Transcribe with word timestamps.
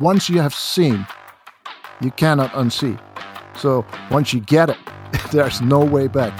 once 0.00 0.30
you 0.30 0.40
have 0.40 0.54
seen, 0.54 1.04
you 2.00 2.10
cannot 2.12 2.50
unsee. 2.52 3.00
So 3.56 3.84
once 4.10 4.32
you 4.32 4.40
get 4.40 4.70
it, 4.70 4.76
there's 5.32 5.60
no 5.60 5.84
way 5.84 6.06
back. 6.06 6.32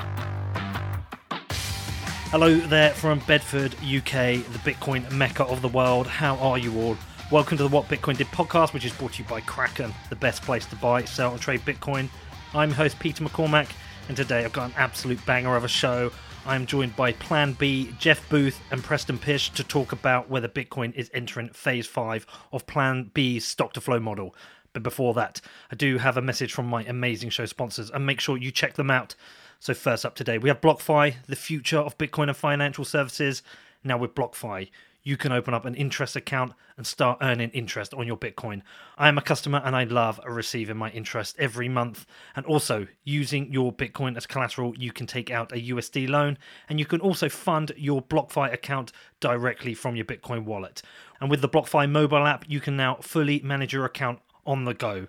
Hello 2.30 2.54
there 2.54 2.90
from 2.90 3.20
Bedford, 3.20 3.74
UK, 3.76 4.44
the 4.44 4.60
Bitcoin 4.62 5.10
mecca 5.10 5.44
of 5.44 5.60
the 5.62 5.68
world. 5.68 6.06
How 6.06 6.36
are 6.36 6.58
you 6.58 6.78
all? 6.80 6.96
Welcome 7.32 7.56
to 7.58 7.64
the 7.64 7.68
What 7.68 7.88
Bitcoin 7.88 8.16
Did 8.16 8.28
podcast, 8.28 8.72
which 8.72 8.84
is 8.84 8.92
brought 8.92 9.14
to 9.14 9.22
you 9.22 9.28
by 9.28 9.40
Kraken, 9.40 9.92
the 10.08 10.16
best 10.16 10.42
place 10.42 10.64
to 10.66 10.76
buy, 10.76 11.04
sell, 11.04 11.32
and 11.32 11.40
trade 11.40 11.60
Bitcoin. 11.60 12.08
I'm 12.54 12.68
your 12.68 12.76
host 12.76 12.98
Peter 13.00 13.24
McCormack, 13.24 13.70
and 14.06 14.16
today 14.16 14.44
I've 14.44 14.52
got 14.52 14.68
an 14.68 14.74
absolute 14.76 15.24
banger 15.26 15.56
of 15.56 15.64
a 15.64 15.68
show. 15.68 16.12
I'm 16.48 16.64
joined 16.64 16.96
by 16.96 17.12
Plan 17.12 17.52
B, 17.52 17.92
Jeff 17.98 18.26
Booth, 18.30 18.58
and 18.70 18.82
Preston 18.82 19.18
Pysh 19.18 19.50
to 19.50 19.62
talk 19.62 19.92
about 19.92 20.30
whether 20.30 20.48
Bitcoin 20.48 20.94
is 20.94 21.10
entering 21.12 21.50
phase 21.50 21.86
five 21.86 22.26
of 22.52 22.66
Plan 22.66 23.10
B's 23.12 23.44
stock 23.44 23.74
to 23.74 23.82
flow 23.82 24.00
model. 24.00 24.34
But 24.72 24.82
before 24.82 25.12
that, 25.12 25.42
I 25.70 25.74
do 25.76 25.98
have 25.98 26.16
a 26.16 26.22
message 26.22 26.54
from 26.54 26.64
my 26.64 26.84
amazing 26.84 27.28
show 27.28 27.44
sponsors, 27.44 27.90
and 27.90 28.06
make 28.06 28.18
sure 28.18 28.38
you 28.38 28.50
check 28.50 28.76
them 28.76 28.90
out. 28.90 29.14
So, 29.60 29.74
first 29.74 30.06
up 30.06 30.14
today, 30.14 30.38
we 30.38 30.48
have 30.48 30.62
BlockFi, 30.62 31.16
the 31.26 31.36
future 31.36 31.80
of 31.80 31.98
Bitcoin 31.98 32.28
and 32.28 32.36
financial 32.36 32.86
services. 32.86 33.42
Now, 33.84 33.98
with 33.98 34.14
BlockFi, 34.14 34.70
you 35.08 35.16
can 35.16 35.32
open 35.32 35.54
up 35.54 35.64
an 35.64 35.74
interest 35.74 36.16
account 36.16 36.52
and 36.76 36.86
start 36.86 37.16
earning 37.22 37.48
interest 37.52 37.94
on 37.94 38.06
your 38.06 38.18
Bitcoin. 38.18 38.60
I 38.98 39.08
am 39.08 39.16
a 39.16 39.22
customer 39.22 39.62
and 39.64 39.74
I 39.74 39.84
love 39.84 40.20
receiving 40.26 40.76
my 40.76 40.90
interest 40.90 41.34
every 41.38 41.66
month. 41.66 42.04
And 42.36 42.44
also, 42.44 42.86
using 43.04 43.50
your 43.50 43.72
Bitcoin 43.72 44.18
as 44.18 44.26
collateral, 44.26 44.74
you 44.76 44.92
can 44.92 45.06
take 45.06 45.30
out 45.30 45.50
a 45.50 45.54
USD 45.54 46.10
loan 46.10 46.36
and 46.68 46.78
you 46.78 46.84
can 46.84 47.00
also 47.00 47.30
fund 47.30 47.72
your 47.74 48.02
BlockFi 48.02 48.52
account 48.52 48.92
directly 49.18 49.72
from 49.72 49.96
your 49.96 50.04
Bitcoin 50.04 50.44
wallet. 50.44 50.82
And 51.22 51.30
with 51.30 51.40
the 51.40 51.48
BlockFi 51.48 51.90
mobile 51.90 52.26
app, 52.26 52.44
you 52.46 52.60
can 52.60 52.76
now 52.76 52.96
fully 52.96 53.40
manage 53.40 53.72
your 53.72 53.86
account 53.86 54.18
on 54.44 54.66
the 54.66 54.74
go. 54.74 55.06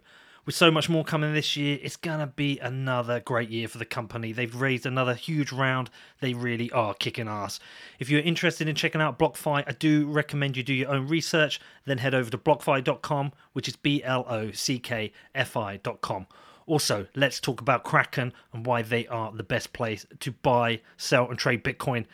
With 0.50 0.56
so 0.56 0.72
much 0.72 0.90
more 0.90 1.04
coming 1.04 1.36
this 1.36 1.56
year, 1.56 1.78
it's 1.80 1.96
going 1.96 2.22
to 2.22 2.26
be 2.26 2.58
another 2.58 3.20
great 3.20 3.52
year 3.52 3.68
for 3.68 3.78
the 3.78 3.86
company. 3.86 4.32
They've 4.32 4.56
raised 4.56 4.88
another 4.88 5.14
huge 5.14 5.52
round. 5.52 5.92
They 6.22 6.34
really 6.34 6.72
are 6.72 6.96
kicking 6.96 7.28
ass. 7.28 7.60
If 8.00 8.10
you're 8.10 8.22
interested 8.22 8.68
in 8.68 8.74
checking 8.74 9.00
out 9.00 9.20
BlockFi, 9.20 9.64
I 9.68 9.72
do 9.74 10.08
recommend 10.08 10.58
you 10.58 10.64
do 10.64 10.74
your 10.74 10.90
own 10.90 11.08
research. 11.08 11.62
Then 11.86 12.00
head 12.00 12.16
over 12.16 12.32
to 12.32 12.38
blockfi.com, 12.40 13.32
which 13.54 13.68
is 13.68 13.76
B 13.76 14.04
L 14.04 14.26
O 14.28 14.50
C 14.50 14.80
K 14.80 15.12
F 15.36 15.56
I.com. 15.56 16.26
Also, 16.66 17.06
let's 17.14 17.40
talk 17.40 17.62
about 17.62 17.84
Kraken 17.84 18.34
and 18.52 18.66
why 18.66 18.82
they 18.82 19.06
are 19.06 19.32
the 19.32 19.44
best 19.44 19.72
place 19.72 20.08
to 20.20 20.32
buy, 20.32 20.82
sell, 20.98 21.30
and 21.30 21.38
trade 21.38 21.64
Bitcoin. 21.64 22.08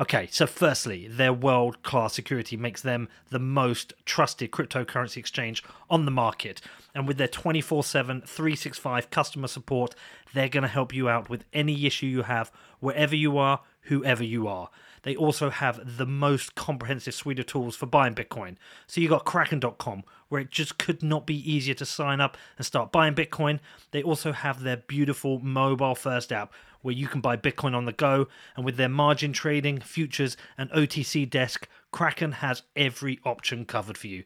Okay, 0.00 0.26
so 0.30 0.46
firstly, 0.46 1.06
their 1.06 1.34
world 1.34 1.82
class 1.82 2.14
security 2.14 2.56
makes 2.56 2.80
them 2.80 3.08
the 3.28 3.38
most 3.38 3.92
trusted 4.06 4.50
cryptocurrency 4.50 5.18
exchange 5.18 5.62
on 5.90 6.06
the 6.06 6.10
market. 6.10 6.62
And 6.94 7.06
with 7.06 7.18
their 7.18 7.28
24 7.28 7.84
7, 7.84 8.22
365 8.22 9.10
customer 9.10 9.48
support, 9.48 9.94
they're 10.32 10.48
going 10.48 10.62
to 10.62 10.68
help 10.68 10.94
you 10.94 11.08
out 11.08 11.28
with 11.28 11.44
any 11.52 11.86
issue 11.86 12.06
you 12.06 12.22
have, 12.22 12.50
wherever 12.80 13.14
you 13.14 13.36
are, 13.36 13.60
whoever 13.82 14.24
you 14.24 14.48
are. 14.48 14.70
They 15.02 15.16
also 15.16 15.50
have 15.50 15.98
the 15.98 16.06
most 16.06 16.54
comprehensive 16.54 17.14
suite 17.14 17.40
of 17.40 17.46
tools 17.46 17.76
for 17.76 17.86
buying 17.86 18.14
Bitcoin. 18.14 18.56
So 18.86 19.00
you 19.00 19.08
got 19.08 19.24
Kraken.com, 19.24 20.04
where 20.28 20.40
it 20.40 20.50
just 20.50 20.78
could 20.78 21.02
not 21.02 21.26
be 21.26 21.52
easier 21.52 21.74
to 21.74 21.84
sign 21.84 22.20
up 22.20 22.36
and 22.56 22.64
start 22.64 22.92
buying 22.92 23.14
Bitcoin. 23.14 23.58
They 23.90 24.02
also 24.02 24.32
have 24.32 24.62
their 24.62 24.76
beautiful 24.76 25.40
mobile 25.40 25.96
first 25.96 26.32
app 26.32 26.52
where 26.82 26.94
you 26.94 27.08
can 27.08 27.20
buy 27.20 27.36
Bitcoin 27.36 27.74
on 27.74 27.86
the 27.86 27.92
go. 27.92 28.28
And 28.56 28.64
with 28.64 28.76
their 28.76 28.88
margin 28.88 29.32
trading, 29.32 29.80
futures, 29.80 30.36
and 30.58 30.70
OTC 30.70 31.28
desk, 31.28 31.66
Kraken 31.90 32.32
has 32.32 32.62
every 32.76 33.18
option 33.24 33.64
covered 33.64 33.96
for 33.96 34.08
you. 34.08 34.24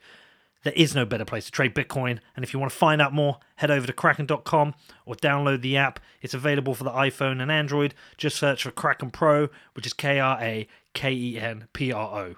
There 0.62 0.72
is 0.74 0.96
no 0.96 1.04
better 1.04 1.24
place 1.24 1.44
to 1.44 1.52
trade 1.52 1.76
Bitcoin. 1.76 2.18
And 2.34 2.44
if 2.44 2.52
you 2.52 2.58
want 2.58 2.72
to 2.72 2.78
find 2.78 3.00
out 3.00 3.14
more, 3.14 3.38
head 3.54 3.70
over 3.70 3.86
to 3.86 3.92
kraken.com 3.92 4.74
or 5.04 5.14
download 5.14 5.62
the 5.62 5.76
app. 5.76 6.00
It's 6.20 6.34
available 6.34 6.74
for 6.74 6.82
the 6.82 6.90
iPhone 6.90 7.40
and 7.40 7.52
Android. 7.52 7.94
Just 8.16 8.36
search 8.36 8.64
for 8.64 8.72
Kraken 8.72 9.10
Pro, 9.10 9.48
which 9.74 9.86
is 9.86 9.92
K 9.92 10.18
R 10.18 10.36
A 10.40 10.66
K 10.92 11.12
E 11.12 11.38
N 11.38 11.68
P 11.72 11.92
R 11.92 12.18
O. 12.18 12.34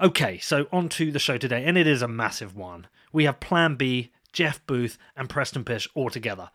Okay, 0.00 0.38
so 0.38 0.68
on 0.72 0.88
to 0.88 1.12
the 1.12 1.18
show 1.18 1.36
today, 1.36 1.62
and 1.66 1.76
it 1.76 1.86
is 1.86 2.00
a 2.00 2.08
massive 2.08 2.56
one. 2.56 2.86
We 3.12 3.24
have 3.24 3.40
Plan 3.40 3.74
B, 3.74 4.10
Jeff 4.32 4.64
Booth, 4.66 4.96
and 5.14 5.28
Preston 5.28 5.62
Pysh 5.62 5.86
all 5.94 6.08
together. 6.08 6.48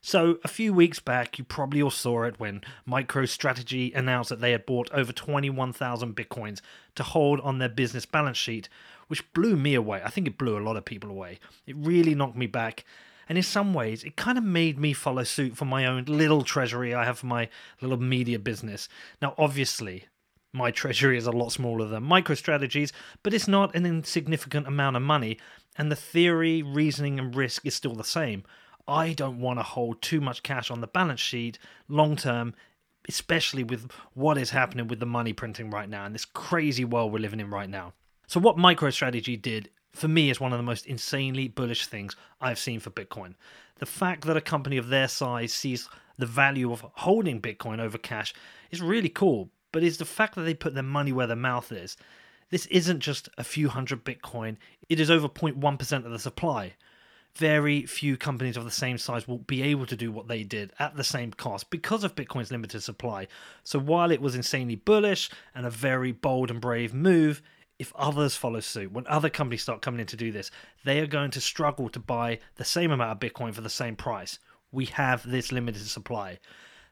So, 0.00 0.38
a 0.44 0.48
few 0.48 0.72
weeks 0.72 1.00
back, 1.00 1.38
you 1.38 1.44
probably 1.44 1.82
all 1.82 1.90
saw 1.90 2.24
it 2.24 2.38
when 2.38 2.62
MicroStrategy 2.88 3.94
announced 3.94 4.30
that 4.30 4.40
they 4.40 4.52
had 4.52 4.66
bought 4.66 4.90
over 4.92 5.12
21,000 5.12 6.14
bitcoins 6.14 6.60
to 6.94 7.02
hold 7.02 7.40
on 7.40 7.58
their 7.58 7.68
business 7.68 8.06
balance 8.06 8.38
sheet, 8.38 8.68
which 9.08 9.30
blew 9.32 9.56
me 9.56 9.74
away. 9.74 10.00
I 10.04 10.10
think 10.10 10.26
it 10.26 10.38
blew 10.38 10.58
a 10.58 10.60
lot 10.60 10.76
of 10.76 10.84
people 10.84 11.10
away. 11.10 11.38
It 11.66 11.76
really 11.76 12.14
knocked 12.14 12.36
me 12.36 12.46
back. 12.46 12.84
And 13.28 13.36
in 13.36 13.44
some 13.44 13.74
ways, 13.74 14.04
it 14.04 14.16
kind 14.16 14.38
of 14.38 14.44
made 14.44 14.78
me 14.78 14.92
follow 14.92 15.24
suit 15.24 15.56
for 15.56 15.66
my 15.66 15.84
own 15.84 16.04
little 16.04 16.42
treasury 16.42 16.94
I 16.94 17.04
have 17.04 17.18
for 17.18 17.26
my 17.26 17.48
little 17.80 17.98
media 17.98 18.38
business. 18.38 18.88
Now, 19.20 19.34
obviously, 19.36 20.06
my 20.52 20.70
treasury 20.72 21.18
is 21.18 21.26
a 21.26 21.32
lot 21.32 21.52
smaller 21.52 21.86
than 21.86 22.04
MicroStrategy's, 22.04 22.92
but 23.22 23.34
it's 23.34 23.48
not 23.48 23.74
an 23.74 23.84
insignificant 23.84 24.66
amount 24.66 24.96
of 24.96 25.02
money, 25.02 25.38
and 25.76 25.92
the 25.92 25.96
theory, 25.96 26.62
reasoning, 26.62 27.18
and 27.18 27.34
risk 27.34 27.66
is 27.66 27.74
still 27.74 27.94
the 27.94 28.04
same. 28.04 28.44
I 28.88 29.12
don't 29.12 29.38
want 29.38 29.58
to 29.58 29.62
hold 29.62 30.00
too 30.00 30.20
much 30.20 30.42
cash 30.42 30.70
on 30.70 30.80
the 30.80 30.86
balance 30.86 31.20
sheet 31.20 31.58
long 31.88 32.16
term, 32.16 32.54
especially 33.06 33.62
with 33.62 33.92
what 34.14 34.38
is 34.38 34.50
happening 34.50 34.88
with 34.88 34.98
the 34.98 35.06
money 35.06 35.34
printing 35.34 35.70
right 35.70 35.88
now 35.88 36.06
and 36.06 36.14
this 36.14 36.24
crazy 36.24 36.86
world 36.86 37.12
we're 37.12 37.18
living 37.18 37.40
in 37.40 37.50
right 37.50 37.68
now. 37.68 37.92
So, 38.26 38.40
what 38.40 38.56
MicroStrategy 38.56 39.40
did 39.40 39.68
for 39.92 40.08
me 40.08 40.30
is 40.30 40.40
one 40.40 40.52
of 40.52 40.58
the 40.58 40.62
most 40.62 40.86
insanely 40.86 41.48
bullish 41.48 41.86
things 41.86 42.16
I've 42.40 42.58
seen 42.58 42.80
for 42.80 42.90
Bitcoin. 42.90 43.34
The 43.78 43.86
fact 43.86 44.24
that 44.24 44.36
a 44.36 44.40
company 44.40 44.78
of 44.78 44.88
their 44.88 45.08
size 45.08 45.52
sees 45.52 45.88
the 46.16 46.26
value 46.26 46.72
of 46.72 46.84
holding 46.94 47.42
Bitcoin 47.42 47.80
over 47.80 47.98
cash 47.98 48.32
is 48.70 48.80
really 48.80 49.08
cool, 49.10 49.50
but 49.70 49.84
it's 49.84 49.98
the 49.98 50.04
fact 50.06 50.34
that 50.34 50.42
they 50.42 50.54
put 50.54 50.74
their 50.74 50.82
money 50.82 51.12
where 51.12 51.26
their 51.26 51.36
mouth 51.36 51.70
is. 51.72 51.96
This 52.50 52.64
isn't 52.66 53.00
just 53.00 53.28
a 53.36 53.44
few 53.44 53.68
hundred 53.68 54.04
Bitcoin, 54.04 54.56
it 54.88 54.98
is 54.98 55.10
over 55.10 55.28
0.1% 55.28 56.04
of 56.06 56.10
the 56.10 56.18
supply 56.18 56.74
very 57.38 57.86
few 57.86 58.16
companies 58.16 58.56
of 58.56 58.64
the 58.64 58.70
same 58.70 58.98
size 58.98 59.28
will 59.28 59.38
be 59.38 59.62
able 59.62 59.86
to 59.86 59.96
do 59.96 60.10
what 60.10 60.26
they 60.26 60.42
did 60.42 60.72
at 60.80 60.96
the 60.96 61.04
same 61.04 61.30
cost 61.30 61.70
because 61.70 62.02
of 62.02 62.16
Bitcoin's 62.16 62.50
limited 62.50 62.82
supply. 62.82 63.28
So 63.62 63.78
while 63.78 64.10
it 64.10 64.20
was 64.20 64.34
insanely 64.34 64.74
bullish 64.74 65.30
and 65.54 65.64
a 65.64 65.70
very 65.70 66.10
bold 66.10 66.50
and 66.50 66.60
brave 66.60 66.92
move, 66.92 67.40
if 67.78 67.92
others 67.94 68.34
follow 68.34 68.58
suit, 68.58 68.90
when 68.90 69.06
other 69.06 69.30
companies 69.30 69.62
start 69.62 69.82
coming 69.82 70.00
in 70.00 70.06
to 70.08 70.16
do 70.16 70.32
this, 70.32 70.50
they 70.84 70.98
are 70.98 71.06
going 71.06 71.30
to 71.30 71.40
struggle 71.40 71.88
to 71.90 72.00
buy 72.00 72.40
the 72.56 72.64
same 72.64 72.90
amount 72.90 73.12
of 73.12 73.20
Bitcoin 73.20 73.54
for 73.54 73.60
the 73.60 73.70
same 73.70 73.94
price. 73.94 74.40
We 74.72 74.86
have 74.86 75.28
this 75.28 75.52
limited 75.52 75.86
supply. 75.86 76.40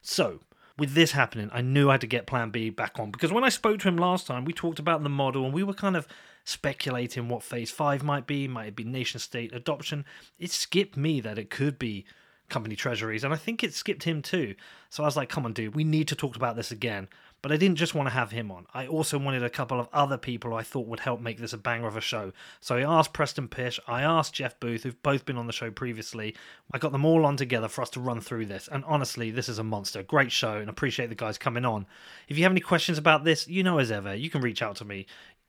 So, 0.00 0.40
with 0.78 0.94
this 0.94 1.10
happening, 1.12 1.50
I 1.52 1.62
knew 1.62 1.88
I 1.88 1.94
had 1.94 2.02
to 2.02 2.06
get 2.06 2.26
Plan 2.26 2.50
B 2.50 2.70
back 2.70 3.00
on 3.00 3.10
because 3.10 3.32
when 3.32 3.42
I 3.42 3.48
spoke 3.48 3.80
to 3.80 3.88
him 3.88 3.96
last 3.96 4.28
time, 4.28 4.44
we 4.44 4.52
talked 4.52 4.78
about 4.78 5.02
the 5.02 5.08
model 5.08 5.44
and 5.44 5.52
we 5.52 5.64
were 5.64 5.74
kind 5.74 5.96
of 5.96 6.06
speculating 6.46 7.28
what 7.28 7.42
phase 7.42 7.70
five 7.70 8.02
might 8.02 8.26
be. 8.26 8.48
Might 8.48 8.68
it 8.68 8.76
be 8.76 8.84
nation 8.84 9.20
state 9.20 9.52
adoption? 9.52 10.06
It 10.38 10.50
skipped 10.50 10.96
me 10.96 11.20
that 11.20 11.38
it 11.38 11.50
could 11.50 11.78
be 11.78 12.06
company 12.48 12.76
treasuries, 12.76 13.24
and 13.24 13.34
I 13.34 13.36
think 13.36 13.62
it 13.62 13.74
skipped 13.74 14.04
him 14.04 14.22
too. 14.22 14.54
So 14.88 15.02
I 15.02 15.06
was 15.06 15.16
like, 15.16 15.28
come 15.28 15.44
on, 15.44 15.52
dude, 15.52 15.74
we 15.74 15.84
need 15.84 16.08
to 16.08 16.14
talk 16.14 16.36
about 16.36 16.56
this 16.56 16.70
again. 16.70 17.08
But 17.42 17.52
I 17.52 17.58
didn't 17.58 17.76
just 17.76 17.94
want 17.94 18.08
to 18.08 18.14
have 18.14 18.30
him 18.32 18.50
on. 18.50 18.66
I 18.74 18.86
also 18.86 19.18
wanted 19.18 19.44
a 19.44 19.50
couple 19.50 19.78
of 19.78 19.88
other 19.92 20.16
people 20.16 20.54
I 20.54 20.62
thought 20.62 20.88
would 20.88 21.00
help 21.00 21.20
make 21.20 21.38
this 21.38 21.52
a 21.52 21.58
banger 21.58 21.86
of 21.86 21.96
a 21.96 22.00
show. 22.00 22.32
So 22.60 22.76
I 22.76 22.82
asked 22.82 23.12
Preston 23.12 23.46
Pysh, 23.46 23.78
I 23.86 24.02
asked 24.02 24.34
Jeff 24.34 24.58
Booth, 24.58 24.82
who've 24.82 25.00
both 25.02 25.24
been 25.26 25.36
on 25.36 25.46
the 25.46 25.52
show 25.52 25.70
previously. 25.70 26.34
I 26.72 26.78
got 26.78 26.92
them 26.92 27.04
all 27.04 27.24
on 27.24 27.36
together 27.36 27.68
for 27.68 27.82
us 27.82 27.90
to 27.90 28.00
run 28.00 28.20
through 28.20 28.46
this. 28.46 28.68
And 28.72 28.84
honestly, 28.86 29.30
this 29.30 29.48
is 29.48 29.58
a 29.58 29.64
monster. 29.64 30.02
Great 30.02 30.32
show, 30.32 30.56
and 30.56 30.68
appreciate 30.68 31.08
the 31.08 31.14
guys 31.14 31.38
coming 31.38 31.64
on. 31.64 31.86
If 32.26 32.36
you 32.36 32.42
have 32.42 32.52
any 32.52 32.60
questions 32.60 32.98
about 32.98 33.22
this, 33.22 33.46
you 33.46 33.62
know 33.62 33.78
as 33.78 33.92
ever, 33.92 34.14
you 34.14 34.30
can 34.30 34.40
reach 34.40 34.62
out 34.62 34.76
to 34.76 34.84
me. 34.84 35.06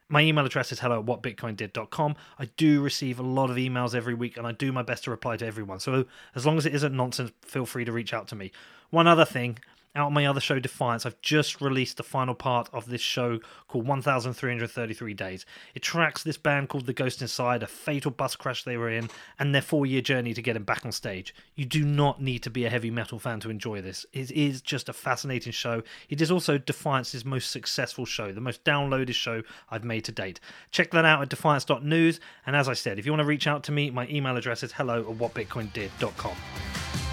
My 0.09 0.21
email 0.21 0.45
address 0.45 0.71
is 0.71 0.79
hello 0.79 0.99
at 0.99 1.05
whatbitcoindid.com. 1.05 2.15
I 2.39 2.45
do 2.55 2.81
receive 2.81 3.19
a 3.19 3.23
lot 3.23 3.49
of 3.49 3.57
emails 3.57 3.93
every 3.93 4.13
week 4.13 4.37
and 4.37 4.47
I 4.47 4.53
do 4.53 4.71
my 4.71 4.81
best 4.81 5.03
to 5.03 5.11
reply 5.11 5.35
to 5.37 5.45
everyone. 5.45 5.79
So 5.79 6.05
as 6.33 6.45
long 6.45 6.57
as 6.57 6.65
it 6.65 6.73
isn't 6.73 6.95
nonsense, 6.95 7.31
feel 7.41 7.65
free 7.65 7.83
to 7.83 7.91
reach 7.91 8.13
out 8.13 8.27
to 8.29 8.35
me. 8.35 8.51
One 8.89 9.05
other 9.05 9.25
thing, 9.25 9.59
out 9.97 10.07
on 10.07 10.13
my 10.13 10.25
other 10.25 10.39
show, 10.39 10.59
Defiance, 10.59 11.05
I've 11.05 11.19
just 11.21 11.59
released 11.59 11.97
the 11.97 12.03
final 12.03 12.35
part 12.35 12.69
of 12.71 12.87
this 12.87 13.01
show 13.01 13.39
called 13.67 13.87
1333 13.87 15.13
Days. 15.15 15.45
It 15.73 15.81
tracks 15.81 16.23
this 16.23 16.37
band 16.37 16.69
called 16.69 16.85
The 16.85 16.93
Ghost 16.93 17.21
Inside, 17.21 17.63
a 17.63 17.67
fatal 17.67 18.11
bus 18.11 18.35
crash 18.35 18.63
they 18.63 18.77
were 18.77 18.89
in, 18.89 19.09
and 19.39 19.53
their 19.53 19.61
four 19.61 19.85
year 19.85 20.01
journey 20.01 20.33
to 20.35 20.41
getting 20.41 20.63
back 20.63 20.85
on 20.85 20.91
stage. 20.91 21.33
You 21.55 21.65
do 21.65 21.83
not 21.83 22.21
need 22.21 22.43
to 22.43 22.49
be 22.49 22.65
a 22.65 22.69
heavy 22.69 22.91
metal 22.91 23.17
fan 23.17 23.39
to 23.41 23.49
enjoy 23.49 23.81
this. 23.81 24.05
It 24.13 24.31
is 24.31 24.61
just 24.61 24.87
a 24.87 24.93
fascinating 24.93 25.51
show. 25.51 25.81
It 26.09 26.21
is 26.21 26.31
also 26.31 26.57
Defiance's 26.57 27.25
most 27.25 27.49
successful 27.49 28.05
show, 28.05 28.31
the 28.31 28.39
most 28.39 28.63
downloaded 28.63 29.15
show 29.15 29.41
I've 29.71 29.83
made 29.83 30.05
to 30.05 30.11
date. 30.11 30.39
Check 30.69 30.91
that 30.91 31.05
out 31.05 31.23
at 31.23 31.29
defiance.news. 31.29 32.19
And 32.45 32.55
as 32.55 32.69
I 32.69 32.73
said, 32.73 32.99
if 32.99 33.05
you 33.05 33.11
want 33.11 33.21
to 33.21 33.25
reach 33.25 33.47
out 33.47 33.63
to 33.63 33.71
me, 33.71 33.89
my 33.89 34.07
email 34.07 34.37
address 34.37 34.61
is 34.61 34.73
hello 34.73 34.99
at 35.09 35.17
whatbitcoindid.com. 35.17 37.06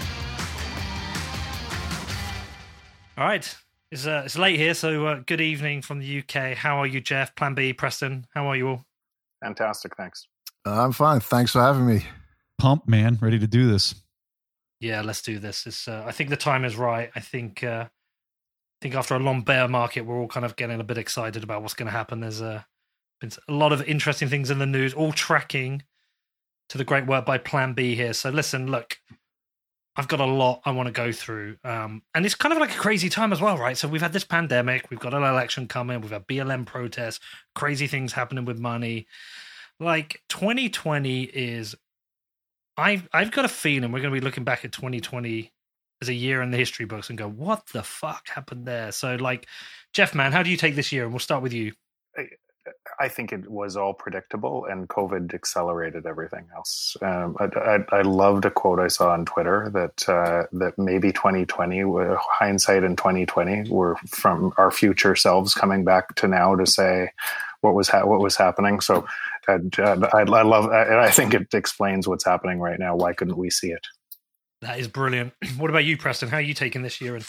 All 3.17 3.25
right. 3.25 3.55
It's, 3.91 4.05
uh, 4.05 4.23
it's 4.25 4.37
late 4.37 4.59
here, 4.59 4.73
so 4.73 5.05
uh, 5.05 5.21
good 5.25 5.39
evening 5.39 5.81
from 5.81 5.99
the 5.99 6.19
UK. 6.19 6.57
How 6.57 6.77
are 6.79 6.87
you, 6.87 6.99
Jeff? 6.99 7.33
Plan 7.35 7.53
B, 7.53 7.71
Preston. 7.71 8.27
How 8.33 8.47
are 8.47 8.55
you 8.55 8.67
all? 8.67 8.85
Fantastic, 9.41 9.95
thanks. 9.95 10.27
I'm 10.65 10.91
fine. 10.91 11.21
Thanks 11.21 11.51
for 11.51 11.61
having 11.61 11.85
me. 11.85 12.05
Pump, 12.57 12.87
man. 12.87 13.17
Ready 13.21 13.39
to 13.39 13.47
do 13.47 13.71
this. 13.71 13.95
Yeah, 14.81 15.01
let's 15.01 15.21
do 15.21 15.39
this. 15.39 15.65
It's, 15.65 15.87
uh, 15.87 16.03
I 16.05 16.11
think 16.11 16.29
the 16.29 16.35
time 16.35 16.65
is 16.65 16.75
right. 16.75 17.09
I 17.15 17.21
think 17.21 17.63
uh, 17.63 17.85
I 17.87 18.81
think 18.81 18.95
after 18.95 19.15
a 19.15 19.19
long 19.19 19.41
bear 19.43 19.67
market, 19.67 20.01
we're 20.01 20.19
all 20.19 20.27
kind 20.27 20.45
of 20.45 20.57
getting 20.57 20.81
a 20.81 20.83
bit 20.83 20.97
excited 20.97 21.43
about 21.43 21.61
what's 21.61 21.73
going 21.73 21.87
to 21.87 21.91
happen. 21.91 22.19
There's 22.19 22.41
uh, 22.41 22.63
been 23.21 23.31
a 23.47 23.53
lot 23.53 23.71
of 23.71 23.81
interesting 23.83 24.27
things 24.27 24.51
in 24.51 24.59
the 24.59 24.65
news, 24.65 24.93
all 24.93 25.13
tracking 25.13 25.83
to 26.69 26.77
the 26.77 26.83
great 26.83 27.07
work 27.07 27.25
by 27.25 27.37
Plan 27.37 27.73
B 27.73 27.95
here. 27.95 28.13
So 28.13 28.29
listen, 28.29 28.67
look, 28.69 28.97
I've 29.97 30.07
got 30.07 30.19
a 30.19 30.25
lot 30.25 30.61
I 30.65 30.71
want 30.71 30.87
to 30.87 30.91
go 30.91 31.11
through. 31.11 31.57
Um, 31.63 32.01
and 32.13 32.25
it's 32.25 32.35
kind 32.35 32.51
of 32.51 32.59
like 32.59 32.75
a 32.75 32.79
crazy 32.79 33.09
time 33.09 33.31
as 33.31 33.39
well, 33.39 33.57
right? 33.57 33.77
So 33.77 33.87
we've 33.87 34.01
had 34.01 34.13
this 34.13 34.25
pandemic, 34.25 34.89
we've 34.89 34.99
got 34.99 35.13
an 35.13 35.23
election 35.23 35.67
coming, 35.67 36.01
we've 36.01 36.11
had 36.11 36.27
BLM 36.27 36.65
protests, 36.65 37.19
crazy 37.53 37.87
things 37.87 38.11
happening 38.11 38.45
with 38.45 38.59
money. 38.59 39.07
Like 39.79 40.21
2020 40.29 41.23
is 41.23 41.75
I've 42.77 43.07
I've 43.13 43.31
got 43.31 43.45
a 43.45 43.49
feeling 43.49 43.91
we're 43.91 44.01
gonna 44.01 44.13
be 44.13 44.21
looking 44.21 44.43
back 44.43 44.65
at 44.65 44.71
2020 44.73 45.51
as 46.01 46.09
a 46.09 46.13
year 46.13 46.41
in 46.41 46.51
the 46.51 46.57
history 46.57 46.85
books 46.85 47.09
and 47.09 47.17
go, 47.17 47.29
what 47.29 47.65
the 47.67 47.83
fuck 47.83 48.27
happened 48.27 48.65
there? 48.65 48.91
So 48.91 49.15
like 49.15 49.47
Jeff 49.93 50.13
man, 50.13 50.33
how 50.33 50.43
do 50.43 50.49
you 50.49 50.57
take 50.57 50.75
this 50.75 50.91
year? 50.91 51.03
And 51.03 51.13
we'll 51.13 51.19
start 51.19 51.41
with 51.41 51.53
you. 51.53 51.73
I 52.99 53.09
think 53.09 53.31
it 53.31 53.49
was 53.49 53.75
all 53.75 53.93
predictable, 53.93 54.65
and 54.65 54.87
COVID 54.87 55.33
accelerated 55.33 56.05
everything 56.05 56.47
else. 56.55 56.95
Um, 57.01 57.35
I, 57.39 57.45
I, 57.45 57.97
I, 57.99 58.01
loved 58.01 58.45
a 58.45 58.51
quote 58.51 58.79
I 58.79 58.87
saw 58.87 59.11
on 59.11 59.25
Twitter 59.25 59.69
that 59.73 60.07
uh, 60.09 60.45
that 60.53 60.77
maybe 60.77 61.11
2020, 61.11 61.83
hindsight 62.19 62.83
in 62.83 62.95
2020, 62.95 63.69
were 63.69 63.95
from 64.07 64.53
our 64.57 64.71
future 64.71 65.15
selves 65.15 65.53
coming 65.53 65.83
back 65.83 66.15
to 66.15 66.27
now 66.27 66.55
to 66.55 66.65
say 66.65 67.11
what 67.61 67.75
was 67.75 67.89
ha- 67.89 68.05
what 68.05 68.19
was 68.19 68.35
happening. 68.35 68.79
So 68.79 69.05
uh, 69.47 69.59
I, 69.79 70.19
I 70.19 70.43
love, 70.43 70.69
I 70.71 71.09
think 71.11 71.33
it 71.33 71.53
explains 71.53 72.07
what's 72.07 72.25
happening 72.25 72.59
right 72.59 72.79
now. 72.79 72.95
Why 72.95 73.13
couldn't 73.13 73.37
we 73.37 73.49
see 73.49 73.71
it? 73.71 73.85
That 74.61 74.79
is 74.79 74.87
brilliant. 74.87 75.33
What 75.57 75.69
about 75.69 75.85
you, 75.85 75.97
Preston? 75.97 76.29
How 76.29 76.37
are 76.37 76.41
you 76.41 76.53
taking 76.53 76.81
this 76.81 76.99
year? 77.01 77.19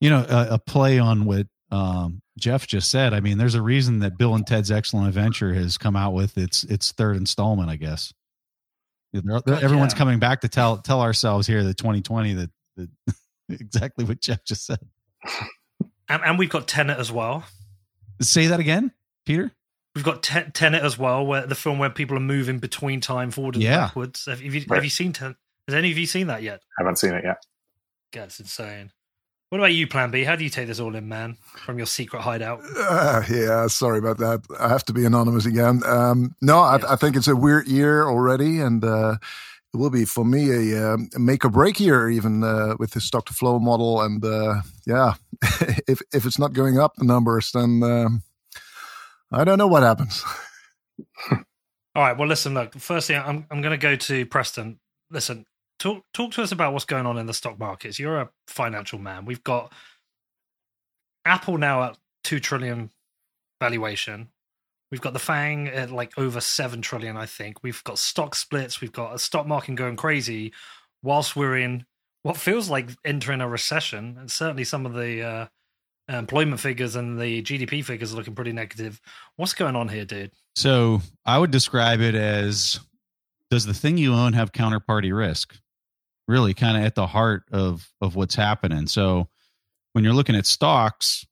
You 0.00 0.10
know, 0.10 0.26
a, 0.28 0.54
a 0.54 0.58
play 0.58 0.98
on 0.98 1.24
what 1.24 1.46
um, 1.70 2.22
Jeff 2.38 2.66
just 2.66 2.90
said. 2.90 3.14
I 3.14 3.20
mean, 3.20 3.38
there's 3.38 3.54
a 3.54 3.62
reason 3.62 4.00
that 4.00 4.18
Bill 4.18 4.34
and 4.34 4.46
Ted's 4.46 4.70
Excellent 4.70 5.08
Adventure 5.08 5.54
has 5.54 5.78
come 5.78 5.96
out 5.96 6.12
with 6.12 6.36
its 6.38 6.64
its 6.64 6.92
third 6.92 7.16
installment. 7.16 7.70
I 7.70 7.76
guess 7.76 8.12
everyone's 9.14 9.92
yeah. 9.92 9.98
coming 9.98 10.18
back 10.18 10.40
to 10.42 10.48
tell 10.48 10.78
tell 10.78 11.00
ourselves 11.00 11.46
here 11.46 11.62
that 11.64 11.76
2020 11.76 12.34
that, 12.34 12.50
that 12.76 12.88
exactly 13.48 14.04
what 14.04 14.20
Jeff 14.20 14.44
just 14.44 14.66
said. 14.66 14.80
And, 16.08 16.22
and, 16.22 16.38
we've 16.38 16.50
got 16.50 16.68
Tenet 16.68 16.98
as 16.98 17.10
well. 17.10 17.44
Say 18.20 18.48
that 18.48 18.60
again, 18.60 18.92
Peter. 19.24 19.52
We've 19.94 20.04
got 20.04 20.22
Ten- 20.22 20.52
Tenet 20.52 20.82
as 20.82 20.98
well, 20.98 21.24
where 21.24 21.46
the 21.46 21.54
film 21.54 21.78
where 21.78 21.88
people 21.88 22.16
are 22.16 22.20
moving 22.20 22.58
between 22.58 23.00
time 23.00 23.30
forward 23.30 23.54
and 23.54 23.64
yeah. 23.64 23.86
backwards. 23.86 24.26
Have, 24.26 24.42
you, 24.42 24.52
right. 24.68 24.76
have 24.76 24.84
you 24.84 24.90
seen 24.90 25.12
Tenet? 25.12 25.36
Has 25.68 25.74
any 25.74 25.90
of 25.90 25.96
you 25.96 26.06
seen 26.06 26.26
that 26.26 26.42
yet? 26.42 26.60
Haven't 26.78 26.98
seen 26.98 27.14
it 27.14 27.24
yet. 27.24 27.38
That's 28.12 28.38
insane. 28.38 28.90
What 29.50 29.58
about 29.58 29.72
you, 29.72 29.86
Plan 29.86 30.10
B? 30.10 30.24
How 30.24 30.36
do 30.36 30.42
you 30.42 30.50
take 30.50 30.66
this 30.66 30.80
all 30.80 30.96
in, 30.96 31.08
man, 31.08 31.36
from 31.56 31.78
your 31.78 31.86
secret 31.86 32.22
hideout? 32.22 32.60
Uh, 32.76 33.22
yeah, 33.30 33.66
sorry 33.68 33.98
about 33.98 34.18
that. 34.18 34.42
I 34.58 34.68
have 34.68 34.84
to 34.86 34.92
be 34.92 35.04
anonymous 35.04 35.46
again. 35.46 35.82
Um, 35.86 36.34
no, 36.40 36.58
I, 36.58 36.80
I, 36.92 36.96
think 36.96 37.14
it's 37.14 37.28
a 37.28 37.36
weird 37.36 37.68
year 37.68 38.04
already, 38.08 38.58
and 38.60 38.84
uh, 38.84 39.16
it 39.72 39.76
will 39.76 39.90
be 39.90 40.06
for 40.06 40.24
me 40.24 40.72
a, 40.72 40.94
a 40.94 41.18
make 41.18 41.44
or 41.44 41.50
break 41.50 41.78
year, 41.78 42.08
even 42.08 42.42
uh, 42.42 42.76
with 42.78 42.92
the 42.92 43.00
stock 43.00 43.26
to 43.26 43.34
flow 43.34 43.58
model. 43.58 44.00
And 44.00 44.24
uh, 44.24 44.62
yeah, 44.86 45.14
if 45.86 46.00
if 46.12 46.26
it's 46.26 46.38
not 46.38 46.52
going 46.52 46.78
up 46.78 46.94
the 46.96 47.04
numbers, 47.04 47.52
then 47.52 47.82
um, 47.82 48.22
I 49.30 49.44
don't 49.44 49.58
know 49.58 49.68
what 49.68 49.82
happens. 49.82 50.24
all 51.30 51.38
right. 51.94 52.16
Well, 52.16 52.28
listen. 52.28 52.54
Look, 52.54 52.74
firstly, 52.74 53.16
I'm 53.16 53.46
I'm 53.50 53.60
going 53.60 53.78
to 53.78 53.78
go 53.78 53.94
to 53.96 54.26
Preston. 54.26 54.80
Listen, 55.10 55.44
talk 55.84 56.02
talk 56.14 56.32
to 56.32 56.42
us 56.42 56.50
about 56.50 56.72
what's 56.72 56.86
going 56.86 57.04
on 57.04 57.18
in 57.18 57.26
the 57.26 57.34
stock 57.34 57.58
markets. 57.58 57.98
You're 57.98 58.20
a 58.20 58.30
financial 58.48 58.98
man. 58.98 59.26
We've 59.26 59.44
got 59.44 59.72
Apple 61.26 61.58
now 61.58 61.82
at 61.84 61.98
two 62.22 62.40
trillion 62.40 62.90
valuation. 63.60 64.30
We've 64.90 65.02
got 65.02 65.12
the 65.12 65.18
Fang 65.18 65.68
at 65.68 65.90
like 65.90 66.16
over 66.18 66.40
seven 66.40 66.80
trillion, 66.80 67.16
I 67.16 67.26
think. 67.26 67.62
We've 67.62 67.84
got 67.84 67.98
stock 67.98 68.34
splits. 68.34 68.80
We've 68.80 68.92
got 68.92 69.14
a 69.14 69.18
stock 69.18 69.46
market 69.46 69.74
going 69.74 69.96
crazy, 69.96 70.52
whilst 71.02 71.36
we're 71.36 71.58
in 71.58 71.84
what 72.22 72.38
feels 72.38 72.70
like 72.70 72.90
entering 73.04 73.42
a 73.42 73.48
recession. 73.48 74.16
And 74.18 74.30
certainly, 74.30 74.64
some 74.64 74.86
of 74.86 74.94
the 74.94 75.22
uh, 75.22 75.46
employment 76.08 76.60
figures 76.60 76.96
and 76.96 77.20
the 77.20 77.42
GDP 77.42 77.84
figures 77.84 78.14
are 78.14 78.16
looking 78.16 78.34
pretty 78.34 78.52
negative. 78.52 79.00
What's 79.36 79.52
going 79.52 79.76
on 79.76 79.88
here, 79.88 80.06
dude? 80.06 80.32
So 80.56 81.02
I 81.26 81.38
would 81.38 81.50
describe 81.50 82.00
it 82.00 82.14
as: 82.14 82.80
Does 83.50 83.66
the 83.66 83.74
thing 83.74 83.98
you 83.98 84.14
own 84.14 84.32
have 84.32 84.52
counterparty 84.52 85.14
risk? 85.14 85.58
Really 86.26 86.54
kind 86.54 86.76
of 86.76 86.84
at 86.84 86.94
the 86.94 87.06
heart 87.06 87.44
of 87.52 87.88
of 88.00 88.16
what's 88.16 88.34
happening. 88.34 88.86
So 88.86 89.28
when 89.92 90.04
you're 90.04 90.14
looking 90.14 90.36
at 90.36 90.46
stocks, 90.46 91.26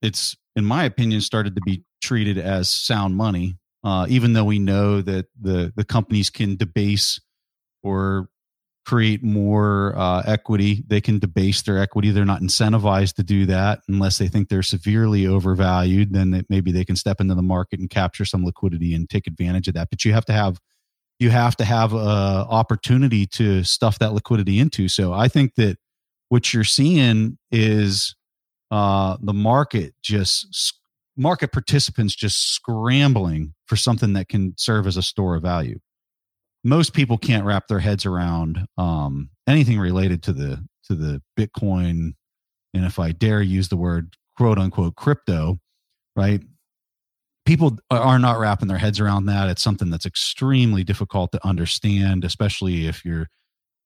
it's 0.00 0.36
in 0.56 0.64
my 0.64 0.84
opinion 0.84 1.20
started 1.20 1.54
to 1.56 1.62
be 1.62 1.84
treated 2.02 2.38
as 2.38 2.68
sound 2.68 3.16
money, 3.16 3.56
uh, 3.84 4.06
even 4.08 4.32
though 4.32 4.44
we 4.44 4.58
know 4.58 5.00
that 5.00 5.26
the 5.40 5.72
the 5.74 5.84
companies 5.84 6.30
can 6.30 6.56
debase 6.56 7.20
or 7.82 8.28
create 8.84 9.22
more 9.22 9.94
uh, 9.96 10.22
equity. 10.26 10.82
They 10.86 11.00
can 11.00 11.18
debase 11.18 11.62
their 11.62 11.78
equity. 11.78 12.10
They're 12.10 12.24
not 12.24 12.40
incentivized 12.40 13.14
to 13.14 13.22
do 13.22 13.46
that 13.46 13.80
unless 13.88 14.18
they 14.18 14.28
think 14.28 14.48
they're 14.48 14.62
severely 14.62 15.26
overvalued. 15.26 16.12
Then 16.12 16.44
maybe 16.48 16.72
they 16.72 16.84
can 16.84 16.96
step 16.96 17.20
into 17.20 17.34
the 17.34 17.42
market 17.42 17.78
and 17.78 17.88
capture 17.88 18.24
some 18.24 18.44
liquidity 18.44 18.94
and 18.94 19.08
take 19.08 19.26
advantage 19.26 19.68
of 19.68 19.74
that. 19.74 19.88
But 19.90 20.04
you 20.04 20.12
have 20.12 20.24
to 20.26 20.32
have 20.32 20.58
you 21.22 21.30
have 21.30 21.56
to 21.56 21.64
have 21.64 21.94
a 21.94 22.46
opportunity 22.50 23.26
to 23.26 23.62
stuff 23.62 24.00
that 24.00 24.12
liquidity 24.12 24.58
into. 24.58 24.88
So 24.88 25.12
I 25.12 25.28
think 25.28 25.54
that 25.54 25.78
what 26.28 26.52
you're 26.52 26.64
seeing 26.64 27.38
is 27.50 28.16
uh, 28.70 29.16
the 29.22 29.32
market 29.32 29.94
just 30.02 30.74
market 31.16 31.52
participants 31.52 32.14
just 32.14 32.54
scrambling 32.54 33.54
for 33.66 33.76
something 33.76 34.14
that 34.14 34.28
can 34.28 34.54
serve 34.56 34.86
as 34.86 34.96
a 34.96 35.02
store 35.02 35.36
of 35.36 35.42
value. 35.42 35.78
Most 36.64 36.92
people 36.92 37.18
can't 37.18 37.44
wrap 37.44 37.68
their 37.68 37.80
heads 37.80 38.04
around 38.04 38.66
um, 38.76 39.30
anything 39.46 39.78
related 39.78 40.22
to 40.24 40.32
the 40.32 40.64
to 40.86 40.94
the 40.94 41.22
Bitcoin, 41.38 42.14
and 42.74 42.84
if 42.84 42.98
I 42.98 43.12
dare 43.12 43.42
use 43.42 43.68
the 43.68 43.76
word 43.76 44.16
quote 44.36 44.58
unquote 44.58 44.96
crypto, 44.96 45.60
right? 46.16 46.42
People 47.44 47.78
are 47.90 48.18
not 48.18 48.38
wrapping 48.38 48.68
their 48.68 48.78
heads 48.78 49.00
around 49.00 49.26
that. 49.26 49.48
It's 49.48 49.62
something 49.62 49.90
that's 49.90 50.06
extremely 50.06 50.84
difficult 50.84 51.32
to 51.32 51.46
understand 51.46 52.24
especially 52.24 52.86
if 52.86 53.04
you're 53.04 53.28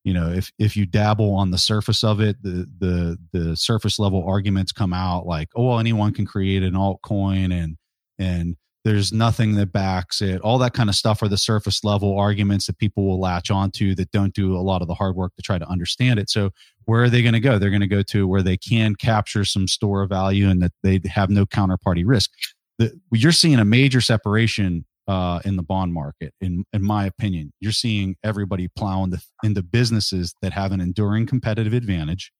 you 0.04 0.14
know 0.14 0.30
if 0.30 0.52
if 0.58 0.76
you 0.76 0.86
dabble 0.86 1.34
on 1.34 1.50
the 1.50 1.58
surface 1.58 2.04
of 2.04 2.20
it 2.20 2.40
the 2.42 2.66
the 2.78 3.18
the 3.32 3.56
surface 3.56 3.98
level 3.98 4.24
arguments 4.26 4.70
come 4.70 4.92
out 4.92 5.26
like 5.26 5.48
oh 5.56 5.68
well 5.68 5.80
anyone 5.80 6.12
can 6.12 6.24
create 6.24 6.62
an 6.62 6.74
altcoin 6.74 7.52
and 7.52 7.76
and 8.18 8.56
there's 8.86 9.12
nothing 9.12 9.56
that 9.56 9.72
backs 9.72 10.22
it. 10.22 10.40
All 10.42 10.58
that 10.58 10.72
kind 10.72 10.88
of 10.88 10.94
stuff 10.94 11.20
are 11.20 11.26
the 11.26 11.36
surface 11.36 11.82
level 11.82 12.16
arguments 12.16 12.66
that 12.66 12.78
people 12.78 13.04
will 13.04 13.18
latch 13.18 13.50
onto 13.50 13.96
that 13.96 14.12
don't 14.12 14.32
do 14.32 14.56
a 14.56 14.62
lot 14.62 14.80
of 14.80 14.86
the 14.86 14.94
hard 14.94 15.16
work 15.16 15.34
to 15.34 15.42
try 15.42 15.58
to 15.58 15.68
understand 15.68 16.20
it. 16.20 16.30
So 16.30 16.50
where 16.84 17.02
are 17.02 17.10
they 17.10 17.20
going 17.20 17.32
to 17.32 17.40
go? 17.40 17.58
They're 17.58 17.70
going 17.70 17.80
to 17.80 17.88
go 17.88 18.02
to 18.02 18.28
where 18.28 18.44
they 18.44 18.56
can 18.56 18.94
capture 18.94 19.44
some 19.44 19.66
store 19.66 20.02
of 20.02 20.10
value 20.10 20.48
and 20.48 20.62
that 20.62 20.70
they 20.84 21.00
have 21.06 21.30
no 21.30 21.44
counterparty 21.46 22.04
risk 22.06 22.30
the, 22.78 22.98
you're 23.12 23.32
seeing 23.32 23.58
a 23.58 23.64
major 23.64 24.00
separation 24.00 24.84
uh, 25.08 25.40
in 25.44 25.56
the 25.56 25.62
bond 25.62 25.92
market. 25.92 26.34
In 26.40 26.64
in 26.72 26.82
my 26.82 27.06
opinion, 27.06 27.52
you're 27.60 27.72
seeing 27.72 28.16
everybody 28.24 28.68
plowing 28.68 29.10
the, 29.10 29.22
into 29.42 29.62
businesses 29.62 30.34
that 30.42 30.52
have 30.52 30.72
an 30.72 30.80
enduring 30.80 31.26
competitive 31.26 31.72
advantage 31.72 32.32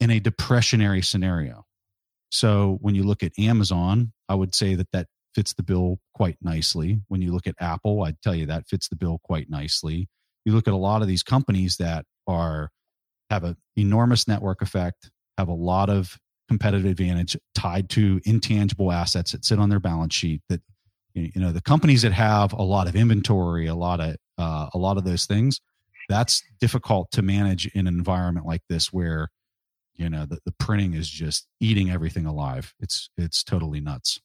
in 0.00 0.10
a 0.10 0.20
depressionary 0.20 1.04
scenario. 1.04 1.64
So 2.30 2.78
when 2.80 2.94
you 2.94 3.02
look 3.02 3.22
at 3.22 3.32
Amazon, 3.38 4.12
I 4.28 4.34
would 4.34 4.54
say 4.54 4.74
that 4.74 4.90
that 4.92 5.06
fits 5.34 5.54
the 5.54 5.62
bill 5.62 5.98
quite 6.14 6.36
nicely. 6.40 7.00
When 7.08 7.22
you 7.22 7.32
look 7.32 7.46
at 7.46 7.54
Apple, 7.60 8.04
I'd 8.04 8.20
tell 8.22 8.34
you 8.34 8.46
that 8.46 8.68
fits 8.68 8.88
the 8.88 8.96
bill 8.96 9.20
quite 9.22 9.50
nicely. 9.50 10.08
You 10.44 10.52
look 10.52 10.68
at 10.68 10.74
a 10.74 10.78
lot 10.78 11.02
of 11.02 11.08
these 11.08 11.22
companies 11.22 11.76
that 11.78 12.04
are 12.26 12.70
have 13.30 13.44
an 13.44 13.56
enormous 13.76 14.28
network 14.28 14.62
effect, 14.62 15.10
have 15.36 15.48
a 15.48 15.54
lot 15.54 15.90
of 15.90 16.16
competitive 16.48 16.86
advantage 16.86 17.36
tied 17.54 17.88
to 17.90 18.20
intangible 18.24 18.92
assets 18.92 19.32
that 19.32 19.44
sit 19.44 19.58
on 19.58 19.68
their 19.68 19.80
balance 19.80 20.14
sheet 20.14 20.42
that 20.48 20.60
you 21.14 21.40
know 21.40 21.52
the 21.52 21.62
companies 21.62 22.02
that 22.02 22.12
have 22.12 22.52
a 22.52 22.62
lot 22.62 22.86
of 22.86 22.94
inventory 22.94 23.66
a 23.66 23.74
lot 23.74 24.00
of 24.00 24.16
uh, 24.38 24.68
a 24.74 24.78
lot 24.78 24.96
of 24.96 25.04
those 25.04 25.24
things 25.26 25.60
that's 26.08 26.42
difficult 26.60 27.10
to 27.12 27.22
manage 27.22 27.66
in 27.66 27.86
an 27.86 27.94
environment 27.94 28.46
like 28.46 28.62
this 28.68 28.92
where 28.92 29.28
you 29.94 30.08
know 30.08 30.26
the, 30.26 30.38
the 30.44 30.52
printing 30.52 30.94
is 30.94 31.08
just 31.08 31.46
eating 31.60 31.90
everything 31.90 32.26
alive. 32.26 32.74
It's 32.80 33.10
it's 33.16 33.42
totally 33.42 33.80
nuts. 33.80 34.20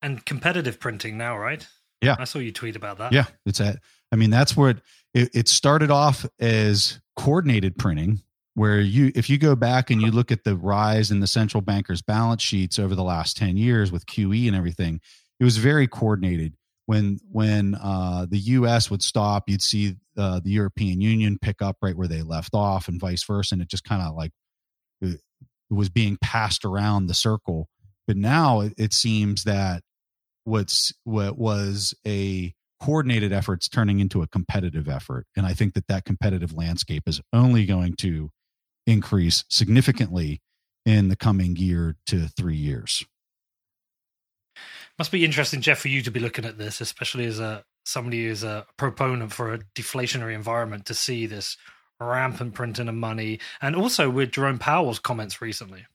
And 0.00 0.24
competitive 0.26 0.80
printing 0.80 1.16
now 1.16 1.38
right? 1.38 1.66
Yeah. 2.00 2.16
I 2.18 2.24
saw 2.24 2.40
you 2.40 2.50
tweet 2.50 2.74
about 2.76 2.98
that. 2.98 3.12
Yeah 3.12 3.26
it's 3.46 3.60
at 3.60 3.78
i 4.10 4.16
mean 4.16 4.30
that's 4.30 4.56
where 4.56 4.74
it, 5.14 5.30
it 5.32 5.48
started 5.48 5.90
off 5.90 6.26
as 6.40 7.00
coordinated 7.16 7.78
printing 7.78 8.20
where 8.54 8.80
you 8.80 9.10
if 9.14 9.30
you 9.30 9.38
go 9.38 9.56
back 9.56 9.90
and 9.90 10.02
you 10.02 10.10
look 10.10 10.30
at 10.30 10.44
the 10.44 10.56
rise 10.56 11.10
in 11.10 11.20
the 11.20 11.26
central 11.26 11.60
bankers 11.60 12.02
balance 12.02 12.42
sheets 12.42 12.78
over 12.78 12.94
the 12.94 13.02
last 13.02 13.36
10 13.36 13.56
years 13.56 13.90
with 13.90 14.06
QE 14.06 14.46
and 14.46 14.56
everything 14.56 15.00
it 15.40 15.44
was 15.44 15.56
very 15.56 15.88
coordinated 15.88 16.54
when 16.86 17.18
when 17.30 17.74
uh, 17.74 18.26
the 18.28 18.38
U.S. 18.38 18.90
would 18.90 19.02
stop, 19.02 19.48
you'd 19.48 19.62
see 19.62 19.96
uh, 20.16 20.40
the 20.42 20.50
European 20.50 21.00
Union 21.00 21.38
pick 21.40 21.62
up 21.62 21.76
right 21.80 21.96
where 21.96 22.08
they 22.08 22.22
left 22.22 22.54
off, 22.54 22.88
and 22.88 23.00
vice 23.00 23.24
versa. 23.24 23.54
And 23.54 23.62
it 23.62 23.68
just 23.68 23.84
kind 23.84 24.02
of 24.02 24.14
like 24.14 24.32
it 25.00 25.20
was 25.70 25.88
being 25.88 26.18
passed 26.20 26.64
around 26.64 27.06
the 27.06 27.14
circle. 27.14 27.68
But 28.06 28.16
now 28.16 28.60
it, 28.60 28.74
it 28.76 28.92
seems 28.92 29.44
that 29.44 29.82
what's 30.44 30.92
what 31.04 31.38
was 31.38 31.94
a 32.06 32.52
coordinated 32.80 33.32
efforts 33.32 33.68
turning 33.68 34.00
into 34.00 34.22
a 34.22 34.28
competitive 34.28 34.88
effort, 34.88 35.26
and 35.36 35.46
I 35.46 35.54
think 35.54 35.74
that 35.74 35.86
that 35.86 36.04
competitive 36.04 36.52
landscape 36.52 37.04
is 37.06 37.20
only 37.32 37.64
going 37.64 37.94
to 37.98 38.30
increase 38.86 39.44
significantly 39.48 40.40
in 40.84 41.08
the 41.08 41.16
coming 41.16 41.56
year 41.56 41.96
to 42.06 42.28
three 42.28 42.56
years. 42.56 43.04
Must 44.98 45.12
be 45.12 45.24
interesting, 45.24 45.60
Jeff, 45.60 45.78
for 45.78 45.88
you 45.88 46.02
to 46.02 46.10
be 46.10 46.20
looking 46.20 46.44
at 46.44 46.58
this, 46.58 46.80
especially 46.80 47.24
as 47.26 47.40
a 47.40 47.64
somebody 47.84 48.26
who's 48.26 48.44
a 48.44 48.66
proponent 48.76 49.32
for 49.32 49.54
a 49.54 49.58
deflationary 49.74 50.34
environment, 50.34 50.86
to 50.86 50.94
see 50.94 51.26
this 51.26 51.56
rampant 52.00 52.54
printing 52.54 52.88
of 52.88 52.94
money, 52.94 53.40
and 53.60 53.74
also 53.74 54.10
with 54.10 54.32
Jerome 54.32 54.58
Powell's 54.58 54.98
comments 54.98 55.40
recently. 55.40 55.86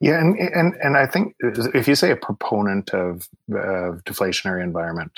Yeah, 0.00 0.18
and 0.18 0.38
and 0.38 0.74
and 0.82 0.96
I 0.96 1.06
think 1.06 1.34
if 1.40 1.86
you 1.86 1.94
say 1.94 2.10
a 2.10 2.16
proponent 2.16 2.90
of 2.90 3.28
of 3.52 4.04
deflationary 4.04 4.62
environment, 4.62 5.12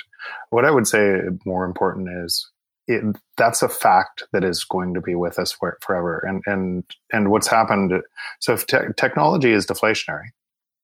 what 0.50 0.64
I 0.64 0.70
would 0.70 0.86
say 0.86 1.20
more 1.44 1.64
important 1.64 2.08
is 2.24 2.50
it, 2.86 3.16
that's 3.36 3.62
a 3.62 3.68
fact 3.68 4.24
that 4.32 4.44
is 4.44 4.64
going 4.64 4.94
to 4.94 5.00
be 5.00 5.14
with 5.14 5.38
us 5.38 5.52
for, 5.52 5.78
forever. 5.80 6.24
And 6.26 6.42
and 6.46 6.84
and 7.12 7.30
what's 7.30 7.46
happened? 7.46 7.92
So 8.40 8.54
if 8.54 8.66
te- 8.66 8.92
technology 8.96 9.52
is 9.52 9.66
deflationary, 9.66 10.28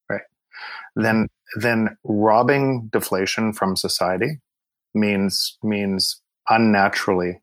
right, 0.08 0.22
then 0.96 1.28
then 1.60 1.96
robbing 2.04 2.88
deflation 2.92 3.52
from 3.52 3.76
society 3.76 4.40
means 4.94 5.58
means 5.62 6.20
unnaturally 6.48 7.40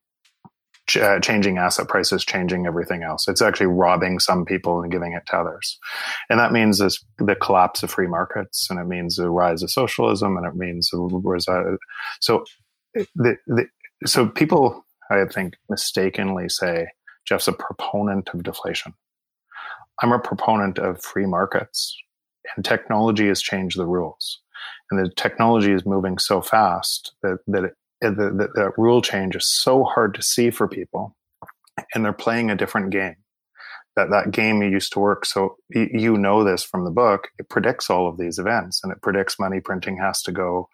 ch- 0.88 0.98
uh, 0.98 1.20
changing 1.20 1.58
asset 1.58 1.88
prices, 1.88 2.24
changing 2.24 2.66
everything 2.66 3.04
else. 3.04 3.28
It's 3.28 3.42
actually 3.42 3.68
robbing 3.68 4.20
some 4.20 4.46
people 4.46 4.82
and 4.82 4.92
giving 4.92 5.14
it 5.14 5.24
to 5.28 5.38
others, 5.38 5.80
and 6.30 6.40
that 6.40 6.54
means 6.54 6.80
this, 6.80 7.04
the 7.18 7.36
collapse 7.36 7.84
of 7.84 7.92
free 7.92 8.08
markets, 8.08 8.68
and 8.70 8.80
it 8.80 8.86
means 8.88 9.18
the 9.18 9.30
rise 9.30 9.64
of 9.64 9.72
socialism, 9.72 10.38
and 10.38 10.46
it 10.46 10.56
means 10.56 10.92
so 12.20 12.46
the, 13.16 13.36
the 13.48 13.66
so 14.06 14.28
people, 14.28 14.86
I 15.10 15.24
think, 15.26 15.56
mistakenly 15.70 16.50
say 16.50 16.88
Jeff's 17.26 17.48
a 17.48 17.54
proponent 17.54 18.30
of 18.34 18.44
deflation. 18.44 18.94
I'm 20.02 20.12
a 20.12 20.20
proponent 20.20 20.78
of 20.78 21.02
free 21.02 21.26
markets, 21.26 21.96
and 22.56 22.66
technology 22.66 23.28
has 23.28 23.42
changed 23.42 23.78
the 23.78 23.86
rules. 23.86 24.42
And 24.92 25.04
the 25.04 25.10
technology 25.16 25.72
is 25.72 25.86
moving 25.86 26.18
so 26.18 26.42
fast 26.42 27.14
that 27.24 27.40
that, 27.48 27.64
it, 27.64 27.74
that, 28.02 28.18
that, 28.18 28.50
that 28.56 28.72
rule 28.78 29.02
change 29.02 29.36
is 29.36 29.50
so 29.50 29.84
hard 29.84 30.14
to 30.16 30.22
see 30.22 30.50
for 30.50 30.68
people, 30.68 31.16
and 31.94 32.04
they're 32.04 32.14
playing 32.14 32.52
a 32.52 32.56
different 32.56 32.92
game. 32.92 33.16
That 33.96 34.10
that 34.10 34.32
game 34.32 34.62
used 34.62 34.92
to 34.94 35.00
work. 35.00 35.26
So 35.26 35.56
you 35.70 36.18
know 36.18 36.44
this 36.44 36.64
from 36.64 36.84
the 36.84 36.92
book. 36.92 37.30
It 37.40 37.48
predicts 37.48 37.90
all 37.90 38.10
of 38.10 38.18
these 38.18 38.38
events, 38.38 38.82
and 38.84 38.92
it 38.92 39.02
predicts 39.02 39.40
money 39.40 39.62
printing 39.62 39.98
has 39.98 40.22
to 40.24 40.34
go 40.34 40.68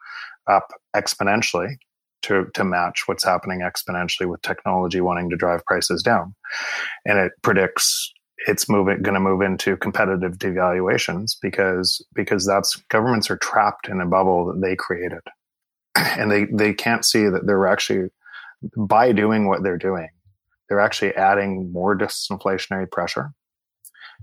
up 0.48 0.70
exponentially 0.96 1.76
to, 2.24 2.46
to 2.54 2.64
match 2.64 3.04
what's 3.06 3.24
happening 3.24 3.62
exponentially 3.62 4.30
with 4.30 4.42
technology 4.42 5.02
wanting 5.02 5.30
to 5.30 5.36
drive 5.36 5.66
prices 5.66 6.04
down. 6.04 6.36
And 7.06 7.20
it 7.20 7.34
predicts 7.42 8.14
it's 8.48 8.68
moving 8.68 9.02
going 9.02 9.14
to 9.14 9.20
move 9.20 9.42
into 9.42 9.78
competitive 9.78 10.38
devaluations 10.38 11.36
because 11.42 12.04
because 12.14 12.46
that's 12.46 12.76
governments 12.90 13.30
are 13.30 13.38
trapped 13.38 13.88
in 13.88 14.02
a 14.02 14.06
bubble 14.06 14.48
that 14.48 14.62
they 14.62 14.76
created. 14.76 15.22
And 16.18 16.32
they, 16.32 16.46
they 16.46 16.74
can't 16.74 17.06
see 17.06 17.26
that 17.26 17.46
they're 17.46 17.68
actually 17.68 18.10
by 18.78 19.12
doing 19.12 19.48
what 19.48 19.64
they're 19.64 19.78
doing, 19.78 20.10
they're 20.70 20.80
actually 20.80 21.16
adding 21.16 21.72
more 21.72 21.98
disinflationary 21.98 22.90
pressure 22.90 23.34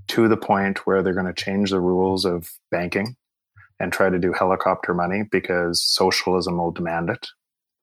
to 0.08 0.28
the 0.28 0.36
point 0.36 0.86
where 0.86 1.02
they're 1.02 1.14
going 1.14 1.26
to 1.26 1.32
change 1.32 1.70
the 1.70 1.80
rules 1.80 2.24
of 2.24 2.50
banking 2.70 3.16
and 3.80 3.92
try 3.92 4.08
to 4.08 4.18
do 4.18 4.32
helicopter 4.32 4.94
money 4.94 5.24
because 5.30 5.82
socialism 5.82 6.58
will 6.58 6.70
demand 6.70 7.10
it 7.10 7.28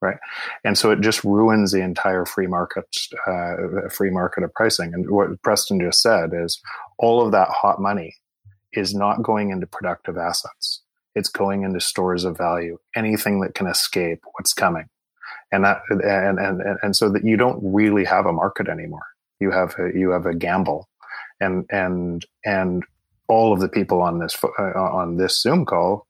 right? 0.05 0.17
And 0.63 0.77
so 0.77 0.91
it 0.91 1.01
just 1.01 1.23
ruins 1.23 1.71
the 1.71 1.81
entire 1.81 2.25
free 2.25 2.47
market, 2.47 2.85
uh, 3.27 3.89
free 3.89 4.11
market 4.11 4.43
of 4.43 4.53
pricing. 4.53 4.93
And 4.93 5.09
what 5.09 5.41
Preston 5.41 5.79
just 5.79 6.01
said 6.01 6.31
is 6.33 6.61
all 6.97 7.25
of 7.25 7.31
that 7.31 7.49
hot 7.49 7.81
money 7.81 8.15
is 8.73 8.93
not 8.93 9.23
going 9.23 9.49
into 9.49 9.67
productive 9.67 10.17
assets. 10.17 10.81
It's 11.15 11.29
going 11.29 11.63
into 11.63 11.79
stores 11.79 12.25
of 12.25 12.37
value, 12.37 12.77
anything 12.95 13.39
that 13.41 13.55
can 13.55 13.67
escape 13.67 14.19
what's 14.33 14.53
coming. 14.53 14.87
And 15.51 15.63
that, 15.63 15.81
and, 15.89 16.39
and, 16.39 16.61
and 16.81 16.95
so 16.95 17.09
that 17.09 17.23
you 17.23 17.37
don't 17.37 17.59
really 17.61 18.03
have 18.05 18.25
a 18.25 18.33
market 18.33 18.67
anymore. 18.67 19.05
You 19.39 19.51
have 19.51 19.75
a, 19.79 19.91
you 19.97 20.11
have 20.11 20.25
a 20.25 20.35
gamble 20.35 20.89
and, 21.39 21.65
and, 21.69 22.25
and 22.43 22.83
all 23.27 23.53
of 23.53 23.59
the 23.59 23.69
people 23.69 24.01
on 24.01 24.19
this, 24.19 24.37
uh, 24.43 24.63
on 24.73 25.17
this 25.17 25.41
Zoom 25.41 25.65
call 25.65 26.07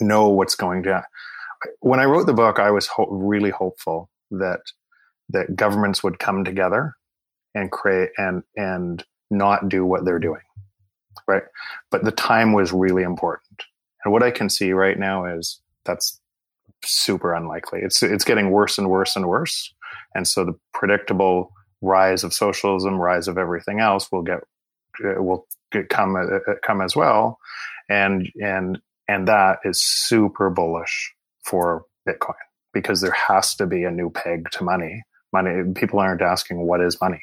know 0.00 0.28
what's 0.28 0.54
going 0.54 0.82
to 0.82 1.04
when 1.80 2.00
I 2.00 2.04
wrote 2.04 2.26
the 2.26 2.34
book, 2.34 2.58
I 2.58 2.70
was 2.70 2.86
ho- 2.86 3.08
really 3.10 3.50
hopeful 3.50 4.10
that 4.30 4.60
that 5.30 5.56
governments 5.56 6.02
would 6.02 6.18
come 6.18 6.44
together 6.44 6.94
and 7.54 7.70
create 7.70 8.10
and 8.16 8.42
and 8.56 9.04
not 9.30 9.68
do 9.68 9.84
what 9.84 10.04
they're 10.04 10.18
doing, 10.18 10.42
right? 11.26 11.42
But 11.90 12.04
the 12.04 12.12
time 12.12 12.52
was 12.52 12.72
really 12.72 13.02
important, 13.02 13.62
and 14.04 14.12
what 14.12 14.22
I 14.22 14.30
can 14.30 14.48
see 14.48 14.72
right 14.72 14.98
now 14.98 15.24
is 15.24 15.60
that's 15.84 16.20
super 16.84 17.34
unlikely. 17.34 17.80
It's 17.82 18.02
it's 18.02 18.24
getting 18.24 18.50
worse 18.50 18.78
and 18.78 18.88
worse 18.88 19.16
and 19.16 19.26
worse, 19.26 19.72
and 20.14 20.26
so 20.26 20.44
the 20.44 20.58
predictable 20.72 21.52
rise 21.80 22.24
of 22.24 22.34
socialism, 22.34 22.94
rise 22.94 23.28
of 23.28 23.38
everything 23.38 23.80
else 23.80 24.10
will 24.10 24.22
get 24.22 24.40
will 25.00 25.46
get, 25.72 25.88
come 25.88 26.16
uh, 26.16 26.54
come 26.64 26.80
as 26.80 26.94
well, 26.94 27.38
and 27.88 28.28
and 28.42 28.78
and 29.08 29.26
that 29.26 29.58
is 29.64 29.82
super 29.82 30.50
bullish 30.50 31.14
for 31.48 31.84
Bitcoin 32.08 32.34
because 32.72 33.00
there 33.00 33.12
has 33.12 33.54
to 33.56 33.66
be 33.66 33.84
a 33.84 33.90
new 33.90 34.10
peg 34.10 34.50
to 34.52 34.64
money. 34.64 35.02
Money 35.32 35.72
people 35.74 35.98
aren't 35.98 36.22
asking 36.22 36.58
what 36.58 36.80
is 36.80 37.00
money. 37.00 37.22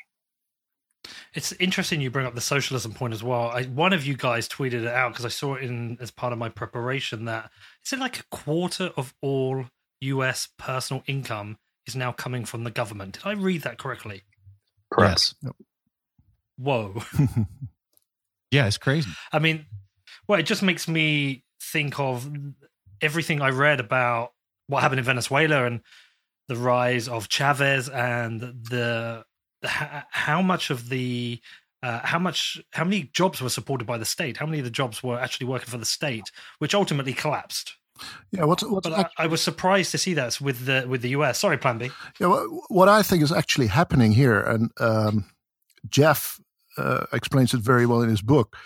It's 1.34 1.52
interesting 1.54 2.02
you 2.02 2.10
bring 2.10 2.26
up 2.26 2.34
the 2.34 2.42
socialism 2.42 2.94
point 2.94 3.14
as 3.14 3.24
well. 3.24 3.50
I, 3.50 3.64
one 3.64 3.94
of 3.94 4.06
you 4.06 4.16
guys 4.16 4.48
tweeted 4.48 4.84
it 4.84 4.88
out 4.88 5.12
because 5.12 5.26
I 5.26 5.30
saw 5.30 5.56
it 5.56 5.64
in 5.64 5.98
as 6.02 6.12
part 6.12 6.34
of 6.34 6.40
my 6.40 6.50
preparation 6.50 7.26
that 7.26 7.52
is 7.86 7.94
it 7.94 8.00
like 8.00 8.20
a 8.20 8.24
quarter 8.32 8.92
of 8.98 9.14
all 9.22 9.66
U.S. 10.02 10.48
personal 10.58 11.04
income 11.08 11.58
is 11.86 11.96
now 11.96 12.12
coming 12.12 12.46
from 12.46 12.64
the 12.64 12.72
government. 12.72 13.14
Did 13.14 13.26
I 13.26 13.34
read 13.34 13.62
that 13.62 13.78
correctly? 13.78 14.24
Correct. 14.92 15.36
Yes. 15.44 15.54
Whoa. 16.58 17.04
yeah, 18.52 18.66
it's 18.66 18.78
crazy. 18.78 19.12
I 19.32 19.40
mean, 19.40 19.66
well, 20.28 20.40
it 20.40 20.44
just 20.44 20.64
makes 20.64 20.88
me 20.88 21.44
think 21.62 22.00
of 22.00 22.30
everything 23.02 23.42
I 23.42 23.50
read 23.50 23.80
about 23.80 24.32
what 24.68 24.82
happened 24.82 25.00
in 25.00 25.06
Venezuela 25.06 25.66
and 25.66 25.82
the 26.48 26.56
rise 26.56 27.08
of 27.08 27.30
Chavez 27.30 27.90
and 27.90 28.42
the, 28.42 29.26
the 29.62 30.06
how 30.12 30.42
much 30.42 30.70
of 30.70 30.90
the 30.90 31.40
uh, 31.84 32.00
how 32.04 32.20
much 32.20 32.62
how 32.72 32.84
many 32.84 33.04
jobs 33.14 33.42
were 33.42 33.50
supported 33.50 33.86
by 33.86 33.98
the 33.98 34.06
state? 34.06 34.38
How 34.38 34.46
many 34.46 34.60
of 34.60 34.66
the 34.66 34.72
jobs 34.72 35.04
were 35.04 35.20
actually 35.20 35.48
working 35.48 35.68
for 35.68 35.78
the 35.78 35.86
state 35.86 36.32
which 36.60 36.74
ultimately 36.74 37.14
collapsed. 37.14 37.76
Yeah 38.32 38.46
what's, 38.46 38.64
what's 38.64 38.88
but 38.88 38.98
actually, 38.98 39.16
I, 39.18 39.24
I, 39.24 39.28
was 39.28 39.42
surprised 39.42 39.92
to 39.92 39.98
see 39.98 40.14
that 40.16 40.42
with 40.42 40.66
the 40.66 40.86
with 40.88 41.02
the 41.02 41.10
us 41.10 41.40
sorry 41.40 41.58
plan 41.58 41.78
b. 41.78 41.92
Yeah 42.20 42.28
what, 42.28 42.48
what 42.70 42.90
i 42.90 43.02
think 43.02 43.24
is 43.24 43.32
actually 43.32 43.68
happening 43.68 44.12
here 44.12 44.42
and 44.42 44.70
um, 44.82 45.26
jeff 45.88 46.40
uh, 46.78 47.06
explains 47.14 47.54
it 47.54 47.62
very 47.62 47.86
well 47.86 48.02
in 48.02 48.10
his 48.10 48.22
book 48.22 48.58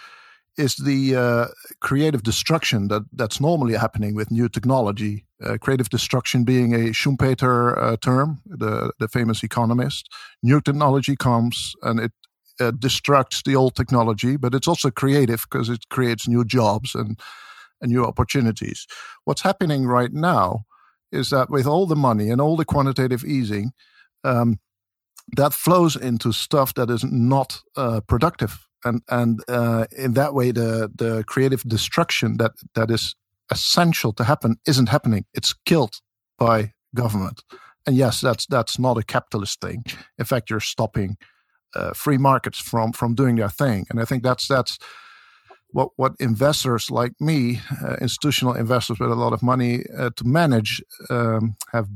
is 0.60 0.76
the 0.76 1.16
uh, 1.16 1.46
creative 1.80 2.22
destruction 2.22 2.90
that 2.90 3.04
that's 3.14 3.40
normally 3.40 3.76
happening 3.76 4.14
with 4.14 4.30
new 4.30 4.50
technology. 4.50 5.26
Uh, 5.44 5.58
creative 5.58 5.90
destruction 5.90 6.44
being 6.44 6.74
a 6.74 6.92
Schumpeter 6.92 7.78
uh, 7.82 7.98
term, 7.98 8.42
the 8.46 8.92
the 9.00 9.08
famous 9.08 9.44
economist. 9.44 10.10
New 10.44 10.62
technology 10.62 11.16
comes 11.16 11.74
and 11.82 12.00
it 12.00 12.12
uh, 12.60 12.72
destructs 12.72 13.42
the 13.44 13.56
old 13.56 13.76
technology, 13.76 14.38
but 14.38 14.54
it's 14.54 14.68
also 14.68 14.92
creative 14.92 15.46
because 15.50 15.70
it 15.70 15.88
creates 15.90 16.28
new 16.28 16.44
jobs 16.44 16.94
and, 16.94 17.20
and 17.82 17.92
new 17.92 18.06
opportunities. 18.06 18.86
What's 19.24 19.42
happening 19.44 19.88
right 19.88 20.12
now 20.12 20.66
is 21.12 21.30
that 21.30 21.50
with 21.50 21.66
all 21.66 21.88
the 21.88 21.96
money 21.96 22.30
and 22.30 22.42
all 22.42 22.58
the 22.58 22.66
quantitative 22.66 23.24
easing, 23.24 23.72
um, 24.24 24.60
that 25.38 25.54
flows 25.54 25.96
into 25.96 26.34
stuff 26.34 26.74
that 26.74 26.90
is 26.90 27.04
not 27.04 27.62
uh, 27.78 28.02
productive 28.08 28.69
and 28.84 29.02
and 29.10 29.44
uh, 29.48 29.86
in 29.98 30.14
that 30.14 30.34
way 30.34 30.52
the 30.52 30.92
the 30.94 31.24
creative 31.28 31.64
destruction 31.64 32.38
that 32.38 32.54
that 32.76 32.92
is 32.92 33.16
essential 33.52 34.14
to 34.14 34.24
happen 34.24 34.58
isn't 34.68 34.90
happening. 34.90 35.26
It's 35.34 35.54
killed 35.66 35.96
by 36.38 36.74
government. 36.96 37.42
And 37.86 37.96
yes 37.96 38.22
that's 38.22 38.46
that's 38.46 38.78
not 38.80 38.98
a 38.98 39.04
capitalist 39.04 39.62
thing. 39.62 39.84
In 40.18 40.26
fact 40.26 40.50
you're 40.50 40.60
stopping 40.60 41.18
uh, 41.76 41.94
free 41.94 42.18
markets 42.18 42.60
from 42.60 42.94
from 42.94 43.16
doing 43.16 43.36
their 43.36 43.50
thing. 43.50 43.86
And 43.90 44.00
i 44.00 44.06
think 44.06 44.24
that's 44.24 44.48
that's 44.48 44.80
what 45.72 45.90
what 45.98 46.14
investors 46.20 46.90
like 46.90 47.14
me, 47.20 47.62
uh, 47.84 47.96
institutional 48.02 48.54
investors 48.54 49.00
with 49.00 49.12
a 49.12 49.16
lot 49.16 49.34
of 49.34 49.44
money 49.44 49.84
uh, 49.98 50.10
to 50.16 50.26
manage, 50.26 50.82
um, 51.10 51.56
have 51.72 51.88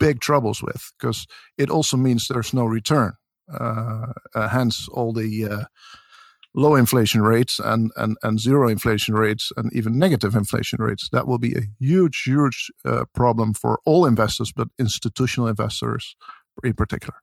big 0.00 0.20
troubles 0.20 0.62
with 0.62 0.92
because 0.98 1.26
it 1.56 1.70
also 1.70 1.96
means 1.96 2.26
there's 2.26 2.52
no 2.52 2.64
return. 2.64 3.12
Uh, 3.52 4.06
uh 4.34 4.48
hence, 4.48 4.88
all 4.88 5.12
the 5.12 5.66
low 6.54 6.76
inflation 6.76 7.22
rates 7.22 7.58
and, 7.58 7.90
and, 7.96 8.16
and 8.22 8.38
zero 8.38 8.68
inflation 8.68 9.14
rates 9.14 9.50
and 9.56 9.72
even 9.72 9.98
negative 9.98 10.34
inflation 10.34 10.80
rates. 10.80 11.08
That 11.10 11.26
will 11.26 11.38
be 11.38 11.54
a 11.54 11.62
huge, 11.80 12.22
huge 12.24 12.70
uh, 12.84 13.04
problem 13.14 13.54
for 13.54 13.80
all 13.84 14.06
investors, 14.06 14.52
but 14.52 14.68
institutional 14.78 15.48
investors 15.48 16.14
in 16.62 16.74
particular. 16.74 17.16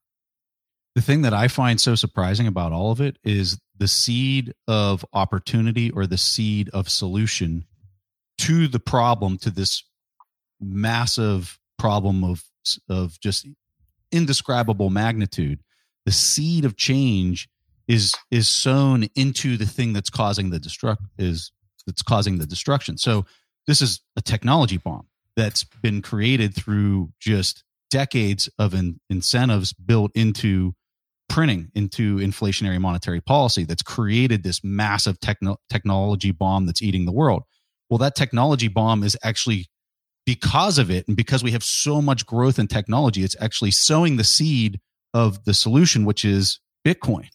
The 0.95 1.01
thing 1.01 1.21
that 1.21 1.33
I 1.33 1.47
find 1.47 1.79
so 1.79 1.95
surprising 1.95 2.47
about 2.47 2.73
all 2.73 2.91
of 2.91 2.99
it 2.99 3.17
is 3.23 3.57
the 3.77 3.87
seed 3.87 4.53
of 4.67 5.05
opportunity 5.13 5.89
or 5.89 6.05
the 6.05 6.17
seed 6.17 6.69
of 6.73 6.89
solution 6.89 7.65
to 8.39 8.67
the 8.67 8.79
problem, 8.79 9.37
to 9.39 9.49
this 9.49 9.83
massive 10.59 11.57
problem 11.79 12.25
of, 12.25 12.43
of 12.89 13.17
just 13.21 13.47
indescribable 14.11 14.89
magnitude. 14.89 15.61
The 16.05 16.11
seed 16.11 16.65
of 16.65 16.75
change 16.75 17.47
is 17.87 18.13
is 18.29 18.49
sown 18.49 19.07
into 19.15 19.57
the 19.57 19.65
thing 19.65 19.93
that's 19.93 20.09
causing 20.09 20.49
the 20.49 20.59
destruct 20.59 21.05
is 21.17 21.51
that's 21.85 22.01
causing 22.01 22.37
the 22.37 22.45
destruction. 22.45 22.97
So 22.97 23.25
this 23.67 23.81
is 23.81 24.01
a 24.15 24.21
technology 24.21 24.77
bomb 24.77 25.07
that's 25.35 25.63
been 25.63 26.01
created 26.01 26.55
through 26.55 27.11
just 27.19 27.63
decades 27.89 28.49
of 28.57 28.73
in, 28.73 28.99
incentives 29.09 29.73
built 29.73 30.11
into 30.15 30.73
printing 31.29 31.71
into 31.75 32.17
inflationary 32.17 32.79
monetary 32.79 33.21
policy 33.21 33.63
that's 33.63 33.81
created 33.81 34.43
this 34.43 34.63
massive 34.63 35.19
techno- 35.19 35.57
technology 35.69 36.31
bomb 36.31 36.65
that's 36.65 36.81
eating 36.81 37.05
the 37.05 37.11
world. 37.11 37.43
Well, 37.89 37.97
that 37.99 38.15
technology 38.15 38.67
bomb 38.67 39.03
is 39.03 39.17
actually 39.23 39.67
because 40.25 40.77
of 40.77 40.91
it 40.91 41.07
and 41.07 41.17
because 41.17 41.43
we 41.43 41.51
have 41.51 41.63
so 41.63 42.01
much 42.01 42.25
growth 42.25 42.59
in 42.59 42.67
technology, 42.67 43.23
it's 43.23 43.35
actually 43.39 43.71
sowing 43.71 44.17
the 44.17 44.23
seed 44.23 44.79
of 45.13 45.43
the 45.45 45.53
solution, 45.53 46.05
which 46.05 46.23
is 46.23 46.59
Bitcoin 46.85 47.27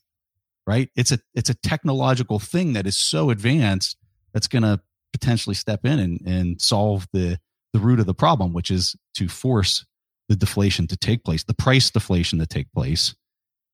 right? 0.66 0.90
It's 0.96 1.12
a 1.12 1.18
it's 1.34 1.50
a 1.50 1.54
technological 1.54 2.38
thing 2.38 2.72
that 2.74 2.86
is 2.86 2.96
so 2.96 3.30
advanced 3.30 3.96
that's 4.32 4.48
going 4.48 4.62
to 4.62 4.80
potentially 5.12 5.54
step 5.54 5.84
in 5.84 5.98
and, 5.98 6.20
and 6.26 6.60
solve 6.60 7.06
the 7.12 7.38
the 7.72 7.78
root 7.78 8.00
of 8.00 8.06
the 8.06 8.14
problem, 8.14 8.52
which 8.52 8.70
is 8.70 8.96
to 9.14 9.28
force 9.28 9.84
the 10.28 10.36
deflation 10.36 10.86
to 10.88 10.96
take 10.96 11.24
place, 11.24 11.44
the 11.44 11.54
price 11.54 11.90
deflation 11.90 12.38
to 12.38 12.46
take 12.46 12.72
place, 12.72 13.14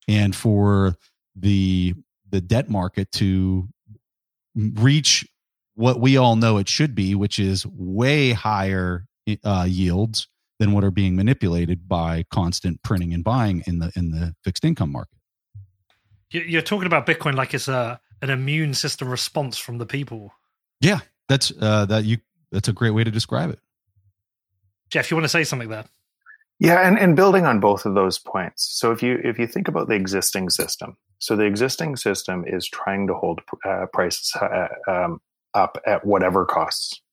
and 0.09 0.37
for 0.37 0.97
the 1.35 1.95
the 2.31 2.41
debt 2.41 2.69
market 2.69 3.11
to 3.13 3.69
reach 4.55 5.27
what 5.75 6.01
we 6.01 6.17
all 6.17 6.37
know 6.37 6.59
it 6.59 6.69
should 6.69 6.95
be, 6.95 7.15
which 7.15 7.39
is 7.39 7.67
way 7.67 8.33
higher 8.33 9.07
uh, 9.45 9.67
yields 9.69 10.29
than 10.59 10.73
what 10.73 10.85
are 10.85 10.91
being 10.91 11.17
manipulated 11.17 11.89
by 11.89 12.25
constant 12.31 12.83
printing 12.83 13.15
and 13.15 13.25
buying 13.25 13.63
in 13.67 13.79
the 13.79 13.91
in 13.97 14.11
the 14.11 14.35
fixed 14.45 14.65
income 14.65 14.93
market. 14.93 15.19
You're 16.33 16.63
talking 16.63 16.87
about 16.87 17.07
Bitcoin 17.07 17.35
like 17.35 17.55
it's 17.55 17.69
a 17.69 18.01
an 18.21 18.31
immune 18.31 18.75
system 18.75 19.09
response 19.09 19.59
from 19.59 19.79
the 19.79 19.87
people. 19.87 20.33
Yeah, 20.81 21.01
that's 21.29 21.53
uh, 21.61 21.87
that 21.87 22.05
you. 22.05 22.19
That's 22.51 22.69
a 22.69 22.73
great 22.73 22.91
way 22.91 23.03
to 23.05 23.11
describe 23.11 23.51
it. 23.51 23.59
Jeff, 24.91 25.11
you 25.11 25.17
want 25.17 25.25
to 25.25 25.29
say 25.31 25.45
something 25.45 25.71
there? 25.71 25.87
Yeah, 26.59 26.87
and, 26.87 26.99
and 26.99 27.17
building 27.17 27.47
on 27.47 27.61
both 27.61 27.87
of 27.87 27.95
those 27.95 28.19
points. 28.19 28.69
So 28.79 28.93
if 28.93 29.03
you 29.03 29.19
if 29.25 29.39
you 29.39 29.47
think 29.47 29.69
about 29.69 29.89
the 29.89 29.95
existing 29.95 30.51
system, 30.51 30.97
so 31.19 31.35
the 31.35 31.45
existing 31.45 31.97
system 31.97 32.45
is 32.47 32.69
trying 32.69 33.07
to 33.09 33.15
hold 33.15 33.41
uh, 33.65 33.87
prices 33.93 34.33
uh, 34.41 34.69
um, 34.87 35.21
up 35.55 35.79
at 35.87 36.07
whatever 36.07 36.45
costs, 36.45 37.01
right? 37.01 37.12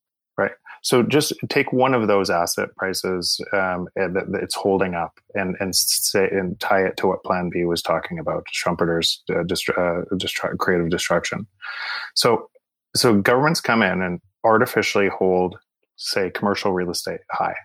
So 0.82 1.04
just 1.04 1.34
take 1.50 1.74
one 1.74 1.94
of 1.94 2.08
those 2.08 2.30
asset 2.30 2.70
prices 2.76 3.40
um, 3.54 3.88
that, 3.96 4.40
it's 4.42 4.56
holding 4.56 4.96
up, 4.96 5.20
and 5.34 5.56
and 5.60 5.76
say 5.76 6.28
and 6.32 6.60
tie 6.60 6.86
it 6.86 6.98
to 6.98 7.08
what 7.08 7.24
Plan 7.24 7.50
B 7.52 7.64
was 7.66 7.82
talking 7.82 8.20
about, 8.20 8.46
Schumpeter's 8.54 9.22
uh, 9.30 9.44
uh, 9.82 10.56
creative 10.58 10.90
destruction. 10.90 11.48
So 12.16 12.50
so 12.96 13.22
governments 13.22 13.62
come 13.62 13.82
in 13.82 14.02
and 14.02 14.20
artificially 14.44 15.10
hold, 15.10 15.58
say, 15.98 16.30
commercial 16.30 16.72
real 16.72 16.92
estate 16.92 17.22
high 17.32 17.56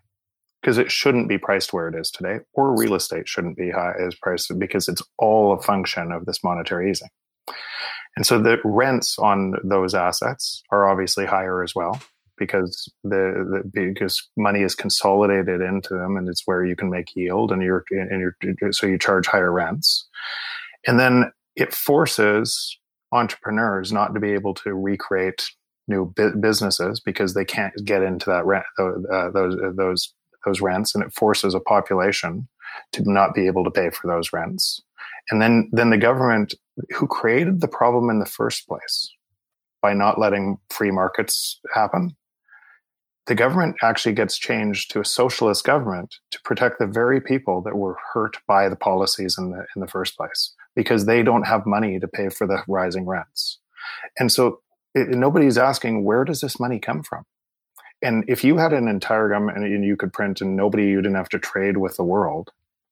because 0.60 0.78
it 0.78 0.90
shouldn't 0.90 1.28
be 1.28 1.38
priced 1.38 1.72
where 1.72 1.88
it 1.88 1.94
is 1.94 2.10
today, 2.10 2.38
or 2.54 2.76
real 2.76 2.94
estate 2.94 3.28
shouldn't 3.28 3.56
be 3.56 3.70
high 3.70 3.92
as 4.00 4.14
priced 4.14 4.58
because 4.58 4.88
it's 4.88 5.02
all 5.18 5.52
a 5.52 5.60
function 5.60 6.10
of 6.10 6.24
this 6.24 6.42
monetary 6.42 6.90
easing. 6.90 7.08
And 8.16 8.26
so 8.26 8.40
the 8.40 8.58
rents 8.64 9.18
on 9.18 9.54
those 9.62 9.94
assets 9.94 10.62
are 10.70 10.88
obviously 10.88 11.26
higher 11.26 11.62
as 11.62 11.74
well 11.74 12.00
because 12.38 12.92
the, 13.02 13.62
the, 13.72 13.92
because 13.92 14.28
money 14.36 14.62
is 14.62 14.74
consolidated 14.74 15.60
into 15.60 15.94
them 15.94 16.16
and 16.16 16.28
it's 16.28 16.42
where 16.46 16.64
you 16.64 16.76
can 16.76 16.90
make 16.90 17.14
yield 17.14 17.52
and 17.52 17.62
you're 17.62 17.84
and 17.90 18.20
you're 18.20 18.72
so 18.72 18.86
you 18.86 18.98
charge 18.98 19.26
higher 19.26 19.52
rents. 19.52 20.06
And 20.86 20.98
then 20.98 21.32
it 21.56 21.72
forces 21.72 22.78
entrepreneurs 23.12 23.92
not 23.92 24.14
to 24.14 24.20
be 24.20 24.32
able 24.32 24.54
to 24.54 24.74
recreate 24.74 25.44
new 25.86 26.12
bu- 26.16 26.36
businesses 26.36 27.00
because 27.00 27.34
they 27.34 27.44
can't 27.44 27.74
get 27.84 28.02
into 28.02 28.26
that 28.26 28.44
rent 28.44 28.64
uh, 28.78 29.30
those 29.30 29.54
uh, 29.54 29.70
those 29.76 30.12
those 30.44 30.60
rents. 30.60 30.94
And 30.94 31.04
it 31.04 31.12
forces 31.12 31.54
a 31.54 31.60
population 31.60 32.48
to 32.92 33.10
not 33.10 33.34
be 33.34 33.46
able 33.46 33.64
to 33.64 33.70
pay 33.70 33.90
for 33.90 34.08
those 34.08 34.32
rents. 34.32 34.82
And 35.30 35.40
then 35.40 35.70
then 35.72 35.90
the 35.90 35.98
government 35.98 36.54
who 36.90 37.06
created 37.06 37.60
the 37.60 37.68
problem 37.68 38.10
in 38.10 38.18
the 38.18 38.26
first 38.26 38.66
place 38.66 39.10
by 39.80 39.94
not 39.94 40.18
letting 40.18 40.58
free 40.70 40.90
markets 40.90 41.60
happen 41.72 42.16
the 43.26 43.34
government 43.34 43.76
actually 43.82 44.14
gets 44.14 44.36
changed 44.36 44.90
to 44.90 45.00
a 45.00 45.04
socialist 45.04 45.64
government 45.64 46.16
to 46.30 46.40
protect 46.42 46.78
the 46.78 46.86
very 46.86 47.20
people 47.20 47.62
that 47.62 47.76
were 47.76 47.96
hurt 48.12 48.36
by 48.46 48.68
the 48.68 48.76
policies 48.76 49.36
in 49.38 49.50
the 49.50 49.64
in 49.74 49.80
the 49.80 49.88
first 49.88 50.16
place 50.16 50.54
because 50.76 51.06
they 51.06 51.22
don't 51.22 51.46
have 51.46 51.66
money 51.66 51.98
to 51.98 52.08
pay 52.08 52.28
for 52.28 52.46
the 52.46 52.62
rising 52.68 53.06
rents. 53.06 53.58
And 54.18 54.30
so 54.30 54.60
it, 54.94 55.08
nobody's 55.08 55.58
asking 55.58 56.04
where 56.04 56.24
does 56.24 56.40
this 56.40 56.60
money 56.60 56.78
come 56.78 57.02
from? 57.02 57.24
And 58.02 58.24
if 58.28 58.44
you 58.44 58.58
had 58.58 58.72
an 58.72 58.88
entire 58.88 59.28
government 59.30 59.58
and 59.58 59.84
you 59.84 59.96
could 59.96 60.12
print 60.12 60.40
and 60.40 60.56
nobody 60.56 60.84
you 60.84 60.96
didn't 60.96 61.16
have 61.16 61.28
to 61.30 61.38
trade 61.38 61.78
with 61.78 61.96
the 61.96 62.04
world 62.04 62.50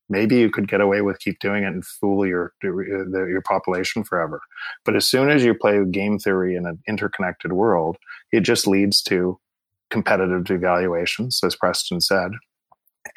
maybe 0.09 0.37
you 0.37 0.51
could 0.51 0.69
get 0.69 0.81
away 0.81 1.01
with 1.01 1.19
keep 1.21 1.39
doing 1.39 1.65
it 1.65 1.69
and 1.69 1.87
fool 1.87 2.27
your 2.27 2.53
your 2.63 3.43
population 3.43 4.05
forever. 4.05 4.41
But 4.85 4.97
as 4.97 5.09
soon 5.09 5.31
as 5.31 5.45
you 5.45 5.55
play 5.55 5.85
game 5.91 6.19
theory 6.19 6.57
in 6.57 6.67
an 6.67 6.83
interconnected 6.89 7.53
world 7.53 7.97
it 8.31 8.41
just 8.41 8.67
leads 8.67 9.03
to 9.03 9.39
competitive 9.93 10.43
devaluations, 10.43 11.45
as 11.45 11.55
Preston 11.55 12.01
said. 12.01 12.33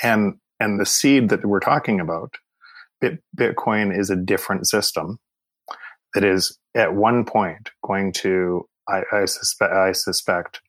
And 0.03 0.35
and 0.59 0.79
the 0.79 0.85
seed 0.85 1.29
that 1.29 1.45
we're 1.45 1.59
talking 1.59 1.99
about, 1.99 2.35
Bitcoin 3.38 3.97
is 3.97 4.09
a 4.09 4.15
different 4.15 4.67
system 4.67 5.19
that 6.13 6.23
is 6.23 6.57
at 6.75 6.93
one 6.93 7.25
point 7.25 7.71
going 7.83 8.13
to, 8.13 8.65
I, 8.88 9.03
I 9.11 9.25
suspect, 9.25 9.73
I 9.73 9.91
suspect, 9.91 10.61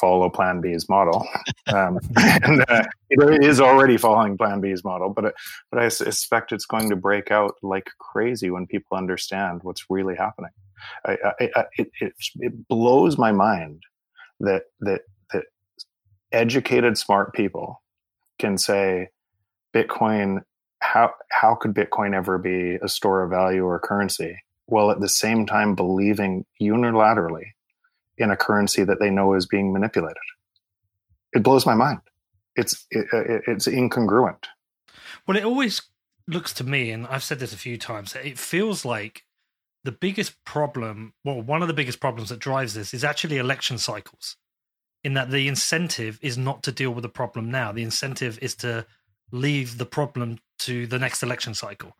follow 0.00 0.28
Plan 0.28 0.60
B's 0.60 0.88
model, 0.88 1.26
um, 1.68 2.00
and 2.16 2.64
uh, 2.68 2.84
it 3.10 3.44
is 3.44 3.60
already 3.60 3.96
following 3.96 4.36
Plan 4.38 4.60
B's 4.60 4.82
model. 4.84 5.10
But 5.10 5.34
but 5.70 5.82
I 5.82 5.88
suspect 5.88 6.52
it's 6.52 6.66
going 6.66 6.88
to 6.90 6.96
break 6.96 7.30
out 7.30 7.54
like 7.62 7.90
crazy 7.98 8.50
when 8.50 8.66
people 8.66 8.96
understand 8.96 9.60
what's 9.62 9.84
really 9.90 10.16
happening. 10.16 10.50
I, 11.04 11.12
I, 11.12 11.50
I, 11.54 11.64
it, 11.78 11.90
it, 12.00 12.12
it 12.40 12.68
blows 12.68 13.16
my 13.18 13.30
mind 13.30 13.82
that 14.40 14.64
that 14.80 15.02
educated, 16.32 16.98
smart 16.98 17.34
people 17.34 17.82
can 18.38 18.58
say, 18.58 19.08
Bitcoin, 19.74 20.42
how, 20.80 21.12
how 21.30 21.54
could 21.54 21.74
Bitcoin 21.74 22.14
ever 22.14 22.38
be 22.38 22.76
a 22.82 22.88
store 22.88 23.22
of 23.22 23.30
value 23.30 23.64
or 23.64 23.78
currency? 23.78 24.42
While 24.66 24.90
at 24.90 25.00
the 25.00 25.08
same 25.08 25.46
time 25.46 25.74
believing 25.74 26.44
unilaterally 26.60 27.52
in 28.16 28.30
a 28.30 28.36
currency 28.36 28.84
that 28.84 28.98
they 29.00 29.10
know 29.10 29.34
is 29.34 29.46
being 29.46 29.72
manipulated. 29.72 30.16
It 31.32 31.42
blows 31.42 31.66
my 31.66 31.74
mind. 31.74 32.00
It's, 32.56 32.86
it, 32.90 33.06
it, 33.12 33.42
it's 33.46 33.66
incongruent. 33.66 34.44
Well, 35.26 35.36
it 35.36 35.44
always 35.44 35.82
looks 36.26 36.52
to 36.54 36.64
me, 36.64 36.90
and 36.90 37.06
I've 37.06 37.22
said 37.22 37.38
this 37.38 37.52
a 37.52 37.58
few 37.58 37.78
times, 37.78 38.14
it 38.14 38.38
feels 38.38 38.84
like 38.84 39.24
the 39.84 39.92
biggest 39.92 40.44
problem, 40.44 41.14
well, 41.24 41.40
one 41.40 41.62
of 41.62 41.68
the 41.68 41.74
biggest 41.74 42.00
problems 42.00 42.28
that 42.28 42.38
drives 42.38 42.74
this 42.74 42.94
is 42.94 43.04
actually 43.04 43.38
election 43.38 43.78
cycles 43.78 44.36
in 45.04 45.14
that 45.14 45.30
the 45.30 45.48
incentive 45.48 46.18
is 46.22 46.38
not 46.38 46.62
to 46.62 46.72
deal 46.72 46.90
with 46.92 47.02
the 47.02 47.08
problem 47.08 47.50
now. 47.50 47.72
The 47.72 47.82
incentive 47.82 48.38
is 48.40 48.54
to 48.56 48.86
leave 49.30 49.78
the 49.78 49.86
problem 49.86 50.38
to 50.60 50.86
the 50.86 50.98
next 50.98 51.22
election 51.22 51.54
cycle. 51.54 51.96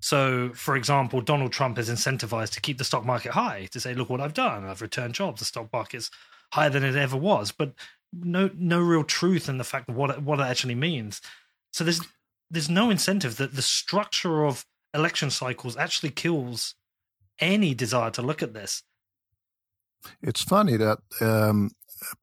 So, 0.00 0.50
for 0.54 0.76
example, 0.76 1.20
Donald 1.20 1.52
Trump 1.52 1.78
is 1.78 1.90
incentivized 1.90 2.52
to 2.52 2.60
keep 2.60 2.78
the 2.78 2.84
stock 2.84 3.04
market 3.04 3.32
high, 3.32 3.68
to 3.72 3.80
say, 3.80 3.94
look 3.94 4.08
what 4.08 4.20
I've 4.20 4.34
done. 4.34 4.64
I've 4.64 4.82
returned 4.82 5.14
jobs. 5.14 5.40
The 5.40 5.44
stock 5.44 5.72
market's 5.72 6.10
higher 6.52 6.70
than 6.70 6.84
it 6.84 6.96
ever 6.96 7.16
was. 7.16 7.52
But 7.52 7.74
no 8.12 8.50
no 8.54 8.80
real 8.80 9.04
truth 9.04 9.48
in 9.48 9.58
the 9.58 9.64
fact 9.64 9.88
of 9.88 9.96
what 9.96 10.10
it, 10.10 10.22
what 10.22 10.40
it 10.40 10.44
actually 10.44 10.74
means. 10.74 11.20
So 11.72 11.84
there's 11.84 12.00
there's 12.50 12.70
no 12.70 12.90
incentive 12.90 13.36
that 13.36 13.54
the 13.54 13.62
structure 13.62 14.44
of 14.44 14.66
election 14.94 15.30
cycles 15.30 15.76
actually 15.76 16.10
kills 16.10 16.74
any 17.38 17.74
desire 17.74 18.10
to 18.10 18.22
look 18.22 18.42
at 18.42 18.52
this 18.52 18.82
It's 20.22 20.42
funny 20.42 20.76
that 20.76 20.98
um, 21.20 21.70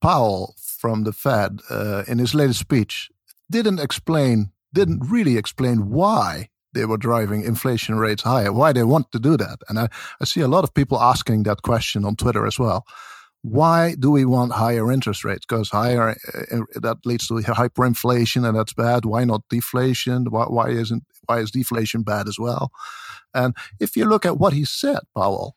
Powell 0.01 0.55
from 0.57 1.03
the 1.03 1.13
Fed 1.13 1.59
uh, 1.69 2.03
in 2.07 2.19
his 2.19 2.33
latest 2.33 2.59
speech 2.59 3.09
didn't 3.49 3.79
explain, 3.79 4.51
didn't 4.73 5.03
really 5.09 5.37
explain 5.37 5.89
why 5.89 6.49
they 6.73 6.85
were 6.85 6.97
driving 6.97 7.43
inflation 7.43 7.95
rates 7.95 8.23
higher, 8.23 8.53
why 8.53 8.71
they 8.71 8.83
want 8.83 9.11
to 9.11 9.19
do 9.19 9.37
that. 9.37 9.59
And 9.67 9.79
I, 9.79 9.87
I 10.21 10.25
see 10.25 10.41
a 10.41 10.47
lot 10.47 10.63
of 10.63 10.73
people 10.73 10.99
asking 10.99 11.43
that 11.43 11.61
question 11.61 12.05
on 12.05 12.15
Twitter 12.15 12.45
as 12.45 12.59
well. 12.59 12.85
Why 13.41 13.95
do 13.97 14.11
we 14.11 14.25
want 14.25 14.51
higher 14.51 14.91
interest 14.91 15.23
rates? 15.23 15.45
Because 15.47 15.69
higher 15.69 16.09
uh, 16.09 16.57
that 16.75 16.97
leads 17.05 17.27
to 17.27 17.35
hyperinflation, 17.35 18.47
and 18.47 18.57
that's 18.57 18.73
bad. 18.73 19.05
Why 19.05 19.23
not 19.23 19.43
deflation? 19.49 20.25
Why, 20.29 20.45
why 20.45 20.69
isn't 20.69 21.03
why 21.27 21.39
is 21.39 21.51
deflation 21.51 22.03
bad 22.03 22.27
as 22.27 22.37
well? 22.37 22.71
And 23.33 23.55
if 23.79 23.95
you 23.95 24.05
look 24.05 24.25
at 24.25 24.37
what 24.37 24.53
he 24.53 24.65
said, 24.65 24.99
Powell, 25.15 25.55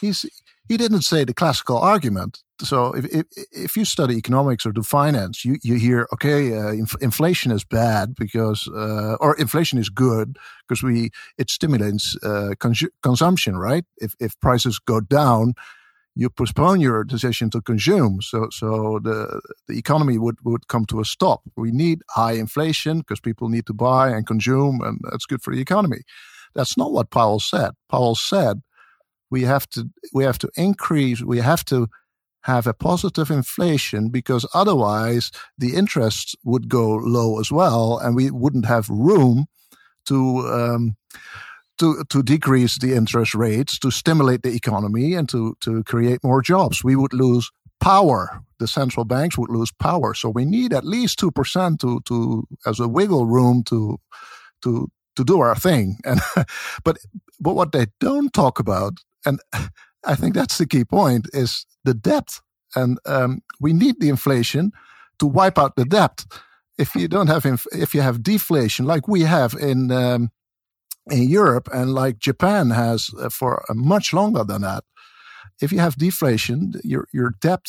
he's 0.00 0.24
he 0.68 0.76
didn't 0.76 1.02
say 1.02 1.24
the 1.24 1.34
classical 1.34 1.78
argument. 1.78 2.42
So 2.60 2.92
if 2.94 3.04
if, 3.06 3.26
if 3.52 3.76
you 3.76 3.84
study 3.84 4.16
economics 4.16 4.64
or 4.64 4.72
do 4.72 4.82
finance, 4.82 5.44
you, 5.44 5.56
you 5.62 5.74
hear 5.74 6.08
okay, 6.12 6.56
uh, 6.56 6.72
inf- 6.72 7.00
inflation 7.02 7.52
is 7.52 7.64
bad 7.64 8.14
because 8.14 8.68
uh, 8.68 9.16
or 9.20 9.36
inflation 9.36 9.78
is 9.78 9.88
good 9.88 10.36
because 10.66 10.82
we 10.82 11.10
it 11.38 11.50
stimulates 11.50 12.16
uh, 12.22 12.54
cons- 12.58 12.88
consumption, 13.02 13.56
right? 13.56 13.84
If 13.98 14.14
if 14.20 14.38
prices 14.40 14.78
go 14.78 15.00
down, 15.00 15.54
you 16.14 16.30
postpone 16.30 16.80
your 16.80 17.04
decision 17.04 17.50
to 17.50 17.60
consume. 17.60 18.22
So 18.22 18.48
so 18.50 19.00
the 19.02 19.40
the 19.68 19.76
economy 19.76 20.16
would 20.18 20.36
would 20.44 20.68
come 20.68 20.86
to 20.86 21.00
a 21.00 21.04
stop. 21.04 21.42
We 21.56 21.72
need 21.72 22.02
high 22.10 22.32
inflation 22.34 22.98
because 22.98 23.20
people 23.20 23.48
need 23.48 23.66
to 23.66 23.74
buy 23.74 24.10
and 24.10 24.26
consume, 24.26 24.80
and 24.80 25.00
that's 25.10 25.26
good 25.26 25.42
for 25.42 25.54
the 25.54 25.60
economy. 25.60 26.02
That's 26.54 26.76
not 26.76 26.92
what 26.92 27.10
Powell 27.10 27.40
said. 27.40 27.72
Powell 27.90 28.14
said 28.14 28.62
we 29.34 29.42
have 29.42 29.66
to 29.74 29.80
we 30.16 30.24
have 30.24 30.38
to 30.38 30.48
increase 30.56 31.18
we 31.34 31.40
have 31.40 31.64
to 31.64 31.88
have 32.42 32.66
a 32.66 32.74
positive 32.74 33.30
inflation 33.30 34.10
because 34.10 34.46
otherwise 34.54 35.30
the 35.58 35.74
interest 35.74 36.36
would 36.44 36.68
go 36.68 36.86
low 37.18 37.40
as 37.40 37.50
well 37.50 37.98
and 37.98 38.14
we 38.14 38.30
wouldn't 38.30 38.66
have 38.66 38.88
room 38.88 39.46
to 40.06 40.18
um, 40.58 40.96
to 41.78 42.04
to 42.08 42.22
decrease 42.22 42.78
the 42.78 42.94
interest 42.94 43.34
rates 43.34 43.78
to 43.78 43.90
stimulate 43.90 44.42
the 44.42 44.54
economy 44.54 45.14
and 45.14 45.28
to 45.28 45.56
to 45.60 45.82
create 45.84 46.20
more 46.22 46.42
jobs. 46.42 46.84
We 46.84 46.96
would 46.96 47.12
lose 47.12 47.50
power. 47.80 48.40
The 48.58 48.68
central 48.68 49.04
banks 49.04 49.36
would 49.36 49.50
lose 49.50 49.72
power. 49.72 50.14
So 50.14 50.30
we 50.30 50.44
need 50.44 50.72
at 50.72 50.84
least 50.84 51.18
2% 51.20 51.78
to 51.80 52.00
to 52.00 52.46
as 52.64 52.80
a 52.80 52.88
wiggle 52.88 53.26
room 53.26 53.62
to 53.64 53.98
to 54.62 54.88
to 55.16 55.24
do 55.24 55.40
our 55.40 55.56
thing. 55.56 55.96
And 56.04 56.20
but 56.84 56.98
but 57.40 57.54
what 57.54 57.72
they 57.72 57.86
don't 57.98 58.32
talk 58.32 58.58
about 58.58 58.92
and 59.24 59.40
I 60.06 60.14
think 60.14 60.34
that's 60.34 60.58
the 60.58 60.66
key 60.66 60.84
point 60.84 61.28
is 61.32 61.66
the 61.84 61.94
debt. 61.94 62.40
And 62.76 62.98
um, 63.06 63.40
we 63.60 63.72
need 63.72 64.00
the 64.00 64.08
inflation 64.08 64.72
to 65.18 65.26
wipe 65.26 65.58
out 65.58 65.76
the 65.76 65.84
debt. 65.84 66.24
If 66.76 66.94
you 66.94 67.08
don't 67.08 67.28
have, 67.28 67.46
inf- 67.46 67.66
if 67.72 67.94
you 67.94 68.02
have 68.02 68.22
deflation 68.22 68.84
like 68.84 69.08
we 69.08 69.22
have 69.22 69.54
in, 69.54 69.90
um, 69.90 70.30
in 71.10 71.28
Europe 71.28 71.68
and 71.72 71.94
like 71.94 72.18
Japan 72.18 72.70
has 72.70 73.10
uh, 73.18 73.28
for 73.30 73.64
much 73.70 74.12
longer 74.12 74.44
than 74.44 74.62
that, 74.62 74.84
if 75.62 75.72
you 75.72 75.78
have 75.78 75.96
deflation, 75.96 76.74
your, 76.82 77.06
your 77.12 77.34
debt 77.40 77.64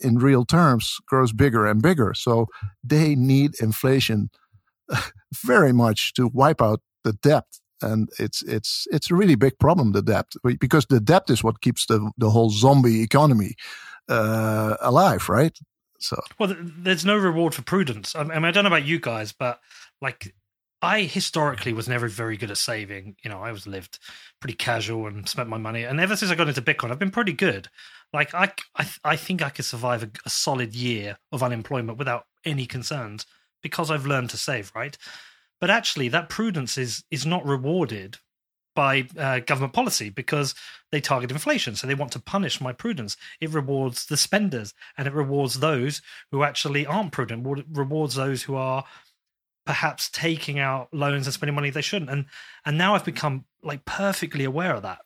in 0.00 0.18
real 0.18 0.44
terms 0.44 0.96
grows 1.06 1.32
bigger 1.32 1.66
and 1.66 1.80
bigger. 1.80 2.12
So 2.14 2.46
they 2.82 3.14
need 3.14 3.52
inflation 3.60 4.30
very 5.44 5.72
much 5.72 6.12
to 6.14 6.28
wipe 6.28 6.60
out 6.60 6.80
the 7.04 7.12
debt 7.12 7.44
and 7.82 8.08
it's 8.18 8.42
it's 8.42 8.86
it's 8.90 9.10
a 9.10 9.14
really 9.14 9.34
big 9.34 9.58
problem 9.58 9.92
the 9.92 10.02
debt 10.02 10.32
because 10.58 10.86
the 10.86 11.00
debt 11.00 11.28
is 11.28 11.44
what 11.44 11.60
keeps 11.60 11.86
the 11.86 12.10
the 12.18 12.30
whole 12.30 12.50
zombie 12.50 13.02
economy 13.02 13.54
uh, 14.08 14.76
alive 14.80 15.28
right 15.28 15.58
so 15.98 16.20
well 16.38 16.54
there's 16.60 17.04
no 17.04 17.16
reward 17.16 17.54
for 17.54 17.62
prudence 17.62 18.14
I 18.14 18.24
mean, 18.24 18.44
I 18.44 18.50
don't 18.50 18.64
know 18.64 18.68
about 18.68 18.84
you 18.84 18.98
guys 18.98 19.32
but 19.32 19.60
like 20.00 20.34
I 20.80 21.02
historically 21.02 21.72
was 21.72 21.88
never 21.88 22.06
very 22.08 22.36
good 22.36 22.50
at 22.50 22.56
saving. 22.56 23.16
You 23.24 23.30
know, 23.30 23.42
I 23.42 23.50
was 23.50 23.66
lived 23.66 23.98
pretty 24.40 24.54
casual 24.54 25.06
and 25.08 25.28
spent 25.28 25.48
my 25.48 25.58
money. 25.58 25.82
And 25.82 25.98
ever 25.98 26.14
since 26.14 26.30
I 26.30 26.36
got 26.36 26.48
into 26.48 26.62
Bitcoin, 26.62 26.90
I've 26.90 27.00
been 27.00 27.10
pretty 27.10 27.32
good. 27.32 27.68
Like 28.12 28.32
I, 28.32 28.52
I, 28.76 28.88
I 29.04 29.16
think 29.16 29.42
I 29.42 29.50
could 29.50 29.64
survive 29.64 30.04
a, 30.04 30.10
a 30.24 30.30
solid 30.30 30.74
year 30.74 31.18
of 31.32 31.42
unemployment 31.42 31.98
without 31.98 32.26
any 32.44 32.64
concerns 32.64 33.26
because 33.60 33.90
I've 33.90 34.06
learned 34.06 34.30
to 34.30 34.36
save. 34.36 34.70
Right. 34.74 34.96
But 35.60 35.70
actually, 35.70 36.08
that 36.08 36.28
prudence 36.28 36.78
is 36.78 37.04
is 37.10 37.26
not 37.26 37.46
rewarded 37.46 38.18
by 38.78 39.08
uh, 39.18 39.40
government 39.40 39.72
policy 39.72 40.08
because 40.08 40.54
they 40.92 41.00
target 41.00 41.32
inflation. 41.32 41.74
So 41.74 41.88
they 41.88 41.96
want 41.96 42.12
to 42.12 42.20
punish 42.20 42.60
my 42.60 42.72
prudence. 42.72 43.16
It 43.40 43.50
rewards 43.50 44.06
the 44.06 44.16
spenders 44.16 44.72
and 44.96 45.08
it 45.08 45.12
rewards 45.12 45.58
those 45.58 46.00
who 46.30 46.44
actually 46.44 46.86
aren't 46.86 47.10
prudent. 47.10 47.44
It 47.44 47.66
rewards 47.72 48.14
those 48.14 48.44
who 48.44 48.54
are 48.54 48.84
perhaps 49.66 50.08
taking 50.08 50.60
out 50.60 50.88
loans 50.92 51.26
and 51.26 51.34
spending 51.34 51.56
money 51.56 51.70
they 51.70 51.82
shouldn't. 51.82 52.10
And 52.10 52.26
and 52.64 52.78
now 52.78 52.94
I've 52.94 53.04
become 53.04 53.46
like 53.64 53.84
perfectly 53.84 54.44
aware 54.44 54.76
of 54.76 54.82
that. 54.82 55.00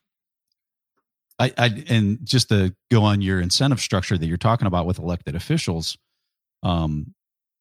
I, 1.38 1.52
I 1.56 1.84
and 1.88 2.18
just 2.22 2.50
to 2.50 2.74
go 2.90 3.02
on 3.04 3.22
your 3.22 3.40
incentive 3.40 3.80
structure 3.80 4.18
that 4.18 4.26
you're 4.26 4.36
talking 4.36 4.66
about 4.66 4.86
with 4.86 4.98
elected 4.98 5.34
officials, 5.34 5.96
um, 6.62 7.14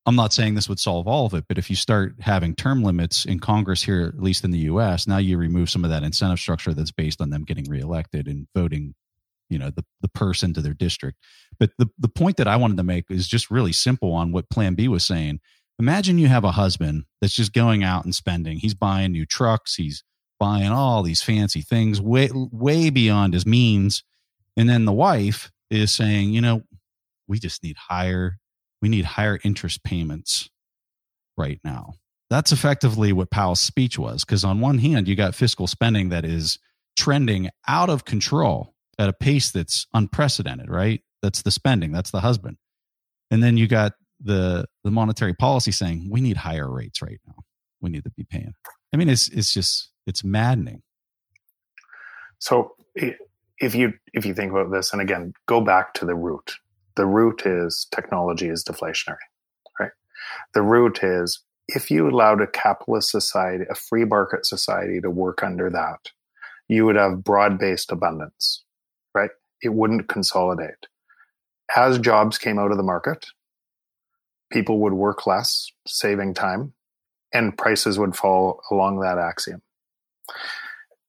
I'm 0.06 0.16
not 0.16 0.34
saying 0.34 0.56
this 0.56 0.68
would 0.68 0.80
solve 0.80 1.08
all 1.08 1.28
of 1.28 1.34
it, 1.36 1.46
but 1.48 1.58
if 1.58 1.70
you 1.70 1.76
start 1.76 2.16
having 2.20 2.56
term 2.56 2.84
limits 2.84 3.26
in 3.26 3.40
Congress 3.40 3.84
here, 3.84 4.12
at 4.16 4.22
least 4.22 4.44
in 4.44 4.52
the 4.52 4.60
US, 4.60 5.06
now 5.06 5.18
you 5.18 5.38
remove 5.38 5.70
some 5.70 5.84
of 5.84 5.92
that 5.92 6.04
incentive 6.04 6.40
structure 6.40 6.74
that's 6.74 6.92
based 6.92 7.22
on 7.22 7.30
them 7.30 7.44
getting 7.44 7.70
reelected 7.70 8.28
and 8.28 8.48
voting, 8.56 8.96
you 9.50 9.60
know, 9.60 9.70
the, 9.70 9.86
the 10.02 10.08
person 10.10 10.54
to 10.54 10.62
their 10.62 10.74
district. 10.74 11.20
But 11.60 11.72
the, 11.78 11.88
the 12.00 12.08
point 12.08 12.38
that 12.38 12.48
I 12.48 12.56
wanted 12.56 12.78
to 12.78 12.84
make 12.84 13.06
is 13.12 13.28
just 13.28 13.52
really 13.52 13.74
simple 13.74 14.12
on 14.14 14.32
what 14.32 14.50
Plan 14.50 14.74
B 14.74 14.88
was 14.88 15.06
saying. 15.06 15.40
Imagine 15.78 16.18
you 16.18 16.28
have 16.28 16.44
a 16.44 16.52
husband 16.52 17.04
that's 17.22 17.36
just 17.36 17.54
going 17.54 17.84
out 17.84 18.04
and 18.04 18.16
spending. 18.16 18.58
He's 18.58 18.74
buying 18.74 19.12
new 19.12 19.26
trucks, 19.26 19.76
he's 19.76 20.04
buying 20.40 20.72
all 20.72 21.04
these 21.04 21.22
fancy 21.22 21.62
things 21.62 22.02
way 22.02 22.28
way 22.34 22.90
beyond 22.90 23.36
his 23.36 23.46
means. 23.46 24.04
And 24.58 24.68
then 24.68 24.86
the 24.86 24.92
wife 24.92 25.52
is 25.70 25.92
saying, 25.94 26.32
you 26.32 26.42
know, 26.42 26.64
we 27.28 27.38
just 27.38 27.64
need 27.64 27.78
higher 27.78 28.40
we 28.82 28.90
need 28.90 29.06
higher 29.06 29.40
interest 29.44 29.84
payments 29.84 30.50
right 31.38 31.60
now. 31.64 31.94
That's 32.30 32.52
effectively 32.52 33.12
what 33.14 33.30
Powell's 33.30 33.60
speech 33.60 34.00
was. 34.00 34.24
Because 34.24 34.44
on 34.44 34.62
one 34.62 34.78
hand, 34.78 35.08
you 35.08 35.16
got 35.16 35.36
fiscal 35.36 35.68
spending 35.68 36.10
that 36.10 36.26
is 36.26 36.60
trending 36.98 37.50
out 37.68 37.90
of 37.90 38.06
control 38.06 38.74
at 38.98 39.10
a 39.10 39.14
pace 39.14 39.52
that's 39.52 39.88
unprecedented, 39.94 40.70
right? 40.70 41.02
That's 41.22 41.42
the 41.42 41.52
spending, 41.52 41.92
that's 41.92 42.12
the 42.12 42.22
husband. 42.22 42.58
And 43.30 43.44
then 43.44 43.58
you 43.58 43.68
got 43.68 43.94
the 44.24 44.66
the 44.84 44.92
monetary 44.92 45.34
policy 45.34 45.72
saying 45.72 46.10
we 46.12 46.22
need 46.22 46.38
higher 46.38 46.70
rates 46.70 47.02
right 47.02 47.20
now. 47.26 47.36
We 47.82 47.90
need 47.90 48.04
to 48.04 48.12
be 48.12 48.24
paying. 48.24 48.54
I 48.94 48.98
mean, 48.98 49.10
it's 49.10 49.30
it's 49.30 49.54
just 49.54 49.92
it's 50.06 50.24
maddening. 50.24 50.84
So 52.40 52.76
if 52.96 53.76
you 53.76 53.94
if 54.14 54.26
you 54.26 54.34
think 54.34 54.52
about 54.52 54.72
this, 54.72 54.94
and 54.94 55.02
again, 55.02 55.34
go 55.48 55.62
back 55.62 55.94
to 55.96 56.06
the 56.06 56.16
root 56.16 56.56
the 56.96 57.06
root 57.06 57.44
is 57.46 57.88
technology 57.92 58.48
is 58.48 58.64
deflationary, 58.64 59.18
right? 59.80 59.92
The 60.54 60.62
root 60.62 61.00
is 61.04 61.44
if 61.68 61.90
you 61.90 62.10
allowed 62.10 62.42
a 62.42 62.48
capitalist 62.48 63.10
society, 63.10 63.64
a 63.70 63.76
free 63.76 64.06
market 64.06 64.46
society 64.46 65.00
to 65.02 65.10
work 65.10 65.44
under 65.44 65.70
that, 65.70 66.12
you 66.68 66.86
would 66.86 66.96
have 66.96 67.24
broad 67.24 67.58
based 67.58 67.92
abundance, 67.92 68.64
right? 69.14 69.32
It 69.62 69.74
wouldn't 69.74 70.10
consolidate. 70.10 70.88
As 71.76 72.00
jobs 72.00 72.38
came 72.38 72.60
out 72.60 72.72
of 72.72 72.78
the 72.78 72.84
market, 72.84 73.28
people 74.52 74.80
would 74.80 74.94
work 74.94 75.26
less, 75.26 75.72
saving 75.88 76.34
time, 76.34 76.74
and 77.34 77.58
prices 77.58 77.98
would 77.98 78.16
fall 78.16 78.62
along 78.70 79.00
that 79.00 79.18
axiom. 79.18 79.62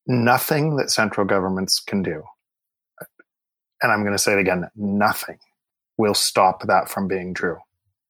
Nothing 0.07 0.77
that 0.77 0.91
central 0.91 1.27
governments 1.27 1.81
can 1.81 2.03
do, 2.03 2.23
and 3.83 3.93
I'm 3.93 4.03
going 4.03 4.15
to 4.15 4.19
say 4.19 4.33
it 4.33 4.39
again 4.39 4.69
nothing 4.77 5.39
will 5.99 6.15
stop 6.15 6.67
that 6.67 6.89
from 6.89 7.09
being 7.09 7.35
true. 7.35 7.59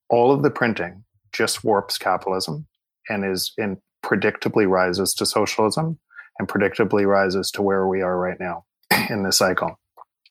All 0.09 0.31
of 0.31 0.43
the 0.43 0.49
printing 0.49 1.03
just 1.31 1.63
warps 1.63 1.97
capitalism 1.97 2.67
and 3.09 3.25
is 3.25 3.53
in 3.57 3.77
predictably 4.03 4.67
rises 4.67 5.13
to 5.15 5.25
socialism 5.25 5.99
and 6.39 6.47
predictably 6.47 7.05
rises 7.05 7.51
to 7.51 7.61
where 7.61 7.87
we 7.87 8.01
are 8.01 8.17
right 8.17 8.39
now 8.39 8.65
in 9.09 9.23
this 9.23 9.37
cycle. 9.37 9.79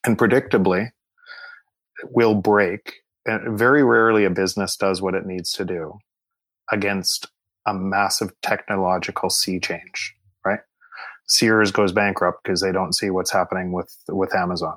And 0.05 0.17
predictably 0.17 0.89
will 2.05 2.35
break. 2.35 2.93
And 3.25 3.57
very 3.57 3.83
rarely 3.83 4.25
a 4.25 4.29
business 4.29 4.75
does 4.75 5.01
what 5.01 5.13
it 5.13 5.25
needs 5.25 5.53
to 5.53 5.65
do 5.65 5.97
against 6.71 7.27
a 7.65 7.73
massive 7.73 8.31
technological 8.41 9.29
sea 9.29 9.59
change, 9.59 10.13
right? 10.45 10.59
Sears 11.27 11.71
goes 11.71 11.93
bankrupt 11.93 12.43
because 12.43 12.59
they 12.59 12.73
don't 12.73 12.93
see 12.93 13.09
what's 13.09 13.31
happening 13.31 13.71
with 13.71 13.95
with 14.09 14.35
Amazon 14.35 14.75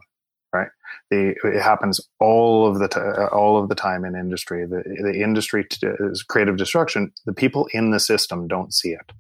right? 0.56 0.68
The, 1.10 1.34
it 1.44 1.62
happens 1.62 2.00
all 2.20 2.66
of 2.66 2.78
the 2.78 2.88
t- 2.88 3.00
all 3.32 3.60
of 3.60 3.68
the 3.68 3.74
time 3.74 4.04
in 4.04 4.16
industry. 4.16 4.66
The, 4.66 4.82
the 5.02 5.22
industry 5.22 5.64
t- 5.64 5.86
is 6.00 6.22
creative 6.22 6.56
destruction. 6.56 7.12
The 7.26 7.32
people 7.32 7.68
in 7.72 7.90
the 7.90 8.00
system 8.00 8.48
don't 8.48 8.72
see 8.72 8.90
it. 8.90 9.12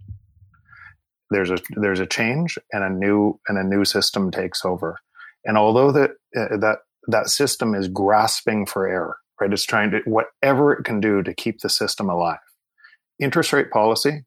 There's 1.30 1.50
a 1.50 1.58
there's 1.70 2.00
a 2.00 2.06
change, 2.06 2.58
and 2.72 2.84
a 2.84 2.90
new 2.90 3.38
and 3.48 3.58
a 3.58 3.64
new 3.64 3.84
system 3.84 4.30
takes 4.30 4.64
over. 4.64 4.98
And 5.44 5.56
although 5.56 5.92
that 5.92 6.10
uh, 6.36 6.56
that 6.58 6.78
that 7.08 7.28
system 7.28 7.74
is 7.74 7.88
grasping 7.88 8.66
for 8.66 8.88
air, 8.88 9.16
right? 9.40 9.52
It's 9.52 9.64
trying 9.64 9.90
to 9.92 10.00
whatever 10.06 10.72
it 10.72 10.84
can 10.84 11.00
do 11.00 11.22
to 11.22 11.34
keep 11.34 11.60
the 11.60 11.68
system 11.68 12.08
alive. 12.10 12.38
Interest 13.18 13.52
rate 13.52 13.70
policy, 13.70 14.24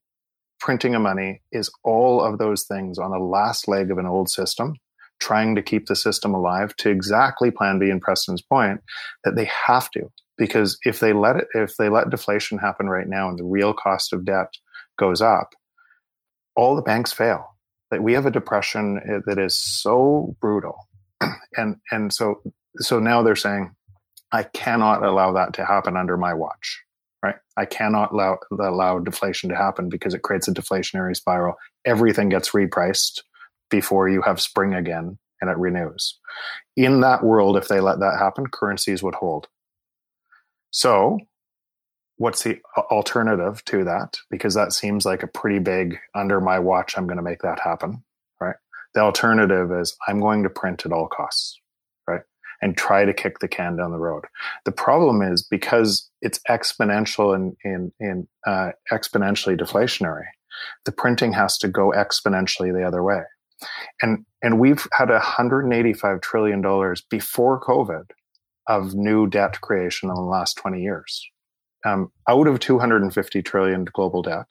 printing 0.59 0.95
of 0.95 1.01
money 1.01 1.41
is 1.51 1.71
all 1.83 2.23
of 2.23 2.37
those 2.37 2.65
things 2.65 2.97
on 2.97 3.11
a 3.11 3.23
last 3.23 3.67
leg 3.67 3.91
of 3.91 3.97
an 3.97 4.05
old 4.05 4.29
system, 4.29 4.75
trying 5.19 5.55
to 5.55 5.61
keep 5.61 5.87
the 5.87 5.95
system 5.95 6.33
alive 6.33 6.75
to 6.77 6.89
exactly 6.89 7.51
plan 7.51 7.79
B 7.79 7.89
and 7.89 8.01
Preston's 8.01 8.41
point 8.41 8.81
that 9.23 9.35
they 9.35 9.49
have 9.67 9.89
to. 9.91 10.11
Because 10.37 10.77
if 10.83 10.99
they 10.99 11.13
let 11.13 11.35
it, 11.35 11.47
if 11.53 11.75
they 11.77 11.89
let 11.89 12.09
deflation 12.09 12.57
happen 12.57 12.89
right 12.89 13.07
now 13.07 13.29
and 13.29 13.37
the 13.37 13.43
real 13.43 13.73
cost 13.73 14.13
of 14.13 14.25
debt 14.25 14.53
goes 14.97 15.21
up, 15.21 15.53
all 16.55 16.75
the 16.75 16.81
banks 16.81 17.11
fail. 17.11 17.55
That 17.91 18.03
we 18.03 18.13
have 18.13 18.27
a 18.27 18.31
depression 18.31 18.99
eh, 19.03 19.19
that 19.25 19.39
is 19.39 19.55
so 19.55 20.35
brutal, 20.39 20.87
and 21.57 21.77
and 21.91 22.13
so 22.13 22.41
so 22.77 22.99
now 22.99 23.23
they're 23.23 23.35
saying, 23.35 23.75
I 24.31 24.43
cannot 24.43 25.03
allow 25.03 25.33
that 25.33 25.53
to 25.55 25.65
happen 25.65 25.97
under 25.97 26.15
my 26.15 26.35
watch 26.35 26.83
right? 27.23 27.35
I 27.57 27.65
cannot 27.65 28.11
allow, 28.11 28.37
allow 28.51 28.99
deflation 28.99 29.49
to 29.49 29.55
happen 29.55 29.89
because 29.89 30.13
it 30.13 30.21
creates 30.21 30.47
a 30.47 30.53
deflationary 30.53 31.15
spiral. 31.15 31.55
Everything 31.85 32.29
gets 32.29 32.51
repriced 32.51 33.21
before 33.69 34.09
you 34.09 34.21
have 34.21 34.41
spring 34.41 34.73
again 34.73 35.17
and 35.41 35.49
it 35.49 35.57
renews. 35.57 36.17
In 36.75 37.01
that 37.01 37.23
world, 37.23 37.57
if 37.57 37.67
they 37.67 37.79
let 37.79 37.99
that 37.99 38.17
happen, 38.19 38.47
currencies 38.47 39.01
would 39.03 39.15
hold. 39.15 39.47
So, 40.71 41.19
what's 42.17 42.43
the 42.43 42.59
alternative 42.77 43.63
to 43.65 43.83
that? 43.85 44.17
Because 44.29 44.53
that 44.53 44.73
seems 44.73 45.05
like 45.05 45.23
a 45.23 45.27
pretty 45.27 45.59
big 45.59 45.97
under 46.13 46.41
my 46.41 46.59
watch, 46.59 46.97
I'm 46.97 47.07
going 47.07 47.17
to 47.17 47.23
make 47.23 47.41
that 47.41 47.59
happen, 47.59 48.03
right? 48.39 48.57
The 48.93 49.01
alternative 49.01 49.71
is 49.71 49.95
I'm 50.07 50.19
going 50.19 50.43
to 50.43 50.49
print 50.49 50.85
at 50.85 50.91
all 50.91 51.07
costs 51.07 51.59
right? 52.07 52.21
and 52.61 52.77
try 52.77 53.05
to 53.05 53.13
kick 53.13 53.39
the 53.39 53.47
can 53.47 53.77
down 53.77 53.91
the 53.91 53.97
road. 53.97 54.25
The 54.65 54.71
problem 54.71 55.21
is 55.21 55.41
because 55.41 56.09
it's 56.21 56.39
exponential 56.49 57.33
and 57.63 58.27
uh, 58.45 58.71
exponentially 58.91 59.59
deflationary, 59.59 60.25
the 60.85 60.91
printing 60.91 61.33
has 61.33 61.57
to 61.59 61.67
go 61.67 61.93
exponentially 61.95 62.73
the 62.73 62.83
other 62.83 63.01
way. 63.01 63.21
And 64.01 64.25
and 64.41 64.59
we've 64.59 64.87
had 64.93 65.09
185 65.09 66.21
trillion 66.21 66.61
dollars 66.61 67.01
before 67.09 67.59
COVID 67.59 68.11
of 68.67 68.93
new 68.93 69.27
debt 69.27 69.59
creation 69.61 70.09
in 70.09 70.15
the 70.15 70.21
last 70.21 70.55
20 70.57 70.81
years. 70.81 71.27
Um, 71.85 72.11
out 72.27 72.47
of 72.47 72.59
250 72.59 73.41
trillion 73.41 73.85
global 73.85 74.21
debt, 74.21 74.45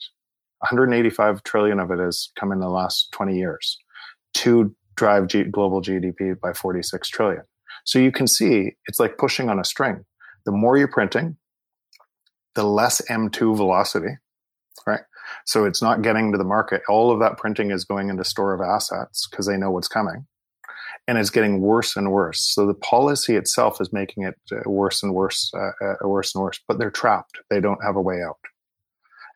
185 0.61 1.43
trillion 1.45 1.79
of 1.79 1.91
it 1.91 1.99
has 1.99 2.31
come 2.39 2.53
in 2.53 2.59
the 2.59 2.69
last 2.69 3.13
20 3.13 3.37
years 3.37 3.79
to 4.35 4.75
drive 4.97 5.29
G- 5.29 5.45
global 5.45 5.81
GDP 5.81 6.39
by 6.39 6.53
46 6.53 7.09
trillion. 7.09 7.43
So 7.85 7.99
you 7.99 8.11
can 8.11 8.27
see 8.27 8.73
it's 8.87 8.99
like 8.99 9.19
pushing 9.19 9.49
on 9.49 9.59
a 9.59 9.65
string. 9.65 10.05
The 10.45 10.53
more 10.53 10.77
you're 10.77 10.89
printing, 10.89 11.37
the 12.55 12.65
less 12.65 13.01
M2 13.09 13.57
velocity? 13.57 14.19
So 15.47 15.65
it's 15.65 15.83
not 15.83 16.03
getting 16.03 16.33
to 16.33 16.39
the 16.39 16.45
market. 16.45 16.83
All 16.89 17.11
of 17.11 17.21
that 17.21 17.39
printing 17.39 17.71
is 17.71 17.85
going 17.85 18.09
into 18.09 18.25
store 18.25 18.55
of 18.55 18.61
assets 18.61 19.27
because 19.31 19.47
they 19.47 19.57
know 19.57 19.71
what's 19.71 19.89
coming. 19.89 20.27
And 21.07 21.17
it's 21.17 21.31
getting 21.31 21.61
worse 21.61 21.97
and 21.97 22.13
worse. 22.13 22.53
So 22.55 22.67
the 22.67 22.75
policy 22.75 23.37
itself 23.37 23.81
is 23.81 23.93
making 23.93 24.25
it 24.25 24.37
uh, 24.53 24.69
worse 24.69 25.03
and 25.03 25.15
worse, 25.15 25.51
uh, 25.55 25.71
uh, 25.85 26.09
worse 26.09 26.35
and 26.35 26.43
worse, 26.43 26.61
but 26.69 26.79
they're 26.79 26.91
trapped. 26.91 27.39
They 27.49 27.61
don't 27.61 27.83
have 27.85 27.97
a 27.97 28.03
way 28.03 28.23
out. 28.23 28.39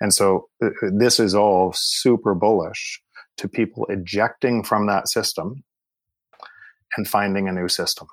And 0.00 0.12
so 0.12 0.48
uh, 0.62 0.70
this 0.92 1.18
is 1.18 1.34
all 1.34 1.72
super 1.74 2.34
bullish 2.34 3.00
to 3.38 3.48
people 3.48 3.86
ejecting 3.88 4.64
from 4.64 4.86
that 4.86 5.08
system 5.08 5.64
and 6.96 7.08
finding 7.08 7.48
a 7.48 7.52
new 7.52 7.68
system 7.68 8.08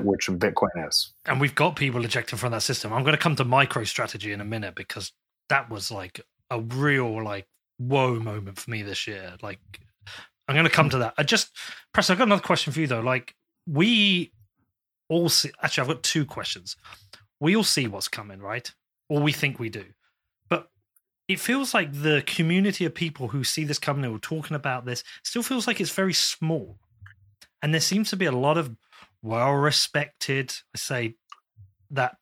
which 0.00 0.28
Bitcoin 0.28 0.88
is. 0.88 1.12
And 1.26 1.40
we've 1.40 1.54
got 1.54 1.76
people 1.76 2.04
ejecting 2.04 2.38
from 2.38 2.52
that 2.52 2.62
system. 2.62 2.92
I'm 2.92 3.02
going 3.02 3.16
to 3.16 3.20
come 3.20 3.36
to 3.36 3.44
MicroStrategy 3.44 4.32
in 4.32 4.40
a 4.40 4.44
minute 4.44 4.74
because 4.74 5.12
that 5.48 5.70
was 5.70 5.90
like 5.90 6.20
a 6.52 6.60
real 6.60 7.22
like 7.22 7.46
whoa 7.78 8.20
moment 8.20 8.58
for 8.58 8.70
me 8.70 8.82
this 8.82 9.06
year. 9.06 9.34
Like 9.42 9.58
I'm 10.46 10.54
going 10.54 10.64
to 10.64 10.70
come 10.70 10.90
to 10.90 10.98
that. 10.98 11.14
I 11.16 11.22
just 11.22 11.50
press. 11.92 12.10
I've 12.10 12.18
got 12.18 12.28
another 12.28 12.42
question 12.42 12.72
for 12.72 12.80
you 12.80 12.86
though. 12.86 13.00
Like 13.00 13.34
we 13.66 14.32
all 15.08 15.28
see. 15.28 15.50
Actually, 15.62 15.82
I've 15.82 15.94
got 15.94 16.02
two 16.02 16.24
questions. 16.24 16.76
We 17.40 17.56
all 17.56 17.64
see 17.64 17.88
what's 17.88 18.08
coming, 18.08 18.40
right? 18.40 18.70
Or 19.08 19.20
we 19.20 19.32
think 19.32 19.58
we 19.58 19.68
do, 19.68 19.84
but 20.48 20.68
it 21.28 21.40
feels 21.40 21.74
like 21.74 21.92
the 21.92 22.22
community 22.26 22.84
of 22.84 22.94
people 22.94 23.28
who 23.28 23.44
see 23.44 23.64
this 23.64 23.78
coming 23.78 24.10
or 24.10 24.18
talking 24.18 24.54
about 24.54 24.86
this 24.86 25.04
still 25.22 25.42
feels 25.42 25.66
like 25.66 25.80
it's 25.80 25.90
very 25.90 26.14
small. 26.14 26.78
And 27.60 27.72
there 27.74 27.80
seems 27.80 28.10
to 28.10 28.16
be 28.16 28.26
a 28.26 28.32
lot 28.32 28.58
of 28.58 28.76
well 29.22 29.52
respected. 29.52 30.52
I 30.74 30.78
say 30.78 31.14
that 31.90 32.16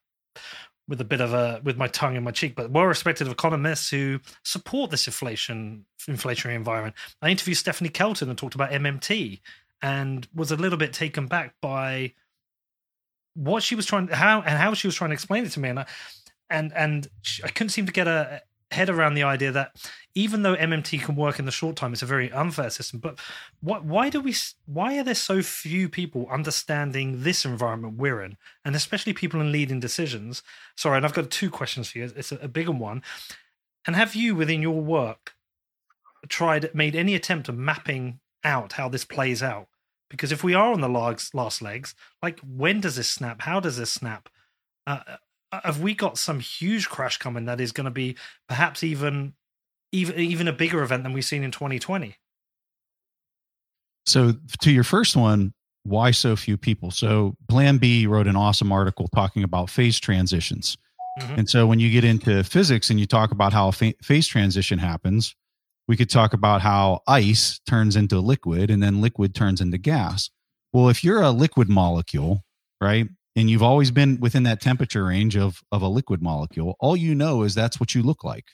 with 0.91 0.99
a 0.99 1.05
bit 1.05 1.21
of 1.21 1.33
a 1.33 1.61
with 1.63 1.77
my 1.77 1.87
tongue 1.87 2.17
in 2.17 2.23
my 2.23 2.31
cheek, 2.31 2.53
but 2.53 2.69
well 2.69 2.83
respected 2.83 3.25
economists 3.29 3.89
who 3.89 4.19
support 4.43 4.91
this 4.91 5.07
inflation 5.07 5.85
inflationary 6.01 6.53
environment. 6.53 6.95
I 7.21 7.29
interviewed 7.29 7.57
Stephanie 7.57 7.89
Kelton 7.89 8.27
and 8.27 8.37
talked 8.37 8.55
about 8.55 8.71
MMT 8.71 9.39
and 9.81 10.27
was 10.35 10.51
a 10.51 10.57
little 10.57 10.77
bit 10.77 10.91
taken 10.91 11.27
back 11.27 11.55
by 11.61 12.13
what 13.35 13.63
she 13.63 13.73
was 13.73 13.85
trying 13.85 14.09
how 14.09 14.41
and 14.41 14.57
how 14.57 14.73
she 14.73 14.85
was 14.85 14.95
trying 14.95 15.11
to 15.11 15.13
explain 15.13 15.45
it 15.45 15.51
to 15.51 15.61
me 15.61 15.69
and 15.69 15.79
I, 15.79 15.85
and 16.49 16.73
and 16.75 17.07
I 17.41 17.47
couldn't 17.47 17.69
seem 17.69 17.85
to 17.85 17.93
get 17.93 18.09
a 18.09 18.41
head 18.71 18.89
around 18.89 19.13
the 19.13 19.23
idea 19.23 19.51
that 19.51 19.75
even 20.15 20.41
though 20.41 20.55
MMT 20.55 21.01
can 21.01 21.15
work 21.15 21.39
in 21.39 21.45
the 21.45 21.51
short 21.51 21.75
time, 21.75 21.93
it's 21.93 22.01
a 22.01 22.07
very 22.07 22.31
unfair 22.31 22.69
system. 22.69 22.99
But 22.99 23.19
what, 23.61 23.85
why 23.85 24.09
do 24.09 24.19
we? 24.19 24.35
Why 24.65 24.97
are 24.97 25.03
there 25.03 25.15
so 25.15 25.41
few 25.41 25.89
people 25.89 26.27
understanding 26.31 27.23
this 27.23 27.45
environment 27.45 27.97
we're 27.97 28.21
in, 28.21 28.37
and 28.65 28.75
especially 28.75 29.13
people 29.13 29.41
in 29.41 29.51
leading 29.51 29.79
decisions? 29.79 30.41
Sorry, 30.75 30.97
and 30.97 31.05
I've 31.05 31.13
got 31.13 31.29
two 31.29 31.49
questions 31.49 31.91
for 31.91 31.99
you. 31.99 32.11
It's 32.15 32.31
a, 32.31 32.37
a 32.37 32.47
bigger 32.47 32.71
one. 32.71 33.03
And 33.85 33.95
have 33.95 34.15
you, 34.15 34.35
within 34.35 34.61
your 34.61 34.81
work, 34.81 35.33
tried 36.27 36.73
made 36.73 36.95
any 36.95 37.15
attempt 37.15 37.49
of 37.49 37.57
mapping 37.57 38.19
out 38.43 38.73
how 38.73 38.89
this 38.89 39.05
plays 39.05 39.41
out? 39.43 39.67
Because 40.09 40.31
if 40.31 40.43
we 40.43 40.53
are 40.53 40.73
on 40.73 40.81
the 40.81 40.89
last, 40.89 41.61
legs, 41.61 41.95
like 42.21 42.39
when 42.39 42.81
does 42.81 42.97
this 42.97 43.09
snap? 43.09 43.41
How 43.41 43.59
does 43.59 43.77
this 43.77 43.91
snap? 43.91 44.29
Uh 44.85 45.17
have 45.51 45.81
we 45.81 45.93
got 45.93 46.17
some 46.17 46.39
huge 46.39 46.89
crash 46.89 47.17
coming 47.17 47.45
that 47.45 47.59
is 47.59 47.71
going 47.71 47.85
to 47.85 47.91
be 47.91 48.15
perhaps 48.47 48.83
even 48.83 49.33
even 49.91 50.19
even 50.19 50.47
a 50.47 50.53
bigger 50.53 50.81
event 50.81 51.03
than 51.03 51.13
we've 51.13 51.25
seen 51.25 51.43
in 51.43 51.51
2020. 51.51 52.15
So 54.05 54.33
to 54.61 54.71
your 54.71 54.83
first 54.83 55.15
one, 55.15 55.53
why 55.83 56.11
so 56.11 56.35
few 56.35 56.57
people? 56.57 56.91
So 56.91 57.35
Plan 57.49 57.77
B 57.77 58.07
wrote 58.07 58.27
an 58.27 58.35
awesome 58.35 58.71
article 58.71 59.07
talking 59.09 59.43
about 59.43 59.69
phase 59.69 59.99
transitions. 59.99 60.77
Mm-hmm. 61.19 61.39
And 61.39 61.49
so 61.49 61.67
when 61.67 61.79
you 61.79 61.91
get 61.91 62.03
into 62.03 62.43
physics 62.43 62.89
and 62.89 62.99
you 62.99 63.05
talk 63.05 63.31
about 63.31 63.53
how 63.53 63.67
a 63.69 63.71
phase 63.71 64.27
transition 64.27 64.79
happens, 64.79 65.35
we 65.87 65.97
could 65.97 66.09
talk 66.09 66.33
about 66.33 66.61
how 66.61 67.01
ice 67.07 67.59
turns 67.67 67.95
into 67.95 68.19
liquid 68.19 68.69
and 68.69 68.81
then 68.81 69.01
liquid 69.01 69.35
turns 69.35 69.59
into 69.59 69.77
gas. 69.77 70.29
Well, 70.71 70.89
if 70.89 71.03
you're 71.03 71.21
a 71.21 71.31
liquid 71.31 71.67
molecule, 71.67 72.43
right? 72.79 73.07
And 73.35 73.49
you've 73.49 73.63
always 73.63 73.91
been 73.91 74.19
within 74.19 74.43
that 74.43 74.59
temperature 74.59 75.05
range 75.05 75.37
of, 75.37 75.61
of 75.71 75.81
a 75.81 75.87
liquid 75.87 76.21
molecule, 76.21 76.75
all 76.79 76.97
you 76.97 77.15
know 77.15 77.43
is 77.43 77.55
that's 77.55 77.79
what 77.79 77.95
you 77.95 78.03
look 78.03 78.23
like 78.23 78.45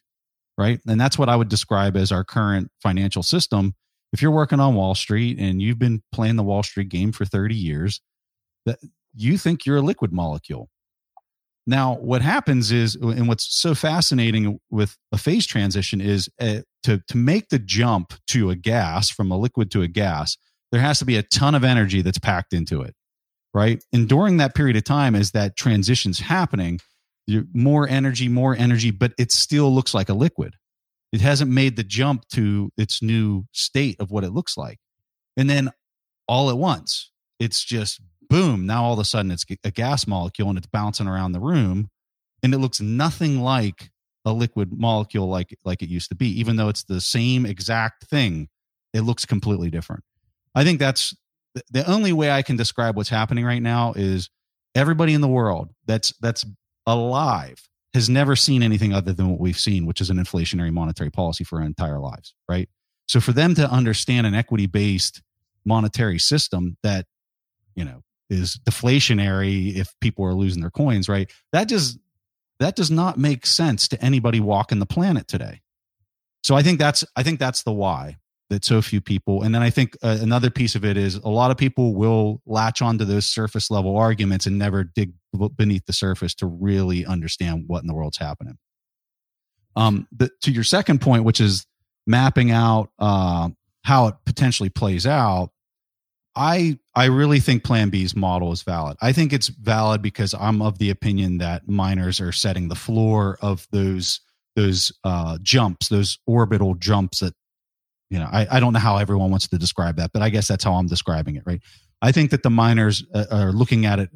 right? 0.57 0.79
And 0.87 0.99
that's 0.99 1.17
what 1.17 1.29
I 1.29 1.35
would 1.35 1.49
describe 1.49 1.95
as 1.95 2.11
our 2.11 2.23
current 2.23 2.71
financial 2.81 3.23
system. 3.23 3.75
If 4.11 4.21
you're 4.21 4.31
working 4.31 4.59
on 4.59 4.75
Wall 4.75 4.95
Street 4.95 5.37
and 5.39 5.61
you've 5.61 5.79
been 5.79 6.01
playing 6.11 6.35
the 6.35 6.43
Wall 6.43 6.63
Street 6.63 6.89
game 6.89 7.11
for 7.11 7.25
30 7.25 7.55
years, 7.55 8.01
that 8.65 8.79
you 9.13 9.37
think 9.37 9.65
you're 9.65 9.77
a 9.77 9.81
liquid 9.81 10.11
molecule. 10.11 10.69
Now, 11.69 11.95
what 11.95 12.21
happens 12.21 12.71
is, 12.71 12.95
and 12.95 13.27
what's 13.27 13.59
so 13.59 13.75
fascinating 13.75 14.59
with 14.69 14.95
a 15.11 15.17
phase 15.17 15.45
transition 15.45 15.99
is 15.99 16.29
uh, 16.39 16.61
to, 16.83 17.01
to 17.09 17.17
make 17.17 17.49
the 17.49 17.59
jump 17.59 18.13
to 18.27 18.49
a 18.49 18.55
gas 18.55 19.09
from 19.09 19.31
a 19.31 19.37
liquid 19.37 19.69
to 19.71 19.81
a 19.81 19.87
gas, 19.87 20.37
there 20.71 20.79
has 20.79 20.99
to 20.99 21.05
be 21.05 21.17
a 21.17 21.23
ton 21.23 21.55
of 21.55 21.65
energy 21.65 22.01
that's 22.01 22.19
packed 22.19 22.53
into 22.53 22.81
it, 22.81 22.95
right? 23.57 23.83
And 23.91 24.07
during 24.07 24.37
that 24.37 24.53
period 24.53 24.77
of 24.77 24.83
time, 24.83 25.15
as 25.15 25.31
that 25.31 25.55
transition's 25.55 26.19
happening, 26.19 26.79
more 27.53 27.89
energy, 27.89 28.29
more 28.29 28.55
energy, 28.55 28.91
but 28.91 29.13
it 29.17 29.31
still 29.31 29.73
looks 29.73 29.95
like 29.95 30.09
a 30.09 30.13
liquid. 30.13 30.53
It 31.11 31.21
hasn't 31.21 31.49
made 31.49 31.75
the 31.75 31.83
jump 31.83 32.27
to 32.33 32.71
its 32.77 33.01
new 33.01 33.45
state 33.53 33.99
of 33.99 34.11
what 34.11 34.23
it 34.23 34.29
looks 34.29 34.57
like. 34.57 34.77
And 35.35 35.49
then 35.49 35.71
all 36.27 36.51
at 36.51 36.57
once, 36.57 37.11
it's 37.39 37.63
just 37.63 37.99
boom. 38.29 38.67
Now 38.67 38.83
all 38.83 38.93
of 38.93 38.99
a 38.99 39.05
sudden 39.05 39.31
it's 39.31 39.45
a 39.63 39.71
gas 39.71 40.05
molecule 40.05 40.49
and 40.49 40.57
it's 40.59 40.67
bouncing 40.67 41.07
around 41.07 41.31
the 41.31 41.39
room 41.39 41.89
and 42.43 42.53
it 42.53 42.59
looks 42.59 42.79
nothing 42.79 43.41
like 43.41 43.89
a 44.23 44.33
liquid 44.33 44.77
molecule 44.77 45.27
like 45.27 45.57
like 45.63 45.81
it 45.81 45.89
used 45.89 46.09
to 46.09 46.15
be 46.15 46.27
even 46.39 46.57
though 46.57 46.67
it's 46.67 46.83
the 46.83 46.99
same 46.99 47.45
exact 47.45 48.03
thing 48.05 48.49
it 48.93 49.01
looks 49.01 49.23
completely 49.23 49.69
different 49.69 50.03
i 50.53 50.65
think 50.65 50.79
that's 50.79 51.15
the 51.71 51.89
only 51.89 52.13
way 52.13 52.31
i 52.31 52.41
can 52.41 52.55
describe 52.55 52.95
what's 52.95 53.09
happening 53.09 53.45
right 53.45 53.61
now 53.61 53.93
is 53.95 54.29
everybody 54.75 55.13
in 55.13 55.21
the 55.21 55.27
world 55.27 55.69
that's 55.85 56.13
that's 56.21 56.45
alive 56.85 57.67
has 57.93 58.09
never 58.09 58.35
seen 58.35 58.61
anything 58.61 58.93
other 58.93 59.11
than 59.11 59.29
what 59.31 59.39
we've 59.39 59.57
seen, 59.57 59.85
which 59.85 60.01
is 60.01 60.09
an 60.09 60.17
inflationary 60.17 60.71
monetary 60.71 61.09
policy 61.09 61.43
for 61.43 61.59
our 61.59 61.65
entire 61.65 61.99
lives, 61.99 62.35
right? 62.47 62.69
So 63.07 63.19
for 63.19 63.31
them 63.31 63.55
to 63.55 63.69
understand 63.69 64.27
an 64.27 64.35
equity 64.35 64.67
based 64.67 65.21
monetary 65.65 66.19
system 66.19 66.77
that, 66.83 67.05
you 67.75 67.83
know, 67.83 68.03
is 68.29 68.59
deflationary 68.69 69.75
if 69.75 69.93
people 69.99 70.25
are 70.25 70.33
losing 70.33 70.61
their 70.61 70.69
coins, 70.69 71.09
right? 71.09 71.31
That 71.53 71.65
just 71.65 71.97
that 72.59 72.75
does 72.75 72.91
not 72.91 73.17
make 73.17 73.45
sense 73.45 73.87
to 73.89 74.03
anybody 74.03 74.39
walking 74.39 74.79
the 74.79 74.85
planet 74.85 75.27
today. 75.27 75.61
So 76.43 76.55
I 76.55 76.61
think 76.61 76.79
that's 76.79 77.05
I 77.15 77.23
think 77.23 77.39
that's 77.39 77.63
the 77.63 77.73
why 77.73 78.17
that 78.49 78.63
so 78.63 78.81
few 78.81 79.01
people 79.01 79.43
and 79.43 79.53
then 79.53 79.62
I 79.62 79.69
think 79.69 79.97
uh, 80.01 80.17
another 80.21 80.49
piece 80.49 80.75
of 80.75 80.86
it 80.86 80.97
is 80.97 81.15
a 81.15 81.29
lot 81.29 81.51
of 81.51 81.57
people 81.57 81.95
will 81.95 82.41
latch 82.45 82.81
onto 82.81 83.05
those 83.05 83.25
surface 83.25 83.69
level 83.69 83.97
arguments 83.97 84.45
and 84.45 84.57
never 84.57 84.83
dig 84.83 85.13
beneath 85.55 85.86
the 85.86 85.93
surface 85.93 86.33
to 86.36 86.45
really 86.45 87.05
understand 87.05 87.65
what 87.67 87.81
in 87.81 87.88
the 87.88 87.93
world's 87.93 88.17
happening. 88.17 88.57
Um, 89.75 90.07
the, 90.12 90.31
to 90.41 90.51
your 90.51 90.63
second 90.63 91.01
point, 91.01 91.23
which 91.23 91.39
is 91.39 91.67
mapping 92.07 92.51
out 92.51 92.89
uh, 92.97 93.49
how 93.83 94.07
it 94.07 94.15
potentially 94.25 94.69
plays 94.69 95.05
out, 95.05 95.51
I 96.36 96.79
I 96.95 97.05
really 97.05 97.39
think 97.39 97.63
Plan 97.63 97.89
B's 97.89 98.15
model 98.15 98.51
is 98.51 98.63
valid. 98.63 98.97
I 99.01 99.12
think 99.12 99.33
it's 99.33 99.47
valid 99.47 100.01
because 100.01 100.33
I'm 100.33 100.62
of 100.62 100.77
the 100.77 100.89
opinion 100.89 101.39
that 101.39 101.67
miners 101.67 102.19
are 102.19 102.31
setting 102.31 102.67
the 102.67 102.75
floor 102.75 103.38
of 103.41 103.67
those 103.71 104.19
those 104.55 104.91
uh, 105.03 105.38
jumps, 105.43 105.89
those 105.89 106.17
orbital 106.25 106.73
jumps 106.75 107.19
that 107.19 107.33
you 108.09 108.19
know. 108.19 108.27
I, 108.31 108.47
I 108.51 108.59
don't 108.59 108.73
know 108.73 108.79
how 108.79 108.97
everyone 108.97 109.29
wants 109.29 109.47
to 109.49 109.57
describe 109.57 109.97
that, 109.97 110.11
but 110.13 110.21
I 110.21 110.29
guess 110.29 110.47
that's 110.47 110.63
how 110.63 110.73
I'm 110.73 110.87
describing 110.87 111.35
it. 111.35 111.43
Right. 111.45 111.61
I 112.01 112.11
think 112.11 112.31
that 112.31 112.43
the 112.43 112.49
miners 112.49 113.03
uh, 113.13 113.25
are 113.31 113.51
looking 113.51 113.85
at 113.85 113.99
it. 113.99 114.09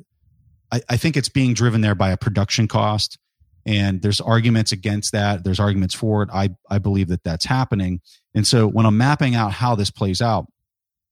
I, 0.72 0.82
I 0.90 0.98
think 0.98 1.18
it's 1.18 1.30
being 1.30 1.54
driven 1.54 1.82
there 1.82 1.96
by 1.96 2.12
a 2.12 2.18
production 2.18 2.68
cost, 2.68 3.18
and 3.66 4.02
there's 4.02 4.22
arguments 4.22 4.72
against 4.72 5.12
that. 5.12 5.44
There's 5.44 5.60
arguments 5.60 5.94
for 5.96 6.24
it. 6.24 6.30
I 6.34 6.50
I 6.70 6.80
believe 6.80 7.08
that 7.10 7.24
that's 7.24 7.46
happening, 7.46 8.02
and 8.34 8.46
so 8.46 8.68
when 8.68 8.86
I'm 8.86 8.98
mapping 8.98 9.36
out 9.36 9.52
how 9.54 9.76
this 9.76 9.92
plays 9.92 10.22
out 10.22 10.48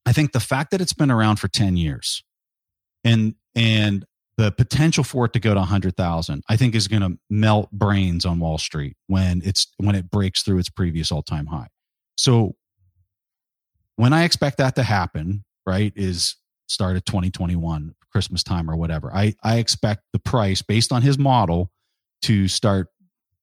I 0.09 0.11
think 0.11 0.31
the 0.31 0.39
fact 0.39 0.71
that 0.71 0.81
it's 0.81 0.93
been 0.93 1.11
around 1.11 1.37
for 1.37 1.47
10 1.47 1.77
years 1.77 2.23
and 3.03 3.35
and 3.55 4.05
the 4.37 4.51
potential 4.51 5.03
for 5.03 5.25
it 5.25 5.33
to 5.33 5.39
go 5.39 5.53
to 5.53 5.59
100,000 5.59 6.43
I 6.49 6.57
think 6.57 6.73
is 6.73 6.87
going 6.87 7.01
to 7.01 7.19
melt 7.29 7.71
brains 7.71 8.25
on 8.25 8.39
Wall 8.39 8.57
Street 8.57 8.95
when 9.05 9.41
it's 9.45 9.67
when 9.77 9.93
it 9.93 10.09
breaks 10.09 10.41
through 10.41 10.57
its 10.57 10.69
previous 10.69 11.11
all-time 11.11 11.45
high. 11.45 11.67
So 12.15 12.55
when 13.99 14.13
I 14.13 14.23
expect 14.23 14.59
that 14.59 14.75
to 14.75 14.83
happen, 14.83 15.43
right, 15.67 15.91
is 15.93 16.37
start 16.67 16.95
of 16.95 17.03
2021 17.03 17.95
Christmas 18.13 18.43
time 18.43 18.71
or 18.71 18.77
whatever. 18.77 19.13
I 19.13 19.35
I 19.43 19.57
expect 19.57 20.03
the 20.13 20.19
price 20.19 20.61
based 20.61 20.93
on 20.93 21.01
his 21.01 21.17
model 21.17 21.69
to 22.21 22.47
start 22.47 22.87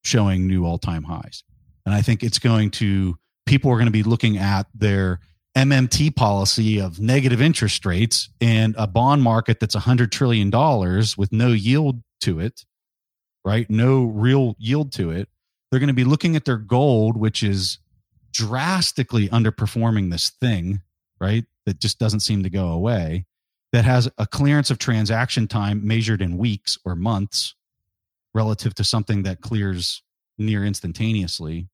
showing 0.02 0.46
new 0.46 0.64
all-time 0.64 1.02
highs. 1.02 1.44
And 1.84 1.94
I 1.94 2.00
think 2.00 2.22
it's 2.22 2.38
going 2.38 2.70
to 2.72 3.18
people 3.44 3.70
are 3.70 3.74
going 3.74 3.84
to 3.84 3.92
be 3.92 4.02
looking 4.02 4.38
at 4.38 4.66
their 4.74 5.20
MMT 5.58 6.16
policy 6.16 6.80
of 6.80 7.00
negative 7.00 7.42
interest 7.42 7.84
rates 7.84 8.30
and 8.40 8.74
a 8.78 8.86
bond 8.86 9.22
market 9.22 9.60
that's 9.60 9.76
$100 9.76 10.10
trillion 10.10 10.50
with 11.18 11.32
no 11.32 11.48
yield 11.48 12.02
to 12.22 12.40
it, 12.40 12.64
right? 13.44 13.68
No 13.68 14.04
real 14.04 14.56
yield 14.58 14.92
to 14.92 15.10
it. 15.10 15.28
They're 15.70 15.80
going 15.80 15.88
to 15.88 15.94
be 15.94 16.04
looking 16.04 16.34
at 16.34 16.46
their 16.46 16.56
gold, 16.56 17.18
which 17.18 17.42
is 17.42 17.78
drastically 18.36 19.28
underperforming 19.28 20.10
this 20.10 20.30
thing, 20.30 20.82
right? 21.20 21.44
That 21.64 21.80
just 21.80 21.98
doesn't 21.98 22.20
seem 22.20 22.42
to 22.42 22.50
go 22.50 22.68
away, 22.68 23.26
that 23.72 23.84
has 23.84 24.10
a 24.18 24.26
clearance 24.26 24.70
of 24.70 24.78
transaction 24.78 25.48
time 25.48 25.86
measured 25.86 26.22
in 26.22 26.38
weeks 26.38 26.78
or 26.84 26.94
months 26.94 27.54
relative 28.34 28.74
to 28.74 28.84
something 28.84 29.22
that 29.22 29.40
clears 29.40 30.02
near 30.38 30.64
instantaneously. 30.64 31.68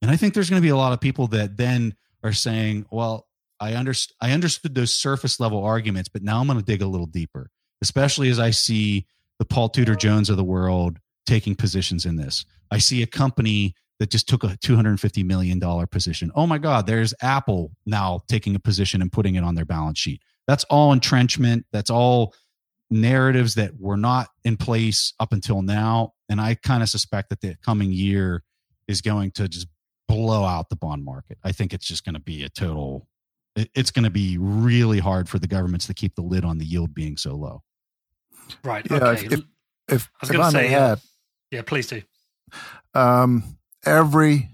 And 0.00 0.10
I 0.10 0.16
think 0.16 0.34
there's 0.34 0.48
going 0.48 0.62
to 0.62 0.66
be 0.66 0.70
a 0.70 0.76
lot 0.76 0.92
of 0.92 1.00
people 1.00 1.26
that 1.28 1.56
then 1.56 1.94
are 2.22 2.32
saying, 2.32 2.86
well, 2.90 3.26
I, 3.60 3.72
underst- 3.72 4.12
I 4.20 4.32
understood 4.32 4.74
those 4.74 4.94
surface 4.94 5.40
level 5.40 5.64
arguments, 5.64 6.08
but 6.08 6.22
now 6.22 6.40
I'm 6.40 6.46
going 6.46 6.58
to 6.58 6.64
dig 6.64 6.82
a 6.82 6.86
little 6.86 7.06
deeper, 7.06 7.50
especially 7.82 8.28
as 8.28 8.38
I 8.38 8.50
see 8.50 9.06
the 9.38 9.44
Paul 9.44 9.68
Tudor 9.68 9.96
Jones 9.96 10.30
of 10.30 10.36
the 10.36 10.44
world 10.44 10.98
taking 11.26 11.54
positions 11.54 12.06
in 12.06 12.16
this. 12.16 12.44
I 12.70 12.78
see 12.78 13.02
a 13.02 13.06
company 13.06 13.74
that 14.02 14.10
just 14.10 14.28
took 14.28 14.42
a 14.42 14.48
$250 14.48 15.24
million 15.24 15.60
position. 15.86 16.32
Oh 16.34 16.44
my 16.44 16.58
God, 16.58 16.88
there's 16.88 17.14
Apple 17.22 17.70
now 17.86 18.18
taking 18.26 18.56
a 18.56 18.58
position 18.58 19.00
and 19.00 19.12
putting 19.12 19.36
it 19.36 19.44
on 19.44 19.54
their 19.54 19.64
balance 19.64 19.96
sheet. 19.96 20.22
That's 20.48 20.64
all 20.64 20.92
entrenchment. 20.92 21.66
That's 21.70 21.88
all 21.88 22.34
narratives 22.90 23.54
that 23.54 23.78
were 23.78 23.96
not 23.96 24.26
in 24.44 24.56
place 24.56 25.14
up 25.20 25.32
until 25.32 25.62
now. 25.62 26.14
And 26.28 26.40
I 26.40 26.56
kind 26.56 26.82
of 26.82 26.88
suspect 26.88 27.28
that 27.28 27.42
the 27.42 27.54
coming 27.64 27.92
year 27.92 28.42
is 28.88 29.02
going 29.02 29.30
to 29.32 29.46
just 29.46 29.68
blow 30.08 30.42
out 30.42 30.68
the 30.68 30.74
bond 30.74 31.04
market. 31.04 31.38
I 31.44 31.52
think 31.52 31.72
it's 31.72 31.86
just 31.86 32.04
going 32.04 32.14
to 32.14 32.20
be 32.20 32.42
a 32.42 32.48
total. 32.48 33.06
It's 33.54 33.92
going 33.92 34.02
to 34.02 34.10
be 34.10 34.36
really 34.36 34.98
hard 34.98 35.28
for 35.28 35.38
the 35.38 35.46
governments 35.46 35.86
to 35.86 35.94
keep 35.94 36.16
the 36.16 36.22
lid 36.22 36.44
on 36.44 36.58
the 36.58 36.64
yield 36.64 36.92
being 36.92 37.16
so 37.16 37.36
low. 37.36 37.62
Right. 38.64 38.84
Yeah. 38.90 38.96
Okay. 38.96 39.26
If, 39.26 39.40
if, 39.86 40.10
I 40.20 40.26
was 40.26 40.30
going 40.30 40.44
to 40.44 40.50
say, 40.50 40.70
may 40.70 40.74
uh, 40.74 40.96
yeah, 41.52 41.62
please 41.62 41.86
do. 41.86 42.02
um, 42.94 43.44
every 43.84 44.48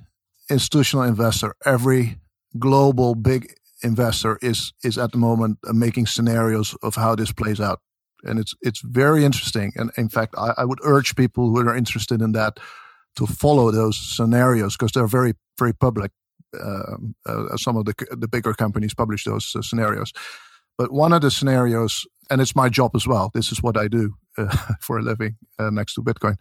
institutional 0.50 1.04
investor, 1.04 1.54
every 1.64 2.18
global 2.58 3.14
big 3.14 3.52
investor 3.82 4.38
is 4.42 4.72
is 4.82 4.98
at 4.98 5.12
the 5.12 5.18
moment 5.18 5.58
uh, 5.66 5.72
making 5.72 6.06
scenarios 6.06 6.74
of 6.82 6.96
how 6.96 7.14
this 7.14 7.32
plays 7.32 7.60
out, 7.60 7.80
and 8.24 8.38
it's 8.38 8.54
it's 8.60 8.80
very 8.80 9.24
interesting. 9.24 9.72
And 9.76 9.90
in 9.96 10.08
fact, 10.08 10.34
I, 10.36 10.54
I 10.58 10.64
would 10.64 10.80
urge 10.82 11.14
people 11.14 11.50
who 11.50 11.58
are 11.68 11.76
interested 11.76 12.20
in 12.22 12.32
that 12.32 12.58
to 13.16 13.26
follow 13.26 13.70
those 13.70 13.98
scenarios 13.98 14.76
because 14.76 14.92
they're 14.92 15.06
very 15.06 15.34
very 15.58 15.74
public. 15.74 16.10
Um, 16.58 17.14
uh, 17.26 17.56
some 17.56 17.76
of 17.76 17.84
the 17.84 17.94
the 18.10 18.28
bigger 18.28 18.54
companies 18.54 18.94
publish 18.94 19.24
those 19.24 19.54
uh, 19.54 19.62
scenarios, 19.62 20.12
but 20.78 20.90
one 20.92 21.12
of 21.12 21.20
the 21.20 21.30
scenarios, 21.30 22.06
and 22.30 22.40
it's 22.40 22.56
my 22.56 22.68
job 22.68 22.92
as 22.94 23.06
well. 23.06 23.30
This 23.34 23.52
is 23.52 23.62
what 23.62 23.76
I 23.76 23.88
do 23.88 24.14
uh, 24.38 24.56
for 24.80 24.98
a 24.98 25.02
living 25.02 25.36
uh, 25.58 25.70
next 25.70 25.94
to 25.94 26.02
Bitcoin. 26.02 26.36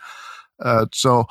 Uh, 0.60 0.86
so 0.93 1.26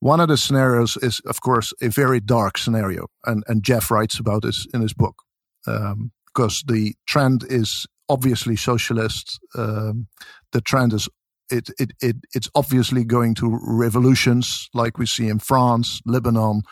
one 0.00 0.20
of 0.20 0.28
the 0.28 0.36
scenarios 0.36 0.96
is, 1.02 1.20
of 1.26 1.40
course, 1.40 1.72
a 1.80 1.88
very 1.88 2.20
dark 2.20 2.58
scenario, 2.58 3.06
and 3.24 3.44
and 3.46 3.62
Jeff 3.62 3.90
writes 3.90 4.18
about 4.18 4.42
this 4.42 4.66
in 4.74 4.80
his 4.80 4.94
book 4.94 5.22
because 5.64 6.64
um, 6.64 6.74
the 6.74 6.94
trend 7.06 7.44
is 7.48 7.86
obviously 8.08 8.56
socialist. 8.56 9.38
Um, 9.56 10.08
the 10.52 10.60
trend 10.60 10.92
is 10.92 11.08
it, 11.50 11.68
it, 11.78 11.92
it, 12.00 12.16
it's 12.34 12.48
obviously 12.54 13.04
going 13.04 13.34
to 13.36 13.58
revolutions 13.62 14.68
like 14.72 14.98
we 14.98 15.06
see 15.06 15.28
in 15.28 15.38
France, 15.38 16.00
Lebanon, 16.06 16.62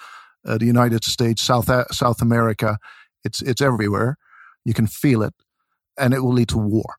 uh, 0.46 0.56
the 0.56 0.66
United 0.66 1.04
States, 1.04 1.42
South 1.42 1.68
South 1.92 2.22
America. 2.22 2.78
It's 3.24 3.42
it's 3.42 3.60
everywhere. 3.60 4.16
You 4.64 4.74
can 4.74 4.86
feel 4.86 5.22
it, 5.22 5.34
and 5.98 6.14
it 6.14 6.20
will 6.20 6.32
lead 6.32 6.48
to 6.50 6.58
war, 6.58 6.96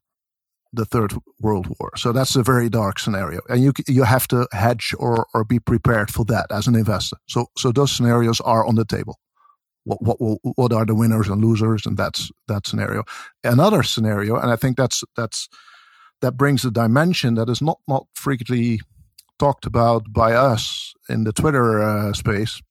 the 0.74 0.86
Third 0.86 1.14
World 1.40 1.68
War. 1.80 1.92
So 1.98 2.12
that's 2.12 2.36
a 2.36 2.44
very 2.44 2.70
dark 2.70 3.00
scenario, 3.00 3.42
and 3.50 3.62
you 3.62 3.74
you 3.88 4.04
have 4.04 4.28
to 4.28 4.48
hedge 4.52 4.94
or 4.98 5.28
or 5.34 5.44
be 5.44 5.60
prepared 5.60 6.12
for 6.12 6.26
that 6.26 6.48
as 6.52 6.68
an 6.68 6.76
investor. 6.76 7.18
So 7.28 7.48
so 7.58 7.72
those 7.72 7.92
scenarios 7.92 8.42
are 8.42 8.66
on 8.66 8.76
the 8.76 8.86
table. 8.86 9.20
What 9.84 10.00
what 10.02 10.40
what 10.56 10.74
are 10.74 10.86
the 10.86 10.96
winners 10.96 11.28
and 11.28 11.44
losers, 11.44 11.86
and 11.86 11.98
that's 11.98 12.32
that 12.48 12.68
scenario. 12.68 13.04
Another 13.44 13.84
scenario, 13.84 14.36
and 14.36 14.52
I 14.52 14.56
think 14.56 14.78
that's 14.78 15.04
that's 15.16 15.50
that 16.22 16.38
brings 16.38 16.66
a 16.66 16.72
dimension 16.72 17.36
that 17.36 17.50
is 17.50 17.62
not 17.62 17.80
not 17.88 18.06
frequently 18.14 18.82
talked 19.40 19.66
about 19.66 20.12
by 20.12 20.34
us 20.34 20.94
in 21.08 21.24
the 21.24 21.32
Twitter 21.32 21.82
uh, 21.82 22.14
space 22.14 22.62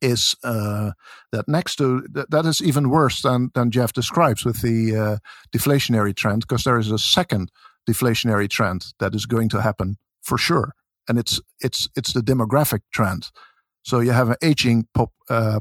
is 0.00 0.36
uh, 0.44 0.92
that 1.32 1.48
next 1.48 1.76
to 1.76 2.02
that, 2.12 2.30
that 2.30 2.46
is 2.46 2.60
even 2.60 2.90
worse 2.90 3.22
than 3.22 3.50
than 3.54 3.70
Jeff 3.70 3.92
describes 3.92 4.44
with 4.44 4.62
the 4.62 4.96
uh, 4.96 5.16
deflationary 5.56 6.14
trend 6.14 6.42
because 6.42 6.64
there 6.64 6.78
is 6.78 6.90
a 6.90 6.98
second 6.98 7.50
deflationary 7.88 8.48
trend 8.48 8.86
that 8.98 9.14
is 9.14 9.26
going 9.26 9.48
to 9.50 9.62
happen 9.62 9.96
for 10.22 10.38
sure, 10.38 10.74
and 11.08 11.18
it's 11.18 11.40
it's 11.60 11.88
it's 11.96 12.12
the 12.12 12.20
demographic 12.20 12.80
trend. 12.92 13.30
So 13.82 14.00
you 14.00 14.12
have 14.12 14.28
an 14.28 14.36
aging 14.42 14.86
pop, 14.92 15.12
uh, 15.30 15.60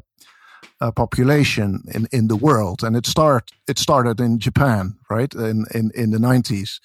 uh, 0.81 0.91
population 0.91 1.83
in, 1.93 2.07
in 2.11 2.27
the 2.27 2.35
world, 2.35 2.83
and 2.83 2.95
it 2.95 3.05
start 3.05 3.51
it 3.67 3.79
started 3.79 4.19
in 4.19 4.39
Japan, 4.39 4.97
right, 5.09 5.33
in 5.33 5.65
in, 5.73 5.91
in 5.95 6.11
the 6.11 6.19
nineties, 6.19 6.79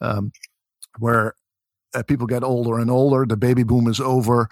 um, 0.00 0.32
where 0.98 1.34
uh, 1.94 2.02
people 2.02 2.26
get 2.26 2.44
older 2.44 2.78
and 2.78 2.90
older. 2.90 3.26
The 3.26 3.36
baby 3.36 3.62
boom 3.62 3.88
is 3.88 4.00
over. 4.00 4.48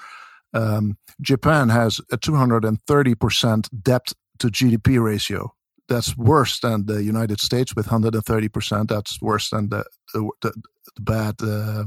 Um, 0.55 0.97
Japan 1.21 1.69
has 1.69 2.01
a 2.11 2.17
two 2.17 2.35
hundred 2.35 2.65
and 2.65 2.81
thirty 2.83 3.15
percent 3.15 3.69
debt 3.83 4.13
to 4.39 4.49
GDP 4.49 5.03
ratio. 5.03 5.53
That's 5.89 6.17
worse 6.17 6.61
than 6.61 6.87
the 6.87 7.03
United 7.03 7.41
States 7.41 7.77
with 7.77 7.87
hundred 7.87 8.15
and 8.15 8.25
thirty 8.25 8.49
percent. 8.49 8.89
That's 8.89 9.21
worse 9.21 9.51
than 9.51 9.69
the 9.69 9.85
the, 10.13 10.31
the, 10.41 10.53
the 10.97 11.03
bad. 11.03 11.35
Uh, 11.43 11.85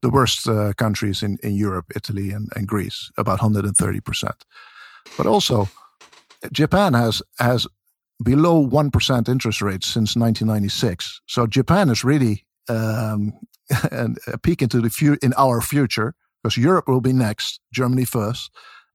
the 0.00 0.10
worst 0.10 0.48
uh, 0.48 0.72
countries 0.74 1.24
in, 1.24 1.38
in 1.42 1.56
Europe, 1.56 1.86
Italy 1.96 2.30
and, 2.30 2.48
and 2.54 2.68
Greece, 2.68 3.10
about 3.18 3.40
130%. 3.40 4.32
But 5.16 5.26
also, 5.26 5.68
Japan 6.52 6.94
has 6.94 7.20
has 7.38 7.66
below 8.22 8.58
one 8.58 8.90
percent 8.90 9.28
interest 9.28 9.62
rates 9.62 9.86
since 9.86 10.16
1996. 10.16 11.20
So 11.26 11.46
Japan 11.46 11.88
is 11.88 12.04
really 12.04 12.44
um, 12.68 13.32
a 13.90 14.38
peek 14.42 14.62
into 14.62 14.80
the 14.80 14.90
future 14.90 15.18
in 15.22 15.32
our 15.36 15.60
future 15.60 16.14
because 16.42 16.56
Europe 16.60 16.88
will 16.88 17.00
be 17.00 17.12
next, 17.12 17.60
Germany 17.72 18.04
first, 18.04 18.50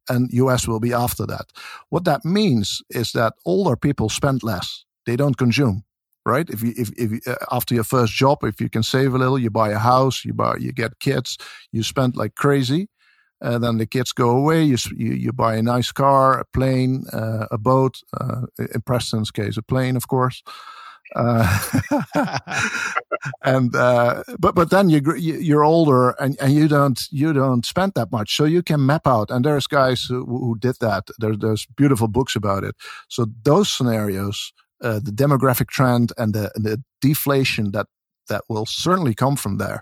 and 0.09 0.31
US 0.33 0.67
will 0.67 0.79
be 0.79 0.93
after 0.93 1.25
that. 1.27 1.47
What 1.89 2.05
that 2.05 2.25
means 2.25 2.81
is 2.89 3.11
that 3.13 3.33
older 3.45 3.75
people 3.77 4.09
spend 4.09 4.43
less; 4.43 4.85
they 5.05 5.15
don't 5.15 5.37
consume. 5.37 5.83
right? 6.25 6.49
If 6.49 6.61
you 6.63 6.73
if, 6.77 6.91
if 6.97 7.27
uh, 7.27 7.35
after 7.51 7.75
your 7.75 7.83
first 7.85 8.13
job, 8.13 8.43
if 8.43 8.61
you 8.61 8.69
can 8.69 8.83
save 8.83 9.13
a 9.13 9.17
little, 9.17 9.39
you 9.39 9.49
buy 9.49 9.71
a 9.71 9.79
house, 9.79 10.25
you 10.25 10.33
buy 10.33 10.55
you 10.59 10.71
get 10.73 10.99
kids, 10.99 11.37
you 11.71 11.83
spend 11.83 12.15
like 12.15 12.35
crazy. 12.35 12.87
Uh, 13.41 13.57
then 13.59 13.77
the 13.77 13.85
kids 13.85 14.13
go 14.13 14.29
away. 14.29 14.63
You 14.63 14.77
you, 14.95 15.13
you 15.13 15.33
buy 15.33 15.55
a 15.55 15.61
nice 15.61 15.91
car, 15.91 16.39
a 16.39 16.45
plane, 16.53 17.05
uh, 17.13 17.47
a 17.51 17.57
boat. 17.57 18.01
Uh, 18.19 18.43
in 18.57 18.81
Preston's 18.81 19.31
case, 19.31 19.57
a 19.57 19.61
plane, 19.63 19.97
of 19.97 20.07
course. 20.07 20.43
Uh, 21.15 21.69
and 23.43 23.75
uh, 23.75 24.23
but 24.39 24.55
but 24.55 24.69
then 24.69 24.89
you 24.89 25.01
you're 25.15 25.63
older 25.63 26.11
and, 26.19 26.35
and 26.41 26.53
you 26.53 26.67
don't 26.67 27.01
you 27.11 27.33
don't 27.33 27.65
spend 27.65 27.93
that 27.95 28.11
much, 28.11 28.35
so 28.35 28.45
you 28.45 28.63
can 28.63 28.85
map 28.85 29.05
out. 29.05 29.29
And 29.29 29.45
there's 29.45 29.67
guys 29.67 30.03
who, 30.03 30.25
who 30.25 30.57
did 30.59 30.75
that. 30.79 31.09
There's 31.19 31.37
there's 31.37 31.67
beautiful 31.77 32.07
books 32.07 32.35
about 32.35 32.63
it. 32.63 32.75
So 33.09 33.27
those 33.43 33.71
scenarios 33.71 34.53
uh, 34.83 34.99
the 34.99 35.11
demographic 35.11 35.69
trend 35.69 36.11
and 36.17 36.33
the, 36.33 36.51
and 36.55 36.65
the 36.65 36.83
deflation 37.01 37.71
that 37.71 37.87
that 38.27 38.43
will 38.49 38.65
certainly 38.65 39.13
come 39.13 39.35
from 39.35 39.57
there 39.57 39.81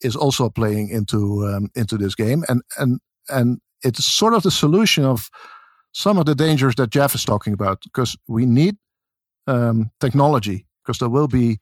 is 0.00 0.14
also 0.14 0.48
playing 0.48 0.88
into 0.88 1.44
um, 1.46 1.68
into 1.74 1.98
this 1.98 2.14
game 2.14 2.44
and 2.48 2.62
and 2.78 3.00
and 3.28 3.58
it's 3.82 4.04
sort 4.04 4.34
of 4.34 4.42
the 4.42 4.50
solution 4.50 5.04
of 5.04 5.28
some 5.92 6.16
of 6.18 6.26
the 6.26 6.34
dangers 6.34 6.76
that 6.76 6.90
Jeff 6.90 7.14
is 7.14 7.24
talking 7.24 7.52
about 7.52 7.80
because 7.82 8.16
we 8.28 8.46
need 8.46 8.76
um, 9.46 9.90
technology 10.00 10.66
because 10.82 10.98
there 10.98 11.08
will 11.08 11.28
be 11.28 11.58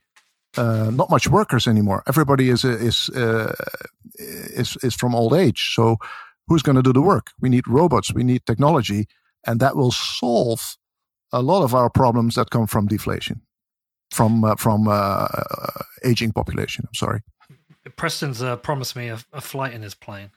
uh, 0.57 0.91
not 0.91 1.11
much 1.11 1.29
workers 1.29 1.67
anymore. 1.67 2.03
Everybody 2.07 2.51
is 2.51 2.65
is 2.65 3.09
uh, 3.11 3.55
is 4.19 4.77
is 4.83 4.95
from 4.95 5.15
old 5.15 5.35
age. 5.35 5.75
So 5.75 5.97
who's 6.47 6.63
going 6.63 6.77
to 6.77 6.83
do 6.83 6.93
the 6.93 7.03
work? 7.03 7.33
We 7.41 7.49
need 7.49 7.67
robots. 7.67 8.13
We 8.13 8.25
need 8.25 8.47
technology, 8.47 9.07
and 9.47 9.61
that 9.61 9.77
will 9.77 9.93
solve 9.93 10.77
a 11.33 11.43
lot 11.43 11.65
of 11.65 11.75
our 11.75 11.91
problems 11.91 12.37
that 12.37 12.51
come 12.51 12.67
from 12.67 12.87
deflation, 12.87 13.41
from 14.11 14.45
uh, 14.45 14.57
from 14.57 14.87
uh, 14.89 15.27
aging 16.05 16.33
population. 16.33 16.85
I'm 16.87 16.95
sorry. 16.95 17.21
Preston's 17.97 18.43
uh, 18.43 18.57
promised 18.57 18.97
me 18.97 19.09
a, 19.09 19.19
a, 19.33 19.43
flight 19.43 19.75
in 19.75 19.83
his 19.83 19.95
plane. 19.95 20.31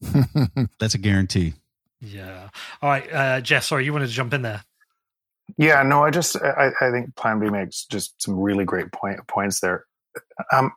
That's 0.78 0.94
a 0.94 0.98
guarantee. 0.98 1.52
Yeah. 2.00 2.48
All 2.80 2.88
right, 2.88 3.12
uh, 3.12 3.40
Jeff. 3.42 3.64
Sorry, 3.64 3.84
you 3.84 3.92
wanted 3.92 4.06
to 4.06 4.12
jump 4.12 4.32
in 4.32 4.42
there. 4.42 4.62
Yeah. 5.58 5.82
No, 5.82 6.04
I 6.04 6.10
just 6.10 6.36
I, 6.36 6.70
I 6.80 6.90
think 6.90 7.14
Plan 7.16 7.40
B 7.40 7.50
makes 7.50 7.84
just 7.84 8.20
some 8.22 8.38
really 8.38 8.64
great 8.64 8.92
point, 8.92 9.26
points 9.28 9.60
there. 9.60 9.84
Um, 10.52 10.72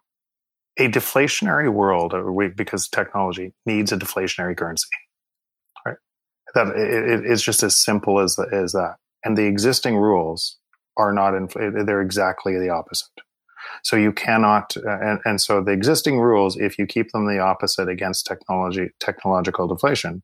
a 0.77 0.89
deflationary 0.89 1.71
world, 1.71 2.13
uh, 2.13 2.49
because 2.55 2.89
technology 2.89 3.53
needs 3.65 3.91
a 3.93 3.97
deflationary 3.97 4.57
currency. 4.57 4.87
Right. 5.85 5.95
That 6.53 6.67
it, 6.75 7.25
it's 7.25 7.41
just 7.41 7.63
as 7.63 7.77
simple 7.77 8.19
as 8.19 8.37
as 8.51 8.73
that 8.73 8.95
and 9.25 9.35
the 9.35 9.45
existing 9.45 9.97
rules 9.97 10.57
are 10.95 11.11
not 11.11 11.33
in 11.35 11.49
they're 11.85 12.01
exactly 12.01 12.57
the 12.57 12.69
opposite 12.69 13.09
so 13.83 13.97
you 13.97 14.13
cannot 14.13 14.77
uh, 14.77 14.99
and, 15.01 15.19
and 15.25 15.41
so 15.41 15.61
the 15.61 15.71
existing 15.71 16.19
rules 16.19 16.55
if 16.55 16.77
you 16.79 16.85
keep 16.85 17.11
them 17.11 17.27
the 17.27 17.39
opposite 17.39 17.89
against 17.89 18.25
technology 18.25 18.89
technological 18.99 19.67
deflation 19.67 20.23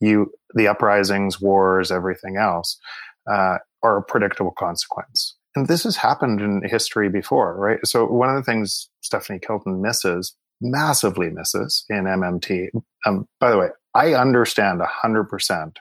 you 0.00 0.32
the 0.54 0.68
uprisings 0.68 1.40
wars 1.40 1.90
everything 1.90 2.36
else 2.36 2.78
uh, 3.30 3.58
are 3.82 3.98
a 3.98 4.02
predictable 4.02 4.52
consequence. 4.52 5.36
And 5.54 5.68
this 5.68 5.84
has 5.84 5.96
happened 5.96 6.40
in 6.40 6.62
history 6.64 7.08
before 7.08 7.56
right? 7.58 7.78
So 7.84 8.06
one 8.06 8.28
of 8.28 8.36
the 8.36 8.42
things 8.42 8.88
stephanie 9.02 9.38
kelton 9.38 9.80
misses 9.80 10.34
massively 10.60 11.28
misses 11.30 11.84
in 11.90 12.04
mmt 12.04 12.70
um, 13.04 13.28
by 13.38 13.50
the 13.50 13.58
way 13.58 13.68
i 13.94 14.14
understand 14.14 14.80
100% 14.80 15.76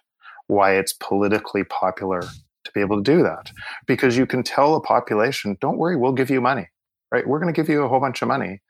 why 0.48 0.76
it's 0.76 0.94
politically 0.94 1.64
popular 1.64 2.22
to 2.66 2.72
be 2.74 2.82
able 2.82 3.02
to 3.02 3.04
do 3.04 3.24
that 3.24 3.52
because 3.88 4.18
you 4.18 4.26
can 4.26 4.44
tell 4.44 4.76
a 4.76 4.82
population, 4.82 5.58
don't 5.62 5.78
worry, 5.78 5.96
we'll 5.96 6.12
give 6.12 6.30
you 6.30 6.42
money, 6.42 6.68
right? 7.12 7.26
We're 7.28 7.40
going 7.40 7.54
to 7.54 7.60
give 7.60 7.70
you 7.70 7.84
a 7.84 7.88
whole 7.88 8.00
bunch 8.00 8.22
of 8.22 8.28
money 8.28 8.62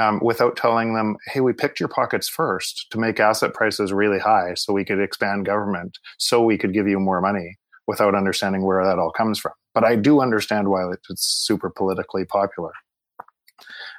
um, 0.00 0.20
without 0.22 0.56
telling 0.56 0.94
them, 0.94 1.16
hey, 1.26 1.40
we 1.40 1.52
picked 1.52 1.78
your 1.78 1.88
pockets 1.88 2.28
first 2.28 2.86
to 2.90 2.98
make 2.98 3.20
asset 3.20 3.52
prices 3.52 3.92
really 3.92 4.18
high 4.18 4.54
so 4.54 4.72
we 4.72 4.84
could 4.84 5.00
expand 5.00 5.44
government, 5.44 5.98
so 6.18 6.42
we 6.42 6.56
could 6.56 6.72
give 6.72 6.88
you 6.88 6.98
more 6.98 7.20
money 7.20 7.58
without 7.86 8.14
understanding 8.14 8.64
where 8.64 8.84
that 8.84 8.98
all 8.98 9.10
comes 9.10 9.38
from. 9.38 9.52
But 9.74 9.84
I 9.84 9.96
do 9.96 10.20
understand 10.20 10.68
why 10.68 10.90
it's 10.90 11.24
super 11.24 11.70
politically 11.70 12.24
popular. 12.24 12.72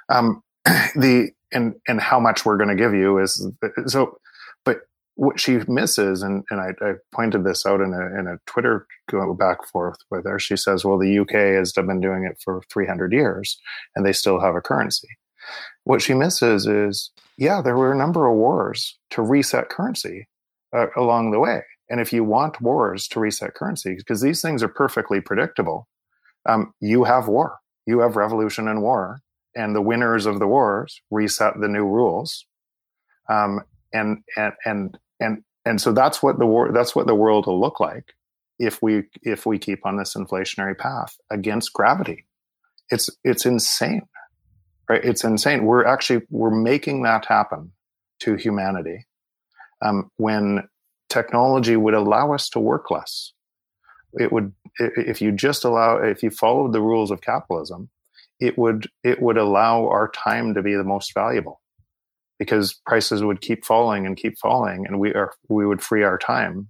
Um, 0.10 0.42
the 0.66 1.32
and 1.52 1.76
and 1.88 2.02
how 2.02 2.20
much 2.20 2.46
we're 2.46 2.58
going 2.58 2.70
to 2.70 2.76
give 2.76 2.94
you 2.94 3.20
is 3.20 3.48
so 3.88 4.18
but 4.66 4.82
what 5.16 5.40
she 5.40 5.60
misses, 5.68 6.24
and, 6.24 6.44
and 6.50 6.60
I, 6.60 6.70
I, 6.82 6.94
pointed 7.12 7.44
this 7.44 7.66
out 7.66 7.82
in 7.82 7.94
a, 7.94 8.20
in 8.20 8.28
a 8.28 8.40
Twitter 8.48 8.88
go 9.10 9.34
back 9.34 9.68
forth 9.68 9.98
with 10.10 10.26
her. 10.26 10.40
She 10.40 10.58
says, 10.58 10.84
well, 10.84 10.98
the 10.98 11.20
UK 11.20 11.56
has 11.56 11.72
been 11.72 12.02
doing 12.02 12.26
it 12.26 12.42
for 12.44 12.64
300 12.72 13.14
years 13.14 13.60
and 13.96 14.06
they 14.06 14.14
still 14.14 14.40
have 14.40 14.56
a 14.56 14.62
currency. 14.62 15.10
What 15.84 16.02
she 16.02 16.14
misses 16.14 16.66
is, 16.66 17.12
yeah, 17.38 17.62
there 17.62 17.78
were 17.78 17.92
a 17.92 17.98
number 17.98 18.28
of 18.28 18.36
wars 18.36 18.98
to 19.12 19.22
reset 19.22 19.70
currency 19.70 20.28
uh, 20.76 20.88
along 20.98 21.32
the 21.32 21.40
way. 21.40 21.62
And 21.94 22.02
if 22.02 22.12
you 22.12 22.24
want 22.24 22.60
wars 22.60 23.08
to 23.10 23.20
reset 23.20 23.54
currency, 23.54 23.94
because 23.94 24.20
these 24.20 24.42
things 24.42 24.64
are 24.64 24.68
perfectly 24.68 25.22
predictable, 25.22 25.88
um, 26.50 26.74
you 26.80 27.04
have 27.04 27.28
war, 27.28 27.60
you 27.86 28.00
have 28.00 28.16
revolution 28.16 28.68
and 28.68 28.82
war, 28.82 29.22
and 29.56 29.76
the 29.76 29.82
winners 29.82 30.26
of 30.26 30.40
the 30.40 30.48
wars 30.48 31.00
reset 31.12 31.54
the 31.62 31.68
new 31.68 31.86
rules. 31.86 32.48
Um, 33.30 33.62
and 33.94 34.24
and 34.36 34.54
and 34.66 34.98
and 35.20 35.44
and 35.66 35.80
so 35.80 35.94
that's 35.94 36.24
what 36.24 36.40
the 36.40 36.48
war 36.48 36.72
that's 36.74 36.96
what 36.96 37.06
the 37.06 37.14
world 37.14 37.46
will 37.46 37.62
look 37.62 37.80
like 37.80 38.14
if 38.58 38.82
we 38.82 39.04
if 39.22 39.46
we 39.46 39.60
keep 39.60 39.86
on 39.86 39.98
this 39.98 40.16
inflationary 40.16 40.76
path 40.76 41.16
against 41.30 41.74
gravity. 41.74 42.26
It's 42.90 43.08
it's 43.24 43.46
insane 43.46 44.08
right? 44.90 45.06
It's 45.06 45.24
insane. 45.24 45.66
We're 45.66 45.86
actually 45.86 46.24
we're 46.32 46.50
making 46.50 47.04
that 47.04 47.26
happen 47.26 47.72
to 48.22 48.36
humanity 48.36 49.06
um, 49.82 50.10
when 50.18 50.68
technology 51.14 51.76
would 51.76 51.94
allow 51.94 52.34
us 52.34 52.50
to 52.50 52.60
work 52.60 52.90
less. 52.92 53.34
It 54.14 54.32
would 54.32 54.54
if 54.80 55.22
you 55.22 55.32
just 55.32 55.64
allow 55.64 55.98
if 55.98 56.24
you 56.24 56.30
followed 56.30 56.74
the 56.74 56.82
rules 56.82 57.12
of 57.12 57.22
capitalism 57.22 57.90
it 58.40 58.58
would 58.58 58.88
it 59.04 59.22
would 59.22 59.38
allow 59.38 59.88
our 59.88 60.10
time 60.10 60.54
to 60.54 60.62
be 60.62 60.76
the 60.76 60.84
most 60.84 61.14
valuable 61.14 61.62
because 62.40 62.74
prices 62.86 63.24
would 63.24 63.42
keep 63.42 63.64
falling 63.66 64.06
and 64.06 64.18
keep 64.18 64.38
falling 64.38 64.86
and 64.88 65.00
we 65.00 65.14
are 65.14 65.32
we 65.50 65.66
would 65.66 65.82
free 65.82 66.04
our 66.04 66.18
time 66.18 66.70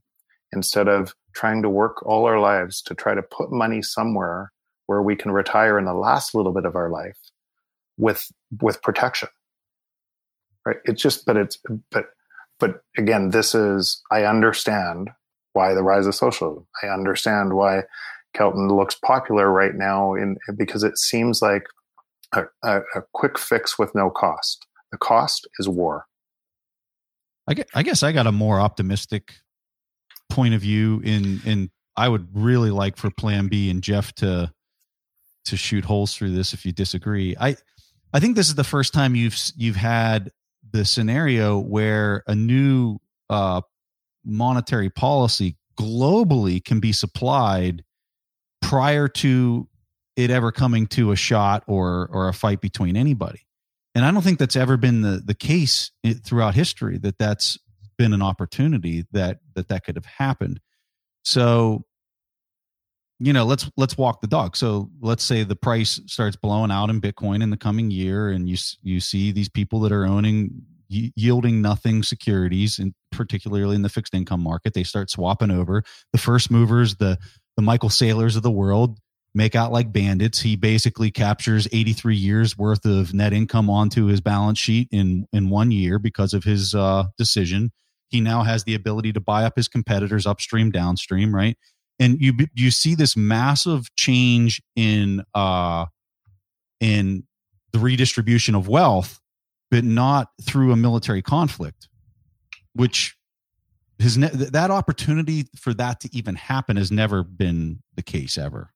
instead 0.52 0.88
of 0.88 1.14
trying 1.34 1.62
to 1.62 1.70
work 1.70 2.06
all 2.06 2.26
our 2.26 2.40
lives 2.40 2.82
to 2.82 2.94
try 2.94 3.16
to 3.16 3.24
put 3.24 3.52
money 3.52 3.82
somewhere 3.82 4.52
where 4.86 5.02
we 5.02 5.16
can 5.16 5.32
retire 5.32 5.80
in 5.80 5.86
the 5.86 5.94
last 5.94 6.36
little 6.36 6.52
bit 6.52 6.66
of 6.66 6.76
our 6.76 6.90
life 6.90 7.18
with 7.98 8.26
with 8.62 8.82
protection. 8.82 9.30
Right? 10.66 10.78
It's 10.86 11.02
just 11.02 11.26
but 11.26 11.38
it's 11.38 11.58
but 11.92 12.10
but 12.64 12.82
again 12.98 13.30
this 13.30 13.54
is 13.54 14.02
i 14.12 14.24
understand 14.24 15.10
why 15.54 15.74
the 15.74 15.84
rise 15.84 16.08
of 16.08 16.16
socialism 16.16 16.66
i 16.84 16.88
understand 16.88 17.54
why 17.54 17.82
kelton 18.34 18.68
looks 18.68 18.96
popular 18.96 19.52
right 19.52 19.76
now 19.76 20.14
in 20.14 20.38
because 20.58 20.84
it 20.84 20.98
seems 20.98 21.42
like 21.42 21.64
a, 22.34 22.44
a, 22.64 22.80
a 22.96 23.02
quick 23.14 23.38
fix 23.38 23.78
with 23.78 23.94
no 23.94 24.10
cost 24.10 24.66
the 24.94 24.98
cost 24.98 25.48
is 25.60 25.68
war. 25.68 26.06
I 27.74 27.84
guess, 27.84 28.04
I 28.04 28.14
got 28.14 28.28
a 28.28 28.32
more 28.32 28.62
optimistic 28.62 29.34
point 30.30 30.54
of 30.54 30.62
view 30.62 31.02
in 31.04 31.42
in 31.46 31.72
I 31.98 32.08
would 32.08 32.28
really 32.34 32.70
like 32.70 32.96
for 32.96 33.10
plan 33.10 33.48
B 33.48 33.70
and 33.70 33.82
Jeff 33.82 34.14
to 34.16 34.54
to 35.46 35.58
shoot 35.58 35.84
holes 35.84 36.16
through 36.16 36.32
this 36.32 36.54
if 36.54 36.66
you 36.66 36.72
disagree. 36.72 37.36
I 37.38 37.58
I 38.14 38.20
think 38.22 38.36
this 38.36 38.48
is 38.48 38.56
the 38.56 38.64
first 38.64 38.94
time 38.94 39.16
you've 39.16 39.36
you've 39.58 39.76
had 39.76 40.32
the 40.74 40.86
scenario 40.86 41.60
where 41.60 42.24
a 42.28 42.36
new 42.36 42.98
uh, 43.30 43.62
monetary 44.26 44.90
policy 44.90 45.56
globally 45.80 46.64
can 46.64 46.80
be 46.80 46.92
supplied 46.92 47.84
prior 48.62 49.08
to 49.08 49.68
it 50.16 50.30
ever 50.30 50.52
coming 50.52 50.86
to 50.88 51.12
a 51.12 51.16
shot 51.16 51.64
or 51.68 52.10
or 52.12 52.28
a 52.28 52.34
fight 52.34 52.62
between 52.62 52.96
anybody 52.96 53.46
and 53.96 54.06
I 54.06 54.12
don't 54.12 54.24
think 54.24 54.40
that's 54.40 54.56
ever 54.56 54.78
been 54.78 55.02
the 55.02 55.22
the 55.24 55.34
case 55.34 55.92
throughout 56.24 56.56
history 56.56 56.98
that 57.00 57.18
that's 57.18 57.58
been 57.98 58.14
an 58.14 58.22
opportunity 58.22 59.06
that 59.12 59.40
that 59.56 59.68
that 59.68 59.86
could 59.86 59.96
have 59.96 60.06
happened. 60.06 60.60
So, 61.24 61.86
you 63.24 63.32
know, 63.32 63.46
let's 63.46 63.72
let's 63.78 63.98
walk 63.98 64.20
the 64.20 64.28
dog. 64.28 64.58
So 64.58 64.90
let's 65.00 65.24
say 65.24 65.44
the 65.44 65.56
price 65.56 66.02
starts 66.08 66.36
blowing 66.36 66.72
out 66.72 66.90
in 66.90 67.00
Bitcoin 67.00 67.42
in 67.42 67.52
the 67.52 67.58
coming 67.58 67.90
year, 67.90 68.30
and 68.30 68.50
you 68.50 68.58
you 68.82 69.00
see 69.00 69.32
these 69.32 69.48
people 69.48 69.80
that 69.82 69.94
are 69.94 70.06
owning 70.06 70.64
yielding 70.90 71.62
nothing 71.62 72.04
securities, 72.04 72.80
and 72.80 72.94
particularly 73.14 73.76
in 73.76 73.82
the 73.82 73.88
fixed 73.88 74.14
income 74.14 74.42
market, 74.42 74.74
they 74.74 74.84
start 74.84 75.10
swapping 75.10 75.52
over. 75.52 75.84
The 76.12 76.18
first 76.18 76.52
movers, 76.52 76.98
the 76.98 77.18
the 77.56 77.62
Michael 77.62 77.88
Saylors 77.88 78.36
of 78.36 78.44
the 78.44 78.52
world, 78.52 79.00
make 79.34 79.56
out 79.56 79.72
like 79.72 79.94
bandits. 79.94 80.42
He 80.42 80.58
basically 80.58 81.10
captures 81.10 81.66
83 81.72 82.18
years 82.18 82.58
worth 82.58 82.84
of 82.84 83.14
net 83.14 83.32
income 83.32 83.70
onto 83.70 84.08
his 84.08 84.20
balance 84.20 84.60
sheet 84.60 84.90
in 84.92 85.28
in 85.32 85.50
one 85.50 85.72
year 85.72 85.98
because 85.98 86.34
of 86.34 86.44
his 86.44 86.76
uh, 86.76 87.06
decision. 87.18 87.72
He 88.10 88.20
now 88.20 88.44
has 88.44 88.66
the 88.66 88.76
ability 88.76 89.14
to 89.14 89.22
buy 89.22 89.46
up 89.46 89.54
his 89.56 89.70
competitors 89.70 90.28
upstream, 90.28 90.72
downstream, 90.72 91.34
right? 91.34 91.58
And 92.04 92.22
you 92.22 92.34
you 92.54 92.70
see 92.70 92.96
this 92.96 93.16
massive 93.16 93.94
change 93.96 94.62
in 94.76 95.24
uh 95.34 95.86
in 96.80 97.24
the 97.72 97.80
redistribution 97.80 98.56
of 98.56 98.68
wealth 98.68 99.20
but 99.72 99.84
not 99.84 100.28
through 100.42 100.72
a 100.72 100.76
military 100.76 101.22
conflict 101.22 101.88
which 102.74 103.16
has 104.00 104.18
ne- 104.18 104.30
that 104.30 104.72
opportunity 104.72 105.46
for 105.56 105.74
that 105.74 106.00
to 106.02 106.10
even 106.12 106.36
happen 106.36 106.76
has 106.76 106.92
never 106.92 107.24
been 107.24 107.80
the 107.96 108.02
case 108.02 108.38
ever 108.38 108.72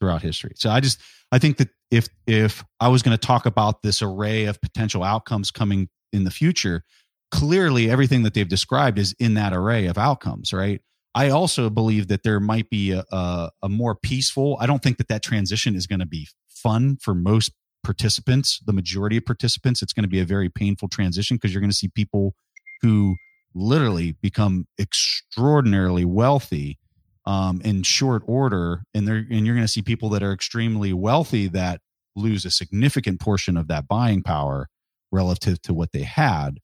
throughout 0.00 0.22
history. 0.22 0.52
So 0.56 0.70
i 0.70 0.80
just 0.80 0.98
i 1.30 1.38
think 1.38 1.58
that 1.58 1.68
if 1.90 2.08
if 2.26 2.64
i 2.80 2.88
was 2.88 3.02
going 3.02 3.16
to 3.16 3.26
talk 3.26 3.46
about 3.46 3.82
this 3.82 4.00
array 4.00 4.46
of 4.46 4.60
potential 4.60 5.04
outcomes 5.04 5.50
coming 5.50 5.88
in 6.12 6.24
the 6.24 6.30
future 6.30 6.82
clearly 7.30 7.90
everything 7.90 8.22
that 8.24 8.34
they've 8.34 8.48
described 8.48 8.98
is 8.98 9.14
in 9.20 9.34
that 9.34 9.52
array 9.52 9.86
of 9.86 9.98
outcomes 9.98 10.52
right 10.52 10.80
I 11.14 11.30
also 11.30 11.70
believe 11.70 12.08
that 12.08 12.22
there 12.22 12.40
might 12.40 12.70
be 12.70 12.92
a, 12.92 13.04
a, 13.10 13.50
a 13.62 13.68
more 13.68 13.94
peaceful. 13.94 14.56
I 14.60 14.66
don't 14.66 14.82
think 14.82 14.98
that 14.98 15.08
that 15.08 15.22
transition 15.22 15.74
is 15.74 15.86
going 15.86 16.00
to 16.00 16.06
be 16.06 16.28
fun 16.48 16.98
for 17.00 17.14
most 17.14 17.52
participants, 17.82 18.60
the 18.64 18.72
majority 18.72 19.16
of 19.16 19.26
participants. 19.26 19.82
It's 19.82 19.92
going 19.92 20.04
to 20.04 20.08
be 20.08 20.20
a 20.20 20.24
very 20.24 20.48
painful 20.48 20.88
transition 20.88 21.36
because 21.36 21.52
you're 21.52 21.60
going 21.60 21.70
to 21.70 21.76
see 21.76 21.88
people 21.88 22.34
who 22.82 23.16
literally 23.54 24.12
become 24.12 24.66
extraordinarily 24.78 26.04
wealthy 26.04 26.78
um, 27.26 27.60
in 27.64 27.82
short 27.82 28.22
order, 28.26 28.82
and 28.94 29.06
they're 29.06 29.26
and 29.30 29.46
you're 29.46 29.54
going 29.54 29.66
to 29.66 29.72
see 29.72 29.82
people 29.82 30.08
that 30.10 30.22
are 30.22 30.32
extremely 30.32 30.92
wealthy 30.92 31.48
that 31.48 31.80
lose 32.16 32.44
a 32.44 32.50
significant 32.50 33.20
portion 33.20 33.56
of 33.56 33.68
that 33.68 33.86
buying 33.86 34.22
power 34.22 34.68
relative 35.12 35.60
to 35.62 35.74
what 35.74 35.92
they 35.92 36.02
had 36.02 36.58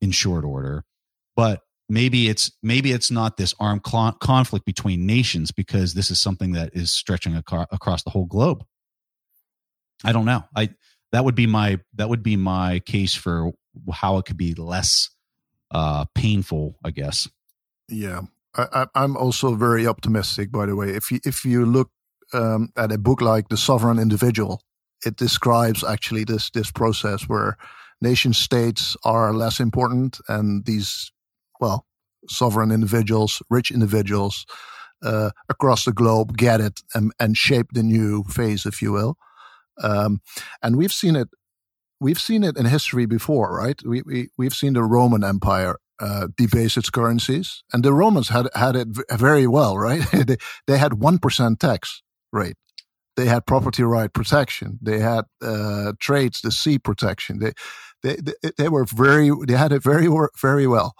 in 0.00 0.10
short 0.10 0.44
order. 0.44 0.84
But 1.36 1.62
maybe 1.88 2.28
it's 2.28 2.52
maybe 2.62 2.92
it's 2.92 3.10
not 3.10 3.36
this 3.36 3.54
armed 3.58 3.82
cl- 3.86 4.12
conflict 4.12 4.64
between 4.66 5.06
nations 5.06 5.50
because 5.50 5.94
this 5.94 6.10
is 6.10 6.20
something 6.20 6.52
that 6.52 6.70
is 6.74 6.94
stretching 6.94 7.34
ac- 7.34 7.66
across 7.70 8.02
the 8.02 8.10
whole 8.10 8.26
globe. 8.26 8.64
I 10.04 10.12
don't 10.12 10.26
know. 10.26 10.44
I 10.54 10.70
that 11.12 11.24
would 11.24 11.34
be 11.34 11.46
my 11.46 11.80
that 11.94 12.08
would 12.08 12.22
be 12.22 12.36
my 12.36 12.80
case 12.80 13.14
for 13.14 13.52
how 13.92 14.18
it 14.18 14.24
could 14.26 14.36
be 14.36 14.54
less 14.54 15.10
uh 15.70 16.04
painful 16.14 16.76
i 16.84 16.90
guess. 16.90 17.28
Yeah. 17.88 18.22
I, 18.56 18.86
i'm 18.94 19.16
also 19.16 19.54
very 19.54 19.86
optimistic 19.86 20.50
by 20.50 20.66
the 20.66 20.76
way. 20.76 20.90
If 20.90 21.10
you 21.12 21.20
if 21.24 21.44
you 21.44 21.64
look 21.64 21.90
um, 22.32 22.70
at 22.76 22.92
a 22.92 22.98
book 22.98 23.22
like 23.22 23.48
the 23.48 23.56
sovereign 23.56 23.98
individual 23.98 24.62
it 25.04 25.16
describes 25.16 25.84
actually 25.84 26.24
this 26.24 26.50
this 26.50 26.70
process 26.70 27.28
where 27.28 27.56
nation 28.00 28.32
states 28.32 28.96
are 29.04 29.32
less 29.32 29.60
important 29.60 30.20
and 30.28 30.64
these 30.64 31.10
well, 31.60 31.86
sovereign 32.28 32.70
individuals, 32.70 33.42
rich 33.50 33.70
individuals 33.70 34.46
uh, 35.02 35.30
across 35.48 35.84
the 35.84 35.92
globe 35.92 36.36
get 36.36 36.60
it 36.60 36.80
and, 36.94 37.12
and 37.20 37.36
shape 37.36 37.68
the 37.72 37.82
new 37.82 38.24
phase, 38.24 38.66
if 38.66 38.82
you 38.82 38.92
will. 38.92 39.16
Um, 39.82 40.20
and 40.62 40.76
we've 40.76 40.92
seen 40.92 41.16
it. 41.16 41.28
We've 42.00 42.18
seen 42.18 42.44
it 42.44 42.56
in 42.56 42.64
history 42.64 43.06
before, 43.06 43.56
right? 43.56 43.80
We, 43.84 44.02
we 44.02 44.28
we've 44.36 44.54
seen 44.54 44.74
the 44.74 44.84
Roman 44.84 45.24
Empire 45.24 45.78
uh, 46.00 46.28
debase 46.36 46.76
its 46.76 46.90
currencies, 46.90 47.62
and 47.72 47.84
the 47.84 47.92
Romans 47.92 48.28
had 48.28 48.48
had 48.54 48.76
it 48.76 48.88
very 49.12 49.46
well, 49.46 49.76
right? 49.76 50.02
they, 50.12 50.36
they 50.66 50.78
had 50.78 50.94
one 50.94 51.18
percent 51.18 51.60
tax 51.60 52.02
rate. 52.32 52.56
They 53.16 53.26
had 53.26 53.46
property 53.46 53.82
right 53.82 54.12
protection. 54.12 54.78
They 54.80 55.00
had 55.00 55.24
uh, 55.42 55.92
trades, 55.98 56.40
the 56.40 56.52
sea 56.52 56.78
protection. 56.78 57.40
They, 57.40 57.52
they 58.02 58.16
they 58.16 58.50
they 58.56 58.68
were 58.68 58.84
very 58.84 59.30
they 59.46 59.54
had 59.54 59.72
it 59.72 59.82
very 59.82 60.08
very 60.40 60.66
well. 60.68 60.94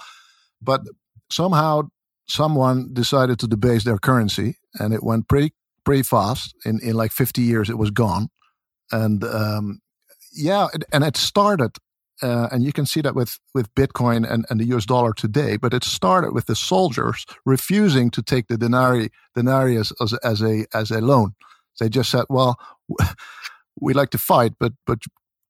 But 0.60 0.82
somehow 1.30 1.88
someone 2.26 2.92
decided 2.92 3.38
to 3.40 3.46
debase 3.46 3.84
their 3.84 3.98
currency 3.98 4.56
and 4.78 4.92
it 4.92 5.02
went 5.02 5.28
pretty 5.28 5.52
pretty 5.84 6.02
fast. 6.02 6.54
In, 6.66 6.78
in 6.82 6.94
like 6.94 7.12
50 7.12 7.40
years, 7.40 7.70
it 7.70 7.78
was 7.78 7.90
gone. 7.90 8.28
And 8.92 9.24
um, 9.24 9.80
yeah, 10.34 10.66
and 10.92 11.02
it 11.02 11.16
started, 11.16 11.78
uh, 12.22 12.48
and 12.52 12.62
you 12.62 12.74
can 12.74 12.84
see 12.84 13.00
that 13.00 13.14
with, 13.14 13.38
with 13.54 13.74
Bitcoin 13.74 14.30
and, 14.30 14.44
and 14.50 14.60
the 14.60 14.66
US 14.76 14.84
dollar 14.84 15.14
today, 15.14 15.56
but 15.56 15.72
it 15.72 15.84
started 15.84 16.34
with 16.34 16.44
the 16.44 16.54
soldiers 16.54 17.24
refusing 17.46 18.10
to 18.10 18.22
take 18.22 18.48
the 18.48 18.56
denari, 18.56 19.08
denarius 19.34 19.90
as, 20.02 20.12
as, 20.22 20.42
a, 20.42 20.66
as 20.74 20.90
a 20.90 21.00
loan. 21.00 21.32
They 21.80 21.88
just 21.88 22.10
said, 22.10 22.24
well, 22.28 22.58
we 23.80 23.94
like 23.94 24.10
to 24.10 24.18
fight, 24.18 24.52
but 24.58 24.72
but 24.86 24.98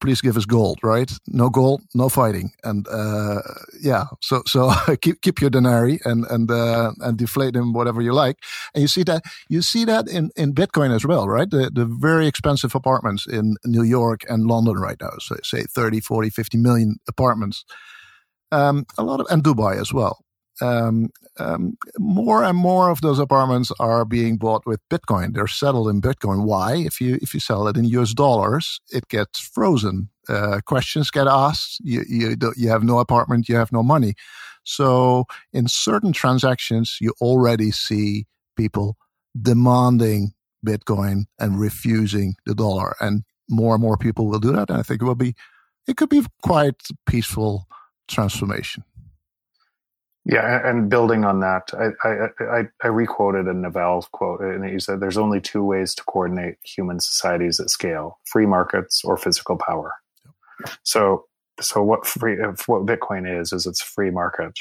please 0.00 0.20
give 0.20 0.36
us 0.36 0.44
gold, 0.44 0.78
right? 0.82 1.10
No 1.26 1.50
gold, 1.50 1.82
no 1.94 2.08
fighting, 2.08 2.50
and 2.64 2.86
uh, 2.88 3.40
yeah. 3.80 4.04
So 4.20 4.42
so 4.46 4.72
keep 5.00 5.20
keep 5.20 5.40
your 5.40 5.50
denarii 5.50 6.00
and 6.04 6.24
and 6.26 6.50
uh, 6.50 6.92
and 7.00 7.18
deflate 7.18 7.54
them 7.54 7.72
whatever 7.72 8.00
you 8.02 8.12
like. 8.12 8.36
And 8.74 8.82
you 8.82 8.88
see 8.88 9.02
that 9.04 9.22
you 9.48 9.62
see 9.62 9.84
that 9.84 10.08
in 10.08 10.30
in 10.36 10.54
Bitcoin 10.54 10.94
as 10.94 11.04
well, 11.04 11.28
right? 11.28 11.50
The 11.50 11.70
the 11.72 11.86
very 11.86 12.26
expensive 12.26 12.74
apartments 12.74 13.26
in 13.26 13.56
New 13.64 13.82
York 13.82 14.22
and 14.28 14.46
London 14.46 14.76
right 14.76 14.98
now, 15.00 15.10
so 15.18 15.36
say 15.42 15.62
30, 15.62 16.00
40, 16.00 16.30
50 16.30 16.58
million 16.58 16.96
apartments. 17.08 17.64
Um, 18.50 18.86
a 18.96 19.02
lot 19.02 19.20
of 19.20 19.26
and 19.30 19.44
Dubai 19.44 19.78
as 19.78 19.92
well 19.92 20.24
um, 20.60 21.10
um, 21.38 21.76
more 21.98 22.42
and 22.42 22.56
more 22.56 22.90
of 22.90 23.00
those 23.00 23.18
apartments 23.18 23.70
are 23.78 24.04
being 24.04 24.36
bought 24.36 24.66
with 24.66 24.80
Bitcoin. 24.88 25.34
They're 25.34 25.46
settled 25.46 25.88
in 25.88 26.00
Bitcoin. 26.00 26.44
Why? 26.44 26.76
If 26.76 27.00
you 27.00 27.18
if 27.22 27.34
you 27.34 27.40
sell 27.40 27.68
it 27.68 27.76
in 27.76 27.84
US 27.86 28.14
dollars, 28.14 28.80
it 28.90 29.08
gets 29.08 29.40
frozen. 29.40 30.10
Uh, 30.28 30.60
questions 30.66 31.10
get 31.10 31.26
asked. 31.26 31.80
You 31.82 32.04
you 32.08 32.36
you 32.56 32.68
have 32.68 32.82
no 32.82 32.98
apartment. 32.98 33.48
You 33.48 33.56
have 33.56 33.72
no 33.72 33.82
money. 33.82 34.14
So 34.64 35.24
in 35.52 35.68
certain 35.68 36.12
transactions, 36.12 36.98
you 37.00 37.14
already 37.20 37.70
see 37.70 38.26
people 38.56 38.96
demanding 39.40 40.32
Bitcoin 40.66 41.24
and 41.38 41.58
refusing 41.60 42.34
the 42.44 42.54
dollar, 42.54 42.94
and 43.00 43.22
more 43.48 43.74
and 43.74 43.82
more 43.82 43.96
people 43.96 44.26
will 44.26 44.40
do 44.40 44.52
that. 44.52 44.70
And 44.70 44.78
I 44.78 44.82
think 44.82 45.00
it 45.00 45.04
will 45.04 45.14
be 45.14 45.34
it 45.86 45.96
could 45.96 46.10
be 46.10 46.24
quite 46.42 46.82
peaceful 47.06 47.66
transformation. 48.08 48.84
Yeah, 50.28 50.60
and 50.68 50.90
building 50.90 51.24
on 51.24 51.40
that, 51.40 51.70
I 51.72 52.06
I, 52.06 52.60
I, 52.60 52.62
I 52.84 52.86
requoted 52.88 53.46
a 53.46 53.54
Naval 53.54 54.06
quote, 54.12 54.40
and 54.42 54.62
he 54.62 54.78
said, 54.78 55.00
"There's 55.00 55.16
only 55.16 55.40
two 55.40 55.64
ways 55.64 55.94
to 55.94 56.04
coordinate 56.04 56.56
human 56.62 57.00
societies 57.00 57.58
at 57.60 57.70
scale: 57.70 58.18
free 58.26 58.44
markets 58.44 59.02
or 59.04 59.16
physical 59.16 59.56
power." 59.56 59.94
So, 60.82 61.24
so 61.62 61.82
what 61.82 62.06
free 62.06 62.36
what 62.66 62.84
Bitcoin 62.84 63.40
is 63.40 63.54
is 63.54 63.64
it's 63.64 63.82
free 63.82 64.10
market, 64.10 64.52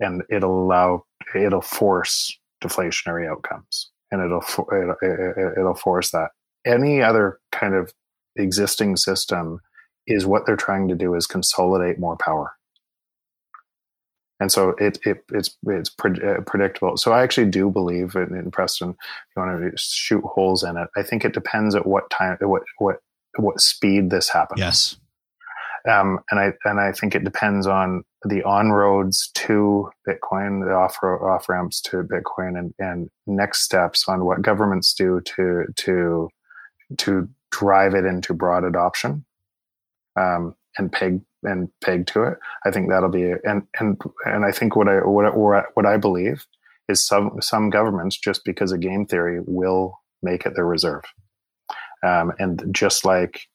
and 0.00 0.22
it'll 0.30 0.64
allow 0.64 1.04
it'll 1.32 1.60
force 1.60 2.36
deflationary 2.60 3.30
outcomes, 3.30 3.92
and 4.10 4.20
it'll 4.20 4.42
it'll, 4.72 5.52
it'll 5.56 5.76
force 5.76 6.10
that. 6.10 6.30
Any 6.66 7.02
other 7.02 7.38
kind 7.52 7.76
of 7.76 7.92
existing 8.34 8.96
system 8.96 9.60
is 10.08 10.26
what 10.26 10.44
they're 10.44 10.56
trying 10.56 10.88
to 10.88 10.96
do 10.96 11.14
is 11.14 11.28
consolidate 11.28 12.00
more 12.00 12.16
power 12.16 12.52
and 14.40 14.50
so 14.50 14.70
it, 14.78 14.98
it 15.04 15.24
it's 15.32 15.56
it's 15.66 15.90
pre- 15.90 16.20
uh, 16.22 16.40
predictable. 16.46 16.96
So 16.96 17.12
I 17.12 17.22
actually 17.22 17.50
do 17.50 17.70
believe 17.70 18.14
in, 18.16 18.34
in 18.36 18.50
Preston. 18.50 18.90
If 18.90 18.96
you 19.36 19.42
want 19.42 19.60
to 19.60 19.72
shoot 19.76 20.24
holes 20.24 20.62
in 20.64 20.76
it, 20.76 20.88
I 20.96 21.02
think 21.02 21.24
it 21.24 21.34
depends 21.34 21.74
at 21.74 21.86
what 21.86 22.10
time, 22.10 22.36
what 22.40 22.62
what 22.78 22.96
what 23.36 23.60
speed 23.60 24.10
this 24.10 24.28
happens. 24.28 24.60
Yes. 24.60 24.96
Um, 25.88 26.20
and 26.30 26.40
I 26.40 26.52
and 26.64 26.80
I 26.80 26.92
think 26.92 27.14
it 27.14 27.24
depends 27.24 27.66
on 27.66 28.04
the 28.24 28.42
on 28.42 28.70
roads 28.72 29.30
to 29.34 29.90
Bitcoin, 30.08 30.66
the 30.66 30.72
off 30.72 30.98
off 31.02 31.48
ramps 31.48 31.80
to 31.82 32.02
Bitcoin, 32.02 32.58
and 32.58 32.74
and 32.78 33.10
next 33.26 33.62
steps 33.62 34.08
on 34.08 34.24
what 34.24 34.42
governments 34.42 34.94
do 34.94 35.20
to 35.20 35.64
to 35.76 36.28
to 36.98 37.28
drive 37.50 37.94
it 37.94 38.04
into 38.04 38.32
broad 38.32 38.64
adoption, 38.64 39.24
um, 40.16 40.54
and 40.78 40.90
peg 40.90 41.20
and 41.44 41.68
pegged 41.82 42.08
to 42.08 42.24
it. 42.24 42.38
I 42.64 42.70
think 42.70 42.88
that'll 42.88 43.08
be 43.08 43.32
and 43.44 43.62
and 43.78 44.00
and 44.26 44.44
I 44.44 44.52
think 44.52 44.76
what 44.76 44.88
I 44.88 44.98
what 44.98 45.66
what 45.74 45.86
I 45.86 45.96
believe 45.96 46.46
is 46.88 47.06
some 47.06 47.38
some 47.40 47.70
governments 47.70 48.18
just 48.18 48.44
because 48.44 48.72
of 48.72 48.80
game 48.80 49.06
theory 49.06 49.40
will 49.46 50.00
make 50.22 50.46
it 50.46 50.54
their 50.54 50.66
reserve, 50.66 51.04
um, 52.04 52.32
and 52.38 52.64
just 52.72 53.04
like 53.04 53.46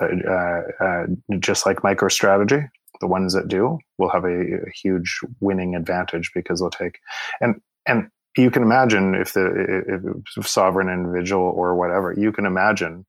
uh, 0.00 0.62
uh, 0.80 1.06
just 1.40 1.66
like 1.66 1.78
MicroStrategy, 1.78 2.68
the 3.00 3.06
ones 3.06 3.34
that 3.34 3.48
do 3.48 3.78
will 3.98 4.10
have 4.10 4.24
a, 4.24 4.28
a 4.28 4.70
huge 4.82 5.20
winning 5.40 5.74
advantage 5.74 6.30
because 6.34 6.60
they'll 6.60 6.70
take 6.70 6.98
and 7.40 7.60
and 7.86 8.08
you 8.36 8.50
can 8.50 8.62
imagine 8.62 9.14
if 9.14 9.32
the 9.32 10.14
if 10.36 10.46
sovereign 10.46 10.88
individual 10.88 11.52
or 11.56 11.74
whatever 11.74 12.14
you 12.16 12.32
can 12.32 12.46
imagine 12.46 13.04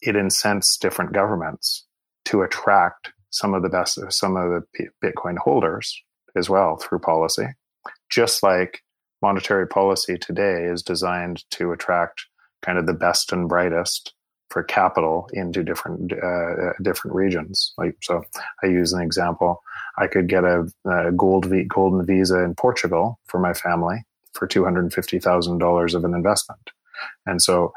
it 0.00 0.16
incents 0.16 0.76
different 0.76 1.12
governments 1.12 1.86
to 2.26 2.42
attract 2.42 3.12
some 3.34 3.52
of 3.52 3.62
the 3.62 3.68
best, 3.68 3.98
some 4.10 4.36
of 4.36 4.62
the 4.78 4.88
Bitcoin 5.02 5.36
holders 5.36 6.00
as 6.36 6.48
well 6.48 6.76
through 6.76 7.00
policy, 7.00 7.46
just 8.08 8.42
like 8.42 8.82
monetary 9.20 9.66
policy 9.66 10.16
today 10.16 10.64
is 10.64 10.82
designed 10.82 11.44
to 11.50 11.72
attract 11.72 12.26
kind 12.62 12.78
of 12.78 12.86
the 12.86 12.94
best 12.94 13.32
and 13.32 13.48
brightest 13.48 14.14
for 14.50 14.62
capital 14.62 15.28
into 15.32 15.64
different 15.64 16.12
uh, 16.12 16.72
different 16.82 17.16
regions. 17.16 17.72
Like 17.76 17.96
so, 18.02 18.22
I 18.62 18.68
use 18.68 18.92
an 18.92 19.02
example. 19.02 19.60
I 19.98 20.06
could 20.06 20.28
get 20.28 20.44
a, 20.44 20.66
a 20.88 21.10
gold 21.10 21.52
golden 21.68 22.06
visa 22.06 22.38
in 22.44 22.54
Portugal 22.54 23.18
for 23.26 23.40
my 23.40 23.52
family 23.52 24.04
for 24.32 24.46
$250,000 24.46 25.94
of 25.94 26.04
an 26.04 26.14
investment. 26.14 26.70
And 27.26 27.40
so 27.40 27.72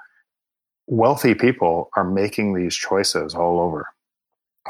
wealthy 0.87 1.35
people 1.35 1.89
are 1.95 2.03
making 2.03 2.53
these 2.53 2.75
choices 2.75 3.35
all 3.35 3.59
over, 3.59 3.87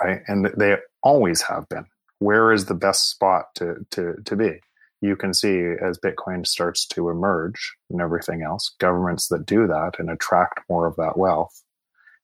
right? 0.03 0.21
And 0.27 0.45
they 0.57 0.77
always 1.03 1.41
have 1.43 1.67
been. 1.69 1.85
Where 2.19 2.51
is 2.51 2.65
the 2.65 2.73
best 2.73 3.09
spot 3.09 3.47
to, 3.55 3.85
to, 3.91 4.15
to 4.25 4.35
be? 4.35 4.59
You 5.01 5.15
can 5.15 5.33
see 5.33 5.73
as 5.81 5.99
Bitcoin 5.99 6.47
starts 6.47 6.85
to 6.87 7.09
emerge 7.09 7.75
and 7.89 8.01
everything 8.01 8.41
else, 8.41 8.75
governments 8.79 9.27
that 9.27 9.45
do 9.45 9.67
that 9.67 9.93
and 9.99 10.09
attract 10.09 10.61
more 10.69 10.87
of 10.87 10.95
that 10.95 11.17
wealth 11.17 11.63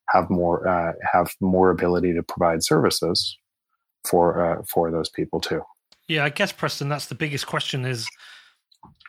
have 0.09 0.29
more 0.29 0.67
uh, 0.67 0.93
have 1.11 1.31
more 1.39 1.69
ability 1.69 2.13
to 2.13 2.23
provide 2.23 2.63
services 2.63 3.37
for 4.05 4.59
uh, 4.59 4.63
for 4.67 4.91
those 4.91 5.09
people 5.09 5.39
too. 5.39 5.61
Yeah, 6.07 6.25
I 6.25 6.29
guess 6.29 6.51
Preston, 6.51 6.89
that's 6.89 7.07
the 7.07 7.15
biggest 7.15 7.47
question 7.47 7.85
is 7.85 8.07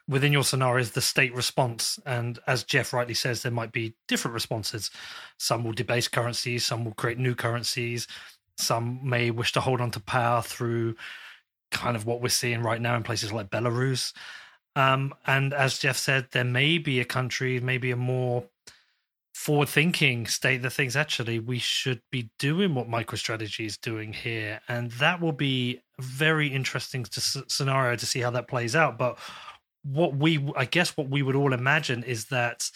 within 0.07 0.33
your 0.33 0.45
scenario 0.45 0.81
is 0.81 0.93
the 0.93 1.01
state 1.01 1.35
response. 1.35 1.99
And 2.07 2.39
as 2.47 2.63
Jeff 2.63 2.93
rightly 2.93 3.15
says, 3.15 3.43
there 3.43 3.51
might 3.51 3.73
be 3.73 3.95
different 4.07 4.35
responses. 4.35 4.91
Some 5.39 5.65
will 5.65 5.73
debase 5.73 6.09
currencies, 6.09 6.65
some 6.65 6.85
will 6.85 6.93
create 6.93 7.19
new 7.19 7.35
currencies, 7.35 8.07
some 8.59 9.01
may 9.03 9.31
wish 9.31 9.53
to 9.53 9.61
hold 9.61 9.81
on 9.81 9.91
to 9.93 10.01
power 10.01 10.43
through 10.43 10.97
kind 11.71 11.97
of 11.97 12.07
what 12.07 12.21
we're 12.21 12.29
seeing 12.29 12.63
right 12.63 12.81
now 12.81 12.97
in 12.97 13.03
places 13.03 13.33
like 13.33 13.51
Belarus. 13.51 14.13
Um, 14.77 15.15
and 15.27 15.53
as 15.53 15.79
Jeff 15.79 15.97
said, 15.97 16.29
there 16.33 16.45
may 16.45 16.79
be 16.79 17.01
a 17.01 17.05
country, 17.05 17.61
maybe 17.61 17.91
a 17.91 17.97
more 17.97 18.45
forward 19.35 19.69
thinking 19.69 20.27
state 20.27 20.63
that 20.63 20.71
thinks 20.71 20.95
actually 20.95 21.41
we 21.41 21.59
should 21.59 22.01
be 22.11 22.31
doing 22.39 22.75
what 22.75 22.89
MicroStrategy 22.89 23.67
is 23.67 23.77
doing 23.77 24.13
here. 24.13 24.61
And 24.69 24.91
that 24.93 25.21
will 25.21 25.33
be 25.33 25.81
a 25.99 26.03
very 26.03 26.49
interesting 26.49 27.05
to, 27.05 27.21
scenario 27.21 27.97
to 27.97 28.07
see 28.07 28.21
how 28.21 28.31
that 28.31 28.49
plays 28.49 28.77
out. 28.77 28.97
But 28.97 29.19
what 29.83 30.17
we, 30.17 30.53
I 30.57 30.65
guess, 30.65 30.97
what 30.97 31.11
we 31.11 31.23
would 31.23 31.37
all 31.37 31.53
imagine 31.53 32.05
is 32.05 32.27
that 32.27 32.71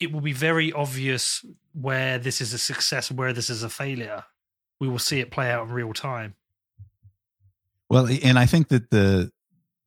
it 0.00 0.12
will 0.12 0.20
be 0.20 0.32
very 0.32 0.72
obvious 0.72 1.44
where 1.72 2.18
this 2.18 2.40
is 2.40 2.52
a 2.52 2.58
success, 2.58 3.10
and 3.10 3.18
where 3.18 3.32
this 3.32 3.50
is 3.50 3.62
a 3.62 3.70
failure. 3.70 4.24
We 4.80 4.88
will 4.88 4.98
see 4.98 5.20
it 5.20 5.30
play 5.30 5.50
out 5.50 5.66
in 5.66 5.72
real 5.72 5.92
time. 5.92 6.34
Well, 7.88 8.08
and 8.22 8.38
I 8.38 8.46
think 8.46 8.68
that 8.68 8.90
the 8.90 9.30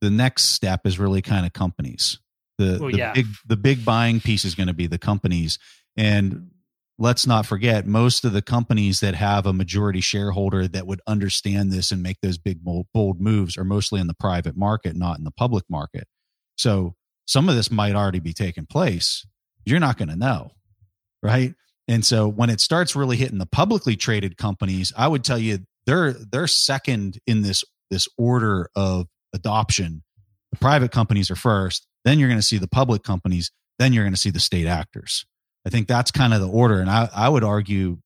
the 0.02 0.10
next 0.10 0.46
step 0.46 0.86
is 0.86 1.00
really 1.00 1.22
kind 1.22 1.46
of 1.46 1.54
companies. 1.54 2.20
The, 2.58 2.78
well, 2.80 2.92
the 2.92 2.98
yeah. 2.98 3.14
big 3.14 3.28
the 3.46 3.58
big 3.58 3.84
buying 3.84 4.20
piece 4.20 4.46
is 4.46 4.56
going 4.56 4.68
to 4.68 4.74
be 4.74 4.88
the 4.88 4.98
companies. 4.98 5.60
And 5.96 6.52
let's 7.00 7.28
not 7.28 7.46
forget 7.46 7.86
most 7.86 8.26
of 8.26 8.34
the 8.34 8.42
companies 8.42 9.00
that 9.00 9.16
have 9.16 9.46
a 9.46 9.54
majority 9.54 10.02
shareholder 10.02 10.68
that 10.68 10.88
would 10.88 11.02
understand 11.08 11.72
this 11.72 11.92
and 11.92 12.02
make 12.02 12.18
those 12.22 12.38
big 12.38 12.64
bold, 12.64 12.88
bold 12.94 13.22
moves 13.22 13.58
are 13.58 13.64
mostly 13.64 14.00
in 14.00 14.08
the 14.08 14.14
private 14.14 14.56
market, 14.56 14.96
not 14.96 15.18
in 15.18 15.24
the 15.24 15.32
public 15.32 15.64
market. 15.70 16.08
So 16.56 16.96
some 17.26 17.50
of 17.50 17.56
this 17.56 17.70
might 17.70 17.96
already 17.96 18.20
be 18.20 18.34
taking 18.34 18.66
place. 18.66 19.26
You're 19.68 19.80
not 19.80 19.98
going 19.98 20.10
to 20.10 20.16
know, 20.16 20.52
right? 21.22 21.54
And 21.88 22.06
so 22.06 22.28
when 22.28 22.50
it 22.50 22.62
starts 22.62 22.96
really 22.96 23.18
hitting 23.18 23.38
the 23.38 23.46
publicly 23.46 23.96
traded 23.96 24.38
companies, 24.38 24.94
I 24.96 25.08
would 25.08 25.24
tell 25.24 25.38
you 25.38 25.60
they're 25.86 26.14
they're 26.14 26.48
second 26.48 27.20
in 27.28 27.42
this 27.42 27.64
this 27.90 28.08
order 28.18 28.70
of 28.76 29.08
adoption. 29.34 30.04
The 30.52 30.58
private 30.58 30.92
companies 30.92 31.30
are 31.30 31.36
first, 31.36 31.86
then 32.06 32.20
you're 32.20 32.30
going 32.30 32.40
to 32.40 32.46
see 32.46 32.58
the 32.58 32.68
public 32.68 33.04
companies, 33.04 33.52
then 33.80 33.92
you're 33.92 34.06
going 34.06 34.14
to 34.14 34.20
see 34.20 34.30
the 34.30 34.40
state 34.40 34.68
actors. 34.68 35.26
I 35.66 35.70
think 35.70 35.88
that's 35.88 36.12
kind 36.12 36.34
of 36.34 36.40
the 36.40 36.48
order. 36.48 36.80
And 36.80 36.90
I, 36.90 37.10
I 37.14 37.28
would 37.28 37.44
argue 37.44 37.98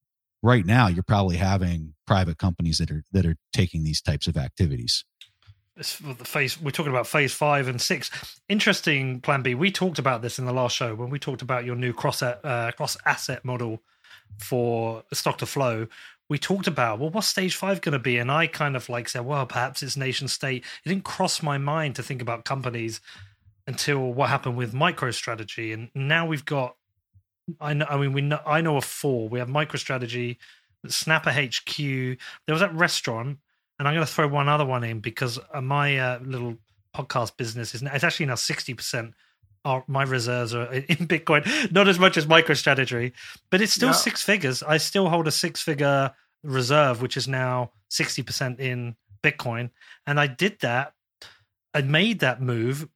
right 0.42 0.66
now 0.66 0.88
you're 0.88 1.04
probably 1.04 1.36
having 1.36 1.94
private 2.08 2.38
companies 2.38 2.78
that 2.78 2.90
are 2.90 3.04
that 3.12 3.24
are 3.24 3.36
taking 3.52 3.84
these 3.84 4.00
types 4.00 4.26
of 4.26 4.36
activities. 4.36 5.04
The 5.76 5.84
phase 6.24 6.60
we're 6.60 6.70
talking 6.70 6.92
about 6.92 7.06
phase 7.06 7.32
five 7.32 7.66
and 7.66 7.80
six. 7.80 8.10
Interesting 8.48 9.20
plan 9.20 9.40
B. 9.42 9.54
We 9.54 9.70
talked 9.70 9.98
about 9.98 10.20
this 10.20 10.38
in 10.38 10.44
the 10.44 10.52
last 10.52 10.76
show 10.76 10.94
when 10.94 11.08
we 11.08 11.18
talked 11.18 11.40
about 11.40 11.64
your 11.64 11.76
new 11.76 11.94
cross 11.94 12.22
uh, 12.22 12.72
cross 12.76 12.96
asset 13.06 13.42
model 13.42 13.82
for 14.38 15.02
stock 15.14 15.38
to 15.38 15.46
flow. 15.46 15.86
We 16.28 16.38
talked 16.38 16.66
about 16.66 16.98
well 16.98 17.08
what's 17.08 17.26
stage 17.26 17.56
five 17.56 17.80
going 17.80 17.94
to 17.94 17.98
be? 17.98 18.18
And 18.18 18.30
i 18.30 18.46
kind 18.46 18.76
of 18.76 18.90
like 18.90 19.08
said 19.08 19.24
well 19.24 19.46
perhaps 19.46 19.82
it's 19.82 19.96
nation 19.96 20.28
state. 20.28 20.62
It 20.84 20.90
didn't 20.90 21.04
cross 21.04 21.42
my 21.42 21.56
mind 21.56 21.96
to 21.96 22.02
think 22.02 22.20
about 22.20 22.44
companies 22.44 23.00
until 23.66 24.12
what 24.12 24.28
happened 24.28 24.58
with 24.58 24.74
microstrategy. 24.74 25.72
And 25.72 25.88
now 25.94 26.26
we've 26.26 26.44
got 26.44 26.76
i 27.60 27.72
know 27.72 27.86
i 27.88 27.96
mean 27.96 28.12
we 28.12 28.20
know 28.20 28.40
i 28.44 28.60
know 28.60 28.76
of 28.76 28.84
four. 28.84 29.30
We 29.30 29.38
have 29.38 29.48
microstrategy 29.48 30.36
snappa 30.86 31.32
hq 31.32 32.18
there 32.46 32.52
was 32.52 32.60
that 32.60 32.74
restaurant 32.74 33.38
and 33.78 33.88
i'm 33.88 33.94
going 33.94 34.06
to 34.06 34.12
throw 34.12 34.28
one 34.28 34.48
other 34.48 34.64
one 34.64 34.84
in 34.84 35.00
because 35.00 35.38
uh, 35.52 35.60
my 35.60 35.98
uh, 35.98 36.18
little 36.22 36.56
podcast 36.94 37.36
business 37.36 37.74
is 37.74 37.82
it's 37.82 38.04
actually 38.04 38.26
now 38.26 38.34
60% 38.34 39.12
are 39.64 39.84
my 39.86 40.02
reserves 40.02 40.54
are 40.54 40.72
in 40.72 41.06
Bitcoin, 41.06 41.72
not 41.72 41.88
as 41.88 41.98
much 41.98 42.16
as 42.16 42.26
MicroStrategy, 42.26 43.12
but 43.50 43.60
it's 43.60 43.72
still 43.72 43.90
yeah. 43.90 43.94
six 43.94 44.22
figures. 44.22 44.62
I 44.62 44.76
still 44.78 45.08
hold 45.08 45.28
a 45.28 45.30
six 45.30 45.62
figure 45.62 46.12
reserve, 46.42 47.00
which 47.00 47.16
is 47.16 47.28
now 47.28 47.70
60% 47.90 48.58
in 48.58 48.96
Bitcoin. 49.22 49.70
And 50.06 50.18
I 50.18 50.26
did 50.26 50.58
that. 50.60 50.94
I 51.74 51.82
made 51.82 52.20
that 52.20 52.42
move 52.42 52.88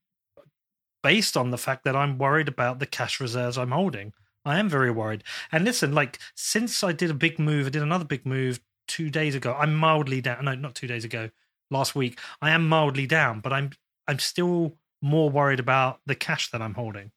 based 1.02 1.36
on 1.36 1.50
the 1.50 1.58
fact 1.58 1.84
that 1.84 1.96
I'm 1.96 2.18
worried 2.18 2.48
about 2.48 2.80
the 2.80 2.86
cash 2.86 3.20
reserves 3.20 3.56
I'm 3.56 3.70
holding. 3.70 4.12
I 4.44 4.58
am 4.58 4.68
very 4.68 4.90
worried. 4.90 5.24
And 5.50 5.64
listen, 5.64 5.92
like 5.92 6.18
since 6.34 6.82
I 6.84 6.92
did 6.92 7.10
a 7.10 7.14
big 7.14 7.38
move, 7.38 7.66
I 7.66 7.70
did 7.70 7.82
another 7.82 8.04
big 8.04 8.26
move 8.26 8.60
two 8.86 9.10
days 9.10 9.34
ago. 9.34 9.54
I'm 9.58 9.74
mildly 9.74 10.20
down. 10.20 10.44
No, 10.44 10.54
not 10.54 10.74
two 10.74 10.86
days 10.86 11.04
ago. 11.04 11.30
Last 11.70 11.94
week, 11.94 12.18
I 12.40 12.50
am 12.50 12.68
mildly 12.68 13.06
down, 13.06 13.40
but 13.40 13.52
I'm 13.52 13.70
I'm 14.06 14.18
still 14.18 14.76
more 15.02 15.30
worried 15.30 15.60
about 15.60 16.00
the 16.06 16.14
cash 16.14 16.50
that 16.50 16.62
I'm 16.62 16.74
holding. 16.74 17.10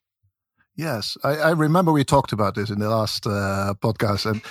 Yes, 0.76 1.16
I, 1.22 1.36
I 1.36 1.50
remember 1.50 1.92
we 1.92 2.04
talked 2.04 2.32
about 2.32 2.54
this 2.54 2.70
in 2.70 2.78
the 2.78 2.88
last 2.88 3.26
uh, 3.26 3.74
podcast, 3.80 4.26
and 4.26 4.42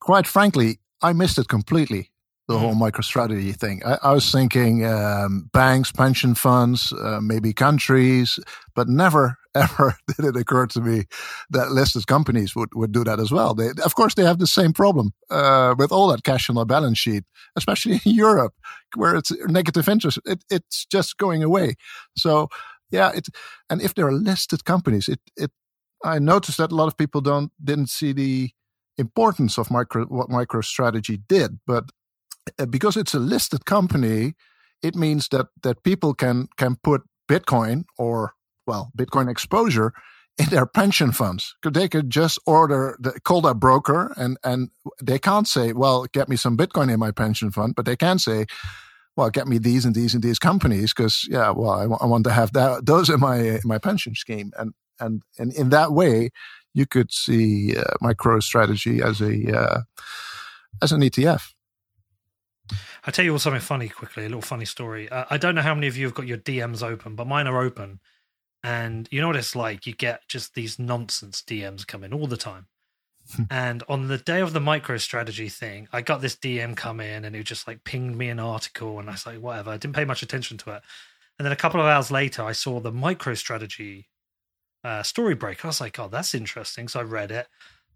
quite 0.00 0.26
frankly, 0.26 0.78
I 1.02 1.12
missed 1.12 1.38
it 1.38 1.48
completely. 1.48 2.10
The 2.48 2.54
mm. 2.54 2.60
whole 2.60 2.74
MicroStrategy 2.74 3.56
thing. 3.56 3.82
I, 3.84 3.98
I 4.02 4.12
was 4.12 4.30
thinking 4.30 4.84
um, 4.86 5.50
banks, 5.52 5.90
pension 5.90 6.34
funds, 6.34 6.92
uh, 6.92 7.20
maybe 7.20 7.52
countries, 7.52 8.38
but 8.74 8.88
never 8.88 9.36
ever 9.56 9.96
did 10.16 10.26
it 10.26 10.36
occur 10.36 10.66
to 10.66 10.80
me 10.80 11.04
that 11.50 11.72
listed 11.72 12.06
companies 12.06 12.54
would, 12.54 12.68
would 12.74 12.92
do 12.92 13.04
that 13.04 13.18
as 13.18 13.32
well. 13.32 13.54
They, 13.54 13.70
of 13.84 13.94
course, 13.94 14.14
they 14.14 14.24
have 14.24 14.38
the 14.38 14.46
same 14.46 14.72
problem 14.72 15.12
uh, 15.30 15.74
with 15.78 15.90
all 15.90 16.08
that 16.08 16.22
cash 16.22 16.48
on 16.48 16.56
their 16.56 16.64
balance 16.64 16.98
sheet, 16.98 17.24
especially 17.56 17.94
in 18.04 18.14
Europe, 18.14 18.54
where 18.94 19.16
it's 19.16 19.32
negative 19.46 19.88
interest. 19.88 20.18
It, 20.24 20.44
it's 20.50 20.84
just 20.86 21.16
going 21.16 21.42
away. 21.42 21.74
So, 22.16 22.48
yeah, 22.90 23.10
it, 23.14 23.28
and 23.68 23.82
if 23.82 23.94
there 23.94 24.06
are 24.06 24.12
listed 24.12 24.64
companies, 24.64 25.08
it, 25.08 25.20
it, 25.36 25.50
I 26.04 26.18
noticed 26.18 26.58
that 26.58 26.70
a 26.70 26.74
lot 26.74 26.86
of 26.88 26.96
people 26.96 27.20
don't 27.20 27.50
didn't 27.62 27.88
see 27.88 28.12
the 28.12 28.50
importance 28.98 29.58
of 29.58 29.70
micro 29.70 30.04
what 30.04 30.28
MicroStrategy 30.28 31.22
did, 31.28 31.58
but 31.66 31.90
because 32.70 32.96
it's 32.96 33.14
a 33.14 33.18
listed 33.18 33.64
company, 33.64 34.34
it 34.82 34.94
means 34.94 35.28
that 35.28 35.46
that 35.62 35.82
people 35.82 36.14
can 36.14 36.48
can 36.56 36.76
put 36.82 37.02
Bitcoin 37.28 37.84
or 37.98 38.34
well 38.66 38.90
Bitcoin 38.96 39.30
exposure 39.30 39.92
in 40.38 40.46
their 40.50 40.66
pension 40.66 41.12
funds. 41.12 41.54
They 41.62 41.88
could 41.88 42.10
just 42.10 42.38
order 42.46 42.96
the, 43.00 43.18
call 43.20 43.40
their 43.40 43.54
broker 43.54 44.12
and 44.16 44.36
and 44.44 44.70
they 45.02 45.18
can't 45.18 45.48
say, 45.48 45.72
well, 45.72 46.06
get 46.12 46.28
me 46.28 46.36
some 46.36 46.56
Bitcoin 46.56 46.92
in 46.92 47.00
my 47.00 47.10
pension 47.10 47.50
fund, 47.50 47.74
but 47.74 47.86
they 47.86 47.96
can 47.96 48.18
say, 48.18 48.46
well, 49.16 49.30
get 49.30 49.48
me 49.48 49.58
these 49.58 49.84
and 49.84 49.94
these 49.94 50.14
and 50.14 50.22
these 50.22 50.38
companies 50.38 50.92
because 50.92 51.26
yeah, 51.30 51.50
well, 51.50 51.70
I, 51.70 51.82
w- 51.82 51.98
I 52.00 52.06
want 52.06 52.24
to 52.24 52.32
have 52.32 52.52
that 52.52 52.86
those 52.86 53.08
in 53.08 53.20
my 53.20 53.38
in 53.38 53.62
my 53.64 53.78
pension 53.78 54.14
scheme, 54.14 54.52
and 54.58 54.74
and 55.00 55.22
and 55.38 55.52
in 55.54 55.70
that 55.70 55.92
way, 55.92 56.30
you 56.74 56.86
could 56.86 57.10
see 57.12 57.74
uh, 57.76 57.94
MicroStrategy 58.02 59.00
as 59.00 59.20
a 59.20 59.58
uh, 59.58 59.80
as 60.82 60.92
an 60.92 61.00
ETF. 61.00 61.52
I'll 63.04 63.12
tell 63.12 63.24
you 63.24 63.32
all 63.32 63.38
something 63.38 63.60
funny 63.60 63.88
quickly, 63.88 64.24
a 64.24 64.28
little 64.28 64.42
funny 64.42 64.64
story. 64.64 65.08
Uh, 65.08 65.24
I 65.30 65.36
don't 65.36 65.54
know 65.54 65.62
how 65.62 65.74
many 65.74 65.86
of 65.86 65.96
you 65.96 66.06
have 66.06 66.14
got 66.14 66.26
your 66.26 66.38
DMs 66.38 66.82
open, 66.82 67.14
but 67.14 67.26
mine 67.26 67.46
are 67.46 67.62
open. 67.62 68.00
And 68.62 69.08
you 69.10 69.20
know 69.20 69.28
what 69.28 69.36
it's 69.36 69.54
like? 69.54 69.86
You 69.86 69.94
get 69.94 70.26
just 70.28 70.54
these 70.54 70.78
nonsense 70.78 71.42
DMs 71.46 71.86
coming 71.86 72.12
all 72.12 72.26
the 72.26 72.36
time. 72.36 72.66
and 73.50 73.82
on 73.88 74.08
the 74.08 74.18
day 74.18 74.40
of 74.40 74.52
the 74.52 74.60
MicroStrategy 74.60 75.50
thing, 75.52 75.88
I 75.92 76.02
got 76.02 76.20
this 76.20 76.36
DM 76.36 76.76
come 76.76 77.00
in 77.00 77.24
and 77.24 77.36
it 77.36 77.44
just 77.44 77.66
like 77.66 77.84
pinged 77.84 78.16
me 78.16 78.28
an 78.28 78.40
article. 78.40 78.98
And 78.98 79.08
I 79.08 79.12
was 79.12 79.26
like, 79.26 79.40
whatever. 79.40 79.70
I 79.70 79.76
didn't 79.76 79.94
pay 79.94 80.04
much 80.04 80.22
attention 80.22 80.58
to 80.58 80.70
it. 80.72 80.82
And 81.38 81.44
then 81.44 81.52
a 81.52 81.56
couple 81.56 81.80
of 81.80 81.86
hours 81.86 82.10
later, 82.10 82.42
I 82.42 82.52
saw 82.52 82.80
the 82.80 82.92
MicroStrategy 82.92 84.06
uh, 84.82 85.02
story 85.02 85.34
break. 85.34 85.64
I 85.64 85.68
was 85.68 85.80
like, 85.80 85.98
oh, 85.98 86.08
that's 86.08 86.34
interesting. 86.34 86.88
So 86.88 87.00
I 87.00 87.02
read 87.02 87.30
it. 87.30 87.48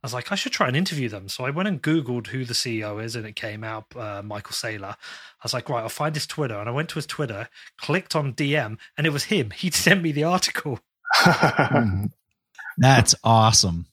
I 0.02 0.06
was 0.06 0.14
like, 0.14 0.32
I 0.32 0.34
should 0.34 0.52
try 0.52 0.66
and 0.66 0.76
interview 0.76 1.10
them. 1.10 1.28
So 1.28 1.44
I 1.44 1.50
went 1.50 1.68
and 1.68 1.82
Googled 1.82 2.28
who 2.28 2.46
the 2.46 2.54
CEO 2.54 3.02
is, 3.02 3.16
and 3.16 3.26
it 3.26 3.36
came 3.36 3.62
out 3.62 3.84
uh, 3.94 4.22
Michael 4.24 4.52
Saylor. 4.52 4.92
I 4.92 5.42
was 5.42 5.52
like, 5.52 5.68
right, 5.68 5.82
I'll 5.82 5.90
find 5.90 6.14
his 6.14 6.26
Twitter. 6.26 6.58
And 6.58 6.68
I 6.68 6.72
went 6.72 6.88
to 6.90 6.94
his 6.94 7.06
Twitter, 7.06 7.48
clicked 7.76 8.16
on 8.16 8.32
DM, 8.32 8.78
and 8.96 9.06
it 9.06 9.12
was 9.12 9.24
him. 9.24 9.50
He'd 9.56 9.74
sent 9.74 10.02
me 10.02 10.12
the 10.12 10.24
article. 10.24 10.80
That's 12.78 13.14
awesome. 13.22 13.86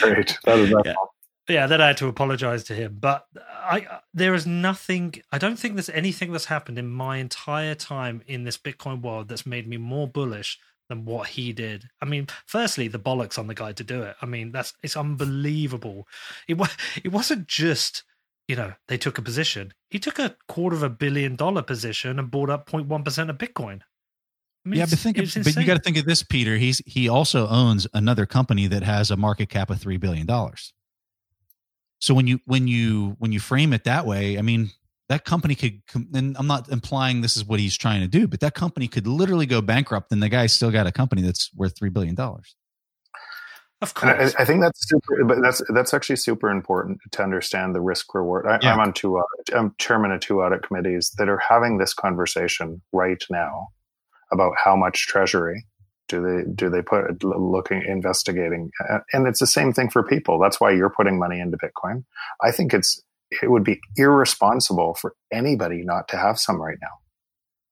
Great. 0.00 0.38
That 0.44 0.58
is 0.58 0.72
yeah. 0.84 0.94
Yeah, 1.48 1.66
then 1.66 1.80
I 1.80 1.88
had 1.88 1.96
to 1.98 2.08
apologize 2.08 2.62
to 2.64 2.74
him. 2.74 2.98
But 3.00 3.26
I, 3.50 4.00
there 4.12 4.34
is 4.34 4.46
nothing. 4.46 5.14
I 5.32 5.38
don't 5.38 5.58
think 5.58 5.74
there's 5.74 5.88
anything 5.88 6.30
that's 6.30 6.44
happened 6.44 6.78
in 6.78 6.88
my 6.88 7.16
entire 7.16 7.74
time 7.74 8.22
in 8.26 8.44
this 8.44 8.58
Bitcoin 8.58 9.00
world 9.00 9.28
that's 9.28 9.46
made 9.46 9.66
me 9.66 9.78
more 9.78 10.06
bullish 10.06 10.58
than 10.88 11.04
what 11.04 11.28
he 11.28 11.52
did. 11.52 11.88
I 12.00 12.04
mean, 12.04 12.28
firstly, 12.46 12.88
the 12.88 12.98
bollocks 12.98 13.38
on 13.38 13.46
the 13.46 13.54
guy 13.54 13.72
to 13.72 13.84
do 13.84 14.02
it. 14.02 14.16
I 14.20 14.26
mean, 14.26 14.52
that's 14.52 14.74
it's 14.82 14.96
unbelievable. 14.96 16.08
It 16.46 16.58
was 16.58 16.70
it 17.02 17.12
wasn't 17.12 17.46
just 17.46 18.04
you 18.46 18.56
know 18.56 18.72
they 18.88 18.98
took 18.98 19.18
a 19.18 19.22
position. 19.22 19.74
He 19.90 19.98
took 19.98 20.18
a 20.18 20.36
quarter 20.48 20.76
of 20.76 20.82
a 20.82 20.90
billion 20.90 21.36
dollar 21.36 21.62
position 21.62 22.18
and 22.18 22.30
bought 22.30 22.50
up 22.50 22.70
0.1 22.70 23.04
percent 23.04 23.30
of 23.30 23.38
Bitcoin. 23.38 23.80
I 24.64 24.70
mean, 24.70 24.80
yeah, 24.80 24.86
but 24.86 24.98
think, 24.98 25.18
of, 25.18 25.32
but 25.34 25.56
you 25.56 25.64
got 25.64 25.76
to 25.76 25.82
think 25.82 25.96
of 25.96 26.04
this, 26.04 26.22
Peter. 26.22 26.56
He's 26.56 26.82
he 26.84 27.08
also 27.08 27.46
owns 27.48 27.86
another 27.94 28.26
company 28.26 28.66
that 28.66 28.82
has 28.82 29.10
a 29.10 29.16
market 29.16 29.48
cap 29.48 29.70
of 29.70 29.80
three 29.80 29.96
billion 29.96 30.26
dollars. 30.26 30.72
So 32.00 32.14
when 32.14 32.26
you 32.26 32.40
when 32.44 32.68
you 32.68 33.16
when 33.18 33.32
you 33.32 33.40
frame 33.40 33.72
it 33.72 33.84
that 33.84 34.06
way, 34.06 34.38
I 34.38 34.42
mean, 34.42 34.70
that 35.08 35.24
company 35.24 35.54
could. 35.54 35.80
And 36.14 36.36
I'm 36.38 36.46
not 36.46 36.68
implying 36.68 37.20
this 37.20 37.36
is 37.36 37.44
what 37.44 37.60
he's 37.60 37.76
trying 37.76 38.00
to 38.00 38.08
do, 38.08 38.26
but 38.26 38.40
that 38.40 38.54
company 38.54 38.88
could 38.88 39.06
literally 39.06 39.46
go 39.46 39.60
bankrupt, 39.60 40.12
and 40.12 40.22
the 40.22 40.28
guy's 40.28 40.52
still 40.52 40.70
got 40.70 40.86
a 40.86 40.92
company 40.92 41.22
that's 41.22 41.50
worth 41.54 41.76
three 41.76 41.90
billion 41.90 42.14
dollars. 42.14 42.54
Of 43.80 43.94
course, 43.94 44.34
I, 44.34 44.42
I, 44.42 44.44
think 44.44 44.60
that's 44.60 44.88
super. 44.88 45.24
But 45.24 45.40
that's 45.40 45.62
that's 45.72 45.94
actually 45.94 46.16
super 46.16 46.50
important 46.50 46.98
to 47.12 47.22
understand 47.22 47.74
the 47.74 47.80
risk 47.80 48.12
reward. 48.12 48.46
I, 48.46 48.58
am 48.62 48.80
on 48.80 48.92
two. 48.92 49.16
Audit, 49.16 49.54
I'm 49.54 49.74
chairman 49.78 50.10
of 50.10 50.20
two 50.20 50.42
audit 50.42 50.62
committees 50.62 51.12
that 51.16 51.28
are 51.28 51.38
having 51.38 51.78
this 51.78 51.94
conversation 51.94 52.82
right 52.92 53.22
now 53.30 53.68
about 54.32 54.52
how 54.62 54.74
much 54.74 55.06
treasury 55.06 55.64
do 56.08 56.22
they 56.22 56.50
do 56.52 56.68
they 56.70 56.82
put 56.82 57.22
looking 57.22 57.82
investigating 57.86 58.70
and 59.12 59.26
it's 59.26 59.40
the 59.40 59.46
same 59.46 59.72
thing 59.72 59.90
for 59.90 60.02
people 60.02 60.38
that's 60.38 60.60
why 60.60 60.70
you're 60.70 60.90
putting 60.90 61.18
money 61.18 61.38
into 61.38 61.58
bitcoin 61.58 62.02
i 62.42 62.50
think 62.50 62.72
it's 62.72 63.02
it 63.42 63.50
would 63.50 63.64
be 63.64 63.80
irresponsible 63.96 64.94
for 64.94 65.14
anybody 65.32 65.82
not 65.84 66.08
to 66.08 66.16
have 66.16 66.38
some 66.38 66.60
right 66.60 66.78
now 66.80 66.88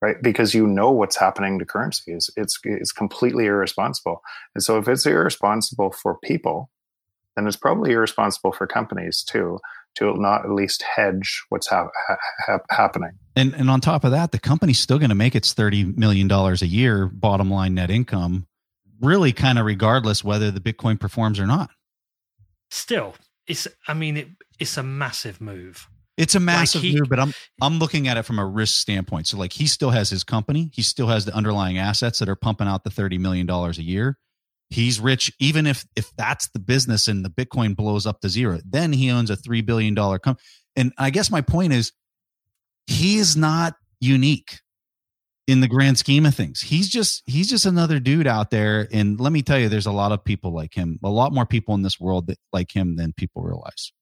right 0.02 0.16
because 0.22 0.54
you 0.54 0.66
know 0.66 0.90
what's 0.90 1.16
happening 1.16 1.58
to 1.58 1.64
currencies 1.64 2.30
it's 2.36 2.58
it's 2.64 2.92
completely 2.92 3.46
irresponsible 3.46 4.20
and 4.54 4.62
so 4.62 4.78
if 4.78 4.88
it's 4.88 5.06
irresponsible 5.06 5.90
for 5.90 6.18
people 6.22 6.70
then 7.36 7.46
it's 7.46 7.56
probably 7.56 7.92
irresponsible 7.92 8.52
for 8.52 8.66
companies 8.66 9.22
too 9.22 9.58
to 9.96 10.14
not 10.16 10.44
at 10.44 10.50
least 10.50 10.82
hedge 10.82 11.44
what's 11.48 11.68
ha- 11.68 11.88
ha- 12.46 12.58
happening. 12.70 13.12
And 13.34 13.54
and 13.54 13.70
on 13.70 13.80
top 13.80 14.04
of 14.04 14.10
that, 14.12 14.32
the 14.32 14.38
company's 14.38 14.78
still 14.78 14.98
going 14.98 15.10
to 15.10 15.14
make 15.16 15.34
its 15.34 15.52
thirty 15.52 15.84
million 15.84 16.28
dollars 16.28 16.62
a 16.62 16.66
year 16.66 17.06
bottom 17.06 17.50
line 17.50 17.74
net 17.74 17.90
income, 17.90 18.46
really 19.00 19.32
kind 19.32 19.58
of 19.58 19.66
regardless 19.66 20.22
whether 20.22 20.50
the 20.50 20.60
Bitcoin 20.60 21.00
performs 21.00 21.40
or 21.40 21.46
not. 21.46 21.70
Still, 22.70 23.14
it's 23.46 23.68
I 23.86 23.94
mean 23.94 24.16
it, 24.16 24.28
it's 24.58 24.76
a 24.76 24.82
massive 24.82 25.40
move. 25.40 25.88
It's 26.16 26.34
a 26.34 26.40
massive 26.40 26.82
like 26.82 26.90
he, 26.92 26.98
move, 26.98 27.08
but 27.10 27.20
I'm 27.20 27.34
I'm 27.60 27.78
looking 27.78 28.08
at 28.08 28.16
it 28.16 28.22
from 28.22 28.38
a 28.38 28.46
risk 28.46 28.80
standpoint. 28.80 29.26
So 29.26 29.36
like 29.36 29.52
he 29.52 29.66
still 29.66 29.90
has 29.90 30.08
his 30.08 30.24
company, 30.24 30.70
he 30.72 30.82
still 30.82 31.08
has 31.08 31.24
the 31.26 31.34
underlying 31.34 31.78
assets 31.78 32.18
that 32.20 32.28
are 32.28 32.36
pumping 32.36 32.68
out 32.68 32.84
the 32.84 32.90
thirty 32.90 33.18
million 33.18 33.46
dollars 33.46 33.78
a 33.78 33.82
year 33.82 34.18
he's 34.70 34.98
rich 34.98 35.32
even 35.38 35.66
if 35.66 35.86
if 35.94 36.10
that's 36.16 36.48
the 36.48 36.58
business 36.58 37.06
and 37.06 37.24
the 37.24 37.30
bitcoin 37.30 37.76
blows 37.76 38.06
up 38.06 38.20
to 38.20 38.28
zero 38.28 38.58
then 38.64 38.92
he 38.92 39.10
owns 39.10 39.30
a 39.30 39.36
3 39.36 39.60
billion 39.62 39.94
dollar 39.94 40.18
company 40.18 40.44
and 40.74 40.92
i 40.98 41.10
guess 41.10 41.30
my 41.30 41.40
point 41.40 41.72
is 41.72 41.92
he 42.86 43.18
is 43.18 43.36
not 43.36 43.74
unique 44.00 44.60
in 45.46 45.60
the 45.60 45.68
grand 45.68 45.98
scheme 45.98 46.26
of 46.26 46.34
things. 46.34 46.60
He's 46.60 46.88
just 46.88 47.22
he's 47.26 47.48
just 47.48 47.66
another 47.66 48.00
dude 48.00 48.26
out 48.26 48.50
there. 48.50 48.88
And 48.92 49.20
let 49.20 49.32
me 49.32 49.42
tell 49.42 49.58
you 49.58 49.68
there's 49.68 49.86
a 49.86 49.92
lot 49.92 50.12
of 50.12 50.24
people 50.24 50.52
like 50.52 50.74
him 50.74 50.98
a 51.04 51.08
lot 51.08 51.32
more 51.32 51.46
people 51.46 51.74
in 51.74 51.82
this 51.82 52.00
world 52.00 52.26
that 52.26 52.38
like 52.52 52.74
him 52.74 52.96
than 52.96 53.12
people 53.12 53.42
realize. 53.42 53.92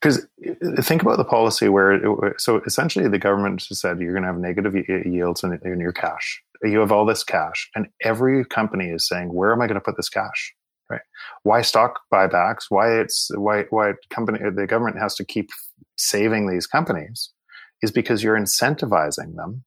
Because 0.00 0.26
uh, 0.48 0.82
think 0.82 1.02
about 1.02 1.18
the 1.18 1.24
policy 1.24 1.68
where 1.68 1.92
it, 1.92 2.40
so 2.40 2.62
essentially 2.64 3.08
the 3.08 3.18
government 3.18 3.60
just 3.60 3.80
said 3.80 4.00
you're 4.00 4.12
going 4.12 4.22
to 4.22 4.28
have 4.28 4.38
negative 4.38 4.74
yields 5.04 5.44
in, 5.44 5.60
in 5.64 5.78
your 5.78 5.92
cash. 5.92 6.42
You 6.62 6.78
have 6.80 6.92
all 6.92 7.04
this 7.04 7.24
cash 7.24 7.68
and 7.74 7.88
every 8.02 8.44
company 8.44 8.90
is 8.90 9.06
saying 9.08 9.32
where 9.32 9.52
am 9.52 9.60
i 9.60 9.66
going 9.66 9.74
to 9.74 9.84
put 9.84 9.96
this 9.96 10.08
cash? 10.08 10.54
Right? 10.88 11.00
Why 11.42 11.62
stock 11.62 12.00
buybacks? 12.12 12.64
Why 12.68 13.00
it's 13.00 13.30
why 13.34 13.64
why 13.70 13.94
company 14.10 14.38
the 14.54 14.66
government 14.66 14.98
has 14.98 15.16
to 15.16 15.24
keep 15.24 15.50
saving 15.96 16.48
these 16.48 16.66
companies 16.66 17.30
is 17.82 17.90
because 17.90 18.22
you're 18.22 18.38
incentivizing 18.38 19.36
them 19.36 19.64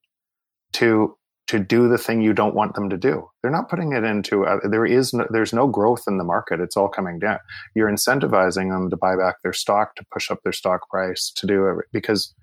to 0.74 1.15
to 1.47 1.59
do 1.59 1.89
the 1.89 1.97
thing 1.97 2.21
you 2.21 2.34
don't 2.34 2.55
want 2.55 2.74
them 2.74 2.89
to 2.89 2.97
do. 2.97 3.28
They're 3.41 3.51
not 3.51 3.69
putting 3.69 3.91
it 3.93 4.03
into 4.03 4.45
uh, 4.45 4.59
there 4.69 4.86
is 4.86 5.13
no, 5.13 5.28
there's 5.30 5.53
no 5.53 5.67
growth 5.67 6.03
in 6.07 6.17
the 6.17 6.24
market. 6.24 6.59
It's 6.59 6.78
all 6.78 6.88
coming 6.88 7.19
down. 7.19 7.39
You're 7.76 7.91
incentivizing 7.91 8.71
them 8.71 8.89
to 8.89 8.97
buy 8.97 9.15
back 9.15 9.36
their 9.43 9.53
stock 9.53 9.95
to 9.95 10.05
push 10.11 10.32
up 10.32 10.39
their 10.43 10.53
stock 10.53 10.89
price 10.89 11.32
to 11.36 11.45
do 11.45 11.67
it 11.67 11.86
because 11.91 12.34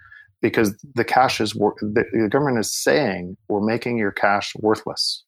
because 0.43 0.75
the 0.95 1.05
cash 1.05 1.41
is 1.41 1.53
the, 1.53 2.05
the 2.13 2.29
government 2.31 2.59
is 2.59 2.73
saying 2.73 3.37
we're 3.49 3.65
making 3.65 3.99
your 3.99 4.13
cash 4.13 4.53
worthless. 4.57 5.25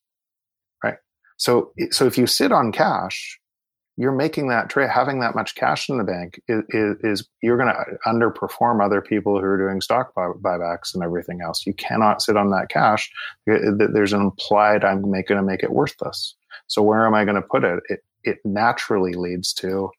Right? 0.84 0.96
So 1.38 1.72
so 1.90 2.06
if 2.06 2.18
you 2.18 2.26
sit 2.26 2.52
on 2.52 2.72
cash, 2.72 3.38
you're 3.96 4.12
making 4.12 4.48
that 4.48 4.70
trade, 4.70 4.88
having 4.88 5.20
that 5.20 5.34
much 5.34 5.54
cash 5.54 5.88
in 5.88 5.98
the 5.98 6.04
bank 6.04 6.40
is, 6.48 6.62
is, 6.70 6.96
is 7.02 7.28
you're 7.42 7.58
going 7.58 7.72
to 7.72 7.98
underperform 8.06 8.84
other 8.84 9.02
people 9.02 9.38
who 9.38 9.44
are 9.44 9.58
doing 9.58 9.80
stock 9.80 10.14
buy, 10.14 10.28
buybacks 10.42 10.94
and 10.94 11.02
everything 11.02 11.40
else. 11.42 11.66
You 11.66 11.74
cannot 11.74 12.22
sit 12.22 12.36
on 12.36 12.50
that 12.50 12.70
cash. 12.70 13.10
There's 13.46 14.12
an 14.12 14.22
implied 14.22 14.84
I'm 14.84 15.02
going 15.02 15.24
to 15.24 15.42
make 15.42 15.62
it 15.62 15.72
worthless. 15.72 16.34
So 16.68 16.82
where 16.82 17.06
am 17.06 17.14
I 17.14 17.24
going 17.24 17.36
to 17.36 17.42
put 17.42 17.64
it? 17.64 17.82
It 17.88 18.00
it 18.24 18.38
naturally 18.44 19.14
leads 19.14 19.52
to 19.54 19.90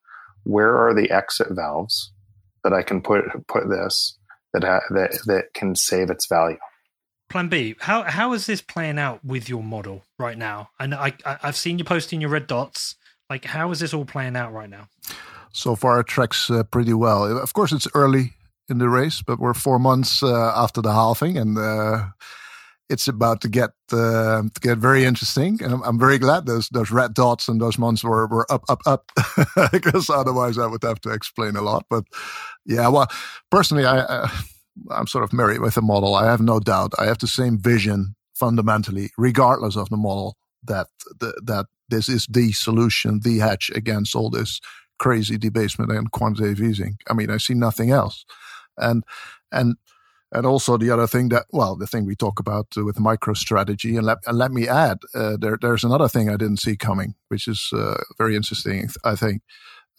where 0.43 0.77
are 0.77 0.93
the 0.93 1.11
exit 1.11 1.47
valves 1.51 2.11
that 2.63 2.73
I 2.73 2.81
can 2.81 3.01
put 3.01 3.25
put 3.47 3.69
this 3.69 4.17
that 4.53 4.63
ha, 4.63 4.79
that 4.91 5.19
that 5.25 5.53
can 5.53 5.75
save 5.75 6.09
its 6.09 6.27
value. 6.27 6.57
Plan 7.29 7.47
B. 7.47 7.75
How 7.79 8.03
how 8.03 8.33
is 8.33 8.45
this 8.45 8.61
playing 8.61 8.97
out 8.97 9.23
with 9.23 9.49
your 9.49 9.61
model 9.61 10.03
right 10.17 10.37
now? 10.37 10.69
And 10.79 10.95
I, 10.95 11.13
I 11.25 11.37
I've 11.43 11.57
seen 11.57 11.77
you 11.77 11.85
posting 11.85 12.21
your 12.21 12.29
red 12.29 12.47
dots 12.47 12.95
like, 13.33 13.45
how 13.45 13.71
is 13.71 13.79
this 13.79 13.93
all 13.95 14.05
playing 14.05 14.35
out 14.35 14.53
right 14.53 14.69
now? 14.69 14.87
So 15.53 15.75
far, 15.75 15.99
it 15.99 16.07
tracks 16.07 16.51
uh, 16.51 16.63
pretty 16.63 16.93
well. 16.93 17.25
Of 17.25 17.53
course, 17.53 17.71
it's 17.71 17.87
early 17.95 18.33
in 18.69 18.77
the 18.77 18.89
race, 18.89 19.23
but 19.23 19.39
we're 19.39 19.55
four 19.55 19.79
months 19.79 20.21
uh, 20.21 20.53
after 20.55 20.81
the 20.81 20.91
halving, 20.91 21.37
and 21.37 21.57
uh, 21.57 22.05
it's 22.89 23.07
about 23.07 23.41
to 23.41 23.49
get 23.49 23.71
uh, 23.91 24.43
to 24.53 24.59
get 24.61 24.77
very 24.77 25.03
interesting. 25.03 25.59
And 25.63 25.73
I'm, 25.73 25.83
I'm, 25.83 25.99
very 25.99 26.19
glad 26.19 26.45
those 26.45 26.69
those 26.69 26.91
red 26.91 27.13
dots 27.13 27.47
and 27.49 27.59
those 27.59 27.79
months 27.79 28.03
were 28.03 28.27
were 28.27 28.45
up 28.51 28.63
up 28.69 28.81
up, 28.85 29.11
because 29.71 30.09
otherwise 30.11 30.59
I 30.59 30.67
would 30.67 30.83
have 30.83 31.01
to 31.01 31.11
explain 31.11 31.55
a 31.55 31.61
lot. 31.61 31.85
But 31.89 32.03
yeah, 32.65 32.87
well, 32.89 33.07
personally, 33.49 33.85
I. 33.85 33.97
Uh, 33.99 34.27
I'm 34.89 35.05
sort 35.05 35.23
of 35.23 35.31
married 35.31 35.61
with 35.61 35.75
the 35.75 35.83
model. 35.83 36.15
I 36.15 36.25
have 36.25 36.41
no 36.41 36.59
doubt. 36.59 36.93
I 36.97 37.05
have 37.05 37.19
the 37.19 37.27
same 37.27 37.59
vision 37.59 38.15
fundamentally, 38.33 39.11
regardless 39.19 39.75
of 39.77 39.87
the 39.89 39.97
model 39.97 40.35
that 40.65 40.87
the, 41.19 41.39
that 41.45 41.65
this 41.89 42.09
is 42.09 42.27
the 42.29 42.51
solution, 42.51 43.19
the 43.19 43.39
hedge 43.39 43.71
against 43.75 44.15
all 44.15 44.29
this 44.29 44.59
crazy 44.99 45.37
debasement 45.37 45.91
and 45.91 46.11
quantitative 46.11 46.61
easing. 46.61 46.97
I 47.09 47.13
mean, 47.13 47.29
I 47.29 47.37
see 47.37 47.53
nothing 47.53 47.91
else. 47.91 48.25
And 48.77 49.03
and 49.51 49.75
and 50.31 50.47
also 50.47 50.77
the 50.77 50.89
other 50.89 51.07
thing 51.07 51.29
that 51.29 51.45
well, 51.51 51.75
the 51.75 51.87
thing 51.87 52.05
we 52.05 52.15
talk 52.15 52.39
about 52.39 52.67
with 52.75 52.95
MicroStrategy, 52.95 53.97
and 53.97 54.05
let 54.05 54.17
and 54.25 54.37
let 54.37 54.51
me 54.51 54.67
add, 54.67 54.99
uh, 55.13 55.37
there 55.39 55.57
there's 55.61 55.83
another 55.83 56.07
thing 56.07 56.29
I 56.29 56.37
didn't 56.37 56.61
see 56.61 56.75
coming, 56.75 57.15
which 57.27 57.47
is 57.47 57.69
uh, 57.73 58.01
very 58.17 58.35
interesting. 58.35 58.89
I 59.03 59.15
think. 59.15 59.41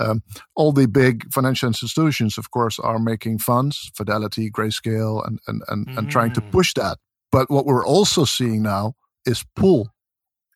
Um, 0.01 0.25
all 0.57 0.73
the 0.73 0.89
big 0.89 1.33
financial 1.33 1.69
institutions, 1.69 2.37
of 2.37 2.51
course, 2.51 2.81
are 2.81 2.99
making 2.99 3.39
funds, 3.39 3.93
Fidelity, 3.95 4.51
Grayscale, 4.51 5.25
and 5.25 5.39
and 5.47 5.63
and, 5.69 5.87
mm. 5.87 5.97
and 5.97 6.11
trying 6.11 6.33
to 6.33 6.41
mm. 6.41 6.51
push 6.51 6.75
that. 6.75 6.99
But 7.31 7.49
what 7.49 7.65
we're 7.65 7.87
also 7.87 8.25
seeing 8.25 8.63
now 8.63 8.95
is 9.25 9.45
pool 9.55 9.94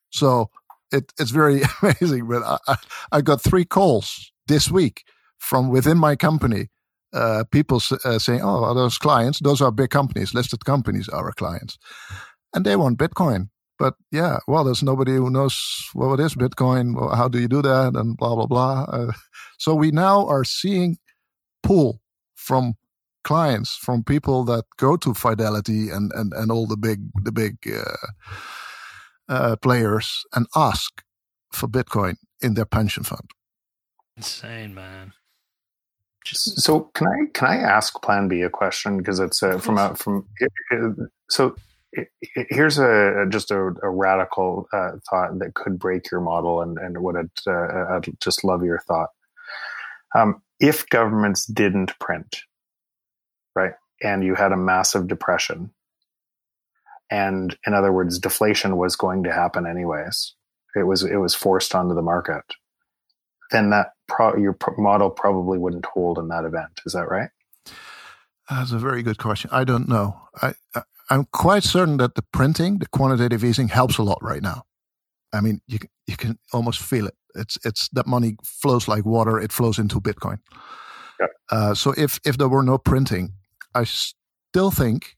so 0.09 0.49
it, 0.91 1.13
it's 1.19 1.31
very 1.31 1.61
amazing. 1.81 2.27
But 2.27 2.61
I, 2.67 2.75
I, 3.11 3.21
got 3.21 3.41
three 3.41 3.65
calls 3.65 4.31
this 4.47 4.69
week 4.71 5.03
from 5.37 5.69
within 5.69 5.97
my 5.97 6.15
company. 6.15 6.69
Uh, 7.11 7.43
people 7.51 7.81
uh, 8.05 8.19
saying, 8.19 8.41
"Oh, 8.43 8.63
are 8.63 8.75
those 8.75 8.97
clients? 8.97 9.39
Those 9.39 9.61
are 9.61 9.71
big 9.71 9.89
companies, 9.89 10.33
listed 10.33 10.63
companies, 10.65 11.09
are 11.09 11.25
our 11.25 11.31
clients, 11.31 11.77
and 12.53 12.65
they 12.65 12.75
want 12.75 12.99
Bitcoin." 12.99 13.49
But 13.79 13.95
yeah, 14.11 14.39
well, 14.47 14.63
there's 14.63 14.83
nobody 14.83 15.13
who 15.13 15.29
knows 15.29 15.89
what 15.93 16.19
is 16.19 16.35
Bitcoin. 16.35 17.15
How 17.15 17.27
do 17.27 17.39
you 17.39 17.47
do 17.47 17.61
that? 17.61 17.95
And 17.95 18.15
blah 18.17 18.35
blah 18.35 18.45
blah. 18.45 18.83
Uh, 18.83 19.11
so 19.57 19.73
we 19.73 19.89
now 19.89 20.27
are 20.27 20.43
seeing 20.43 20.97
pull 21.63 22.01
from 22.35 22.75
clients, 23.23 23.75
from 23.75 24.03
people 24.03 24.43
that 24.43 24.65
go 24.77 24.95
to 24.97 25.13
Fidelity 25.13 25.89
and 25.89 26.11
and 26.13 26.31
and 26.33 26.51
all 26.51 26.67
the 26.67 26.77
big 26.77 26.99
the 27.23 27.31
big 27.31 27.57
uh, 29.29 29.33
uh, 29.33 29.55
players 29.55 30.25
and 30.33 30.47
ask 30.55 31.03
for 31.51 31.67
Bitcoin 31.67 32.15
in 32.41 32.55
their 32.55 32.65
pension 32.65 33.03
fund. 33.03 33.29
Insane, 34.17 34.73
man. 34.73 35.13
Just... 36.25 36.61
So 36.61 36.91
can 36.93 37.07
I 37.07 37.25
can 37.33 37.47
I 37.47 37.55
ask 37.57 38.01
Plan 38.01 38.27
B 38.27 38.41
a 38.41 38.49
question 38.49 38.97
because 38.97 39.19
it's 39.19 39.41
uh, 39.41 39.57
from 39.57 39.77
a 39.77 39.95
from 39.95 40.27
so 41.29 41.55
here's 42.33 42.77
a 42.77 43.25
just 43.29 43.51
a, 43.51 43.73
a 43.81 43.89
radical 43.89 44.67
uh, 44.73 44.91
thought 45.09 45.39
that 45.39 45.53
could 45.55 45.79
break 45.79 46.11
your 46.11 46.21
model 46.21 46.61
and 46.61 46.77
and 46.77 47.01
would 47.01 47.15
it 47.15 47.31
uh, 47.47 47.95
I'd 47.95 48.09
just 48.19 48.43
love 48.43 48.63
your 48.63 48.79
thought. 48.79 49.09
Um, 50.15 50.41
if 50.59 50.87
governments 50.89 51.45
didn't 51.45 51.97
print, 51.99 52.41
right, 53.55 53.73
and 54.03 54.23
you 54.23 54.35
had 54.35 54.51
a 54.51 54.57
massive 54.57 55.07
depression, 55.07 55.71
and 57.09 57.57
in 57.65 57.73
other 57.73 57.91
words, 57.91 58.19
deflation 58.19 58.77
was 58.77 58.95
going 58.95 59.23
to 59.23 59.33
happen 59.33 59.65
anyways. 59.65 60.33
It 60.75 60.83
was 60.83 61.03
it 61.03 61.17
was 61.17 61.33
forced 61.33 61.73
onto 61.73 61.95
the 61.95 62.01
market. 62.01 62.43
Then 63.51 63.71
that 63.71 63.93
pro- 64.07 64.37
your 64.37 64.57
model 64.77 65.09
probably 65.09 65.57
wouldn't 65.57 65.85
hold 65.85 66.19
in 66.19 66.27
that 66.27 66.45
event. 66.45 66.81
Is 66.85 66.93
that 66.93 67.09
right? 67.09 67.29
That's 68.49 68.71
a 68.71 68.77
very 68.79 69.03
good 69.03 69.17
question. 69.17 69.49
I 69.51 69.63
don't 69.63 69.87
know. 69.87 70.19
I, 70.41 70.53
I 70.75 70.83
I'm 71.09 71.25
quite 71.25 71.63
certain 71.63 71.97
that 71.97 72.15
the 72.15 72.21
printing, 72.21 72.77
the 72.79 72.87
quantitative 72.87 73.43
easing, 73.43 73.67
helps 73.69 73.97
a 73.97 74.03
lot 74.03 74.19
right 74.21 74.43
now. 74.43 74.63
I 75.33 75.41
mean, 75.41 75.61
you 75.67 75.79
you 76.07 76.17
can 76.17 76.37
almost 76.53 76.79
feel 76.79 77.07
it. 77.07 77.15
It's 77.35 77.57
it's 77.63 77.89
that 77.89 78.07
money 78.07 78.35
flows 78.43 78.87
like 78.87 79.05
water. 79.05 79.39
It 79.39 79.51
flows 79.51 79.79
into 79.79 79.99
Bitcoin. 79.99 80.39
Yeah. 81.19 81.27
Uh, 81.51 81.73
so 81.73 81.93
if 81.97 82.19
if 82.25 82.37
there 82.37 82.49
were 82.49 82.63
no 82.63 82.77
printing, 82.77 83.33
I 83.73 83.83
still 83.83 84.71
think 84.71 85.15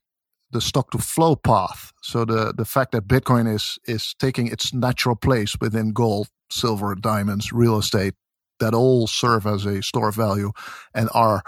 the 0.51 0.61
stock 0.61 0.91
to 0.91 0.97
flow 0.97 1.35
path. 1.35 1.91
So 2.01 2.25
the 2.25 2.53
the 2.55 2.65
fact 2.65 2.91
that 2.91 3.07
Bitcoin 3.07 3.53
is 3.53 3.79
is 3.85 4.13
taking 4.19 4.47
its 4.47 4.73
natural 4.73 5.15
place 5.15 5.55
within 5.59 5.93
gold, 5.93 6.27
silver, 6.49 6.95
diamonds, 6.95 7.51
real 7.51 7.77
estate, 7.77 8.13
that 8.59 8.73
all 8.73 9.07
serve 9.07 9.45
as 9.45 9.65
a 9.65 9.81
store 9.81 10.09
of 10.09 10.15
value 10.15 10.51
and 10.93 11.09
are 11.13 11.43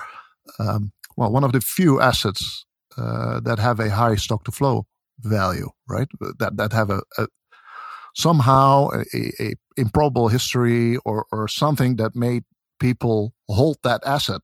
um, 0.59 0.91
well 1.17 1.31
one 1.31 1.43
of 1.43 1.51
the 1.51 1.61
few 1.61 1.99
assets 2.01 2.65
uh, 2.97 3.39
that 3.39 3.59
have 3.59 3.79
a 3.79 3.89
high 3.89 4.15
stock 4.15 4.43
to 4.45 4.51
flow 4.51 4.85
value, 5.19 5.69
right? 5.87 6.07
That 6.39 6.57
that 6.57 6.73
have 6.73 6.89
a, 6.89 7.01
a 7.17 7.27
somehow 8.15 8.89
a, 9.13 9.43
a, 9.43 9.53
improbable 9.77 10.27
history 10.27 10.97
or 11.05 11.25
or 11.31 11.47
something 11.47 11.95
that 11.97 12.15
made 12.15 12.43
people 12.79 13.33
hold 13.47 13.77
that 13.83 14.01
asset 14.05 14.41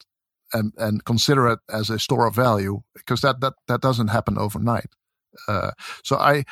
and 0.54 0.74
and 0.78 1.06
consider 1.06 1.48
it 1.48 1.60
as 1.70 1.90
a 1.90 2.00
store 2.00 2.28
of 2.28 2.36
value 2.36 2.82
because 2.96 3.22
that 3.22 3.42
that 3.42 3.54
that 3.68 3.82
doesn't 3.82 4.10
happen 4.10 4.38
overnight. 4.38 4.90
Uh, 5.48 5.72
so 6.04 6.18
I 6.18 6.44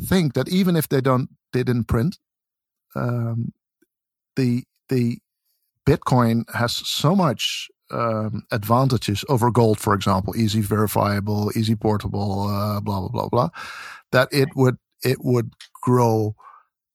think 0.00 0.34
that 0.34 0.48
even 0.48 0.76
if 0.76 0.88
they 0.88 1.00
don't 1.00 1.30
they 1.52 1.62
didn't 1.62 1.88
print, 1.88 2.18
um, 2.94 3.52
the 4.36 4.64
the 4.88 5.18
Bitcoin 5.86 6.48
has 6.54 6.72
so 6.72 7.14
much 7.14 7.68
um, 7.90 8.44
advantages 8.50 9.24
over 9.28 9.50
gold, 9.50 9.78
for 9.78 9.94
example, 9.94 10.34
easy 10.36 10.60
verifiable, 10.60 11.50
easy 11.56 11.76
portable, 11.76 12.48
uh, 12.48 12.80
blah 12.80 13.00
blah 13.00 13.08
blah 13.08 13.28
blah, 13.28 13.48
that 14.12 14.28
it 14.32 14.48
would 14.56 14.78
it 15.02 15.18
would 15.24 15.52
grow 15.82 16.34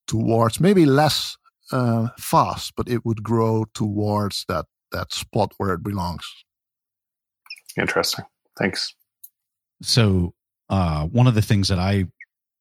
towards 0.07 0.59
maybe 0.59 0.85
less 0.85 1.37
uh, 1.71 2.07
fast, 2.17 2.73
but 2.75 2.89
it 2.89 3.05
would 3.05 3.23
grow 3.23 3.65
towards 3.73 4.45
that 4.47 4.65
that 4.91 5.13
spot 5.13 5.53
where 5.57 5.73
it 5.73 5.83
belongs. 5.83 6.25
Interesting. 7.77 8.25
Thanks. 8.57 8.93
So 9.81 10.33
uh, 10.69 11.05
one 11.05 11.27
of 11.27 11.35
the 11.35 11.41
things 11.41 11.69
that 11.69 11.79
I 11.79 12.05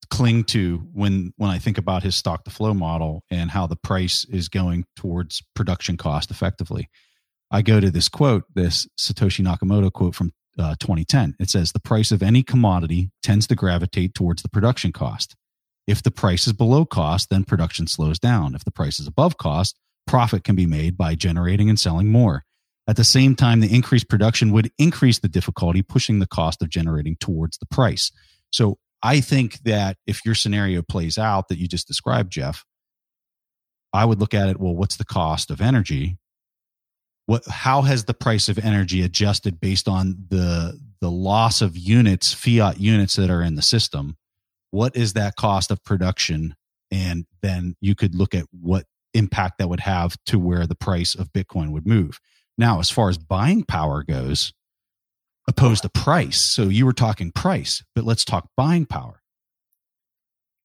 cling 0.09 0.43
to 0.43 0.77
when 0.93 1.33
when 1.37 1.51
I 1.51 1.59
think 1.59 1.77
about 1.77 2.03
his 2.03 2.15
stock 2.15 2.43
to 2.45 2.49
flow 2.51 2.73
model 2.73 3.23
and 3.29 3.51
how 3.51 3.67
the 3.67 3.75
price 3.75 4.25
is 4.25 4.49
going 4.49 4.85
towards 4.95 5.43
production 5.55 5.97
cost 5.97 6.31
effectively, 6.31 6.89
I 7.51 7.61
go 7.61 7.79
to 7.79 7.91
this 7.91 8.09
quote, 8.09 8.45
this 8.53 8.87
Satoshi 8.99 9.43
Nakamoto 9.45 9.91
quote 9.91 10.15
from 10.15 10.31
uh, 10.57 10.75
2010. 10.79 11.35
It 11.39 11.49
says 11.49 11.71
the 11.71 11.79
price 11.79 12.11
of 12.11 12.23
any 12.23 12.43
commodity 12.43 13.11
tends 13.23 13.47
to 13.47 13.55
gravitate 13.55 14.13
towards 14.13 14.41
the 14.41 14.49
production 14.49 14.91
cost. 14.91 15.35
If 15.87 16.03
the 16.03 16.11
price 16.11 16.45
is 16.45 16.53
below 16.53 16.85
cost, 16.85 17.29
then 17.29 17.43
production 17.43 17.87
slows 17.87 18.19
down. 18.19 18.55
If 18.55 18.63
the 18.63 18.71
price 18.71 18.99
is 18.99 19.07
above 19.07 19.37
cost, 19.37 19.79
profit 20.09 20.43
can 20.43 20.55
be 20.55 20.65
made 20.65 20.97
by 20.97 21.13
generating 21.13 21.69
and 21.69 21.79
selling 21.79 22.07
more. 22.07 22.43
At 22.87 22.95
the 22.95 23.03
same 23.03 23.35
time, 23.35 23.59
the 23.59 23.73
increased 23.73 24.09
production 24.09 24.51
would 24.51 24.71
increase 24.79 25.19
the 25.19 25.27
difficulty, 25.27 25.83
pushing 25.83 26.17
the 26.17 26.25
cost 26.25 26.63
of 26.63 26.69
generating 26.69 27.15
towards 27.17 27.59
the 27.59 27.67
price. 27.67 28.11
So 28.51 28.79
I 29.03 29.21
think 29.21 29.59
that 29.65 29.97
if 30.07 30.25
your 30.25 30.33
scenario 30.33 30.81
plays 30.81 31.19
out 31.19 31.47
that 31.49 31.59
you 31.59 31.67
just 31.67 31.87
described, 31.87 32.31
Jeff, 32.31 32.65
I 33.93 34.03
would 34.03 34.19
look 34.19 34.33
at 34.33 34.49
it, 34.49 34.59
well, 34.59 34.75
what's 34.75 34.97
the 34.97 35.05
cost 35.05 35.51
of 35.51 35.61
energy? 35.61 36.17
What, 37.27 37.45
how 37.47 37.83
has 37.83 38.05
the 38.05 38.15
price 38.15 38.49
of 38.49 38.57
energy 38.57 39.03
adjusted 39.03 39.59
based 39.59 39.87
on 39.87 40.25
the 40.29 40.79
the 41.01 41.11
loss 41.11 41.61
of 41.61 41.77
units, 41.77 42.33
fiat 42.33 42.79
units 42.79 43.15
that 43.15 43.29
are 43.29 43.43
in 43.43 43.53
the 43.53 43.61
system? 43.61 44.17
What 44.71 44.95
is 44.95 45.13
that 45.13 45.35
cost 45.35 45.69
of 45.69 45.83
production? 45.83 46.55
And 46.89 47.27
then 47.43 47.75
you 47.79 47.93
could 47.93 48.15
look 48.15 48.33
at 48.33 48.45
what 48.51 48.85
impact 49.13 49.57
that 49.57 49.69
would 49.69 49.81
have 49.81 50.15
to 50.27 50.39
where 50.39 50.67
the 50.67 50.75
price 50.75 51.15
of 51.15 51.33
Bitcoin 51.33 51.71
would 51.71 51.87
move. 51.87 52.19
Now, 52.57 52.79
as 52.79 52.89
far 52.89 53.09
as 53.09 53.17
buying 53.17 53.63
power 53.63 54.03
goes, 54.03 54.53
opposed 55.47 55.83
to 55.83 55.89
price. 55.89 56.39
So 56.39 56.63
you 56.63 56.85
were 56.85 56.93
talking 56.93 57.31
price, 57.31 57.83
but 57.95 58.03
let's 58.03 58.25
talk 58.25 58.49
buying 58.55 58.85
power. 58.85 59.21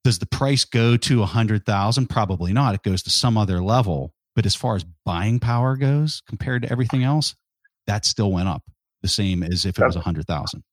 Does 0.05 0.18
the 0.18 0.26
price 0.26 0.64
go 0.64 0.97
to 0.99 1.22
a 1.22 1.26
hundred 1.26 1.64
thousand? 1.64 2.09
Probably 2.09 2.53
not. 2.53 2.74
It 2.74 2.82
goes 2.82 3.03
to 3.05 3.11
some 3.11 3.38
other 3.38 3.62
level. 3.62 4.12
But 4.36 4.47
as 4.47 4.55
far 4.55 4.74
as 4.74 4.84
buying 5.05 5.38
power 5.38 5.76
goes, 5.76 6.22
compared 6.28 6.62
to 6.62 6.70
everything 6.70 7.05
else, 7.05 7.34
that 7.86 8.05
still 8.05 8.32
went 8.32 8.49
up 8.49 8.62
the 9.03 9.09
same 9.09 9.42
as 9.42 9.64
if 9.64 9.78
it 9.78 9.86
was 9.86 9.97
a 9.97 10.01
hundred 10.01 10.26
thousand. 10.26 10.64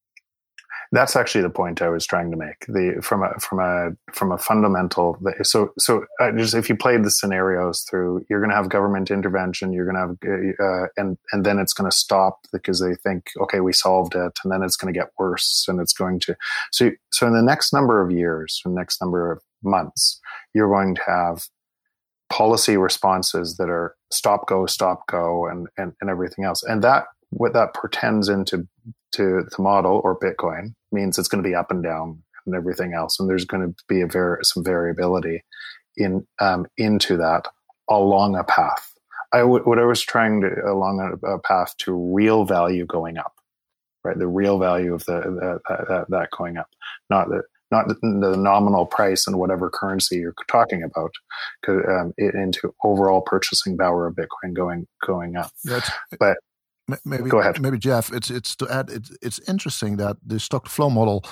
That's 0.93 1.15
actually 1.15 1.43
the 1.43 1.49
point 1.49 1.81
I 1.81 1.87
was 1.87 2.05
trying 2.05 2.31
to 2.31 2.37
make. 2.37 2.65
The 2.67 2.99
from 3.01 3.23
a 3.23 3.39
from 3.39 3.59
a 3.59 3.91
from 4.13 4.31
a 4.33 4.37
fundamental. 4.37 5.17
So 5.43 5.71
so 5.79 6.05
uh, 6.19 6.31
just 6.33 6.53
if 6.53 6.67
you 6.67 6.75
played 6.75 7.05
the 7.05 7.11
scenarios 7.11 7.81
through, 7.89 8.25
you're 8.29 8.41
going 8.41 8.49
to 8.49 8.55
have 8.55 8.67
government 8.67 9.09
intervention. 9.09 9.71
You're 9.71 9.89
going 9.89 9.95
to 9.95 10.27
have 10.27 10.55
uh, 10.59 10.87
and 10.97 11.17
and 11.31 11.45
then 11.45 11.59
it's 11.59 11.73
going 11.73 11.89
to 11.89 11.95
stop 11.95 12.39
because 12.51 12.81
they 12.81 12.95
think 12.95 13.31
okay 13.39 13.61
we 13.61 13.71
solved 13.71 14.15
it, 14.15 14.37
and 14.43 14.51
then 14.51 14.63
it's 14.63 14.75
going 14.75 14.93
to 14.93 14.99
get 14.99 15.11
worse, 15.17 15.65
and 15.69 15.79
it's 15.79 15.93
going 15.93 16.19
to 16.21 16.35
so 16.71 16.91
so 17.13 17.25
in 17.25 17.33
the 17.33 17.41
next 17.41 17.71
number 17.71 18.01
of 18.01 18.11
years, 18.11 18.61
the 18.65 18.71
next 18.71 19.01
number 19.01 19.31
of 19.31 19.41
months, 19.63 20.19
you're 20.53 20.69
going 20.69 20.95
to 20.95 21.01
have 21.07 21.47
policy 22.29 22.77
responses 22.77 23.57
that 23.57 23.69
are 23.69 23.95
stop 24.09 24.47
go 24.47 24.65
stop 24.65 25.05
go 25.07 25.47
and 25.47 25.67
and, 25.77 25.93
and 25.99 26.09
everything 26.09 26.45
else 26.45 26.63
and 26.63 26.81
that 26.81 27.03
what 27.31 27.51
that 27.51 27.73
portends 27.73 28.29
into 28.29 28.65
to 29.13 29.43
the 29.55 29.61
model 29.61 30.01
or 30.03 30.17
Bitcoin 30.17 30.73
means 30.91 31.17
it's 31.17 31.27
going 31.27 31.43
to 31.43 31.49
be 31.49 31.55
up 31.55 31.71
and 31.71 31.83
down 31.83 32.21
and 32.45 32.55
everything 32.55 32.93
else, 32.93 33.19
and 33.19 33.29
there's 33.29 33.45
going 33.45 33.67
to 33.67 33.75
be 33.87 34.01
a 34.01 34.07
ver- 34.07 34.39
some 34.43 34.63
variability 34.63 35.43
in 35.97 36.25
um, 36.39 36.65
into 36.77 37.17
that 37.17 37.47
along 37.89 38.35
a 38.35 38.43
path. 38.43 38.93
I 39.33 39.39
w- 39.39 39.63
what 39.63 39.79
I 39.79 39.85
was 39.85 40.01
trying 40.01 40.41
to 40.41 40.49
along 40.65 40.99
a, 40.99 41.27
a, 41.27 41.39
path 41.39 41.75
to 41.79 41.93
real 41.93 42.45
value 42.45 42.85
going 42.85 43.17
up, 43.17 43.33
right? 44.03 44.17
The 44.17 44.27
real 44.27 44.59
value 44.59 44.93
of 44.93 45.05
the, 45.05 45.21
the 45.21 45.59
that, 45.87 46.05
that 46.09 46.31
going 46.31 46.57
up, 46.57 46.67
not 47.09 47.29
the 47.29 47.43
not 47.71 47.87
the, 47.87 47.95
the, 48.01 48.35
nominal 48.35 48.85
price 48.85 49.25
and 49.27 49.39
whatever 49.39 49.69
currency 49.69 50.17
you're 50.17 50.35
talking 50.49 50.83
about, 50.83 51.11
um, 51.69 52.13
into 52.17 52.73
overall 52.83 53.21
purchasing 53.21 53.77
power 53.77 54.07
of 54.07 54.15
Bitcoin 54.15 54.53
going 54.53 54.87
going 55.05 55.37
up. 55.37 55.51
That's, 55.63 55.89
but 56.19 56.37
maybe 57.05 57.29
go 57.29 57.39
ahead. 57.39 57.61
Maybe 57.61 57.77
Jeff, 57.77 58.11
it's 58.11 58.29
it's 58.29 58.55
to 58.57 58.67
add. 58.69 58.89
It's 58.89 59.11
it's 59.21 59.39
interesting 59.49 59.97
that 59.97 60.17
the 60.25 60.39
stock 60.39 60.67
flow 60.67 60.89
model 60.89 61.23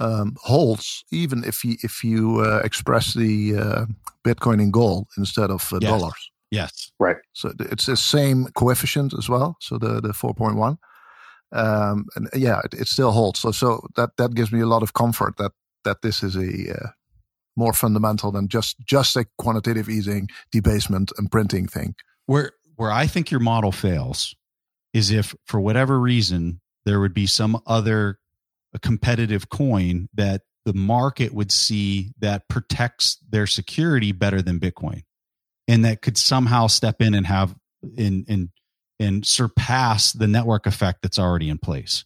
um, 0.00 0.36
holds 0.40 1.04
even 1.10 1.44
if 1.44 1.64
you 1.64 1.76
if 1.82 2.04
you 2.04 2.40
uh, 2.40 2.60
express 2.64 3.14
the 3.14 3.56
uh, 3.56 3.86
Bitcoin 4.24 4.60
in 4.60 4.70
gold 4.70 5.08
instead 5.16 5.50
of 5.50 5.72
uh, 5.72 5.78
yes. 5.80 5.90
dollars. 5.90 6.30
Yes, 6.50 6.92
right. 6.98 7.16
So 7.34 7.52
it's 7.58 7.86
the 7.86 7.96
same 7.96 8.46
coefficient 8.54 9.12
as 9.18 9.28
well. 9.28 9.56
So 9.60 9.78
the 9.78 10.00
the 10.00 10.12
four 10.12 10.34
point 10.34 10.56
one, 10.56 10.78
um, 11.52 12.06
and 12.16 12.28
yeah, 12.34 12.60
it, 12.64 12.74
it, 12.74 12.88
still 12.88 13.10
holds. 13.10 13.40
So 13.40 13.52
so 13.52 13.86
that 13.96 14.16
that 14.16 14.34
gives 14.34 14.50
me 14.50 14.60
a 14.60 14.66
lot 14.66 14.82
of 14.82 14.94
comfort 14.94 15.36
that 15.36 15.52
that 15.84 16.02
this 16.02 16.22
is 16.22 16.36
a 16.36 16.74
uh, 16.74 16.88
more 17.56 17.74
fundamental 17.74 18.32
than 18.32 18.48
just 18.48 18.76
just 18.86 19.16
a 19.16 19.26
quantitative 19.36 19.90
easing, 19.90 20.28
debasement, 20.50 21.12
and 21.18 21.30
printing 21.30 21.66
thing. 21.66 21.94
Where 22.26 22.52
where 22.76 22.92
I 22.92 23.06
think 23.06 23.30
your 23.30 23.40
model 23.40 23.72
fails 23.72 24.34
is 24.92 25.10
if 25.10 25.34
for 25.46 25.60
whatever 25.60 25.98
reason 25.98 26.60
there 26.84 27.00
would 27.00 27.14
be 27.14 27.26
some 27.26 27.60
other 27.66 28.18
competitive 28.82 29.48
coin 29.48 30.08
that 30.14 30.42
the 30.64 30.74
market 30.74 31.32
would 31.32 31.50
see 31.50 32.12
that 32.18 32.48
protects 32.48 33.18
their 33.28 33.46
security 33.46 34.12
better 34.12 34.42
than 34.42 34.60
Bitcoin 34.60 35.02
and 35.66 35.84
that 35.84 36.02
could 36.02 36.16
somehow 36.16 36.66
step 36.66 37.00
in 37.00 37.14
and 37.14 37.26
have 37.26 37.54
in 37.96 38.24
and 38.28 38.48
and 39.00 39.24
surpass 39.26 40.12
the 40.12 40.26
network 40.26 40.66
effect 40.66 41.02
that's 41.02 41.18
already 41.18 41.48
in 41.48 41.58
place. 41.58 42.04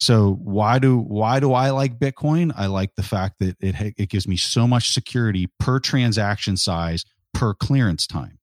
So 0.00 0.38
why 0.42 0.78
do 0.78 0.98
why 0.98 1.40
do 1.40 1.52
I 1.52 1.70
like 1.70 1.98
Bitcoin? 1.98 2.52
I 2.56 2.66
like 2.66 2.94
the 2.94 3.02
fact 3.02 3.36
that 3.40 3.56
it 3.60 3.94
it 3.96 4.08
gives 4.08 4.26
me 4.26 4.36
so 4.36 4.66
much 4.66 4.92
security 4.92 5.48
per 5.58 5.78
transaction 5.78 6.56
size 6.56 7.04
per 7.32 7.54
clearance 7.54 8.06
time 8.06 8.38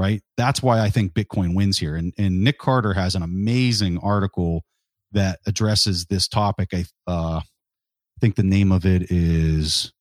right? 0.00 0.22
That's 0.38 0.62
why 0.62 0.80
I 0.80 0.88
think 0.88 1.12
Bitcoin 1.12 1.54
wins 1.54 1.78
here. 1.78 1.94
And, 1.94 2.14
and 2.16 2.42
Nick 2.42 2.58
Carter 2.58 2.94
has 2.94 3.14
an 3.14 3.22
amazing 3.22 3.98
article 3.98 4.64
that 5.12 5.40
addresses 5.46 6.06
this 6.06 6.26
topic. 6.26 6.70
I 6.72 6.84
uh, 7.06 7.40
think 8.20 8.36
the 8.36 8.42
name 8.42 8.72
of 8.72 8.86
it 8.86 9.10
is 9.10 9.92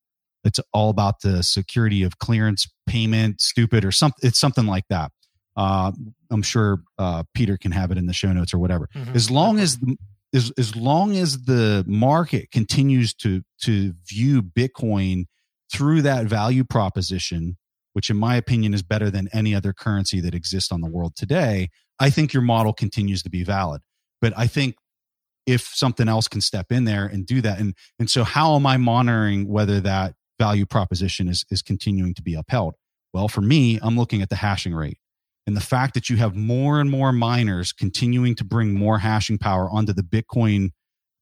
it's 0.46 0.60
all 0.74 0.90
about 0.90 1.20
the 1.22 1.44
security 1.44 2.04
of 2.04 2.18
clearance 2.18 2.66
payment, 2.88 3.42
stupid 3.42 3.84
or 3.84 3.92
something. 3.92 4.26
It's 4.26 4.40
something 4.40 4.66
like 4.66 4.86
that. 4.90 5.12
Uh, 5.58 5.92
I'm 6.32 6.44
sure 6.44 6.80
uh, 6.98 7.24
Peter 7.34 7.58
can 7.58 7.74
have 7.74 7.92
it 7.92 7.98
in 7.98 8.06
the 8.06 8.14
show 8.14 8.32
notes 8.32 8.54
or 8.54 8.60
whatever. 8.60 8.88
Mm-hmm. 8.96 9.16
As 9.16 9.30
long 9.30 9.60
as 9.60 9.78
as 10.34 10.54
as 10.58 10.76
long 10.76 11.18
as 11.18 11.44
the 11.44 11.84
market 11.88 12.52
continues 12.52 13.14
to 13.16 13.42
to 13.64 13.94
view 14.08 14.42
Bitcoin 14.42 15.26
through 15.74 16.04
that 16.04 16.28
value 16.28 16.64
proposition, 16.64 17.58
which 18.00 18.10
in 18.10 18.16
my 18.16 18.38
opinion 18.38 18.74
is 18.74 18.82
better 18.82 19.12
than 19.12 19.28
any 19.34 19.54
other 19.54 19.74
currency 19.74 20.22
that 20.22 20.34
exists 20.34 20.72
on 20.72 20.80
the 20.80 20.88
world 20.88 21.18
today, 21.18 21.68
I 22.00 22.10
think 22.10 22.32
your 22.32 22.42
model 22.42 22.72
continues 22.72 23.22
to 23.24 23.30
be 23.30 23.44
valid. 23.44 23.82
But 24.22 24.32
I 24.38 24.48
think 24.48 24.76
if 25.46 25.64
something 25.64 26.08
else 26.08 26.30
can 26.30 26.40
step 26.40 26.72
in 26.72 26.86
there 26.86 27.06
and 27.06 27.26
do 27.26 27.42
that, 27.42 27.60
and 27.60 27.76
and 28.00 28.10
so 28.10 28.24
how 28.24 28.56
am 28.56 28.66
I 28.66 28.78
monitoring 28.78 29.50
whether 29.50 29.82
that 29.82 30.14
value 30.40 30.66
proposition 30.66 31.28
is 31.28 31.44
is 31.52 31.62
continuing 31.62 32.14
to 32.14 32.22
be 32.22 32.36
upheld? 32.36 32.76
Well, 33.14 33.28
for 33.28 33.42
me, 33.42 33.80
I'm 33.82 33.98
looking 33.98 34.22
at 34.22 34.30
the 34.30 34.38
hashing 34.38 34.74
rate. 34.74 34.98
And 35.46 35.58
the 35.58 35.62
fact 35.62 35.94
that 35.96 36.10
you 36.10 36.16
have 36.16 36.38
more 36.38 36.80
and 36.80 36.90
more 36.90 37.12
miners 37.12 37.74
continuing 37.74 38.34
to 38.36 38.46
bring 38.46 38.76
more 38.76 39.00
hashing 39.00 39.40
power 39.40 39.70
onto 39.70 39.92
the 39.92 40.04
Bitcoin 40.04 40.70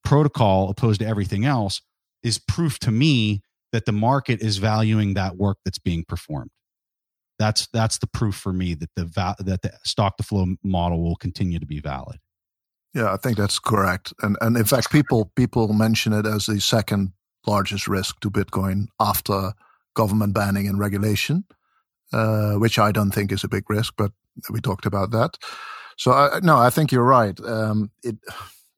protocol 0.05 0.69
opposed 0.69 0.99
to 0.99 1.07
everything 1.07 1.43
else 1.43 1.81
is 2.21 2.37
proof 2.37 2.77
to 2.81 2.91
me 2.91 3.41
that 3.71 3.85
the 3.85 3.91
market 3.91 4.41
is 4.41 4.57
valuing 4.57 5.15
that 5.15 5.37
work 5.37 5.57
that's 5.65 5.79
being 5.79 6.05
performed. 6.07 6.51
That's 7.39 7.67
that's 7.67 7.99
the 7.99 8.07
proof 8.07 8.35
for 8.35 8.53
me 8.53 8.73
that 8.75 8.89
the 8.95 9.05
va- 9.05 9.35
that 9.39 9.61
the 9.61 9.73
stock 9.83 10.17
to 10.17 10.23
flow 10.23 10.55
model 10.63 11.03
will 11.03 11.15
continue 11.15 11.59
to 11.59 11.65
be 11.65 11.79
valid. 11.79 12.17
Yeah, 12.93 13.13
I 13.13 13.17
think 13.17 13.37
that's 13.37 13.59
correct. 13.59 14.13
And 14.21 14.37
and 14.41 14.57
in 14.57 14.65
fact, 14.65 14.91
people 14.91 15.31
people 15.35 15.71
mention 15.73 16.13
it 16.13 16.25
as 16.25 16.47
the 16.47 16.59
second 16.59 17.11
largest 17.45 17.87
risk 17.87 18.19
to 18.21 18.31
Bitcoin 18.31 18.87
after 18.99 19.53
government 19.93 20.33
banning 20.33 20.67
and 20.67 20.79
regulation 20.79 21.45
uh, 22.13 22.53
which 22.53 22.79
I 22.79 22.91
don't 22.91 23.11
think 23.11 23.31
is 23.31 23.43
a 23.43 23.49
big 23.49 23.69
risk, 23.69 23.93
but 23.97 24.11
we 24.51 24.61
talked 24.61 24.85
about 24.85 25.11
that. 25.11 25.37
So 25.97 26.11
I, 26.11 26.39
no, 26.41 26.57
I 26.57 26.69
think 26.69 26.91
you're 26.91 27.03
right. 27.03 27.37
Um, 27.41 27.91
it, 28.03 28.15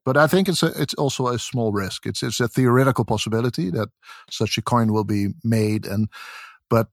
but 0.06 0.18
I 0.18 0.28
think 0.28 0.48
it's 0.48 0.64
a, 0.64 0.72
it's 0.82 0.94
also 0.94 1.28
a 1.28 1.38
small 1.38 1.72
risk. 1.72 2.06
It's 2.06 2.24
it's 2.24 2.40
a 2.40 2.48
theoretical 2.48 3.06
possibility 3.06 3.70
that 3.72 3.90
such 4.30 4.58
a 4.58 4.62
coin 4.62 4.92
will 4.94 5.04
be 5.04 5.30
made, 5.44 5.86
and 5.86 6.08
but 6.70 6.88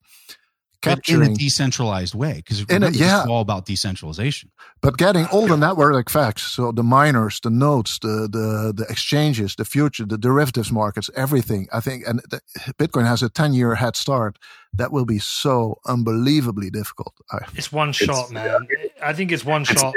capturing 0.83 1.23
in 1.23 1.33
a 1.33 1.35
decentralized 1.35 2.15
way 2.15 2.35
because 2.35 2.65
it's 2.69 2.99
yeah. 2.99 3.25
all 3.29 3.41
about 3.41 3.67
decentralization. 3.67 4.51
But 4.83 4.97
getting 4.97 5.27
all 5.27 5.47
the 5.47 5.57
network 5.57 6.09
effects, 6.09 6.43
so 6.43 6.73
the 6.73 6.83
miners, 6.83 7.41
the 7.41 7.51
nodes, 7.51 7.99
the 8.01 8.29
the 8.31 8.73
the 8.75 8.87
exchanges, 8.89 9.57
the 9.57 9.65
future, 9.65 10.05
the 10.05 10.19
derivatives 10.19 10.71
markets, 10.71 11.11
everything. 11.17 11.69
I 11.73 11.81
think, 11.81 12.07
and 12.07 12.21
the, 12.31 12.41
Bitcoin 12.79 13.07
has 13.07 13.23
a 13.23 13.29
ten 13.29 13.53
year 13.55 13.75
head 13.75 13.97
start. 13.97 14.39
That 14.75 14.93
will 14.93 15.07
be 15.07 15.19
so 15.19 15.79
unbelievably 15.87 16.71
difficult. 16.71 17.15
It's 17.55 17.73
one 17.73 17.93
shot, 17.93 18.31
man. 18.31 18.67
Yeah. 18.71 18.89
I 19.03 19.15
think 19.15 19.33
it's 19.33 19.45
one 19.45 19.65
shot. 19.65 19.95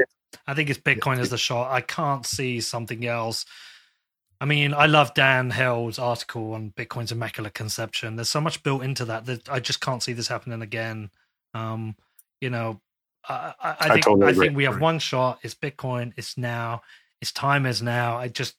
I 0.47 0.53
think 0.53 0.69
it's 0.69 0.79
Bitcoin 0.79 1.19
as 1.19 1.29
the 1.29 1.37
shot. 1.37 1.71
I 1.71 1.81
can't 1.81 2.25
see 2.25 2.61
something 2.61 3.05
else 3.05 3.45
I 4.41 4.45
mean, 4.45 4.73
I 4.73 4.85
love 4.85 5.13
Dan 5.13 5.49
Held's 5.49 5.99
article 5.99 6.53
on 6.53 6.71
Bitcoin's 6.71 7.11
immaculate 7.11 7.53
conception. 7.53 8.15
There's 8.15 8.29
so 8.29 8.39
much 8.39 8.63
built 8.63 8.83
into 8.83 9.05
that 9.05 9.25
that 9.25 9.49
I 9.49 9.59
just 9.59 9.81
can't 9.81 10.01
see 10.01 10.13
this 10.13 10.29
happening 10.29 10.61
again. 10.61 11.11
Um, 11.53 11.95
you 12.39 12.49
know, 12.49 12.79
I, 13.27 13.53
I, 13.61 13.75
I 13.79 13.89
think 13.89 14.07
I, 14.07 14.09
totally 14.09 14.27
I 14.27 14.33
think 14.33 14.55
we 14.55 14.63
have 14.63 14.79
one 14.79 14.99
shot. 14.99 15.39
It's 15.43 15.55
Bitcoin. 15.55 16.13
It's 16.15 16.37
now. 16.37 16.83
Its 17.21 17.33
time 17.33 17.65
is 17.65 17.81
now. 17.81 18.17
I 18.17 18.29
just 18.29 18.55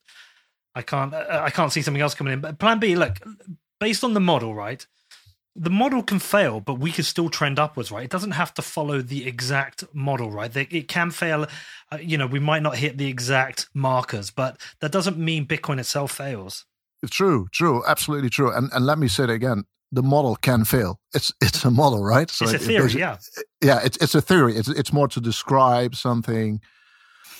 I 0.74 0.82
can't 0.82 1.14
I 1.14 1.48
can't 1.50 1.72
see 1.72 1.82
something 1.82 2.02
else 2.02 2.14
coming 2.14 2.34
in. 2.34 2.40
But 2.40 2.58
Plan 2.58 2.78
B, 2.78 2.94
look, 2.94 3.16
based 3.78 4.04
on 4.04 4.12
the 4.12 4.20
model, 4.20 4.54
right? 4.54 4.86
The 5.56 5.70
model 5.70 6.02
can 6.02 6.18
fail, 6.18 6.60
but 6.60 6.74
we 6.74 6.92
can 6.92 7.04
still 7.04 7.28
trend 7.28 7.58
upwards, 7.58 7.90
right? 7.90 8.04
It 8.04 8.10
doesn't 8.10 8.32
have 8.32 8.54
to 8.54 8.62
follow 8.62 9.02
the 9.02 9.26
exact 9.26 9.84
model, 9.92 10.30
right? 10.30 10.54
It 10.56 10.88
can 10.88 11.10
fail. 11.10 11.46
Uh, 11.90 11.98
you 12.00 12.16
know, 12.16 12.26
we 12.26 12.38
might 12.38 12.62
not 12.62 12.76
hit 12.76 12.98
the 12.98 13.08
exact 13.08 13.68
markers, 13.74 14.30
but 14.30 14.60
that 14.80 14.92
doesn't 14.92 15.18
mean 15.18 15.46
Bitcoin 15.46 15.80
itself 15.80 16.12
fails. 16.12 16.66
True, 17.10 17.48
true, 17.52 17.82
absolutely 17.86 18.30
true. 18.30 18.52
And 18.52 18.70
and 18.72 18.86
let 18.86 18.98
me 18.98 19.08
say 19.08 19.24
it 19.24 19.30
again: 19.30 19.64
the 19.90 20.02
model 20.02 20.36
can 20.36 20.64
fail. 20.64 21.00
It's 21.14 21.32
it's 21.40 21.64
a 21.64 21.70
model, 21.70 22.04
right? 22.04 22.30
So 22.30 22.44
it's 22.44 22.54
a 22.54 22.58
theory, 22.58 22.86
it, 22.86 22.94
yeah. 22.94 23.16
Yeah, 23.62 23.80
it's 23.82 23.96
it's 23.98 24.14
a 24.14 24.20
theory. 24.20 24.56
It's 24.56 24.68
it's 24.68 24.92
more 24.92 25.08
to 25.08 25.20
describe 25.20 25.94
something. 25.94 26.60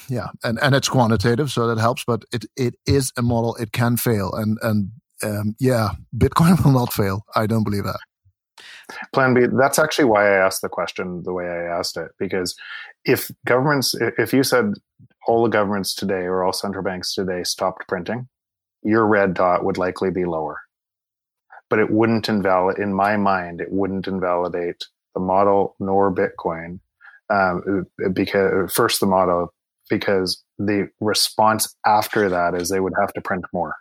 Yeah, 0.09 0.29
and 0.43 0.59
and 0.61 0.75
it's 0.75 0.89
quantitative, 0.89 1.53
so 1.53 1.69
that 1.69 1.79
helps. 1.79 2.05
But 2.05 2.25
it 2.33 2.47
it 2.57 2.75
is 2.87 3.13
a 3.17 3.23
model. 3.23 3.55
It 3.57 3.73
can 3.73 3.97
fail, 3.97 4.33
and 4.35 4.59
and 4.63 4.91
um, 5.23 5.55
yeah, 5.59 5.91
Bitcoin 6.17 6.61
will 6.65 6.73
not 6.73 6.93
fail. 6.93 7.25
I 7.35 7.47
don't 7.47 7.65
believe 7.65 7.85
that. 7.85 8.01
Plan 9.13 9.35
B. 9.35 9.47
That's 9.53 9.79
actually 9.79 10.07
why 10.07 10.27
I 10.27 10.45
asked 10.45 10.63
the 10.63 10.69
question 10.69 11.23
the 11.25 11.33
way 11.33 11.47
I 11.47 11.79
asked 11.79 11.97
it. 11.97 12.11
Because 12.19 12.55
if 13.05 13.31
governments, 13.47 13.95
if 14.19 14.33
you 14.33 14.43
said 14.43 14.75
all 15.27 15.43
the 15.45 15.51
governments 15.51 15.95
today 15.95 16.23
or 16.23 16.43
all 16.43 16.53
central 16.53 16.83
banks 16.83 17.15
today 17.15 17.45
stopped 17.45 17.87
printing, 17.89 18.29
your 18.83 19.07
red 19.07 19.35
dot 19.35 19.65
would 19.65 19.79
likely 19.79 20.11
be 20.11 20.25
lower. 20.25 20.61
But 21.69 21.79
it 21.79 21.91
wouldn't 21.91 22.29
invalidate, 22.29 22.83
in 22.83 22.93
my 22.93 23.17
mind, 23.17 23.61
it 23.61 23.71
wouldn't 23.71 24.09
invalidate 24.09 24.85
the 25.15 25.21
model 25.21 25.77
nor 25.79 26.13
Bitcoin. 26.13 26.81
Um, 27.33 27.87
because 28.13 28.73
first 28.73 28.99
the 28.99 29.07
model, 29.07 29.55
because 29.89 30.43
the 30.59 30.91
response 30.99 31.77
after 31.87 32.29
that 32.29 32.55
is 32.55 32.69
they 32.69 32.81
would 32.81 32.95
have 32.99 33.13
to 33.13 33.21
print 33.21 33.45
more 33.53 33.77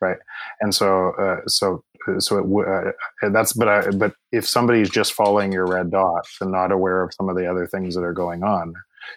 right? 0.00 0.18
And 0.60 0.74
so, 0.74 1.12
uh, 1.18 1.46
so, 1.46 1.82
so 2.18 2.38
it, 2.38 2.92
uh, 3.24 3.30
that's, 3.30 3.52
but 3.52 3.68
I, 3.68 3.90
but 3.90 4.14
if 4.32 4.46
somebody's 4.46 4.90
just 4.90 5.12
following 5.12 5.52
your 5.52 5.66
red 5.66 5.90
dot 5.90 6.26
and 6.40 6.52
not 6.52 6.72
aware 6.72 7.02
of 7.02 7.12
some 7.14 7.28
of 7.28 7.36
the 7.36 7.50
other 7.50 7.66
things 7.66 7.94
that 7.94 8.02
are 8.02 8.12
going 8.12 8.42
on, 8.42 8.74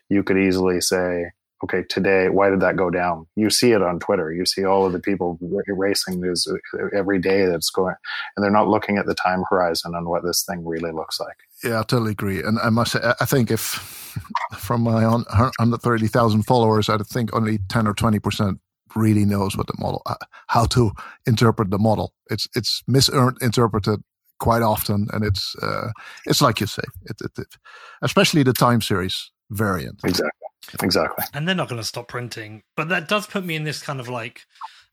you 0.09 0.23
could 0.23 0.37
easily 0.37 0.81
say, 0.81 1.31
okay, 1.63 1.83
today, 1.89 2.29
why 2.29 2.49
did 2.49 2.61
that 2.61 2.77
go 2.77 2.89
down? 2.89 3.27
You 3.35 3.49
see 3.49 3.71
it 3.71 3.81
on 3.81 3.99
Twitter. 3.99 4.31
You 4.31 4.45
see 4.45 4.63
all 4.63 4.85
of 4.85 4.93
the 4.93 4.99
people 4.99 5.37
racing 5.67 6.21
this 6.21 6.47
uh, 6.47 6.55
every 6.95 7.19
day 7.19 7.45
that's 7.45 7.69
going, 7.69 7.95
and 8.35 8.43
they're 8.43 8.51
not 8.51 8.67
looking 8.67 8.97
at 8.97 9.05
the 9.05 9.15
time 9.15 9.43
horizon 9.49 9.93
on 9.95 10.07
what 10.07 10.23
this 10.23 10.43
thing 10.43 10.65
really 10.65 10.91
looks 10.91 11.19
like. 11.19 11.35
Yeah, 11.63 11.79
I 11.79 11.83
totally 11.83 12.11
agree. 12.11 12.41
And 12.41 12.59
I 12.59 12.69
must 12.69 12.93
say, 12.93 12.99
I 13.19 13.25
think 13.25 13.51
if 13.51 13.61
from 14.57 14.81
my 14.81 15.05
130,000 15.05 16.43
followers, 16.43 16.89
I 16.89 16.97
think 16.97 17.33
only 17.33 17.59
10 17.69 17.87
or 17.87 17.93
20% 17.93 18.59
really 18.95 19.25
knows 19.25 19.55
what 19.55 19.67
the 19.67 19.75
model, 19.79 20.01
uh, 20.05 20.15
how 20.47 20.65
to 20.65 20.91
interpret 21.25 21.71
the 21.71 21.79
model. 21.79 22.13
It's 22.29 22.47
it's 22.55 22.83
misinterpreted 22.87 24.01
quite 24.39 24.61
often, 24.61 25.07
and 25.13 25.23
it's 25.23 25.55
uh, 25.61 25.91
it's 26.25 26.41
like 26.41 26.59
you 26.59 26.67
say, 26.67 26.83
it, 27.05 27.17
it, 27.21 27.31
it, 27.37 27.55
especially 28.01 28.43
the 28.43 28.53
time 28.53 28.81
series 28.81 29.31
variant. 29.51 29.99
Exactly, 30.03 30.49
exactly. 30.83 31.25
And 31.33 31.47
they're 31.47 31.55
not 31.55 31.69
going 31.69 31.81
to 31.81 31.87
stop 31.87 32.07
printing, 32.07 32.63
but 32.75 32.89
that 32.89 33.07
does 33.07 33.27
put 33.27 33.45
me 33.45 33.55
in 33.55 33.63
this 33.63 33.81
kind 33.81 33.99
of 33.99 34.09
like 34.09 34.45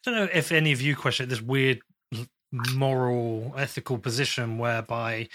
I 0.07 0.11
don't 0.11 0.21
know 0.21 0.29
if 0.33 0.53
any 0.53 0.73
of 0.73 0.81
you 0.81 0.97
question 0.97 1.29
this 1.29 1.43
weird 1.43 1.81
moral 2.75 3.55
ethical 3.57 3.99
position 3.99 4.59
whereby 4.59 5.29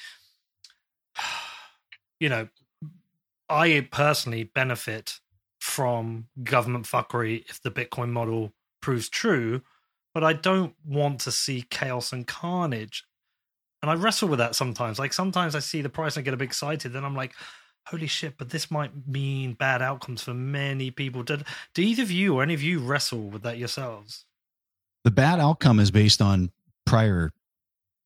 you 2.20 2.30
know 2.30 2.48
I 3.50 3.88
personally 3.92 4.44
benefit 4.44 5.20
from 5.72 6.28
government 6.44 6.86
fuckery 6.86 7.50
if 7.50 7.62
the 7.62 7.72
Bitcoin 7.72 8.10
model 8.10 8.52
proves 8.82 9.08
true, 9.08 9.62
but 10.14 10.24
I 10.24 10.34
don't 10.34 10.76
want 10.86 11.22
to 11.22 11.32
see 11.32 11.66
chaos 11.70 12.12
and 12.12 12.28
carnage. 12.28 13.06
And 13.82 13.90
I 13.90 13.96
wrestle 13.96 14.28
with 14.28 14.40
that 14.40 14.54
sometimes. 14.54 15.00
Like 15.00 15.14
sometimes 15.14 15.56
I 15.56 15.60
see 15.60 15.82
the 15.82 15.90
price 15.90 16.18
and 16.18 16.24
I 16.24 16.26
get 16.26 16.34
a 16.34 16.38
bit 16.38 16.46
excited, 16.46 16.92
then 16.92 17.06
I'm 17.06 17.16
like, 17.16 17.34
holy 17.88 18.08
shit, 18.08 18.38
but 18.38 18.50
this 18.50 18.70
might 18.70 18.92
mean 19.08 19.54
bad 19.54 19.82
outcomes 19.82 20.22
for 20.22 20.34
many 20.34 20.92
people. 20.92 21.24
Did 21.24 21.46
do 21.74 21.82
either 21.82 22.04
of 22.04 22.12
you 22.12 22.36
or 22.36 22.44
any 22.44 22.54
of 22.54 22.62
you 22.62 22.80
wrestle 22.80 23.30
with 23.30 23.44
that 23.44 23.58
yourselves? 23.58 24.26
The 25.06 25.12
bad 25.12 25.40
outcome 25.40 25.80
is 25.80 25.90
based 25.90 26.22
on 26.22 26.52
prior 26.86 27.32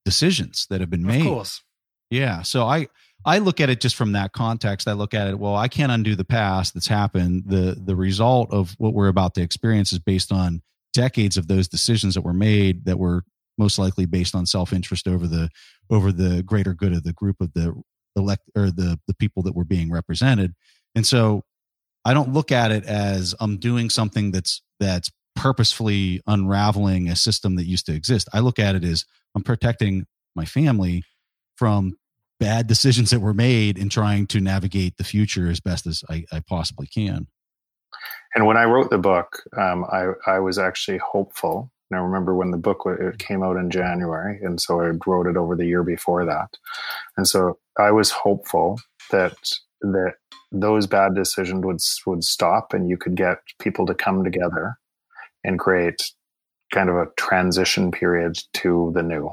decisions 0.06 0.68
that 0.70 0.82
have 0.82 0.92
been 0.92 1.04
made. 1.04 1.22
Of 1.22 1.28
course. 1.28 1.64
Yeah. 2.12 2.44
So 2.44 2.64
I 2.64 2.88
I 3.26 3.40
look 3.40 3.60
at 3.60 3.70
it 3.70 3.82
just 3.82 3.96
from 3.96 4.12
that 4.12 4.34
context. 4.34 4.88
I 4.88 4.94
look 4.94 5.14
at 5.14 5.28
it, 5.28 5.40
well, 5.40 5.56
I 5.56 5.68
can't 5.68 5.92
undo 5.92 6.16
the 6.16 6.24
past 6.24 6.74
that's 6.74 6.88
happened. 6.88 7.44
The 7.48 7.76
the 7.84 7.96
result 7.96 8.52
of 8.52 8.76
what 8.78 8.94
we're 8.94 9.08
about 9.08 9.34
to 9.36 9.42
experience 9.42 9.92
is 9.92 10.00
based 10.00 10.32
on 10.32 10.62
decades 10.94 11.36
of 11.36 11.48
those 11.48 11.68
decisions 11.68 12.14
that 12.14 12.22
were 12.22 12.34
made 12.34 12.86
that 12.86 13.00
were 13.00 13.24
most 13.58 13.80
likely 13.80 14.06
based 14.06 14.36
on 14.36 14.46
self-interest 14.46 15.08
over 15.08 15.28
the 15.28 15.50
over 15.90 16.12
the 16.12 16.44
greater 16.44 16.74
good 16.74 16.94
of 16.94 17.04
the 17.04 17.14
group 17.14 17.38
of 17.42 17.52
the 17.54 17.74
elect 18.16 18.44
or 18.56 18.72
the 18.72 19.00
the 19.08 19.16
people 19.16 19.42
that 19.44 19.56
were 19.56 19.66
being 19.66 19.92
represented. 19.92 20.54
And 20.94 21.06
so 21.06 21.44
I 22.06 22.14
don't 22.14 22.32
look 22.32 22.52
at 22.52 22.72
it 22.72 22.86
as 22.86 23.34
I'm 23.40 23.58
doing 23.58 23.90
something 23.90 24.32
that's 24.32 24.62
that's 24.80 25.12
purposefully 25.36 26.22
unraveling 26.28 27.10
a 27.10 27.16
system 27.16 27.56
that 27.56 27.66
used 27.66 27.88
to 27.88 27.94
exist. 27.94 28.30
I 28.34 28.40
look 28.40 28.60
at 28.60 28.76
it 28.76 28.84
as 28.84 29.04
I'm 29.36 29.44
protecting 29.44 30.06
my 30.36 30.46
family 30.46 31.04
from 31.58 31.98
bad 32.40 32.68
decisions 32.68 33.10
that 33.12 33.20
were 33.20 33.34
made 33.34 33.78
in 33.78 33.90
trying 33.90 34.28
to 34.28 34.42
navigate 34.42 34.98
the 34.98 35.04
future 35.04 35.50
as 35.50 35.60
best 35.60 35.88
as 35.88 36.04
I, 36.10 36.26
I 36.32 36.42
possibly 36.42 36.88
can. 36.88 37.28
And 38.36 38.46
when 38.46 38.58
I 38.58 38.66
wrote 38.66 38.90
the 38.90 38.98
book, 38.98 39.44
um, 39.58 39.86
I, 39.86 40.08
I 40.28 40.40
was 40.40 40.60
actually 40.60 40.98
hopeful. 40.98 41.72
And 41.90 42.00
I 42.00 42.04
remember 42.04 42.36
when 42.36 42.52
the 42.52 42.58
book 42.58 42.82
it 42.86 43.20
came 43.20 43.44
out 43.44 43.58
in 43.58 43.70
January, 43.70 44.40
and 44.42 44.60
so 44.60 44.82
I 44.82 44.92
wrote 45.06 45.28
it 45.28 45.38
over 45.38 45.56
the 45.56 45.68
year 45.68 45.84
before 45.84 46.26
that. 46.26 46.50
And 47.16 47.28
so 47.28 47.60
I 47.78 47.92
was 47.92 48.12
hopeful 48.12 48.80
that 49.12 49.36
that 49.82 50.16
those 50.52 50.88
bad 50.88 51.14
decisions 51.14 51.64
would 51.64 51.80
would 52.08 52.24
stop, 52.24 52.74
and 52.74 52.90
you 52.90 52.98
could 52.98 53.16
get 53.16 53.38
people 53.60 53.86
to 53.86 53.94
come 53.94 54.24
together 54.24 54.78
and 55.44 55.60
create 55.60 56.02
kind 56.74 56.90
of 56.90 56.96
a 56.96 57.08
transition 57.18 57.92
period 57.92 58.40
to 58.54 58.92
the 58.96 59.04
new. 59.04 59.30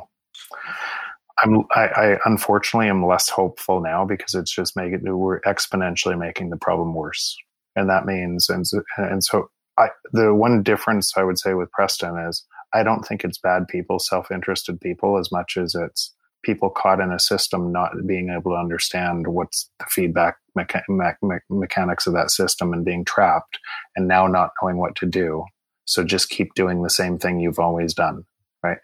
I'm, 1.43 1.65
I, 1.75 1.87
I 1.87 2.19
unfortunately 2.25 2.89
am 2.89 3.07
less 3.07 3.29
hopeful 3.29 3.81
now 3.81 4.05
because 4.05 4.35
it's 4.35 4.53
just 4.55 4.77
making 4.77 5.01
we're 5.05 5.41
exponentially 5.43 6.19
making 6.19 6.51
the 6.51 6.57
problem 6.57 6.95
worse, 6.95 7.37
and 7.77 7.89
that 7.89 8.07
means 8.07 8.49
and 8.49 8.65
and 8.97 9.25
so 9.25 9.49
I, 9.79 9.89
the 10.13 10.35
one 10.35 10.63
difference 10.63 11.13
I 11.17 11.25
would 11.25 11.39
say 11.39 11.55
with 11.55 11.71
Preston 11.73 12.19
is 12.19 12.45
I 12.75 12.83
don't 12.83 13.03
think 13.03 13.25
it's 13.25 13.39
bad 13.39 13.69
people, 13.69 13.99
self 13.99 14.31
interested 14.31 14.81
people, 14.81 15.19
as 15.19 15.31
much 15.33 15.57
as 15.57 15.75
it's 15.75 16.15
people 16.43 16.71
caught 16.71 17.01
in 17.01 17.13
a 17.13 17.19
system 17.19 17.73
not 17.73 17.93
being 18.07 18.29
able 18.31 18.53
to 18.53 18.57
understand 18.57 19.29
what's 19.29 19.71
the 19.79 19.87
feedback 19.89 20.37
mecha- 20.59 20.83
me- 20.89 21.29
me- 21.29 21.37
mechanics 21.49 22.07
of 22.07 22.15
that 22.15 22.31
system 22.31 22.73
and 22.73 22.85
being 22.85 23.05
trapped 23.05 23.59
and 23.97 24.09
now 24.09 24.27
not 24.27 24.51
knowing 24.61 24.77
what 24.77 24.97
to 24.97 25.07
do. 25.07 25.45
So 25.85 26.05
just 26.05 26.31
keep 26.31 26.55
doing 26.55 26.83
the 26.83 26.91
same 26.91 27.19
thing 27.19 27.41
you've 27.41 27.59
always 27.59 27.95
done, 27.95 28.25
right? 28.63 28.79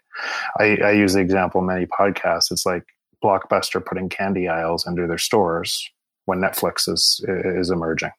I, 0.59 0.77
I 0.83 0.91
use 0.91 1.13
the 1.13 1.21
example 1.21 1.61
many 1.61 1.85
podcasts. 1.85 2.51
It's 2.51 2.65
like 2.65 2.83
Blockbuster 3.23 3.83
putting 3.83 4.09
candy 4.09 4.47
aisles 4.47 4.85
under 4.87 5.07
their 5.07 5.17
stores 5.17 5.89
when 6.25 6.39
Netflix 6.39 6.87
is 6.87 7.23
is 7.27 7.69
emerging. 7.69 8.11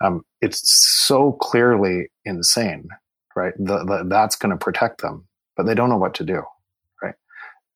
Um, 0.00 0.22
it's 0.40 0.62
so 0.72 1.32
clearly 1.32 2.08
insane, 2.24 2.88
right? 3.34 3.54
The, 3.58 3.84
the, 3.84 4.04
that's 4.08 4.36
going 4.36 4.56
to 4.56 4.64
protect 4.64 5.00
them, 5.00 5.26
but 5.56 5.66
they 5.66 5.74
don't 5.74 5.88
know 5.88 5.96
what 5.96 6.14
to 6.14 6.24
do 6.24 6.42
right? 7.02 7.14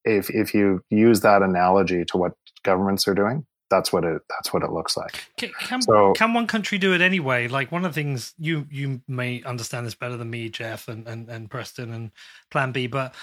if 0.04 0.30
if 0.30 0.54
you 0.54 0.84
use 0.90 1.20
that 1.20 1.42
analogy 1.42 2.04
to 2.06 2.16
what 2.16 2.32
governments 2.62 3.08
are 3.08 3.14
doing, 3.14 3.44
that's 3.70 3.92
what 3.92 4.04
it 4.04 4.22
that's 4.28 4.52
what 4.52 4.62
it 4.62 4.70
looks 4.70 4.96
like. 4.96 5.24
Can, 5.36 5.50
can, 5.60 5.82
so, 5.82 6.12
can 6.12 6.34
one 6.34 6.46
country 6.46 6.76
do 6.76 6.92
it 6.92 7.00
anyway? 7.00 7.48
Like 7.48 7.72
one 7.72 7.84
of 7.84 7.94
the 7.94 8.02
things 8.02 8.34
you 8.38 8.66
you 8.70 9.00
may 9.08 9.42
understand 9.44 9.86
this 9.86 9.94
better 9.94 10.16
than 10.16 10.28
me, 10.28 10.48
Jeff 10.48 10.88
and, 10.88 11.06
and, 11.06 11.28
and 11.28 11.50
Preston 11.50 11.92
and 11.92 12.10
Plan 12.50 12.72
B, 12.72 12.86
but 12.86 13.14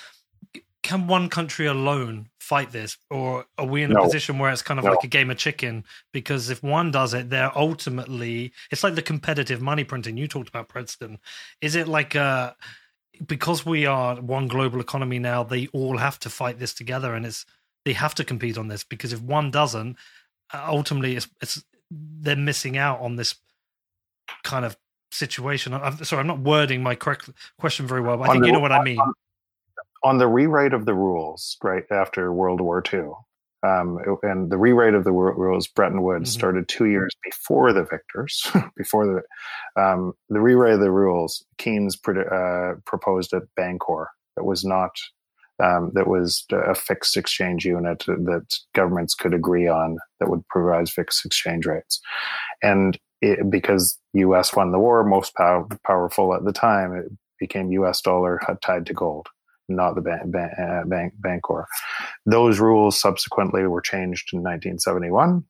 can 0.83 1.05
one 1.05 1.27
country 1.27 1.65
alone 1.65 2.29
fight 2.39 2.71
this, 2.71 2.97
or 3.09 3.45
are 3.57 3.65
we 3.65 3.83
in 3.83 3.91
a 3.91 3.95
no, 3.95 4.03
position 4.03 4.39
where 4.39 4.51
it's 4.51 4.61
kind 4.61 4.79
of 4.79 4.85
no. 4.85 4.91
like 4.91 5.03
a 5.03 5.07
game 5.07 5.29
of 5.29 5.37
chicken? 5.37 5.83
Because 6.13 6.49
if 6.49 6.63
one 6.63 6.91
does 6.91 7.13
it, 7.13 7.29
they're 7.29 7.55
ultimately 7.57 8.53
it's 8.71 8.83
like 8.83 8.95
the 8.95 9.01
competitive 9.01 9.61
money 9.61 9.83
printing 9.83 10.15
you 10.15 10.27
talked 10.27 10.49
about, 10.49 10.69
Preston. 10.69 11.19
Is 11.61 11.75
it 11.75 11.89
like 11.89 12.15
a 12.15 12.55
because 13.25 13.65
we 13.65 13.85
are 13.85 14.15
one 14.15 14.47
global 14.47 14.79
economy 14.79 15.19
now, 15.19 15.43
they 15.43 15.67
all 15.67 15.97
have 15.97 16.19
to 16.19 16.29
fight 16.29 16.59
this 16.59 16.73
together, 16.73 17.13
and 17.13 17.25
it's 17.25 17.45
they 17.83 17.93
have 17.93 18.15
to 18.15 18.23
compete 18.23 18.57
on 18.57 18.67
this 18.67 18.83
because 18.83 19.13
if 19.13 19.21
one 19.21 19.49
doesn't, 19.49 19.91
uh, 19.91 19.95
ultimately, 20.53 21.15
it's, 21.15 21.27
it's 21.41 21.63
they're 21.91 22.35
missing 22.35 22.77
out 22.77 22.99
on 23.01 23.15
this 23.15 23.35
kind 24.43 24.65
of 24.65 24.77
situation. 25.11 25.73
I'm 25.73 26.03
sorry, 26.03 26.21
I'm 26.21 26.27
not 26.27 26.39
wording 26.39 26.83
my 26.83 26.95
correct 26.95 27.29
question 27.59 27.87
very 27.87 28.01
well, 28.01 28.17
but 28.17 28.29
I 28.29 28.33
think 28.33 28.43
the, 28.43 28.47
you 28.47 28.53
know 28.53 28.59
what 28.59 28.71
I 28.71 28.83
mean. 28.83 28.99
On, 28.99 29.13
on 30.03 30.17
the 30.17 30.27
rewrite 30.27 30.73
of 30.73 30.85
the 30.85 30.93
rules, 30.93 31.57
right 31.63 31.83
after 31.91 32.31
World 32.31 32.61
War 32.61 32.83
II, 32.91 33.11
um, 33.63 33.99
and 34.21 34.51
the 34.51 34.57
rewrite 34.57 34.93
of 34.93 35.03
the 35.03 35.11
rules, 35.11 35.67
Bretton 35.67 36.03
Woods, 36.03 36.29
mm-hmm. 36.29 36.39
started 36.39 36.67
two 36.67 36.85
years 36.85 37.15
before 37.23 37.73
the 37.73 37.83
victors. 37.83 38.45
before 38.77 39.05
the 39.05 39.81
um, 39.81 40.13
the 40.29 40.39
rewrite 40.39 40.73
of 40.73 40.79
the 40.79 40.91
rules, 40.91 41.43
Keynes 41.57 41.97
uh, 42.07 42.73
proposed 42.85 43.33
at 43.33 43.43
Bancor 43.59 44.07
that 44.35 44.43
was 44.43 44.63
not 44.63 44.91
um, 45.63 45.91
that 45.93 46.07
was 46.07 46.45
a 46.51 46.75
fixed 46.75 47.17
exchange 47.17 47.65
unit 47.65 48.03
that 48.07 48.59
governments 48.73 49.15
could 49.15 49.33
agree 49.33 49.67
on 49.67 49.97
that 50.19 50.29
would 50.29 50.47
provide 50.47 50.89
fixed 50.89 51.25
exchange 51.25 51.65
rates, 51.65 51.99
and 52.61 52.97
it, 53.21 53.49
because 53.49 53.97
U.S. 54.13 54.55
won 54.55 54.71
the 54.71 54.79
war, 54.79 55.03
most 55.03 55.33
pow- 55.35 55.67
powerful 55.85 56.35
at 56.35 56.45
the 56.45 56.53
time, 56.53 56.93
it 56.93 57.11
became 57.39 57.71
U.S. 57.71 58.01
dollar 58.01 58.39
tied 58.61 58.85
to 58.85 58.93
gold 58.93 59.27
not 59.69 59.95
the 59.95 60.01
bank, 60.01 60.31
bank, 60.31 60.53
uh, 60.57 60.83
bank 60.85 61.13
Bancor. 61.19 61.65
Those 62.25 62.59
rules 62.59 62.99
subsequently 62.99 63.65
were 63.67 63.81
changed 63.81 64.29
in 64.33 64.39
1971, 64.39 65.43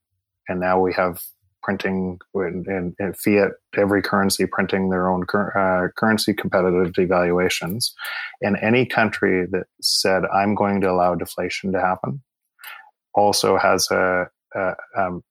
and 0.49 0.60
now 0.60 0.80
we 0.80 0.93
have 0.93 1.22
printing 1.68 2.18
and, 2.34 2.95
and 2.97 3.18
fiat 3.18 3.51
every 3.76 4.01
currency 4.01 4.45
printing 4.45 4.89
their 4.89 5.09
own 5.09 5.26
uh, 5.34 5.88
currency 5.97 6.34
competitive 6.34 6.93
devaluations. 6.93 7.91
And 8.41 8.55
any 8.61 8.86
country 8.86 9.45
that 9.51 9.65
said 9.82 10.24
I'm 10.34 10.55
going 10.55 10.80
to 10.82 10.89
allow 10.89 11.13
deflation 11.15 11.74
to 11.74 11.82
happen 11.82 12.24
also 13.13 13.57
has 13.57 13.91
a, 13.91 14.28
a 14.55 14.74
um, 14.97 15.24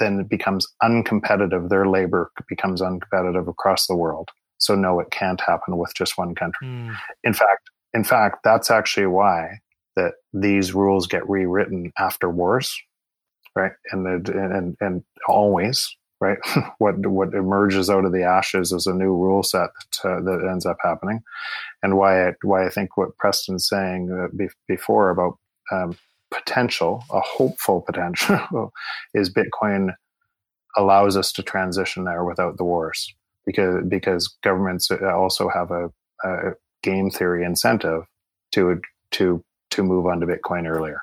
then 0.00 0.20
it 0.20 0.28
becomes 0.30 0.66
uncompetitive. 0.82 1.68
Their 1.68 1.86
labor 1.86 2.30
becomes 2.48 2.80
uncompetitive 2.80 3.46
across 3.46 3.86
the 3.86 3.94
world. 3.94 4.30
So 4.56 4.74
no, 4.74 5.00
it 5.00 5.10
can't 5.10 5.40
happen 5.40 5.76
with 5.76 5.92
just 5.94 6.16
one 6.16 6.34
country. 6.34 6.66
Mm. 6.66 6.96
In 7.24 7.34
fact, 7.34 7.68
in 7.92 8.04
fact, 8.04 8.38
that's 8.42 8.70
actually 8.70 9.06
why 9.06 9.58
that 9.96 10.14
these 10.32 10.74
rules 10.74 11.06
get 11.06 11.28
rewritten 11.28 11.92
after 11.98 12.30
wars, 12.30 12.74
right? 13.54 13.72
And 13.90 14.28
and 14.28 14.76
and 14.80 15.04
always, 15.28 15.94
right? 16.20 16.38
what 16.78 17.06
what 17.06 17.34
emerges 17.34 17.90
out 17.90 18.04
of 18.04 18.12
the 18.12 18.22
ashes 18.24 18.72
is 18.72 18.86
a 18.86 18.94
new 18.94 19.12
rule 19.12 19.42
set 19.42 19.70
that, 20.02 20.10
uh, 20.10 20.20
that 20.22 20.48
ends 20.50 20.66
up 20.66 20.76
happening, 20.82 21.22
and 21.82 21.96
why 21.96 22.28
I, 22.28 22.32
why 22.42 22.66
I 22.66 22.70
think 22.70 22.96
what 22.96 23.16
Preston's 23.18 23.68
saying 23.68 24.10
uh, 24.10 24.28
be, 24.36 24.48
before 24.68 25.10
about 25.10 25.38
um, 25.72 25.96
potential, 26.30 27.04
a 27.10 27.20
hopeful 27.20 27.80
potential, 27.80 28.72
is 29.14 29.32
Bitcoin 29.32 29.94
allows 30.76 31.16
us 31.16 31.30
to 31.32 31.42
transition 31.42 32.04
there 32.04 32.24
without 32.24 32.56
the 32.56 32.64
wars 32.64 33.14
because 33.46 33.84
because 33.88 34.28
governments 34.42 34.90
also 34.90 35.48
have 35.48 35.70
a, 35.70 35.90
a 36.24 36.52
game 36.82 37.10
theory 37.10 37.44
incentive 37.44 38.04
to 38.52 38.80
to 39.12 39.44
to 39.70 39.82
move 39.82 40.06
on 40.06 40.20
to 40.20 40.26
Bitcoin 40.26 40.68
earlier. 40.68 41.00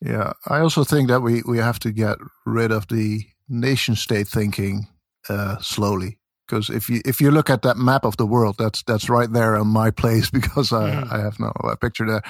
Yeah, 0.00 0.32
I 0.46 0.60
also 0.60 0.84
think 0.84 1.08
that 1.08 1.22
we 1.22 1.42
we 1.46 1.58
have 1.58 1.78
to 1.80 1.92
get 1.92 2.18
rid 2.44 2.70
of 2.70 2.86
the 2.88 3.26
nation 3.48 3.96
state 3.96 4.28
thinking 4.28 4.88
uh, 5.28 5.58
slowly. 5.60 6.18
Because 6.46 6.70
if 6.70 6.88
you 6.88 7.00
if 7.04 7.20
you 7.20 7.30
look 7.30 7.50
at 7.50 7.62
that 7.62 7.76
map 7.76 8.04
of 8.04 8.16
the 8.16 8.26
world, 8.26 8.56
that's 8.58 8.82
that's 8.82 9.08
right 9.08 9.32
there 9.32 9.56
on 9.56 9.68
my 9.68 9.90
place 10.02 10.30
because 10.30 10.72
I, 10.72 10.90
mm. 10.90 11.12
I 11.12 11.20
have 11.20 11.40
no 11.40 11.52
picture 11.80 12.06
there. 12.06 12.22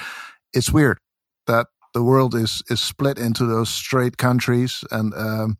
It's 0.53 0.71
weird 0.71 0.99
that 1.45 1.67
the 1.93 2.03
world 2.03 2.35
is 2.35 2.63
is 2.69 2.81
split 2.81 3.17
into 3.17 3.45
those 3.45 3.69
straight 3.69 4.17
countries 4.17 4.83
and 4.91 5.13
um, 5.13 5.57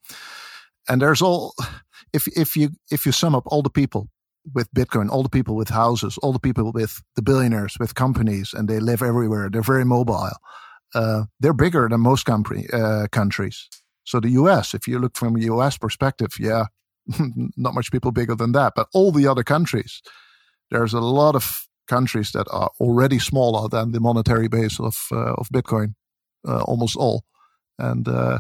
and 0.88 1.02
there's 1.02 1.22
all 1.22 1.54
if 2.14 2.28
if 2.28 2.56
you 2.56 2.70
if 2.90 3.06
you 3.06 3.12
sum 3.12 3.36
up 3.36 3.44
all 3.48 3.62
the 3.62 3.70
people 3.70 4.08
with 4.54 4.72
Bitcoin, 4.74 5.10
all 5.10 5.24
the 5.24 5.30
people 5.30 5.56
with 5.56 5.70
houses, 5.70 6.18
all 6.20 6.32
the 6.32 6.40
people 6.40 6.72
with 6.72 7.02
the 7.16 7.22
billionaires, 7.22 7.78
with 7.80 7.96
companies, 7.96 8.54
and 8.54 8.70
they 8.70 8.80
live 8.80 9.02
everywhere. 9.02 9.50
They're 9.50 9.62
very 9.62 9.84
mobile. 9.84 10.30
Uh, 10.94 11.26
they're 11.40 11.54
bigger 11.54 11.88
than 11.90 12.02
most 12.02 12.28
uh, 12.30 13.08
countries. 13.12 13.68
So 14.04 14.20
the 14.20 14.30
U.S., 14.30 14.74
if 14.74 14.88
you 14.88 15.00
look 15.00 15.18
from 15.18 15.36
a 15.36 15.40
U.S. 15.40 15.78
perspective, 15.78 16.40
yeah, 16.40 16.66
not 17.58 17.74
much 17.74 17.92
people 17.92 18.12
bigger 18.12 18.36
than 18.36 18.54
that. 18.54 18.74
But 18.76 18.88
all 18.94 19.12
the 19.12 19.28
other 19.28 19.44
countries, 19.44 20.02
there's 20.72 20.94
a 20.94 21.02
lot 21.02 21.36
of 21.36 21.68
countries 21.88 22.32
that 22.32 22.48
are 22.52 22.70
already 22.80 23.20
smaller 23.20 23.70
than 23.70 23.92
the 23.92 24.00
monetary 24.00 24.48
base 24.48 24.80
of 24.80 25.08
uh, 25.12 25.34
of 25.34 25.50
Bitcoin, 25.50 25.96
uh, 26.48 26.62
almost 26.62 26.96
all. 26.96 27.24
And 27.80 28.08
uh, 28.08 28.40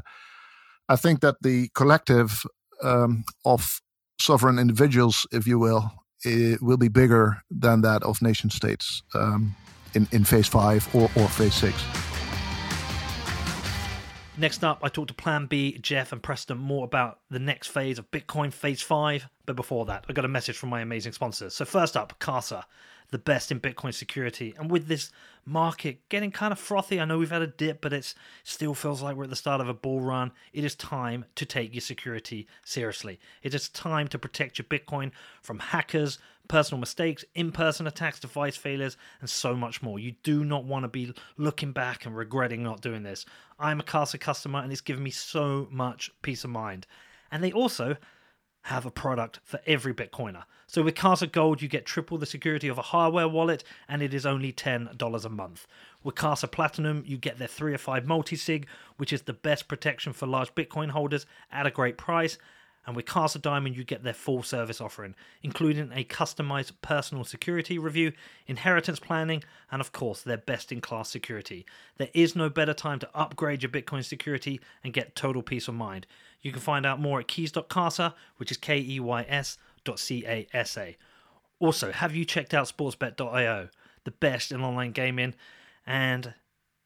I 0.89 0.95
think 0.95 1.19
that 1.22 1.35
the 1.41 1.69
collective 1.73 2.45
um, 2.84 3.23
of 3.43 3.81
sovereign 4.19 4.59
individuals, 4.59 5.27
if 5.31 5.47
you 5.47 5.59
will, 5.59 5.91
will 6.61 6.77
be 6.77 6.89
bigger 6.89 7.41
than 7.49 7.81
that 7.81 8.03
of 8.03 8.22
nation 8.22 8.49
states 8.49 9.03
um, 9.13 9.55
in, 9.93 10.07
in 10.11 10.23
phase 10.23 10.47
five 10.47 10.88
or, 10.95 11.09
or 11.15 11.27
phase 11.27 11.53
six. 11.53 11.76
Next 14.39 14.64
up, 14.64 14.81
I 14.84 14.89
talked 14.89 15.07
to 15.07 15.15
Plan 15.15 15.47
B, 15.47 15.80
Jeff, 15.80 16.11
and 16.11 16.22
Preston 16.22 16.59
more 16.59 16.85
about 16.85 17.22
the 17.31 17.39
next 17.39 17.69
phase 17.69 17.97
of 17.97 18.11
Bitcoin 18.11 18.53
Phase 18.53 18.84
5. 18.84 19.27
But 19.47 19.55
before 19.55 19.85
that, 19.85 20.05
I 20.07 20.14
got 20.14 20.26
a 20.26 20.27
message 20.27 20.55
from 20.55 20.69
my 20.69 20.81
amazing 20.81 21.14
sponsors. 21.14 21.55
So, 21.55 21.65
first 21.65 21.97
up, 21.97 22.19
Casa 22.19 22.68
the 23.11 23.18
best 23.18 23.51
in 23.51 23.59
Bitcoin 23.59 23.93
security. 23.93 24.53
And 24.57 24.69
with 24.69 24.88
this 24.88 25.11
market 25.45 26.07
getting 26.09 26.31
kind 26.31 26.51
of 26.51 26.59
frothy, 26.59 26.99
I 26.99 27.05
know 27.05 27.18
we've 27.18 27.31
had 27.31 27.41
a 27.41 27.47
dip, 27.47 27.81
but 27.81 27.93
it 27.93 28.14
still 28.43 28.73
feels 28.73 29.01
like 29.01 29.15
we're 29.15 29.26
at 29.26 29.30
the 29.30 29.35
start 29.35 29.61
of 29.61 29.69
a 29.69 29.73
bull 29.73 30.01
run. 30.01 30.31
It 30.53 30.65
is 30.65 30.76
time 30.76 31.26
to 31.35 31.45
take 31.45 31.73
your 31.73 31.81
security 31.81 32.47
seriously. 32.64 33.19
It 33.43 33.53
is 33.53 33.69
time 33.69 34.07
to 34.09 34.19
protect 34.19 34.57
your 34.57 34.65
Bitcoin 34.65 35.11
from 35.41 35.59
hackers, 35.59 36.19
personal 36.48 36.80
mistakes, 36.80 37.26
in 37.36 37.52
person 37.52 37.88
attacks, 37.88 38.19
device 38.19 38.56
failures, 38.56 38.98
and 39.19 39.30
so 39.30 39.56
much 39.56 39.82
more. 39.82 39.99
You 39.99 40.14
do 40.24 40.44
not 40.44 40.65
want 40.65 40.84
to 40.84 40.90
be 40.90 41.14
looking 41.38 41.72
back 41.72 42.06
and 42.06 42.15
regretting 42.15 42.64
not 42.64 42.82
doing 42.82 43.03
this. 43.03 43.26
I'm 43.60 43.80
a 43.80 43.84
Casa 43.84 44.18
customer, 44.18 44.60
and 44.60 44.72
it's 44.72 44.82
given 44.82 45.03
me 45.03 45.11
so 45.11 45.68
much 45.72 46.11
peace 46.22 46.44
of 46.44 46.49
mind. 46.49 46.88
And 47.32 47.44
they 47.44 47.52
also 47.52 47.98
have 48.64 48.86
a 48.86 48.91
product 48.91 49.40
for 49.45 49.61
every 49.65 49.94
Bitcoiner. 49.94 50.44
So 50.68 50.84
with 50.84 50.95
Casa 50.95 51.28
Gold, 51.28 51.61
you 51.61 51.69
get 51.69 51.86
triple 51.86 52.18
the 52.18 52.26
security 52.26 52.68
of 52.68 52.78
a 52.78 52.82
hardware 52.82 53.28
wallet, 53.28 53.64
and 53.88 54.02
it 54.02 54.14
is 54.14 54.26
only 54.26 54.52
$10 54.52 55.26
a 55.26 55.30
month. 55.30 55.65
With 56.03 56.15
Casa 56.15 56.49
Platinum, 56.49 57.03
you 57.06 57.18
get 57.18 57.40
their 57.40 57.48
3 57.48 57.74
or 57.74 57.78
5 57.78 58.06
multi-sig, 58.06 58.68
which 58.98 59.14
is 59.14 59.22
the 59.22 59.32
best 59.32 59.69
protection 59.69 60.11
for 60.11 60.28
large 60.28 60.53
Bitcoin 60.53 60.90
holders 60.90 61.26
at 61.49 61.65
a 61.65 61.72
great 61.72 61.98
price. 61.98 62.38
And 62.88 62.95
with 62.95 63.05
Casa 63.05 63.38
Diamond, 63.38 63.76
you 63.76 63.84
get 63.84 64.03
their 64.03 64.14
full 64.14 64.41
service 64.41 64.80
offering, 64.80 65.14
including 65.43 65.91
a 65.93 66.05
customized 66.05 66.72
personal 66.81 67.26
security 67.26 67.77
review, 67.77 68.14
inheritance 68.47 68.97
planning, 68.97 69.43
and 69.69 69.81
of 69.81 69.91
course, 69.91 70.22
their 70.22 70.38
best 70.38 70.72
in 70.72 70.80
class 70.80 71.09
security. 71.09 71.65
There 71.97 72.07
is 72.14 72.34
no 72.34 72.49
better 72.49 72.73
time 72.73 72.99
to 72.99 73.09
upgrade 73.14 73.61
your 73.61 73.72
Bitcoin 73.72 74.05
security 74.05 74.61
and 74.85 74.93
get 74.93 75.18
total 75.18 75.41
peace 75.41 75.68
of 75.68 75.76
mind. 75.76 76.07
You 76.41 76.53
can 76.53 76.61
find 76.61 76.85
out 76.85 77.01
more 77.01 77.19
at 77.19 77.27
keys.casa, 77.27 78.15
which 78.38 78.51
is 78.51 78.57
K 78.57 78.80
E 78.80 79.01
Y 79.01 79.26
S 79.27 79.57
dot 79.84 79.99
C 79.99 80.23
A 80.26 80.47
S 80.53 80.77
A. 80.77 80.95
Also, 81.59 81.91
have 81.91 82.15
you 82.15 82.23
checked 82.23 82.53
out 82.53 82.68
sportsbet.io, 82.68 83.68
the 84.05 84.11
best 84.11 84.53
in 84.53 84.61
online 84.61 84.93
gaming? 84.93 85.35
And 85.85 86.35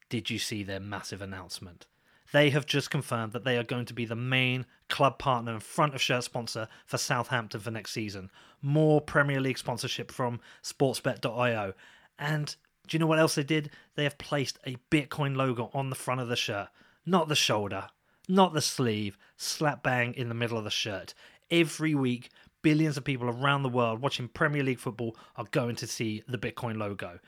did 0.08 0.30
you 0.30 0.40
see 0.40 0.64
their 0.64 0.80
massive 0.80 1.22
announcement? 1.22 1.86
They 2.32 2.50
have 2.50 2.66
just 2.66 2.90
confirmed 2.90 3.32
that 3.32 3.44
they 3.44 3.58
are 3.58 3.62
going 3.62 3.84
to 3.86 3.94
be 3.94 4.06
the 4.06 4.16
main 4.16 4.66
club 4.88 5.18
partner 5.18 5.52
and 5.52 5.62
front 5.62 5.94
of 5.94 6.00
shirt 6.00 6.24
sponsor 6.24 6.66
for 6.86 6.98
Southampton 6.98 7.60
for 7.60 7.70
next 7.70 7.92
season. 7.92 8.30
More 8.62 9.00
Premier 9.00 9.40
League 9.40 9.58
sponsorship 9.58 10.10
from 10.10 10.40
sportsbet.io. 10.62 11.74
And 12.18 12.56
do 12.88 12.96
you 12.96 12.98
know 12.98 13.06
what 13.06 13.18
else 13.18 13.34
they 13.34 13.42
did? 13.42 13.70
They 13.94 14.04
have 14.04 14.18
placed 14.18 14.58
a 14.66 14.76
Bitcoin 14.90 15.36
logo 15.36 15.70
on 15.74 15.90
the 15.90 15.96
front 15.96 16.20
of 16.20 16.28
the 16.28 16.36
shirt, 16.36 16.68
not 17.04 17.28
the 17.28 17.34
shoulder, 17.34 17.88
not 18.28 18.54
the 18.54 18.62
sleeve, 18.62 19.18
slap 19.36 19.82
bang 19.82 20.14
in 20.14 20.28
the 20.28 20.34
middle 20.34 20.58
of 20.58 20.64
the 20.64 20.70
shirt. 20.70 21.14
Every 21.50 21.94
week, 21.94 22.30
billions 22.62 22.96
of 22.96 23.04
people 23.04 23.28
around 23.28 23.62
the 23.62 23.68
world 23.68 24.00
watching 24.00 24.28
Premier 24.28 24.62
League 24.62 24.78
football 24.78 25.16
are 25.36 25.46
going 25.50 25.76
to 25.76 25.86
see 25.86 26.22
the 26.26 26.38
Bitcoin 26.38 26.78
logo. 26.78 27.18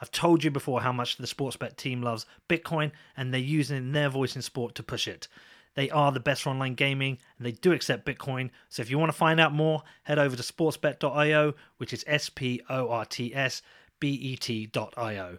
I've 0.00 0.10
told 0.10 0.44
you 0.44 0.50
before 0.50 0.82
how 0.82 0.92
much 0.92 1.16
the 1.16 1.26
Sportsbet 1.26 1.76
team 1.76 2.02
loves 2.02 2.26
Bitcoin 2.48 2.92
and 3.16 3.32
they're 3.32 3.40
using 3.40 3.92
their 3.92 4.08
voice 4.08 4.36
in 4.36 4.42
sport 4.42 4.74
to 4.76 4.82
push 4.82 5.08
it. 5.08 5.28
They 5.74 5.90
are 5.90 6.12
the 6.12 6.20
best 6.20 6.42
for 6.42 6.50
online 6.50 6.74
gaming 6.74 7.18
and 7.36 7.46
they 7.46 7.52
do 7.52 7.72
accept 7.72 8.06
Bitcoin. 8.06 8.50
So 8.68 8.82
if 8.82 8.90
you 8.90 8.98
want 8.98 9.12
to 9.12 9.18
find 9.18 9.38
out 9.38 9.52
more, 9.52 9.82
head 10.04 10.18
over 10.18 10.36
to 10.36 10.42
sportsbet.io, 10.42 11.54
which 11.76 11.92
is 11.92 12.04
S 12.06 12.28
P 12.28 12.60
O 12.68 12.88
R 12.90 13.04
T 13.04 13.34
S 13.34 13.62
B 14.00 14.10
E 14.10 14.36
T.io. 14.36 15.38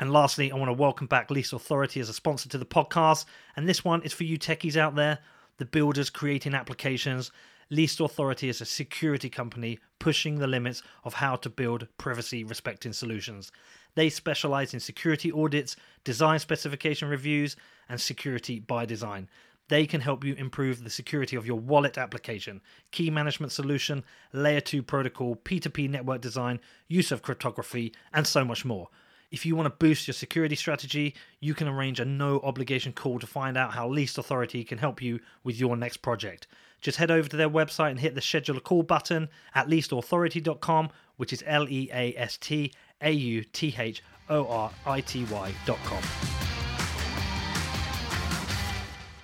And 0.00 0.12
lastly, 0.12 0.50
I 0.50 0.56
want 0.56 0.68
to 0.68 0.72
welcome 0.72 1.06
back 1.06 1.30
Least 1.30 1.52
Authority 1.52 2.00
as 2.00 2.08
a 2.08 2.12
sponsor 2.12 2.48
to 2.48 2.58
the 2.58 2.64
podcast. 2.64 3.24
And 3.56 3.68
this 3.68 3.84
one 3.84 4.02
is 4.02 4.12
for 4.12 4.24
you 4.24 4.38
techies 4.38 4.76
out 4.76 4.96
there, 4.96 5.20
the 5.58 5.64
builders 5.64 6.10
creating 6.10 6.54
applications 6.54 7.30
Least 7.72 8.00
Authority 8.00 8.50
is 8.50 8.60
a 8.60 8.66
security 8.66 9.30
company 9.30 9.78
pushing 9.98 10.38
the 10.38 10.46
limits 10.46 10.82
of 11.04 11.14
how 11.14 11.36
to 11.36 11.48
build 11.48 11.88
privacy 11.96 12.44
respecting 12.44 12.92
solutions. 12.92 13.50
They 13.94 14.10
specialize 14.10 14.74
in 14.74 14.80
security 14.80 15.32
audits, 15.32 15.74
design 16.04 16.38
specification 16.38 17.08
reviews, 17.08 17.56
and 17.88 17.98
security 17.98 18.60
by 18.60 18.84
design. 18.84 19.30
They 19.68 19.86
can 19.86 20.02
help 20.02 20.22
you 20.22 20.34
improve 20.34 20.84
the 20.84 20.90
security 20.90 21.34
of 21.34 21.46
your 21.46 21.58
wallet 21.58 21.96
application, 21.96 22.60
key 22.90 23.08
management 23.08 23.52
solution, 23.52 24.04
layer 24.34 24.60
2 24.60 24.82
protocol, 24.82 25.36
P2P 25.36 25.88
network 25.88 26.20
design, 26.20 26.60
use 26.88 27.10
of 27.10 27.22
cryptography, 27.22 27.94
and 28.12 28.26
so 28.26 28.44
much 28.44 28.66
more. 28.66 28.90
If 29.32 29.44
you 29.44 29.56
want 29.56 29.66
to 29.66 29.84
boost 29.84 30.06
your 30.06 30.14
security 30.14 30.54
strategy, 30.54 31.16
you 31.40 31.54
can 31.54 31.66
arrange 31.66 31.98
a 31.98 32.04
no 32.04 32.38
obligation 32.44 32.92
call 32.92 33.18
to 33.18 33.26
find 33.26 33.56
out 33.56 33.72
how 33.72 33.88
Least 33.88 34.18
Authority 34.18 34.62
can 34.62 34.78
help 34.78 35.02
you 35.02 35.18
with 35.42 35.58
your 35.58 35.76
next 35.76 35.96
project 35.96 36.46
just 36.82 36.98
head 36.98 37.10
over 37.10 37.28
to 37.28 37.36
their 37.36 37.48
website 37.48 37.92
and 37.92 38.00
hit 38.00 38.14
the 38.14 38.20
schedule 38.20 38.58
a 38.58 38.60
call 38.60 38.82
button 38.82 39.28
at 39.54 39.68
leastauthority.com, 39.68 40.90
which 41.16 41.32
is 41.32 41.42
L 41.46 41.68
E 41.68 41.88
A 41.92 42.14
S 42.16 42.36
T 42.36 42.72
A 43.00 43.10
U 43.10 43.44
T 43.44 43.74
H 43.78 44.02
O 44.28 44.46
R 44.46 44.70
I 44.84 45.00
T 45.00 45.24
Y.com. 45.24 46.02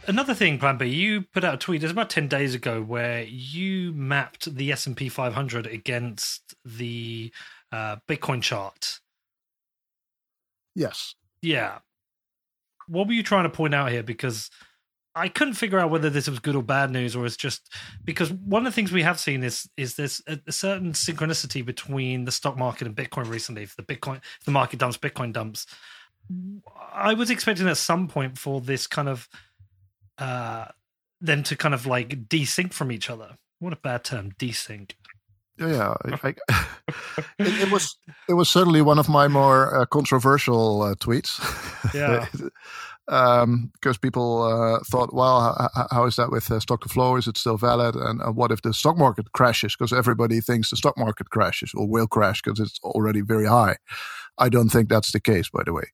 Another 0.06 0.32
thing, 0.32 0.58
Plan 0.58 0.78
B, 0.78 0.86
you 0.86 1.20
put 1.20 1.44
out 1.44 1.54
a 1.54 1.58
tweet. 1.58 1.82
It 1.82 1.86
was 1.86 1.92
about 1.92 2.08
ten 2.08 2.28
days 2.28 2.54
ago 2.54 2.80
where 2.80 3.24
you 3.24 3.92
mapped 3.92 4.54
the 4.54 4.72
S 4.72 4.86
and 4.86 4.96
P 4.96 5.10
500 5.10 5.66
against 5.66 6.54
the 6.64 7.30
uh, 7.70 7.96
Bitcoin 8.08 8.40
chart. 8.40 9.00
Yes. 10.78 11.16
Yeah. 11.42 11.78
What 12.86 13.08
were 13.08 13.12
you 13.12 13.24
trying 13.24 13.42
to 13.42 13.50
point 13.50 13.74
out 13.74 13.90
here? 13.90 14.04
Because 14.04 14.48
I 15.12 15.26
couldn't 15.28 15.54
figure 15.54 15.80
out 15.80 15.90
whether 15.90 16.08
this 16.08 16.28
was 16.28 16.38
good 16.38 16.54
or 16.54 16.62
bad 16.62 16.92
news, 16.92 17.16
or 17.16 17.26
it's 17.26 17.36
just 17.36 17.72
because 18.04 18.30
one 18.32 18.64
of 18.64 18.72
the 18.72 18.74
things 18.74 18.92
we 18.92 19.02
have 19.02 19.18
seen 19.18 19.42
is 19.42 19.68
is 19.76 19.96
there's 19.96 20.22
a, 20.28 20.38
a, 20.46 20.52
certain 20.52 20.92
synchronicity 20.92 21.66
between 21.66 22.24
the 22.26 22.30
stock 22.30 22.56
market 22.56 22.86
and 22.86 22.94
Bitcoin 22.94 23.28
recently. 23.28 23.64
If 23.64 23.74
the 23.74 23.82
Bitcoin, 23.82 24.18
if 24.18 24.44
the 24.44 24.52
market 24.52 24.78
dumps, 24.78 24.96
Bitcoin 24.96 25.32
dumps. 25.32 25.66
I 26.92 27.14
was 27.14 27.28
expecting 27.28 27.66
at 27.66 27.76
some 27.76 28.06
point 28.06 28.38
for 28.38 28.60
this 28.60 28.86
kind 28.86 29.08
of 29.08 29.28
uh 30.18 30.66
them 31.20 31.42
to 31.42 31.56
kind 31.56 31.74
of 31.74 31.86
like 31.86 32.28
desync 32.28 32.72
from 32.72 32.92
each 32.92 33.10
other. 33.10 33.36
What 33.58 33.72
a 33.72 33.76
bad 33.76 34.04
term, 34.04 34.30
desync. 34.38 34.92
Yeah, 35.58 35.94
I, 36.04 36.28
it, 37.38 37.62
it, 37.62 37.72
was 37.72 37.96
it 38.28 38.34
was 38.34 38.48
certainly 38.48 38.82
one 38.82 38.98
of 38.98 39.08
my 39.08 39.28
more 39.28 39.74
uh, 39.74 39.86
controversial 39.86 40.82
uh, 40.82 40.94
tweets. 40.94 41.40
Yeah. 41.94 42.26
um, 43.08 43.70
because 43.74 43.96
people 43.96 44.42
uh, 44.42 44.80
thought, 44.84 45.14
well, 45.14 45.70
how, 45.74 45.86
how 45.90 46.04
is 46.06 46.16
that 46.16 46.30
with 46.30 46.50
uh, 46.50 46.60
stock 46.60 46.82
to 46.82 46.88
flow? 46.88 47.16
Is 47.16 47.26
it 47.26 47.38
still 47.38 47.56
valid? 47.56 47.94
And 47.94 48.20
uh, 48.20 48.32
what 48.32 48.50
if 48.50 48.62
the 48.62 48.74
stock 48.74 48.98
market 48.98 49.32
crashes? 49.32 49.74
Because 49.74 49.92
everybody 49.92 50.40
thinks 50.40 50.70
the 50.70 50.76
stock 50.76 50.98
market 50.98 51.30
crashes 51.30 51.72
or 51.74 51.88
will 51.88 52.08
crash 52.08 52.42
because 52.42 52.60
it's 52.60 52.78
already 52.82 53.20
very 53.22 53.46
high. 53.46 53.76
I 54.38 54.48
don't 54.48 54.68
think 54.68 54.88
that's 54.88 55.12
the 55.12 55.20
case, 55.20 55.48
by 55.48 55.62
the 55.64 55.72
way. 55.72 55.84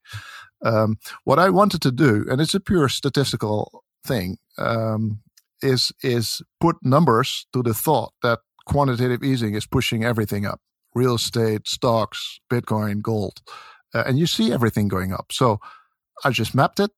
Um, 0.64 0.98
what 1.24 1.38
I 1.38 1.50
wanted 1.50 1.82
to 1.82 1.92
do, 1.92 2.24
and 2.28 2.40
it's 2.40 2.54
a 2.54 2.60
pure 2.60 2.88
statistical 2.88 3.84
thing, 4.04 4.38
um, 4.58 5.20
is 5.62 5.92
is 6.02 6.42
put 6.60 6.76
numbers 6.82 7.46
to 7.52 7.62
the 7.62 7.74
thought 7.74 8.12
that 8.22 8.40
quantitative 8.66 9.22
easing 9.22 9.54
is 9.54 9.66
pushing 9.66 10.04
everything 10.04 10.46
up: 10.46 10.60
real 10.94 11.14
estate, 11.14 11.66
stocks, 11.66 12.40
Bitcoin, 12.50 13.02
gold, 13.02 13.42
uh, 13.94 14.04
and 14.06 14.18
you 14.18 14.26
see 14.26 14.52
everything 14.52 14.88
going 14.88 15.12
up. 15.12 15.32
So 15.32 15.60
I 16.24 16.30
just 16.30 16.54
mapped 16.54 16.80
it 16.80 16.90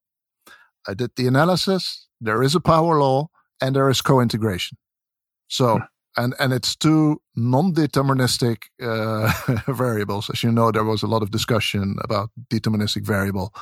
I 0.87 0.93
did 0.93 1.11
the 1.15 1.27
analysis. 1.27 2.07
There 2.21 2.41
is 2.41 2.55
a 2.55 2.59
power 2.59 2.97
law 2.97 3.27
and 3.61 3.75
there 3.75 3.89
is 3.89 4.01
co-integration. 4.01 4.77
So, 5.49 5.77
hmm. 5.77 5.83
and, 6.15 6.33
and 6.39 6.53
it's 6.53 6.75
two 6.75 7.21
non-deterministic 7.35 8.63
uh, 8.81 9.31
variables. 9.73 10.29
As 10.29 10.43
you 10.43 10.51
know, 10.51 10.71
there 10.71 10.83
was 10.83 11.03
a 11.03 11.07
lot 11.07 11.21
of 11.21 11.31
discussion 11.31 11.97
about 12.03 12.29
deterministic 12.49 13.05
variable 13.05 13.53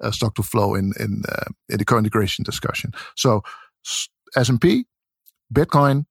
uh, 0.00 0.10
stock 0.12 0.34
to 0.36 0.42
flow 0.42 0.74
in, 0.74 0.92
in, 1.00 1.22
uh, 1.28 1.50
in 1.68 1.78
the 1.78 1.84
co-integration 1.84 2.44
discussion. 2.44 2.92
So 3.16 3.42
S&P, 4.36 4.86
Bitcoin, 5.52 6.06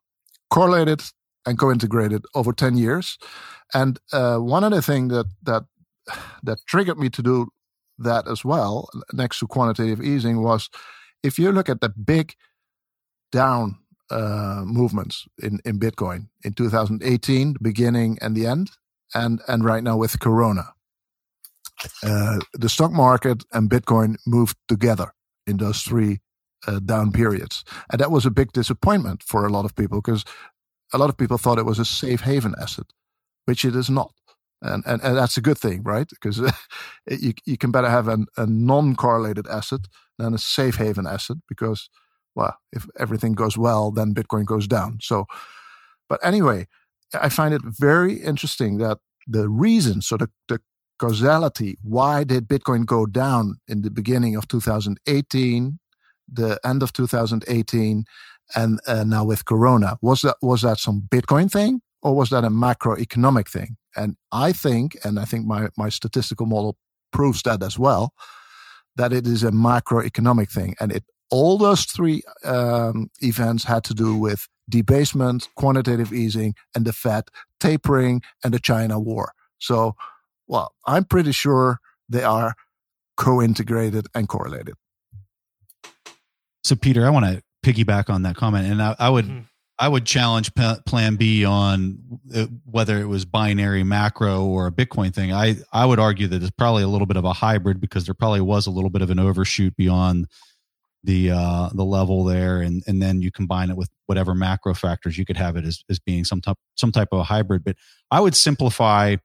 correlated 0.49 1.01
and 1.47 1.57
co-integrated 1.57 2.25
over 2.35 2.51
10 2.51 2.77
years. 2.77 3.17
And 3.73 3.99
uh, 4.11 4.37
one 4.37 4.63
other 4.63 4.81
thing 4.81 5.07
that, 5.07 5.25
that, 5.43 5.63
that 6.43 6.59
triggered 6.67 6.99
me 6.99 7.09
to 7.09 7.23
do 7.23 7.47
that 7.97 8.27
as 8.27 8.45
well, 8.45 8.89
next 9.13 9.39
to 9.39 9.47
quantitative 9.47 10.03
easing, 10.03 10.43
was 10.43 10.69
if 11.23 11.39
you 11.39 11.51
look 11.51 11.69
at 11.69 11.81
the 11.81 11.89
big 11.89 12.35
down 13.31 13.77
uh, 14.11 14.63
movements 14.65 15.25
in, 15.41 15.59
in 15.65 15.79
Bitcoin 15.79 16.27
in 16.43 16.53
2018, 16.53 17.53
the 17.53 17.59
beginning 17.59 18.17
and 18.21 18.35
the 18.35 18.45
end, 18.45 18.71
and, 19.15 19.41
and 19.47 19.63
right 19.63 19.83
now 19.83 19.97
with 19.97 20.19
Corona. 20.19 20.73
Uh, 22.03 22.39
the 22.53 22.69
stock 22.69 22.91
market 22.91 23.43
and 23.53 23.69
Bitcoin 23.69 24.17
moved 24.25 24.57
together 24.67 25.13
in 25.45 25.57
those 25.57 25.81
three 25.81 26.19
uh, 26.65 26.79
down 26.79 27.11
periods. 27.11 27.63
And 27.91 28.01
that 28.01 28.11
was 28.11 28.25
a 28.25 28.31
big 28.31 28.51
disappointment 28.51 29.23
for 29.23 29.45
a 29.45 29.49
lot 29.49 29.65
of 29.65 29.75
people 29.75 30.01
because 30.01 30.23
a 30.93 30.97
lot 30.97 31.09
of 31.09 31.17
people 31.17 31.37
thought 31.37 31.59
it 31.59 31.65
was 31.65 31.79
a 31.79 31.85
safe 31.85 32.21
haven 32.21 32.55
asset, 32.61 32.87
which 33.45 33.65
it 33.65 33.75
is 33.75 33.89
not 33.89 34.11
and, 34.61 34.83
and, 34.85 35.01
and 35.03 35.17
that's 35.17 35.37
a 35.37 35.41
good 35.41 35.57
thing, 35.57 35.83
right? 35.83 36.07
Because 36.09 36.39
you 37.09 37.33
you 37.45 37.57
can 37.57 37.71
better 37.71 37.89
have 37.89 38.07
an, 38.07 38.25
a 38.37 38.45
non-correlated 38.45 39.47
asset 39.47 39.81
than 40.17 40.33
a 40.33 40.37
safe 40.37 40.75
haven 40.75 41.05
asset 41.05 41.37
because, 41.47 41.89
well, 42.35 42.57
if 42.71 42.87
everything 42.99 43.33
goes 43.33 43.57
well, 43.57 43.91
then 43.91 44.13
Bitcoin 44.13 44.45
goes 44.45 44.67
down. 44.67 44.97
So, 45.01 45.25
but 46.09 46.19
anyway, 46.23 46.67
I 47.13 47.29
find 47.29 47.53
it 47.53 47.61
very 47.63 48.15
interesting 48.15 48.77
that 48.79 48.97
the 49.27 49.47
reason, 49.47 50.01
so 50.01 50.17
the, 50.17 50.29
the 50.47 50.59
causality, 50.97 51.77
why 51.83 52.23
did 52.23 52.47
Bitcoin 52.47 52.85
go 52.85 53.05
down 53.05 53.57
in 53.67 53.81
the 53.81 53.91
beginning 53.91 54.35
of 54.35 54.47
2018, 54.47 55.79
the 56.31 56.59
end 56.65 56.81
of 56.81 56.93
2018, 56.93 58.05
and 58.55 58.79
uh, 58.87 59.03
now 59.03 59.25
with 59.25 59.45
Corona? 59.45 59.97
Was 60.01 60.21
that 60.21 60.37
was 60.41 60.61
that 60.61 60.79
some 60.79 61.07
Bitcoin 61.09 61.51
thing, 61.51 61.81
or 62.01 62.15
was 62.15 62.29
that 62.29 62.43
a 62.43 62.49
macroeconomic 62.49 63.49
thing? 63.49 63.77
And 63.95 64.15
I 64.31 64.51
think, 64.51 64.97
and 65.03 65.19
I 65.19 65.25
think 65.25 65.45
my, 65.45 65.69
my 65.77 65.89
statistical 65.89 66.45
model 66.45 66.77
proves 67.11 67.41
that 67.43 67.63
as 67.63 67.79
well, 67.79 68.13
that 68.95 69.11
it 69.11 69.25
is 69.25 69.43
a 69.43 69.51
macroeconomic 69.51 70.51
thing. 70.51 70.75
And 70.79 70.91
it 70.91 71.03
all 71.29 71.57
those 71.57 71.83
three 71.83 72.21
um, 72.45 73.09
events 73.21 73.65
had 73.65 73.83
to 73.85 73.93
do 73.93 74.15
with 74.15 74.47
debasement, 74.69 75.49
quantitative 75.55 76.13
easing, 76.13 76.55
and 76.75 76.85
the 76.85 76.93
Fed 76.93 77.25
tapering 77.59 78.21
and 78.43 78.53
the 78.53 78.59
China 78.59 78.99
war. 78.99 79.33
So, 79.59 79.95
well, 80.47 80.73
I'm 80.85 81.03
pretty 81.03 81.31
sure 81.33 81.79
they 82.07 82.23
are 82.23 82.53
co-integrated 83.17 84.07
and 84.15 84.29
correlated. 84.29 84.75
So, 86.63 86.75
Peter, 86.75 87.05
I 87.05 87.09
want 87.09 87.25
to 87.25 87.41
piggyback 87.67 88.09
on 88.09 88.23
that 88.23 88.35
comment, 88.35 88.71
and 88.71 88.81
I, 88.81 88.95
I 88.97 89.09
would 89.09 89.25
mm-hmm. 89.25 89.39
I 89.79 89.87
would 89.87 90.05
challenge 90.05 90.53
P- 90.55 90.75
Plan 90.85 91.15
B 91.15 91.45
on 91.45 91.99
uh, 92.33 92.47
whether 92.65 92.99
it 92.99 93.05
was 93.05 93.25
binary 93.25 93.83
macro 93.83 94.45
or 94.45 94.67
a 94.67 94.71
Bitcoin 94.71 95.13
thing. 95.13 95.33
I 95.33 95.57
I 95.71 95.85
would 95.85 95.99
argue 95.99 96.27
that 96.27 96.41
it's 96.41 96.51
probably 96.51 96.83
a 96.83 96.87
little 96.87 97.07
bit 97.07 97.17
of 97.17 97.25
a 97.25 97.33
hybrid 97.33 97.79
because 97.79 98.05
there 98.05 98.15
probably 98.15 98.41
was 98.41 98.67
a 98.67 98.71
little 98.71 98.89
bit 98.89 99.01
of 99.01 99.09
an 99.09 99.19
overshoot 99.19 99.75
beyond 99.75 100.27
the 101.03 101.31
uh, 101.31 101.69
the 101.73 101.83
level 101.83 102.23
there, 102.23 102.61
and 102.61 102.83
and 102.87 103.01
then 103.01 103.21
you 103.21 103.31
combine 103.31 103.69
it 103.69 103.77
with 103.77 103.89
whatever 104.07 104.33
macro 104.33 104.73
factors 104.73 105.17
you 105.17 105.25
could 105.25 105.37
have 105.37 105.57
it 105.57 105.65
as, 105.65 105.83
as 105.89 105.99
being 105.99 106.23
some 106.23 106.41
type 106.41 106.57
some 106.75 106.91
type 106.91 107.09
of 107.11 107.19
a 107.19 107.23
hybrid. 107.23 107.63
But 107.63 107.75
I 108.09 108.21
would 108.21 108.35
simplify 108.35 109.17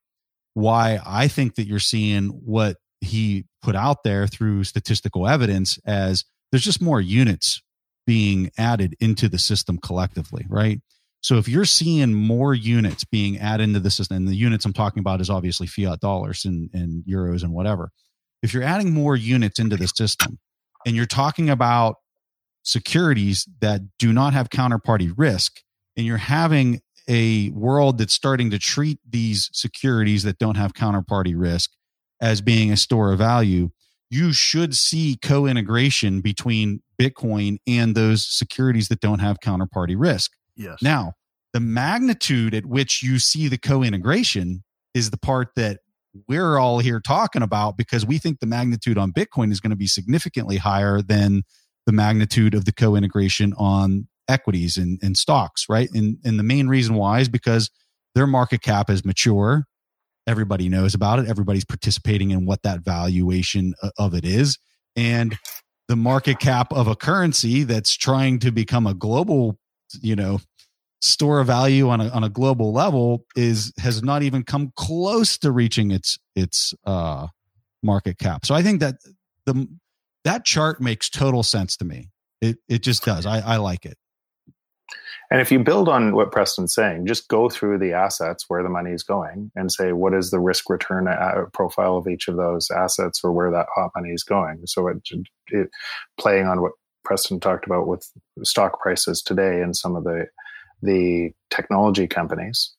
why 0.55 1.01
I 1.07 1.29
think 1.29 1.55
that 1.55 1.67
you're 1.67 1.79
seeing 1.79 2.29
what 2.29 2.77
he 3.01 3.47
put 3.63 3.75
out 3.75 4.05
there 4.05 4.27
through 4.27 4.65
statistical 4.65 5.27
evidence 5.27 5.79
as 5.87 6.25
there's 6.51 6.65
just 6.65 6.83
more 6.83 7.01
units 7.01 7.63
being 8.07 8.51
added 8.59 8.97
into 9.01 9.29
the 9.29 9.39
system 9.39 9.79
collectively, 9.79 10.47
right? 10.49 10.81
So 11.21 11.39
if 11.39 11.49
you're 11.49 11.65
seeing 11.65 12.15
more 12.15 12.53
units 12.53 13.05
being 13.05 13.39
added 13.39 13.65
into 13.65 13.81
the 13.81 13.91
system, 13.91 14.17
and 14.17 14.29
the 14.29 14.35
units 14.35 14.65
I'm 14.65 14.73
talking 14.73 15.01
about 15.01 15.21
is 15.21 15.31
obviously 15.31 15.69
fiat 15.69 16.01
dollars 16.01 16.45
and, 16.45 16.69
and 16.73 17.05
euros 17.05 17.43
and 17.43 17.53
whatever. 17.53 17.91
If 18.43 18.53
you're 18.53 18.65
adding 18.65 18.93
more 18.93 19.15
units 19.15 19.61
into 19.61 19.77
the 19.77 19.87
system 19.87 20.41
and 20.85 20.97
you're 20.97 21.07
talking 21.07 21.49
about 21.49 21.97
securities 22.65 23.49
that 23.61 23.83
do 23.99 24.13
not 24.13 24.33
have 24.33 24.51
counterparty 24.51 25.13
risk, 25.17 25.61
and 25.97 26.07
you're 26.07 26.17
having 26.17 26.81
a 27.09 27.51
world 27.51 27.99
that's 27.99 28.15
starting 28.15 28.51
to 28.51 28.59
treat 28.59 28.99
these 29.09 29.51
securities 29.53 30.23
that 30.23 30.39
don't 30.39 30.57
have 30.57 30.73
counterparty 30.73 31.35
risk 31.37 31.71
as 32.21 32.41
being 32.41 32.71
a 32.71 32.77
store 32.77 33.13
of 33.13 33.19
value, 33.19 33.71
you 34.11 34.33
should 34.33 34.75
see 34.75 35.19
co 35.21 35.47
integration 35.47 36.21
between 36.21 36.83
Bitcoin 37.03 37.59
and 37.67 37.95
those 37.95 38.25
securities 38.25 38.89
that 38.89 39.01
don't 39.01 39.19
have 39.19 39.41
counterparty 39.41 39.95
risk. 39.97 40.33
Yes. 40.57 40.83
Now, 40.83 41.15
the 41.53 41.61
magnitude 41.61 42.55
at 42.55 42.67
which 42.67 43.03
you 43.03 43.19
see 43.19 43.49
the 43.49 43.59
co 43.59 43.83
integration 43.83 44.63
is 44.95 45.11
the 45.11 45.19
part 45.19 45.49
that 45.57 45.81
we're 46.29 46.59
all 46.59 46.79
here 46.79 47.01
talking 47.01 47.43
about 47.43 47.77
because 47.77 48.05
we 48.05 48.19
think 48.19 48.41
the 48.41 48.47
magnitude 48.47 48.99
on 48.99 49.13
Bitcoin 49.13 49.51
is 49.51 49.61
going 49.61 49.71
to 49.71 49.77
be 49.77 49.87
significantly 49.87 50.59
higher 50.59 51.01
than 51.01 51.43
the 51.87 51.93
magnitude 51.93 52.55
of 52.55 52.65
the 52.65 52.73
co 52.73 52.95
integration 52.95 53.55
on 53.57 54.09
equities 54.29 54.77
and, 54.77 54.99
and 55.03 55.17
stocks, 55.17 55.67
right? 55.69 55.89
And, 55.93 56.19
and 56.25 56.39
the 56.39 56.45
main 56.45 56.69
reason 56.69 56.95
why 56.95 57.21
is 57.21 57.29
because 57.29 57.71
their 58.15 58.27
market 58.27 58.63
cap 58.63 58.89
is 58.91 59.05
mature. 59.05 59.65
Everybody 60.27 60.69
knows 60.69 60.95
about 60.95 61.19
it. 61.19 61.29
Everybody's 61.29 61.65
participating 61.65 62.31
in 62.31 62.47
what 62.47 62.63
that 62.63 62.81
valuation 62.81 63.75
uh, 63.83 63.91
of 63.99 64.15
it 64.15 64.25
is. 64.25 64.59
And 64.95 65.37
the 65.93 65.97
market 65.97 66.39
cap 66.39 66.73
of 66.73 66.89
a 66.89 66.97
currency 66.97 67.65
that's 67.65 67.95
trying 67.95 68.39
to 68.39 68.51
become 68.51 68.87
a 68.87 68.95
global, 68.95 69.59
you 70.01 70.17
know, 70.17 70.41
store 71.03 71.39
of 71.39 71.47
value 71.49 71.91
on 71.91 72.01
a 72.01 72.09
on 72.09 72.25
a 72.25 72.31
global 72.31 72.73
level 72.73 73.27
is 73.37 73.75
has 73.77 74.03
not 74.03 74.23
even 74.23 74.43
come 74.43 74.73
close 74.75 75.37
to 75.37 75.53
reaching 75.53 75.91
its 75.91 76.19
its 76.35 76.73
uh 76.87 77.27
market 77.83 78.19
cap. 78.19 78.47
So 78.47 78.55
I 78.55 78.63
think 78.63 78.81
that 78.81 78.95
the 79.45 79.69
that 80.25 80.47
chart 80.47 80.81
makes 80.81 81.11
total 81.11 81.43
sense 81.43 81.77
to 81.77 81.85
me. 81.85 82.09
It 82.41 82.57
it 82.71 82.83
just 82.83 83.05
does. 83.05 83.27
I, 83.27 83.41
I 83.41 83.57
like 83.59 83.85
it. 83.85 83.99
And 85.33 85.41
if 85.41 85.51
you 85.51 85.61
build 85.61 85.89
on 85.89 86.15
what 86.15 86.31
Preston's 86.31 86.75
saying, 86.75 87.07
just 87.07 87.27
go 87.29 87.49
through 87.49 87.79
the 87.79 87.95
assets 87.95 88.45
where 88.49 88.63
the 88.63 88.69
money 88.69 88.91
is 88.91 89.03
going 89.03 89.51
and 89.57 89.73
say, 89.73 89.93
what 89.93 90.13
is 90.13 90.31
the 90.31 90.39
risk 90.39 90.69
return 90.69 91.09
uh, 91.09 91.47
profile 91.55 91.97
of 91.97 92.07
each 92.07 92.29
of 92.29 92.37
those 92.37 92.71
assets 92.71 93.23
or 93.25 93.33
where 93.33 93.51
that 93.51 93.65
hot 93.75 93.93
money 93.97 94.11
is 94.11 94.25
going? 94.25 94.61
So 94.67 94.89
it, 94.89 94.99
it 95.47 95.71
playing 96.21 96.49
on 96.49 96.61
what 96.61 96.73
Preston 97.03 97.41
talked 97.41 97.65
about 97.65 97.89
with 97.89 98.07
stock 98.43 98.79
prices 98.79 99.23
today 99.23 99.63
and 99.63 99.75
some 99.75 99.97
of 99.97 100.05
the 100.05 100.27
the 100.83 101.31
technology 101.49 102.07
companies, 102.07 102.75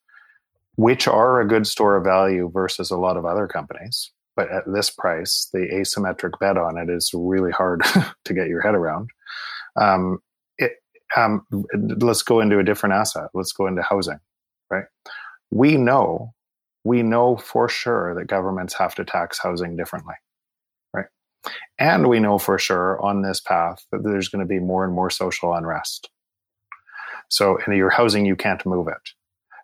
which 0.75 1.07
are 1.07 1.41
a 1.41 1.47
good 1.47 1.65
store 1.65 1.95
of 1.95 2.03
value 2.03 2.51
versus 2.53 2.91
a 2.91 2.97
lot 2.97 3.17
of 3.17 3.25
other 3.25 3.47
companies. 3.47 4.11
But 4.35 4.51
at 4.51 4.71
this 4.71 4.91
price, 4.91 5.49
the 5.53 5.67
asymmetric 5.73 6.37
bet 6.39 6.59
on 6.59 6.77
it 6.77 6.93
is 6.93 7.09
really 7.15 7.51
hard 7.51 7.81
to 8.25 8.33
get 8.35 8.47
your 8.47 8.61
head 8.61 8.75
around. 8.75 9.09
Um, 9.75 10.19
um, 11.15 11.45
let's 11.99 12.23
go 12.23 12.39
into 12.39 12.59
a 12.59 12.63
different 12.63 12.93
asset. 12.93 13.29
Let's 13.33 13.51
go 13.51 13.67
into 13.67 13.81
housing, 13.81 14.19
right? 14.69 14.85
We 15.51 15.77
know, 15.77 16.33
we 16.83 17.03
know 17.03 17.37
for 17.37 17.69
sure 17.69 18.15
that 18.15 18.27
governments 18.27 18.73
have 18.75 18.95
to 18.95 19.05
tax 19.05 19.39
housing 19.39 19.75
differently, 19.75 20.15
right? 20.93 21.05
And 21.77 22.07
we 22.07 22.19
know 22.19 22.37
for 22.37 22.57
sure 22.57 22.99
on 23.01 23.21
this 23.21 23.39
path 23.39 23.85
that 23.91 24.03
there's 24.03 24.29
going 24.29 24.41
to 24.41 24.47
be 24.47 24.59
more 24.59 24.83
and 24.83 24.93
more 24.93 25.09
social 25.09 25.53
unrest. 25.53 26.09
So 27.29 27.57
in 27.65 27.73
your 27.73 27.89
housing, 27.89 28.25
you 28.25 28.35
can't 28.35 28.65
move 28.65 28.87
it. 28.87 29.11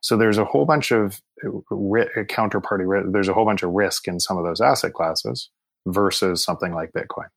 So 0.01 0.15
there's 0.15 0.37
a 0.37 0.45
whole 0.45 0.65
bunch 0.65 0.91
of 0.91 1.21
counterparty, 1.43 3.11
there's 3.11 3.27
a 3.27 3.33
whole 3.33 3.45
bunch 3.45 3.63
of 3.63 3.71
risk 3.71 4.07
in 4.07 4.19
some 4.19 4.37
of 4.37 4.45
those 4.45 4.61
asset 4.61 4.93
classes 4.93 5.49
versus 5.85 6.43
something 6.43 6.73
like 6.73 6.91
Bitcoin. 6.93 7.27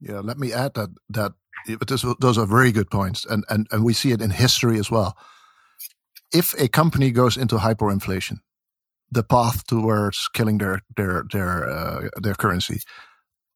Yeah, 0.00 0.20
let 0.20 0.38
me 0.38 0.52
add 0.52 0.74
that 0.74 0.90
that 1.10 1.32
but 1.78 1.88
this, 1.88 2.04
those 2.20 2.38
are 2.38 2.46
very 2.46 2.72
good 2.72 2.90
points, 2.90 3.24
and, 3.24 3.44
and 3.48 3.66
and 3.70 3.84
we 3.84 3.92
see 3.92 4.12
it 4.12 4.22
in 4.22 4.30
history 4.30 4.78
as 4.78 4.90
well. 4.90 5.16
If 6.32 6.54
a 6.58 6.68
company 6.68 7.10
goes 7.10 7.36
into 7.36 7.56
hyperinflation, 7.56 8.38
the 9.10 9.22
path 9.22 9.66
towards 9.66 10.28
killing 10.32 10.58
their 10.58 10.80
their 10.96 11.24
their 11.32 11.68
uh, 11.68 12.08
their 12.20 12.34
currency, 12.34 12.80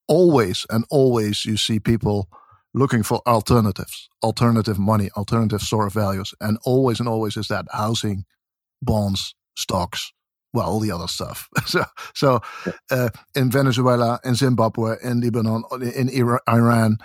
always 0.09 0.67
and 0.71 0.85
always 0.91 1.45
you 1.45 1.57
see 1.57 1.81
people 1.81 2.29
looking 2.75 3.03
for 3.03 3.23
alternatives, 3.27 4.09
alternative 4.23 4.79
money, 4.79 5.11
alternative 5.17 5.63
store 5.63 5.87
of 5.87 5.95
values, 5.95 6.35
and 6.41 6.59
always 6.65 7.01
and 7.01 7.09
always 7.09 7.37
is 7.37 7.49
that 7.49 7.67
housing, 7.73 8.25
bonds, 8.83 9.35
stocks, 9.57 10.13
well, 10.53 10.67
all 10.67 10.81
the 10.81 10.91
other 10.91 11.07
stuff. 11.07 11.49
so, 11.67 11.85
so 12.15 12.41
uh, 12.91 13.11
in 13.35 13.51
Venezuela, 13.51 14.19
in 14.25 14.35
Zimbabwe, 14.35 14.97
in 15.03 15.21
Lebanon, 15.21 15.65
in 15.95 16.09
Iran, 16.49 16.99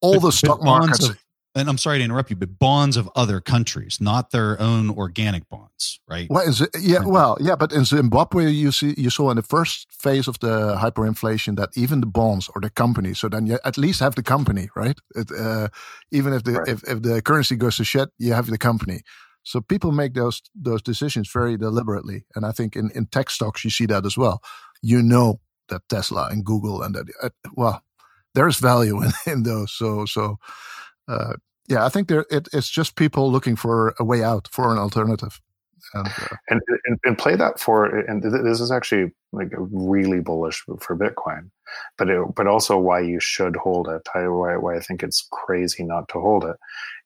all 0.00 0.14
but, 0.14 0.26
the 0.26 0.32
stock 0.32 0.62
markets. 0.62 1.08
Of, 1.08 1.18
and 1.56 1.70
I'm 1.70 1.78
sorry 1.78 1.98
to 1.98 2.04
interrupt 2.04 2.28
you, 2.28 2.36
but 2.36 2.58
bonds 2.58 2.98
of 2.98 3.08
other 3.16 3.40
countries, 3.40 3.98
not 3.98 4.30
their 4.30 4.60
own 4.60 4.90
organic 4.90 5.48
bonds, 5.48 6.00
right? 6.06 6.28
Well, 6.28 6.46
it, 6.46 6.68
yeah, 6.78 7.02
well, 7.04 7.38
yeah, 7.40 7.56
but 7.56 7.72
in 7.72 7.86
Zimbabwe, 7.86 8.50
you 8.50 8.70
see, 8.70 8.94
you 8.98 9.08
saw 9.08 9.30
in 9.30 9.36
the 9.36 9.42
first 9.42 9.86
phase 9.90 10.28
of 10.28 10.38
the 10.40 10.76
hyperinflation 10.76 11.56
that 11.56 11.70
even 11.74 12.00
the 12.00 12.06
bonds 12.06 12.50
or 12.54 12.60
the 12.60 12.68
company, 12.68 13.14
so 13.14 13.30
then 13.30 13.46
you 13.46 13.58
at 13.64 13.78
least 13.78 14.00
have 14.00 14.16
the 14.16 14.22
company, 14.22 14.68
right? 14.76 14.98
It, 15.14 15.30
uh, 15.32 15.68
even 16.12 16.34
if 16.34 16.44
the 16.44 16.52
right. 16.52 16.68
if, 16.68 16.84
if 16.84 17.00
the 17.00 17.22
currency 17.22 17.56
goes 17.56 17.78
to 17.78 17.84
shit, 17.84 18.10
you 18.18 18.34
have 18.34 18.48
the 18.48 18.58
company. 18.58 19.00
So 19.42 19.62
people 19.62 19.92
make 19.92 20.12
those 20.12 20.42
those 20.54 20.82
decisions 20.82 21.30
very 21.32 21.56
deliberately, 21.56 22.26
and 22.34 22.44
I 22.44 22.52
think 22.52 22.76
in 22.76 22.90
in 22.94 23.06
tech 23.06 23.30
stocks 23.30 23.64
you 23.64 23.70
see 23.70 23.86
that 23.86 24.04
as 24.04 24.18
well. 24.18 24.42
You 24.82 25.00
know 25.02 25.40
that 25.68 25.88
Tesla 25.88 26.28
and 26.30 26.44
Google 26.44 26.82
and 26.82 26.94
that 26.94 27.06
uh, 27.22 27.30
well 27.54 27.82
there's 28.36 28.58
value 28.58 29.02
in, 29.02 29.10
in 29.32 29.42
those. 29.42 29.72
So 29.72 30.04
so 30.04 30.38
uh, 31.08 31.34
yeah, 31.66 31.84
I 31.84 31.88
think 31.88 32.06
there 32.06 32.26
it, 32.30 32.48
it's 32.52 32.70
just 32.70 32.94
people 32.94 33.32
looking 33.32 33.56
for 33.56 33.94
a 33.98 34.04
way 34.04 34.22
out 34.22 34.48
for 34.52 34.70
an 34.70 34.78
alternative. 34.78 35.40
And, 35.94 36.08
uh, 36.08 36.36
and, 36.50 36.60
and, 36.86 36.98
and 37.04 37.18
play 37.18 37.36
that 37.36 37.60
for 37.60 37.86
and 37.86 38.20
this 38.20 38.60
is 38.60 38.72
actually 38.72 39.12
like 39.32 39.52
really 39.56 40.20
bullish 40.20 40.64
for 40.80 40.96
Bitcoin, 40.96 41.50
but 41.96 42.08
it, 42.10 42.34
but 42.34 42.48
also 42.48 42.76
why 42.76 43.00
you 43.00 43.20
should 43.20 43.56
hold 43.56 43.88
it. 43.88 44.02
I, 44.14 44.26
why 44.28 44.56
why 44.56 44.76
I 44.76 44.80
think 44.80 45.02
it's 45.02 45.26
crazy 45.30 45.84
not 45.84 46.08
to 46.08 46.20
hold 46.20 46.44
it. 46.44 46.56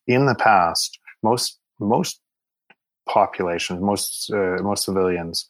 In 0.06 0.26
the 0.26 0.34
past, 0.34 0.98
most 1.22 1.58
most 1.78 2.20
populations, 3.08 3.80
most 3.82 4.30
uh, 4.32 4.62
most 4.62 4.84
civilians 4.84 5.48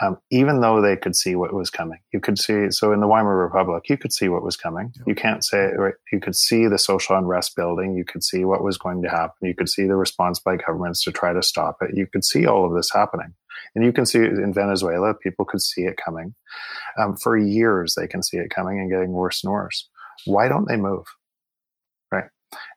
um, 0.00 0.18
even 0.30 0.60
though 0.60 0.80
they 0.80 0.96
could 0.96 1.16
see 1.16 1.34
what 1.34 1.52
was 1.52 1.70
coming. 1.70 1.98
You 2.12 2.20
could 2.20 2.38
see, 2.38 2.70
so 2.70 2.92
in 2.92 3.00
the 3.00 3.08
Weimar 3.08 3.36
Republic, 3.36 3.88
you 3.88 3.96
could 3.96 4.12
see 4.12 4.28
what 4.28 4.44
was 4.44 4.56
coming. 4.56 4.92
You 5.06 5.14
can't 5.14 5.44
say, 5.44 5.70
right, 5.76 5.94
you 6.12 6.20
could 6.20 6.36
see 6.36 6.66
the 6.66 6.78
social 6.78 7.16
unrest 7.16 7.56
building. 7.56 7.96
You 7.96 8.04
could 8.04 8.22
see 8.22 8.44
what 8.44 8.62
was 8.62 8.78
going 8.78 9.02
to 9.02 9.08
happen. 9.08 9.48
You 9.48 9.54
could 9.54 9.68
see 9.68 9.86
the 9.86 9.96
response 9.96 10.38
by 10.38 10.56
governments 10.56 11.02
to 11.04 11.12
try 11.12 11.32
to 11.32 11.42
stop 11.42 11.78
it. 11.80 11.96
You 11.96 12.06
could 12.06 12.24
see 12.24 12.46
all 12.46 12.64
of 12.64 12.74
this 12.74 12.90
happening. 12.92 13.34
And 13.74 13.84
you 13.84 13.92
can 13.92 14.06
see 14.06 14.18
in 14.18 14.52
Venezuela, 14.54 15.14
people 15.14 15.44
could 15.44 15.60
see 15.60 15.82
it 15.82 15.98
coming. 16.02 16.34
Um, 16.98 17.16
for 17.16 17.36
years, 17.36 17.94
they 17.96 18.06
can 18.06 18.22
see 18.22 18.36
it 18.36 18.50
coming 18.50 18.78
and 18.78 18.90
getting 18.90 19.12
worse 19.12 19.42
and 19.42 19.52
worse. 19.52 19.88
Why 20.26 20.48
don't 20.48 20.68
they 20.68 20.76
move? 20.76 21.06
Right. 22.12 22.24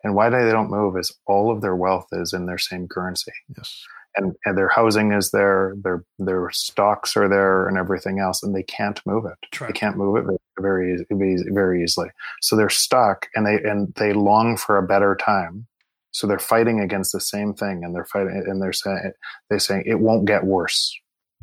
And 0.03 0.15
why 0.15 0.29
they 0.29 0.51
don't 0.51 0.71
move 0.71 0.97
is 0.97 1.15
all 1.27 1.51
of 1.51 1.61
their 1.61 1.75
wealth 1.75 2.07
is 2.11 2.33
in 2.33 2.47
their 2.47 2.57
same 2.57 2.87
currency. 2.87 3.31
Yes. 3.55 3.83
And, 4.15 4.33
and 4.45 4.57
their 4.57 4.67
housing 4.67 5.13
is 5.13 5.31
there, 5.31 5.73
their 5.81 6.03
their 6.19 6.49
stocks 6.51 7.15
are 7.15 7.29
there, 7.29 7.67
and 7.67 7.77
everything 7.77 8.19
else, 8.19 8.43
and 8.43 8.53
they 8.53 8.63
can't 8.63 8.99
move 9.05 9.25
it. 9.25 9.37
True. 9.51 9.67
They 9.67 9.73
can't 9.73 9.95
move 9.97 10.17
it 10.17 10.25
very 10.59 11.05
very 11.09 11.45
very 11.49 11.83
easily. 11.83 12.09
So 12.41 12.55
they're 12.55 12.69
stuck, 12.69 13.27
and 13.35 13.45
they 13.45 13.55
and 13.55 13.93
they 13.95 14.13
long 14.13 14.57
for 14.57 14.77
a 14.77 14.85
better 14.85 15.15
time. 15.15 15.67
So 16.11 16.27
they're 16.27 16.39
fighting 16.39 16.81
against 16.81 17.13
the 17.13 17.21
same 17.21 17.53
thing, 17.53 17.83
and 17.83 17.95
they're 17.95 18.05
fighting, 18.05 18.43
and 18.45 18.61
they're 18.61 18.73
saying 18.73 19.13
they're 19.49 19.59
saying 19.59 19.83
it 19.85 19.99
won't 19.99 20.25
get 20.25 20.43
worse, 20.43 20.93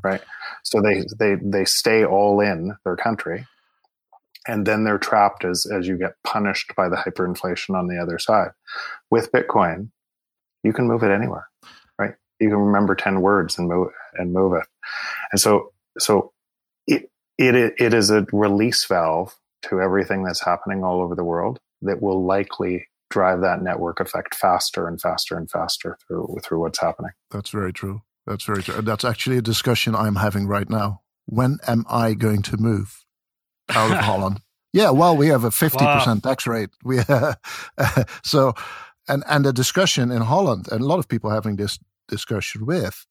right? 0.02 0.20
So 0.62 0.82
they 0.82 1.04
they 1.18 1.36
they 1.42 1.64
stay 1.64 2.04
all 2.04 2.40
in 2.40 2.76
their 2.84 2.96
country, 2.96 3.46
and 4.46 4.66
then 4.66 4.84
they're 4.84 4.98
trapped 4.98 5.44
as 5.44 5.66
as 5.66 5.88
you 5.88 5.96
get 5.96 6.12
punished 6.22 6.74
by 6.76 6.88
the 6.90 6.96
hyperinflation 6.96 7.74
on 7.74 7.88
the 7.88 7.98
other 7.98 8.18
side. 8.18 8.50
With 9.10 9.32
Bitcoin, 9.32 9.90
you 10.62 10.72
can 10.72 10.86
move 10.86 11.02
it 11.02 11.10
anywhere, 11.10 11.48
right? 11.64 11.68
You 12.40 12.50
can 12.50 12.58
remember 12.58 12.94
ten 12.94 13.20
words 13.20 13.58
and 13.58 13.68
move 13.68 13.88
and 14.14 14.32
move 14.32 14.54
it, 14.54 14.66
and 15.32 15.40
so 15.40 15.72
so 15.98 16.32
it 16.86 17.10
it 17.36 17.74
it 17.78 17.94
is 17.94 18.10
a 18.10 18.26
release 18.32 18.84
valve 18.84 19.36
to 19.62 19.80
everything 19.80 20.22
that's 20.22 20.44
happening 20.44 20.84
all 20.84 21.00
over 21.00 21.14
the 21.14 21.24
world 21.24 21.58
that 21.82 22.00
will 22.02 22.24
likely 22.24 22.86
drive 23.10 23.40
that 23.40 23.62
network 23.62 24.00
effect 24.00 24.34
faster 24.34 24.86
and 24.86 25.00
faster 25.00 25.36
and 25.36 25.50
faster 25.50 25.98
through 26.06 26.36
through 26.42 26.60
what's 26.60 26.80
happening. 26.80 27.10
That's 27.30 27.50
very 27.50 27.72
true. 27.72 28.02
That's 28.26 28.44
very 28.44 28.62
true. 28.62 28.82
That's 28.82 29.04
actually 29.04 29.38
a 29.38 29.42
discussion 29.42 29.94
I'm 29.94 30.16
having 30.16 30.46
right 30.46 30.68
now. 30.68 31.00
When 31.26 31.58
am 31.66 31.84
I 31.88 32.14
going 32.14 32.42
to 32.42 32.56
move 32.56 33.04
out 33.70 33.90
of 33.90 33.98
Holland? 34.04 34.40
Yeah, 34.72 34.90
well, 34.90 35.16
we 35.16 35.28
have 35.28 35.44
a 35.44 35.48
50% 35.48 35.80
wow. 35.80 36.14
tax 36.22 36.46
rate. 36.46 36.68
We 36.84 36.98
uh, 36.98 37.34
so 38.22 38.54
and 39.08 39.24
and 39.26 39.44
the 39.44 39.52
discussion 39.52 40.10
in 40.10 40.22
Holland 40.22 40.68
and 40.70 40.82
a 40.82 40.84
lot 40.84 40.98
of 40.98 41.08
people 41.08 41.30
having 41.30 41.56
this 41.56 41.78
discussion 42.08 42.66
with 42.66 43.06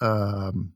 um, 0.00 0.72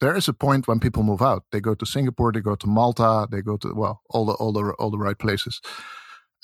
there 0.00 0.16
is 0.16 0.28
a 0.28 0.32
point 0.32 0.66
when 0.66 0.80
people 0.80 1.04
move 1.04 1.22
out. 1.22 1.44
They 1.52 1.60
go 1.60 1.74
to 1.74 1.86
Singapore, 1.86 2.32
they 2.32 2.40
go 2.40 2.56
to 2.56 2.66
Malta, 2.66 3.28
they 3.30 3.40
go 3.40 3.56
to 3.58 3.72
well, 3.74 4.02
all 4.10 4.26
the 4.26 4.32
all 4.32 4.52
the 4.52 4.72
all 4.78 4.90
the 4.90 4.98
right 4.98 5.18
places. 5.18 5.60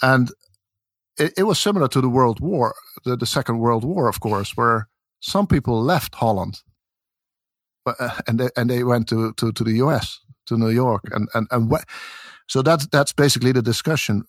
And 0.00 0.30
it, 1.18 1.32
it 1.36 1.42
was 1.42 1.58
similar 1.58 1.88
to 1.88 2.00
the 2.00 2.08
World 2.08 2.38
War, 2.40 2.74
the, 3.04 3.16
the 3.16 3.26
Second 3.26 3.58
World 3.58 3.84
War, 3.84 4.08
of 4.08 4.20
course, 4.20 4.56
where 4.56 4.88
some 5.20 5.48
people 5.48 5.82
left 5.82 6.14
Holland 6.14 6.60
uh, 7.86 8.10
and 8.26 8.38
they 8.38 8.48
and 8.56 8.70
they 8.70 8.84
went 8.84 9.08
to, 9.08 9.32
to, 9.34 9.52
to 9.52 9.64
the 9.64 9.72
U.S. 9.72 10.20
to 10.46 10.56
New 10.56 10.70
York 10.70 11.02
and 11.10 11.28
and 11.34 11.46
and 11.50 11.70
what, 11.70 11.84
so 12.46 12.62
that's 12.62 12.86
that's 12.86 13.12
basically 13.12 13.52
the 13.52 13.62
discussion. 13.62 14.24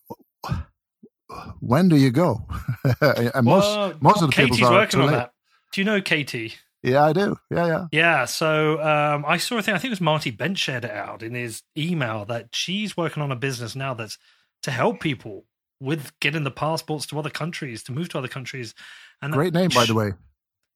When 1.60 1.90
do 1.90 1.96
you 1.96 2.10
go? 2.10 2.48
and 3.02 3.46
well, 3.46 3.90
most 3.90 4.02
most 4.02 4.22
of 4.24 4.32
the 4.32 4.36
people 4.36 4.66
are 4.66 4.72
working 4.72 5.02
on 5.02 5.12
that. 5.12 5.34
Do 5.72 5.82
you 5.82 5.86
know 5.86 6.02
Katie? 6.02 6.56
Yeah, 6.82 7.04
I 7.04 7.14
do. 7.14 7.38
Yeah, 7.52 7.68
yeah. 7.68 7.86
Yeah. 7.91 8.26
So 8.26 8.82
um, 8.82 9.26
I 9.28 9.38
saw 9.38 9.58
a 9.58 9.62
thing. 9.62 9.76
I 9.76 9.78
think 9.78 9.90
it 9.90 9.91
was 9.91 10.02
Marty 10.02 10.32
Bent 10.32 10.58
shared 10.58 10.86
it 10.86 10.91
out 10.91 11.22
in 11.22 11.34
his 11.34 11.62
email 11.78 12.26
that 12.26 12.50
she's 12.54 12.96
working 12.96 13.22
on 13.22 13.32
a 13.32 13.36
business 13.36 13.76
now 13.76 13.94
that's 13.94 14.18
to 14.64 14.72
help 14.72 15.00
people 15.00 15.46
with 15.82 16.18
getting 16.20 16.44
the 16.44 16.52
passports 16.52 17.06
to 17.08 17.20
other 17.20 17.30
countries 17.30 17.84
to 17.84 17.91
move 17.91 18.10
to 18.10 18.18
other 18.18 18.28
countries. 18.28 18.74
And 19.22 19.34
great 19.34 19.54
name, 19.54 19.70
by 19.74 19.86
the 19.86 19.96
way. 19.96 20.12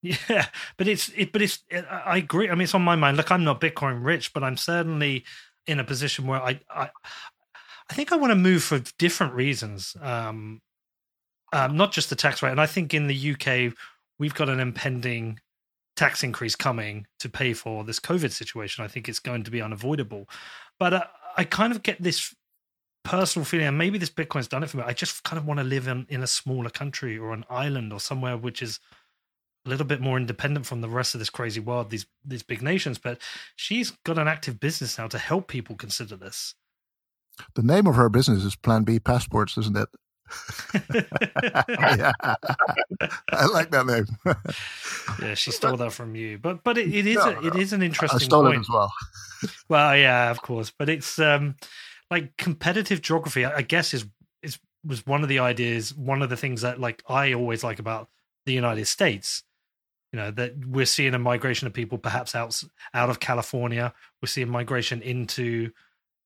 Yeah, 0.05 0.47
but 0.75 0.89
it's 0.89 1.09
it, 1.15 1.31
but 1.31 1.41
it's 1.41 1.59
I 1.71 2.17
agree. 2.17 2.49
I 2.49 2.55
mean, 2.55 2.63
it's 2.63 2.75
on 2.75 2.81
my 2.81 2.97
mind. 2.97 3.15
Look, 3.15 3.31
I'm 3.31 3.45
not 3.45 3.61
Bitcoin 3.61 4.03
rich, 4.03 4.33
but 4.33 4.43
I'm 4.43 4.57
certainly 4.57 5.23
in 5.65 5.79
a 5.79 5.85
position 5.85 6.27
where 6.27 6.41
I 6.43 6.59
I, 6.69 6.89
I 7.89 7.93
think 7.93 8.11
I 8.11 8.17
want 8.17 8.31
to 8.31 8.35
move 8.35 8.63
for 8.63 8.81
different 8.99 9.33
reasons. 9.33 9.95
Um, 10.01 10.61
um, 11.53 11.77
not 11.77 11.93
just 11.93 12.09
the 12.09 12.17
tax 12.17 12.43
rate, 12.43 12.51
and 12.51 12.59
I 12.59 12.65
think 12.65 12.93
in 12.93 13.07
the 13.07 13.31
UK 13.31 13.73
we've 14.23 14.33
got 14.33 14.47
an 14.47 14.61
impending 14.61 15.37
tax 15.97 16.23
increase 16.23 16.55
coming 16.55 17.05
to 17.19 17.27
pay 17.27 17.51
for 17.51 17.83
this 17.83 17.99
COVID 17.99 18.31
situation. 18.31 18.85
I 18.85 18.87
think 18.87 19.09
it's 19.09 19.19
going 19.19 19.43
to 19.43 19.51
be 19.51 19.61
unavoidable, 19.61 20.29
but 20.79 20.93
uh, 20.93 21.03
I 21.35 21.43
kind 21.43 21.73
of 21.73 21.83
get 21.83 22.01
this 22.01 22.33
personal 23.03 23.43
feeling, 23.43 23.67
and 23.67 23.77
maybe 23.77 23.97
this 23.97 24.09
Bitcoin's 24.09 24.47
done 24.47 24.63
it 24.63 24.69
for 24.69 24.77
me. 24.77 24.83
I 24.87 24.93
just 24.93 25.25
kind 25.25 25.37
of 25.37 25.45
want 25.45 25.59
to 25.59 25.65
live 25.65 25.89
in 25.89 26.05
in 26.07 26.23
a 26.23 26.27
smaller 26.27 26.69
country 26.69 27.17
or 27.17 27.33
an 27.33 27.43
island 27.49 27.91
or 27.91 27.99
somewhere 27.99 28.37
which 28.37 28.61
is 28.61 28.79
a 29.65 29.69
little 29.69 29.85
bit 29.85 29.99
more 29.99 30.15
independent 30.15 30.65
from 30.65 30.79
the 30.79 30.87
rest 30.87 31.15
of 31.15 31.19
this 31.19 31.29
crazy 31.29 31.59
world, 31.59 31.89
these 31.89 32.05
these 32.23 32.43
big 32.43 32.61
nations. 32.61 32.97
But 32.97 33.19
she's 33.57 33.91
got 34.05 34.17
an 34.17 34.29
active 34.29 34.57
business 34.57 34.97
now 34.97 35.07
to 35.07 35.17
help 35.17 35.49
people 35.49 35.75
consider 35.75 36.15
this. 36.15 36.55
The 37.55 37.63
name 37.63 37.87
of 37.87 37.95
her 37.95 38.07
business 38.07 38.45
is 38.45 38.55
Plan 38.55 38.83
B 38.83 38.99
Passports, 38.99 39.57
isn't 39.57 39.75
it? 39.75 39.89
Yeah. 40.73 42.11
I 43.31 43.45
like 43.51 43.71
that 43.71 43.85
name. 43.85 44.05
yeah, 45.21 45.33
she 45.33 45.51
stole 45.51 45.77
that 45.77 45.93
from 45.93 46.15
you, 46.15 46.37
but 46.37 46.63
but 46.63 46.77
it, 46.77 46.93
it 46.93 47.07
is 47.07 47.17
no, 47.17 47.29
a, 47.29 47.47
it 47.47 47.55
is 47.55 47.73
an 47.73 47.81
interesting. 47.81 48.19
I 48.21 48.23
stole 48.23 48.43
point. 48.43 48.57
it 48.57 48.59
as 48.61 48.69
well. 48.69 48.93
well, 49.69 49.97
yeah, 49.97 50.31
of 50.31 50.41
course, 50.41 50.71
but 50.77 50.89
it's 50.89 51.19
um 51.19 51.55
like 52.11 52.35
competitive 52.37 53.01
geography. 53.01 53.45
I 53.45 53.61
guess 53.61 53.93
is 53.93 54.05
is 54.41 54.59
was 54.85 55.05
one 55.05 55.23
of 55.23 55.29
the 55.29 55.39
ideas, 55.39 55.93
one 55.95 56.21
of 56.21 56.29
the 56.29 56.37
things 56.37 56.61
that 56.61 56.79
like 56.79 57.03
I 57.07 57.33
always 57.33 57.63
like 57.63 57.79
about 57.79 58.09
the 58.45 58.53
United 58.53 58.85
States 58.85 59.43
you 60.13 60.19
know 60.19 60.29
that 60.31 60.53
we're 60.67 60.85
seeing 60.85 61.15
a 61.15 61.19
migration 61.19 61.65
of 61.65 61.73
people 61.73 61.97
perhaps 61.97 62.35
out 62.35 62.63
out 62.93 63.09
of 63.09 63.19
California. 63.19 63.91
We're 64.21 64.27
seeing 64.27 64.47
migration 64.47 65.01
into 65.01 65.71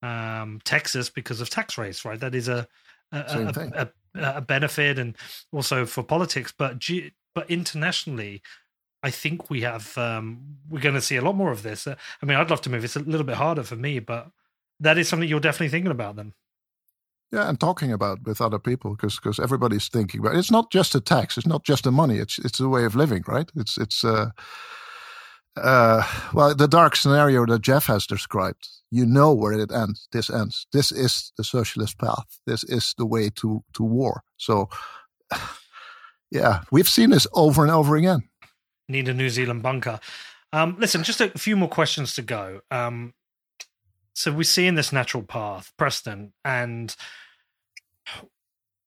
um, 0.04 0.60
Texas 0.66 1.10
because 1.10 1.42
of 1.42 1.50
tax 1.50 1.78
rates, 1.78 2.04
right? 2.04 2.20
That 2.20 2.36
is 2.36 2.50
a 2.50 2.68
a, 3.14 3.18
a, 3.18 3.82
a, 3.82 3.90
a 4.16 4.42
benefit, 4.42 5.00
and 5.00 5.16
also 5.52 5.86
for 5.86 6.04
politics. 6.04 6.54
But 6.58 6.84
but 7.34 7.50
internationally, 7.50 8.42
I 9.04 9.12
think 9.12 9.50
we 9.50 9.62
have 9.62 9.98
um, 9.98 10.58
we're 10.70 10.82
going 10.82 10.96
to 10.96 11.02
see 11.02 11.16
a 11.16 11.22
lot 11.22 11.36
more 11.36 11.52
of 11.52 11.64
this. 11.64 11.88
Uh, 11.88 11.96
I 12.22 12.26
mean, 12.26 12.38
I'd 12.38 12.50
love 12.50 12.62
to 12.62 12.70
move. 12.70 12.84
It's 12.84 12.96
a 12.96 13.00
little 13.00 13.26
bit 13.26 13.36
harder 13.36 13.64
for 13.64 13.76
me, 13.76 14.00
but 14.00 14.32
that 14.80 14.98
is 14.98 15.08
something 15.08 15.30
you're 15.30 15.40
definitely 15.40 15.70
thinking 15.70 15.92
about. 15.92 16.16
Then. 16.16 16.34
Yeah, 17.32 17.50
and 17.50 17.60
talking 17.60 17.92
about 17.92 18.24
with 18.24 18.40
other 18.40 18.60
people 18.60 18.92
because 18.92 19.18
because 19.18 19.40
everybody's 19.40 19.90
thinking 19.90 20.22
about 20.22 20.36
it. 20.36 20.40
it's 20.40 20.52
not 20.52 20.72
just 20.72 20.96
a 20.96 21.02
tax, 21.02 21.38
it's 21.38 21.48
not 21.48 21.64
just 21.64 21.84
the 21.84 21.92
money, 21.92 22.18
it's 22.18 22.40
it's 22.40 22.60
a 22.60 22.70
way 22.70 22.86
of 22.86 22.96
living, 22.96 23.24
right? 23.28 23.52
It's 23.56 23.78
it's 23.78 24.04
uh, 24.04 24.30
uh, 25.62 26.04
well 26.34 26.56
the 26.56 26.68
dark 26.68 26.96
scenario 26.96 27.46
that 27.46 27.62
Jeff 27.62 27.86
has 27.88 28.06
described. 28.06 28.68
You 28.90 29.06
know 29.06 29.34
where 29.34 29.54
it 29.54 29.72
ends. 29.72 30.08
This 30.12 30.30
ends. 30.30 30.66
This 30.72 30.92
is 30.92 31.34
the 31.38 31.44
socialist 31.44 32.00
path. 32.00 32.40
This 32.46 32.64
is 32.64 32.94
the 32.98 33.06
way 33.06 33.30
to 33.36 33.64
to 33.74 33.84
war. 33.84 34.24
So, 34.38 34.70
yeah, 36.32 36.62
we've 36.72 36.88
seen 36.88 37.10
this 37.10 37.28
over 37.34 37.64
and 37.64 37.72
over 37.72 37.96
again. 37.96 38.30
Need 38.88 39.10
a 39.10 39.14
New 39.14 39.30
Zealand 39.30 39.62
bunker. 39.62 40.00
Um, 40.54 40.78
listen, 40.80 41.04
just 41.04 41.20
a 41.20 41.30
few 41.30 41.58
more 41.58 41.68
questions 41.68 42.16
to 42.16 42.22
go. 42.22 42.62
Um, 42.72 43.14
so 44.14 44.32
we're 44.32 44.44
seeing 44.44 44.76
this 44.76 44.94
natural 44.94 45.24
path, 45.24 45.74
Preston, 45.78 46.34
and 46.46 46.96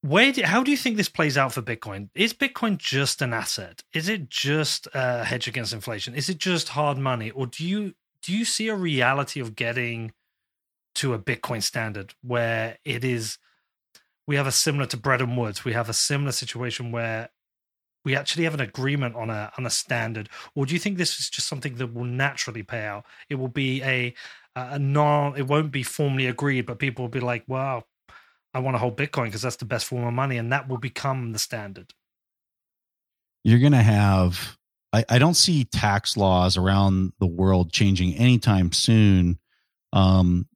where 0.02 0.32
do, 0.32 0.42
how 0.42 0.62
do 0.62 0.70
you 0.70 0.76
think 0.76 0.96
this 0.96 1.08
plays 1.08 1.36
out 1.36 1.52
for 1.52 1.62
Bitcoin? 1.62 2.08
Is 2.14 2.32
Bitcoin 2.32 2.78
just 2.78 3.20
an 3.20 3.34
asset? 3.34 3.82
Is 3.92 4.08
it 4.08 4.30
just 4.30 4.88
a 4.94 5.24
hedge 5.24 5.46
against 5.46 5.72
inflation? 5.72 6.14
Is 6.14 6.28
it 6.28 6.38
just 6.38 6.70
hard 6.70 6.96
money, 6.98 7.30
or 7.30 7.46
do 7.46 7.66
you 7.66 7.94
do 8.22 8.36
you 8.36 8.44
see 8.44 8.68
a 8.68 8.74
reality 8.74 9.40
of 9.40 9.54
getting 9.54 10.12
to 10.96 11.14
a 11.14 11.18
Bitcoin 11.18 11.62
standard 11.62 12.14
where 12.22 12.78
it 12.84 13.04
is? 13.04 13.38
We 14.26 14.36
have 14.36 14.46
a 14.46 14.52
similar 14.52 14.86
to 14.86 14.96
Bretton 14.96 15.36
Woods. 15.36 15.64
We 15.64 15.72
have 15.72 15.88
a 15.88 15.94
similar 15.94 16.32
situation 16.32 16.92
where 16.92 17.30
we 18.04 18.16
actually 18.16 18.44
have 18.44 18.54
an 18.54 18.60
agreement 18.60 19.16
on 19.16 19.28
a 19.28 19.52
on 19.58 19.66
a 19.66 19.70
standard, 19.70 20.30
or 20.54 20.64
do 20.64 20.72
you 20.72 20.80
think 20.80 20.96
this 20.96 21.20
is 21.20 21.28
just 21.28 21.46
something 21.46 21.74
that 21.74 21.92
will 21.92 22.04
naturally 22.04 22.62
pay 22.62 22.84
out? 22.84 23.04
It 23.28 23.34
will 23.34 23.48
be 23.48 23.82
a 23.82 24.14
a 24.56 24.78
non 24.78 25.36
it 25.36 25.46
won't 25.46 25.70
be 25.70 25.82
formally 25.82 26.26
agreed 26.26 26.66
but 26.66 26.78
people 26.78 27.04
will 27.04 27.08
be 27.10 27.20
like 27.20 27.44
wow 27.46 27.84
i 28.54 28.58
want 28.58 28.74
to 28.74 28.78
hold 28.78 28.96
bitcoin 28.96 29.24
because 29.24 29.42
that's 29.42 29.56
the 29.56 29.64
best 29.64 29.86
form 29.86 30.06
of 30.06 30.12
money 30.12 30.36
and 30.36 30.52
that 30.52 30.68
will 30.68 30.78
become 30.78 31.32
the 31.32 31.38
standard. 31.38 31.92
You're 33.44 33.58
going 33.58 33.72
to 33.72 33.82
have 33.82 34.58
I, 34.92 35.04
I, 35.08 35.18
don't 35.18 35.34
see 35.34 35.64
tax 35.64 36.16
laws 36.16 36.56
around 36.56 37.12
the 37.20 37.26
world 37.26 37.72
changing 37.72 38.14
anytime 38.14 38.72
soon 38.72 39.38
um, 39.92 40.46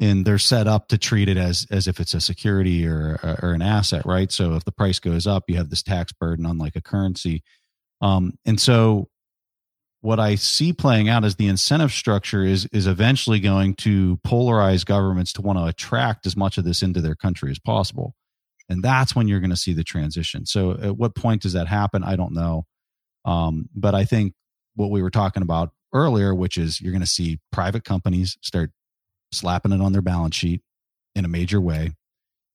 and 0.00 0.24
they're 0.24 0.38
set 0.38 0.66
up 0.66 0.88
to 0.88 0.98
treat 0.98 1.28
it 1.28 1.36
as 1.36 1.66
as 1.70 1.86
if 1.86 2.00
it's 2.00 2.14
a 2.14 2.20
security 2.20 2.86
or 2.86 3.38
or 3.42 3.52
an 3.52 3.62
asset 3.62 4.04
right? 4.06 4.32
So 4.32 4.54
if 4.54 4.64
the 4.64 4.72
price 4.72 4.98
goes 4.98 5.26
up 5.26 5.44
you 5.46 5.56
have 5.56 5.70
this 5.70 5.82
tax 5.82 6.12
burden 6.12 6.46
on 6.46 6.58
like 6.58 6.74
a 6.76 6.82
currency. 6.82 7.42
Um, 8.00 8.36
and 8.44 8.60
so 8.60 9.08
what 10.02 10.18
I 10.18 10.34
see 10.34 10.72
playing 10.72 11.08
out 11.08 11.24
is 11.24 11.36
the 11.36 11.46
incentive 11.46 11.92
structure 11.92 12.44
is 12.44 12.66
is 12.72 12.86
eventually 12.86 13.40
going 13.40 13.74
to 13.76 14.18
polarize 14.26 14.84
governments 14.84 15.32
to 15.34 15.42
want 15.42 15.58
to 15.58 15.64
attract 15.64 16.26
as 16.26 16.36
much 16.36 16.58
of 16.58 16.64
this 16.64 16.82
into 16.82 17.00
their 17.00 17.14
country 17.14 17.50
as 17.50 17.58
possible. 17.58 18.14
And 18.68 18.82
that's 18.82 19.14
when 19.14 19.28
you're 19.28 19.40
going 19.40 19.50
to 19.50 19.56
see 19.56 19.72
the 19.72 19.84
transition. 19.84 20.44
So 20.44 20.72
at 20.72 20.96
what 20.96 21.14
point 21.14 21.42
does 21.42 21.52
that 21.52 21.68
happen? 21.68 22.02
I 22.04 22.16
don't 22.16 22.34
know. 22.34 22.66
Um, 23.24 23.68
but 23.74 23.94
I 23.94 24.04
think 24.04 24.34
what 24.74 24.90
we 24.90 25.02
were 25.02 25.10
talking 25.10 25.42
about 25.42 25.70
earlier, 25.92 26.34
which 26.34 26.56
is 26.56 26.80
you're 26.80 26.92
going 26.92 27.00
to 27.00 27.06
see 27.06 27.38
private 27.52 27.84
companies 27.84 28.36
start 28.40 28.72
slapping 29.30 29.72
it 29.72 29.80
on 29.80 29.92
their 29.92 30.02
balance 30.02 30.34
sheet 30.34 30.62
in 31.14 31.24
a 31.24 31.28
major 31.28 31.60
way. 31.60 31.92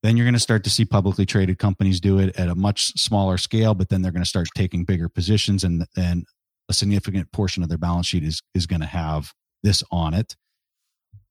Then 0.03 0.17
you're 0.17 0.25
going 0.25 0.33
to 0.33 0.39
start 0.39 0.63
to 0.65 0.69
see 0.69 0.85
publicly 0.85 1.25
traded 1.25 1.59
companies 1.59 1.99
do 1.99 2.19
it 2.19 2.37
at 2.37 2.49
a 2.49 2.55
much 2.55 2.99
smaller 2.99 3.37
scale, 3.37 3.73
but 3.73 3.89
then 3.89 4.01
they're 4.01 4.11
going 4.11 4.23
to 4.23 4.29
start 4.29 4.47
taking 4.55 4.83
bigger 4.83 5.09
positions, 5.09 5.63
and 5.63 5.85
and 5.95 6.25
a 6.69 6.73
significant 6.73 7.31
portion 7.31 7.63
of 7.63 7.69
their 7.69 7.77
balance 7.77 8.07
sheet 8.07 8.23
is 8.23 8.41
is 8.53 8.65
going 8.65 8.81
to 8.81 8.87
have 8.87 9.33
this 9.63 9.83
on 9.91 10.13
it. 10.13 10.35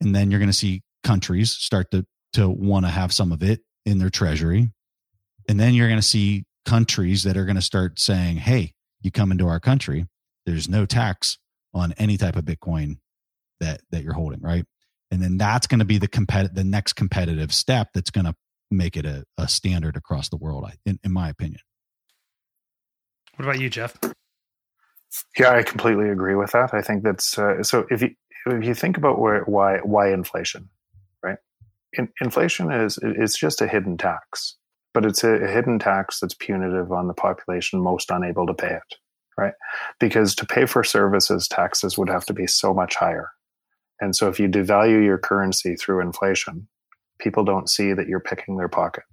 And 0.00 0.14
then 0.14 0.30
you're 0.30 0.40
going 0.40 0.50
to 0.50 0.56
see 0.56 0.82
countries 1.04 1.52
start 1.52 1.90
to 1.90 2.06
to 2.34 2.48
want 2.48 2.84
to 2.84 2.90
have 2.90 3.12
some 3.12 3.32
of 3.32 3.42
it 3.42 3.60
in 3.84 3.98
their 3.98 4.10
treasury. 4.10 4.70
And 5.48 5.58
then 5.60 5.74
you're 5.74 5.88
going 5.88 6.00
to 6.00 6.06
see 6.06 6.44
countries 6.64 7.22
that 7.22 7.36
are 7.36 7.44
going 7.44 7.56
to 7.56 7.62
start 7.62 7.98
saying, 7.98 8.36
"Hey, 8.36 8.74
you 9.00 9.10
come 9.10 9.30
into 9.30 9.46
our 9.46 9.60
country, 9.60 10.06
there's 10.44 10.68
no 10.68 10.86
tax 10.86 11.38
on 11.72 11.92
any 11.98 12.16
type 12.16 12.36
of 12.36 12.44
Bitcoin 12.44 12.98
that 13.60 13.80
that 13.90 14.02
you're 14.02 14.14
holding, 14.14 14.40
right?" 14.40 14.64
And 15.10 15.22
then 15.22 15.38
that's 15.38 15.66
going 15.66 15.78
to 15.78 15.84
be 15.84 15.98
the 15.98 16.08
compet- 16.08 16.54
the 16.54 16.64
next 16.64 16.94
competitive 16.94 17.52
step 17.52 17.88
that's 17.94 18.10
going 18.10 18.24
to 18.24 18.34
make 18.70 18.96
it 18.96 19.06
a, 19.06 19.24
a 19.38 19.46
standard 19.46 19.96
across 19.96 20.28
the 20.28 20.36
world, 20.36 20.68
in, 20.84 20.98
in 21.04 21.12
my 21.12 21.28
opinion. 21.28 21.60
What 23.36 23.44
about 23.44 23.60
you, 23.60 23.70
Jeff? 23.70 23.96
Yeah, 25.38 25.50
I 25.52 25.62
completely 25.62 26.08
agree 26.10 26.34
with 26.34 26.52
that. 26.52 26.74
I 26.74 26.82
think 26.82 27.02
that's 27.02 27.38
uh, 27.38 27.62
so. 27.62 27.86
If 27.90 28.02
you 28.02 28.10
if 28.46 28.64
you 28.64 28.74
think 28.74 28.96
about 28.96 29.18
where, 29.20 29.42
why 29.44 29.78
why 29.78 30.12
inflation, 30.12 30.68
right? 31.22 31.38
In, 31.94 32.08
inflation 32.20 32.70
is 32.72 32.98
it's 33.02 33.38
just 33.38 33.60
a 33.60 33.68
hidden 33.68 33.96
tax, 33.96 34.56
but 34.94 35.04
it's 35.04 35.24
a, 35.24 35.32
a 35.34 35.48
hidden 35.48 35.78
tax 35.78 36.20
that's 36.20 36.34
punitive 36.34 36.92
on 36.92 37.06
the 37.08 37.14
population 37.14 37.80
most 37.80 38.10
unable 38.10 38.46
to 38.46 38.54
pay 38.54 38.74
it, 38.74 38.94
right? 39.38 39.54
Because 40.00 40.34
to 40.36 40.46
pay 40.46 40.66
for 40.66 40.82
services, 40.84 41.48
taxes 41.48 41.96
would 41.98 42.08
have 42.08 42.24
to 42.26 42.32
be 42.32 42.46
so 42.46 42.74
much 42.74 42.96
higher, 42.96 43.30
and 44.00 44.16
so 44.16 44.28
if 44.28 44.40
you 44.40 44.48
devalue 44.48 45.04
your 45.04 45.18
currency 45.18 45.76
through 45.76 46.00
inflation, 46.00 46.68
people 47.18 47.44
don't 47.44 47.70
see 47.70 47.92
that 47.92 48.08
you're 48.08 48.20
picking 48.20 48.56
their 48.56 48.68
pocket, 48.68 49.04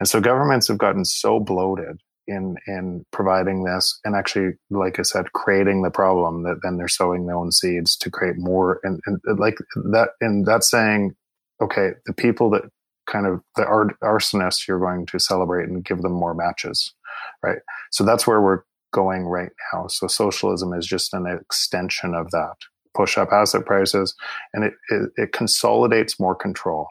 and 0.00 0.08
so 0.08 0.20
governments 0.20 0.68
have 0.68 0.78
gotten 0.78 1.04
so 1.04 1.38
bloated 1.38 2.00
in 2.26 2.56
in 2.66 3.04
providing 3.12 3.64
this 3.64 3.98
and 4.04 4.14
actually 4.14 4.52
like 4.70 4.98
i 4.98 5.02
said 5.02 5.32
creating 5.32 5.82
the 5.82 5.90
problem 5.90 6.42
that 6.42 6.58
then 6.62 6.76
they're 6.76 6.88
sowing 6.88 7.26
their 7.26 7.36
own 7.36 7.52
seeds 7.52 7.96
to 7.96 8.10
create 8.10 8.36
more 8.38 8.80
and, 8.82 9.00
and 9.06 9.20
like 9.38 9.56
that 9.74 10.10
and 10.20 10.46
that's 10.46 10.70
saying 10.70 11.14
okay 11.60 11.90
the 12.06 12.12
people 12.12 12.48
that 12.50 12.62
kind 13.06 13.26
of 13.26 13.40
the 13.56 13.64
arsonists 14.02 14.66
you're 14.66 14.78
going 14.78 15.04
to 15.04 15.18
celebrate 15.18 15.68
and 15.68 15.84
give 15.84 16.00
them 16.00 16.12
more 16.12 16.34
matches 16.34 16.94
right? 17.42 17.58
So 17.90 18.04
that's 18.04 18.26
where 18.26 18.40
we're 18.40 18.62
going 18.92 19.24
right 19.24 19.50
now. 19.72 19.86
So 19.88 20.06
socialism 20.06 20.72
is 20.72 20.86
just 20.86 21.14
an 21.14 21.26
extension 21.26 22.14
of 22.14 22.30
that. 22.30 22.54
Push 22.94 23.18
up 23.18 23.32
asset 23.32 23.66
prices 23.66 24.14
and 24.52 24.64
it, 24.64 24.74
it, 24.88 25.10
it 25.16 25.32
consolidates 25.32 26.20
more 26.20 26.34
control 26.34 26.88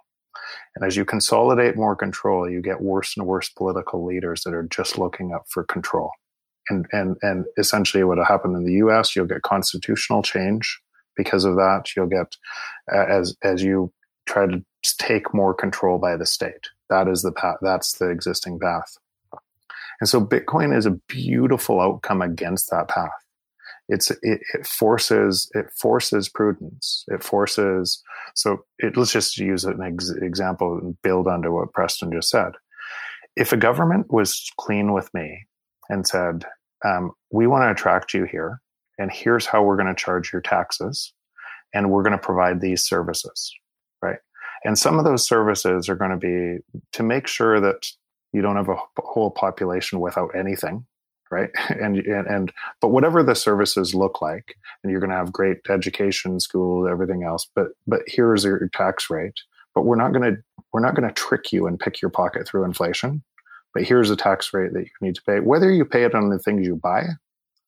and 0.76 0.86
as 0.86 0.96
you 0.96 1.06
consolidate 1.06 1.76
more 1.76 1.96
control, 1.96 2.50
you 2.50 2.62
get 2.62 2.82
worse 2.82 3.16
and 3.16 3.28
worse 3.28 3.50
political 3.50 4.06
leaders 4.06 4.42
that 4.44 4.54
are 4.54 4.64
just 4.64 4.98
looking 4.98 5.34
up 5.34 5.46
for 5.48 5.64
control. 5.66 6.12
And, 6.70 6.86
and, 6.92 7.18
and 7.22 7.46
essentially 7.58 8.04
what 8.04 8.18
will 8.18 8.26
happen 8.26 8.56
in 8.56 8.66
the 8.66 8.74
US, 8.86 9.16
you'll 9.16 9.26
get 9.26 9.44
constitutional 9.44 10.24
change 10.24 10.80
because 11.16 11.46
of 11.46 11.56
that. 11.56 11.90
You'll 11.96 12.08
get, 12.08 12.36
as, 12.92 13.36
as 13.44 13.62
you 13.62 13.92
try 14.26 14.48
to 14.48 14.64
take 14.98 15.34
more 15.34 15.54
control 15.54 16.00
by 16.00 16.18
the 16.18 16.26
state. 16.26 16.70
That 16.90 17.08
is 17.08 17.22
the 17.22 17.32
path. 17.32 17.58
That's 17.62 17.98
the 17.98 18.10
existing 18.10 18.60
path. 18.60 18.98
And 20.00 20.10
so 20.10 20.26
Bitcoin 20.26 20.76
is 20.76 20.86
a 20.86 21.00
beautiful 21.08 21.80
outcome 21.80 22.22
against 22.22 22.72
that 22.72 22.88
path 22.88 23.12
it's 23.90 24.12
it, 24.12 24.20
it, 24.54 24.66
forces 24.66 25.50
it 25.54 25.66
forces 25.78 26.30
prudence. 26.30 27.04
It 27.08 27.24
forces 27.24 28.02
so 28.36 28.64
it, 28.80 28.98
let's 28.98 29.12
just 29.12 29.38
use 29.38 29.66
an 29.66 29.82
ex- 29.82 30.10
example 30.22 30.80
and 30.82 31.02
build 31.02 31.28
onto 31.28 31.52
what 31.52 31.74
preston 31.74 32.12
just 32.12 32.30
said. 32.30 32.54
If 33.36 33.52
a 33.52 33.58
government 33.58 34.12
was 34.12 34.50
clean 34.60 34.94
with 34.94 35.14
me 35.14 35.46
and 35.90 36.08
said 36.08 36.46
um, 36.86 37.12
we 37.32 37.48
want 37.48 37.64
to 37.64 37.72
attract 37.72 38.14
you 38.14 38.26
here 38.26 38.62
and 38.98 39.12
here's 39.12 39.46
how 39.46 39.64
we're 39.64 39.78
going 39.78 39.94
to 39.94 40.02
charge 40.02 40.32
your 40.32 40.42
taxes 40.42 41.14
and 41.74 41.90
we're 41.90 42.04
going 42.04 42.18
to 42.18 42.18
provide 42.18 42.62
these 42.62 42.86
services 42.86 43.54
right? 44.04 44.20
And 44.64 44.78
some 44.78 45.00
of 45.00 45.06
those 45.06 45.28
services 45.28 45.90
are 45.90 45.96
going 45.96 46.12
to 46.12 46.18
be 46.18 46.62
to 46.92 47.04
make 47.04 47.28
sure 47.28 47.60
that 47.60 47.88
you 48.34 48.42
don't 48.42 48.58
have 48.58 48.70
a 48.70 48.78
whole 48.98 49.32
population 49.32 50.00
without 50.00 50.32
anything 50.36 50.86
right? 51.34 51.50
And, 51.70 51.98
and, 51.98 52.28
and 52.28 52.54
but 52.82 52.90
whatever 52.90 53.24
the 53.24 53.36
services 53.36 53.96
look 53.96 54.22
like, 54.22 54.56
and 54.84 54.92
you're 54.92 55.02
going 55.02 55.10
to 55.10 55.18
have 55.18 55.34
great 55.34 55.58
education, 55.70 56.40
school, 56.40 56.88
everything 56.88 57.24
else. 57.24 57.48
But 57.56 57.70
but 57.88 58.02
here's 58.08 58.44
your 58.44 58.70
tax 58.74 59.10
rate. 59.10 59.40
But 59.74 59.86
we're 59.86 59.96
not 59.96 60.14
going 60.14 60.36
to 60.36 60.42
we're 60.72 60.82
not 60.82 60.96
going 60.96 61.08
to 61.08 61.14
trick 61.14 61.52
you 61.52 61.68
and 61.68 61.80
pick 61.80 62.02
your 62.02 62.12
pocket 62.12 62.48
through 62.48 62.66
inflation. 62.66 63.24
But 63.74 63.84
here's 63.84 64.12
a 64.12 64.16
tax 64.16 64.54
rate 64.54 64.74
that 64.74 64.84
you 64.84 64.92
need 65.02 65.16
to 65.16 65.24
pay, 65.24 65.40
whether 65.40 65.72
you 65.72 65.84
pay 65.84 66.04
it 66.04 66.14
on 66.14 66.30
the 66.30 66.38
things 66.38 66.68
you 66.68 66.76
buy, 66.76 67.06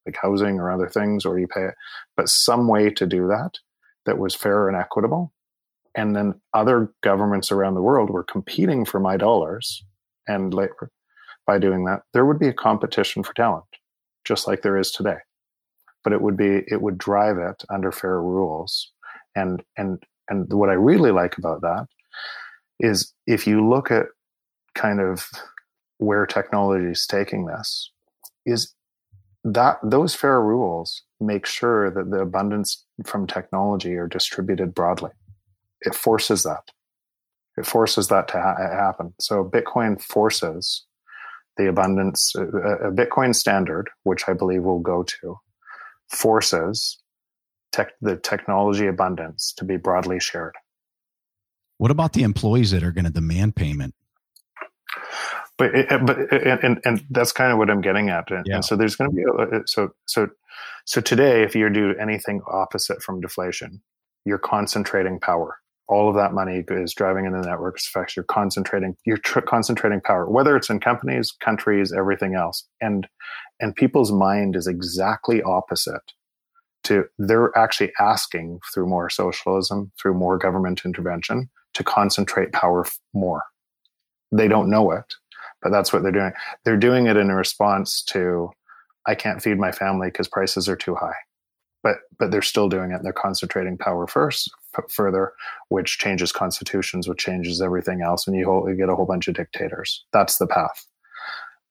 like 0.06 0.18
housing 0.22 0.60
or 0.60 0.72
other 0.72 0.88
things, 0.88 1.26
or 1.26 1.40
you 1.40 1.48
pay 1.48 1.66
it, 1.66 1.74
but 2.16 2.30
some 2.30 2.68
way 2.68 2.92
to 2.92 3.08
do 3.08 3.28
that 3.28 3.58
that 4.06 4.20
was 4.20 4.36
fair 4.36 4.68
and 4.68 4.78
equitable. 4.78 5.34
And 5.96 6.16
then 6.16 6.40
other 6.54 6.94
governments 7.02 7.52
around 7.52 7.74
the 7.74 7.82
world 7.82 8.12
were 8.12 8.24
competing 8.24 8.86
for 8.86 9.00
my 9.00 9.18
dollars 9.18 9.84
and 10.28 10.54
labor 10.54 10.92
by 11.46 11.60
doing 11.60 11.86
that, 11.86 12.02
there 12.14 12.26
would 12.26 12.40
be 12.40 12.48
a 12.48 12.54
competition 12.54 13.24
for 13.24 13.34
talent, 13.34 13.66
just 14.26 14.48
like 14.48 14.62
there 14.62 14.78
is 14.78 14.92
today. 14.92 15.18
But 16.04 16.14
it 16.14 16.22
would 16.22 16.38
be 16.38 16.64
it 16.68 16.82
would 16.82 16.98
drive 16.98 17.38
it 17.38 17.64
under 17.70 17.92
fair 17.92 18.22
rules. 18.22 18.92
And 19.36 19.64
and 19.78 20.02
and 20.30 20.52
what 20.52 20.70
I 20.70 20.74
really 20.74 21.12
like 21.12 21.38
about 21.38 21.62
that 21.62 21.88
is 22.80 23.14
if 23.28 23.48
you 23.48 23.68
look 23.68 23.92
at 23.92 24.08
kind 24.74 25.00
of 25.00 25.30
where 25.98 26.26
technology 26.26 26.92
is 26.92 27.08
taking 27.08 27.46
this, 27.46 27.92
is 28.46 28.74
that 29.44 29.78
those 29.84 30.16
fair 30.16 30.42
rules 30.42 31.04
make 31.20 31.46
sure 31.46 31.90
that 31.92 32.12
the 32.12 32.20
abundance 32.20 32.84
from 33.06 33.28
technology 33.28 33.94
are 33.96 34.08
distributed 34.08 34.74
broadly. 34.74 35.12
It 35.82 35.96
forces 35.96 36.44
that. 36.44 36.72
It 37.58 37.66
forces 37.66 38.08
that 38.10 38.28
to 38.30 38.42
ha- 38.42 38.58
happen. 38.58 39.14
So 39.20 39.44
Bitcoin 39.44 40.02
forces 40.02 40.85
the 41.58 41.68
abundance, 41.68 42.34
a, 42.36 42.44
a 42.44 42.92
Bitcoin 42.92 43.34
standard, 43.34 43.90
which 44.04 44.28
I 44.28 44.34
believe 44.34 44.64
we'll 44.64 44.80
go 44.80 45.04
to, 45.04 45.40
forces 46.10 46.98
tech, 47.72 47.92
the 48.02 48.16
technology 48.18 48.88
abundance 48.88 49.54
to 49.58 49.66
be 49.66 49.78
broadly 49.78 50.20
shared. 50.20 50.56
What 51.78 51.92
about 51.92 52.14
the 52.14 52.24
employees 52.24 52.72
that 52.72 52.84
are 52.84 52.92
going 52.92 53.06
to 53.06 53.12
demand 53.12 53.56
payment? 53.56 53.94
But 55.58 55.92
uh, 55.92 56.00
but 56.00 56.32
and, 56.34 56.80
and 56.84 57.06
that's 57.10 57.32
kind 57.32 57.52
of 57.52 57.58
what 57.58 57.70
I'm 57.70 57.82
getting 57.82 58.10
at. 58.10 58.30
And, 58.32 58.46
yeah. 58.46 58.56
and 58.56 58.66
so 58.66 58.76
there's 58.76 58.96
going 58.96 59.10
to 59.10 59.16
be 59.16 59.24
a, 59.24 59.62
so 59.66 59.92
so 60.06 60.30
so 60.86 61.02
today, 61.02 61.44
if 61.44 61.56
you 61.56 61.70
do 61.70 61.96
anything 62.00 62.42
opposite 62.48 63.02
from 63.02 63.22
deflation, 63.22 63.82
you're 64.26 64.38
concentrating 64.38 65.20
power 65.20 65.58
all 65.88 66.10
of 66.10 66.16
that 66.16 66.34
money 66.34 66.64
is 66.68 66.94
driving 66.94 67.26
into 67.26 67.42
the 67.42 67.48
network 67.48 67.78
effects. 67.78 68.16
You're 68.16 68.26
concentrating, 68.26 68.96
you're 69.06 69.18
tr- 69.18 69.42
concentrating 69.42 70.02
power, 70.02 70.30
whether 70.30 70.56
it's 70.56 70.70
in 70.70 70.80
companies, 70.80 71.32
countries, 71.32 71.94
everything 71.94 72.36
else. 72.36 72.68
And, 72.82 73.08
and 73.60 73.76
people's 73.76 74.12
mind 74.12 74.56
is 74.56 74.68
exactly 74.68 75.42
opposite 75.44 76.14
to, 76.86 77.06
they're 77.18 77.56
actually 77.58 77.92
asking 78.00 78.60
through 78.74 78.88
more 78.88 79.10
socialism, 79.10 79.92
through 80.02 80.16
more 80.16 80.38
government 80.38 80.82
intervention 80.86 81.50
to 81.74 81.84
concentrate 81.84 82.52
power 82.52 82.86
more. 83.14 83.44
They 84.32 84.48
don't 84.48 84.70
know 84.70 84.92
it, 84.92 85.16
but 85.62 85.72
that's 85.72 85.94
what 85.94 86.02
they're 86.02 86.12
doing. 86.12 86.34
They're 86.64 86.78
doing 86.78 87.08
it 87.08 87.18
in 87.18 87.32
response 87.32 88.04
to, 88.10 88.50
I 89.08 89.14
can't 89.14 89.42
feed 89.42 89.60
my 89.60 89.72
family 89.72 90.08
because 90.08 90.28
prices 90.28 90.68
are 90.68 90.76
too 90.76 90.96
high 90.96 91.14
but 91.86 91.98
but 92.18 92.32
they're 92.32 92.42
still 92.42 92.68
doing 92.68 92.92
it. 92.92 93.02
They're 93.04 93.14
concentrating 93.14 93.78
power 93.78 94.08
first, 94.08 94.50
further, 94.90 95.34
which 95.70 95.98
changes 95.98 96.32
constitutions, 96.32 97.08
which 97.08 97.20
changes 97.20 97.62
everything 97.62 98.02
else, 98.02 98.28
and 98.28 98.36
you, 98.36 98.46
hold, 98.46 98.70
you 98.70 98.76
get 98.76 98.90
a 98.90 98.96
whole 98.96 99.06
bunch 99.06 99.28
of 99.28 99.36
dictators. 99.36 100.04
That's 100.14 100.38
the 100.38 100.48
path. 100.48 100.86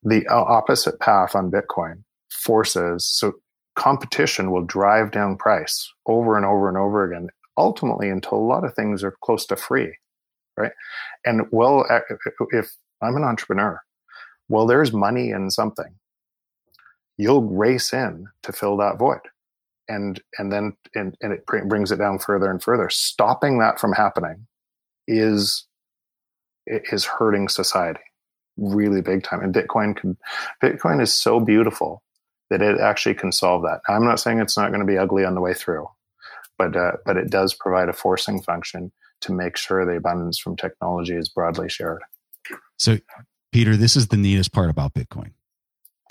The 0.02 0.26
uh, 0.28 0.42
opposite 0.42 1.00
path 1.00 1.34
on 1.34 1.50
Bitcoin 1.50 2.02
forces 2.30 3.06
so 3.06 3.32
competition 3.74 4.50
will 4.50 4.64
drive 4.64 5.10
down 5.10 5.36
price 5.36 5.90
over 6.06 6.36
and 6.36 6.46
over 6.46 6.68
and 6.68 6.78
over 6.78 7.04
again, 7.04 7.28
ultimately 7.56 8.08
until 8.08 8.38
a 8.38 8.38
lot 8.38 8.64
of 8.64 8.74
things 8.74 9.02
are 9.02 9.16
close 9.22 9.46
to 9.46 9.56
free, 9.56 9.96
right? 10.56 10.72
And 11.24 11.42
well, 11.50 11.84
if 12.52 12.76
I'm 13.02 13.16
an 13.16 13.24
entrepreneur, 13.24 13.80
well, 14.48 14.66
there's 14.66 14.92
money 14.92 15.30
in 15.30 15.50
something. 15.50 15.96
You'll 17.16 17.42
race 17.42 17.92
in 17.92 18.26
to 18.42 18.52
fill 18.52 18.76
that 18.78 18.98
void 18.98 19.20
and 19.88 20.20
and 20.38 20.52
then 20.52 20.76
and, 20.94 21.16
and 21.20 21.32
it 21.32 21.46
brings 21.46 21.92
it 21.92 21.96
down 21.96 22.18
further 22.18 22.50
and 22.50 22.62
further. 22.62 22.88
Stopping 22.90 23.58
that 23.58 23.80
from 23.80 23.92
happening 23.92 24.46
is 25.06 25.66
is 26.66 27.04
hurting 27.04 27.48
society 27.48 28.00
really 28.56 29.00
big 29.00 29.22
time. 29.24 29.40
And 29.42 29.54
bitcoin 29.54 29.96
can 29.96 30.16
bitcoin 30.62 31.02
is 31.02 31.12
so 31.12 31.40
beautiful 31.40 32.02
that 32.50 32.62
it 32.62 32.78
actually 32.78 33.14
can 33.14 33.32
solve 33.32 33.62
that. 33.62 33.80
I'm 33.88 34.04
not 34.04 34.20
saying 34.20 34.38
it's 34.38 34.56
not 34.56 34.68
going 34.68 34.80
to 34.80 34.86
be 34.86 34.98
ugly 34.98 35.24
on 35.24 35.34
the 35.34 35.40
way 35.40 35.54
through 35.54 35.88
but 36.58 36.76
uh, 36.76 36.92
but 37.04 37.16
it 37.16 37.30
does 37.30 37.54
provide 37.54 37.88
a 37.88 37.92
forcing 37.92 38.40
function 38.40 38.92
to 39.20 39.32
make 39.32 39.56
sure 39.56 39.84
the 39.84 39.96
abundance 39.96 40.38
from 40.38 40.56
technology 40.56 41.14
is 41.14 41.28
broadly 41.28 41.68
shared. 41.68 42.02
So, 42.76 42.98
Peter, 43.52 43.76
this 43.76 43.96
is 43.96 44.08
the 44.08 44.16
neatest 44.16 44.52
part 44.52 44.70
about 44.70 44.94
Bitcoin. 44.94 45.32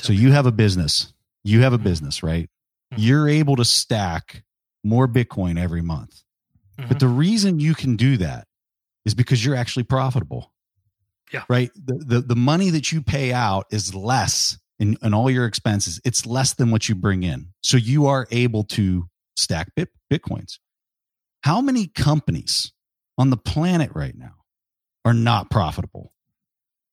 So, 0.02 0.14
you 0.14 0.32
have 0.32 0.46
a 0.46 0.52
business, 0.52 1.14
you 1.44 1.62
have 1.62 1.74
a 1.74 1.78
business, 1.78 2.24
right? 2.24 2.50
Mhm. 2.94 2.96
You're 2.98 3.30
able 3.30 3.56
to 3.58 3.66
stack 3.66 4.44
more 4.84 5.08
Bitcoin 5.08 5.60
every 5.60 5.82
month. 5.82 6.22
But 6.88 7.00
the 7.00 7.08
reason 7.08 7.60
you 7.60 7.76
can 7.76 7.96
do 7.96 8.18
that 8.18 8.48
is 9.06 9.14
because 9.14 9.46
you're 9.46 9.56
actually 9.56 9.84
profitable. 9.84 10.52
Yeah. 11.32 11.44
Right. 11.48 11.72
The, 11.76 12.04
the, 12.06 12.22
the 12.22 12.36
money 12.36 12.70
that 12.72 12.92
you 12.92 13.02
pay 13.02 13.32
out 13.32 13.66
is 13.72 13.94
less 13.96 14.58
in, 14.80 14.98
in 15.02 15.14
all 15.14 15.30
your 15.30 15.46
expenses. 15.46 16.00
It's 16.04 16.26
less 16.26 16.54
than 16.54 16.72
what 16.72 16.90
you 16.90 16.96
bring 16.96 17.24
in. 17.24 17.50
So 17.64 17.78
you 17.78 18.08
are 18.08 18.28
able 18.32 18.64
to 18.66 19.08
stack 19.36 19.70
bit, 19.76 19.90
Bitcoins. 20.12 20.60
How 21.44 21.62
many 21.62 21.88
companies 21.88 22.72
on 23.18 23.30
the 23.30 23.38
planet 23.38 23.92
right 23.94 24.16
now 24.16 24.36
are 25.06 25.14
not 25.14 25.50
profitable? 25.50 26.14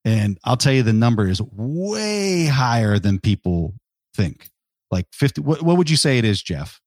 And 0.05 0.39
I'll 0.43 0.57
tell 0.57 0.73
you 0.73 0.83
the 0.83 0.93
number 0.93 1.27
is 1.27 1.41
way 1.41 2.45
higher 2.45 2.97
than 2.99 3.19
people 3.19 3.75
think. 4.15 4.49
Like 4.91 5.07
50, 5.13 5.41
what, 5.41 5.61
what 5.61 5.77
would 5.77 5.89
you 5.89 5.97
say 5.97 6.17
it 6.17 6.25
is, 6.25 6.41
Jeff? 6.43 6.79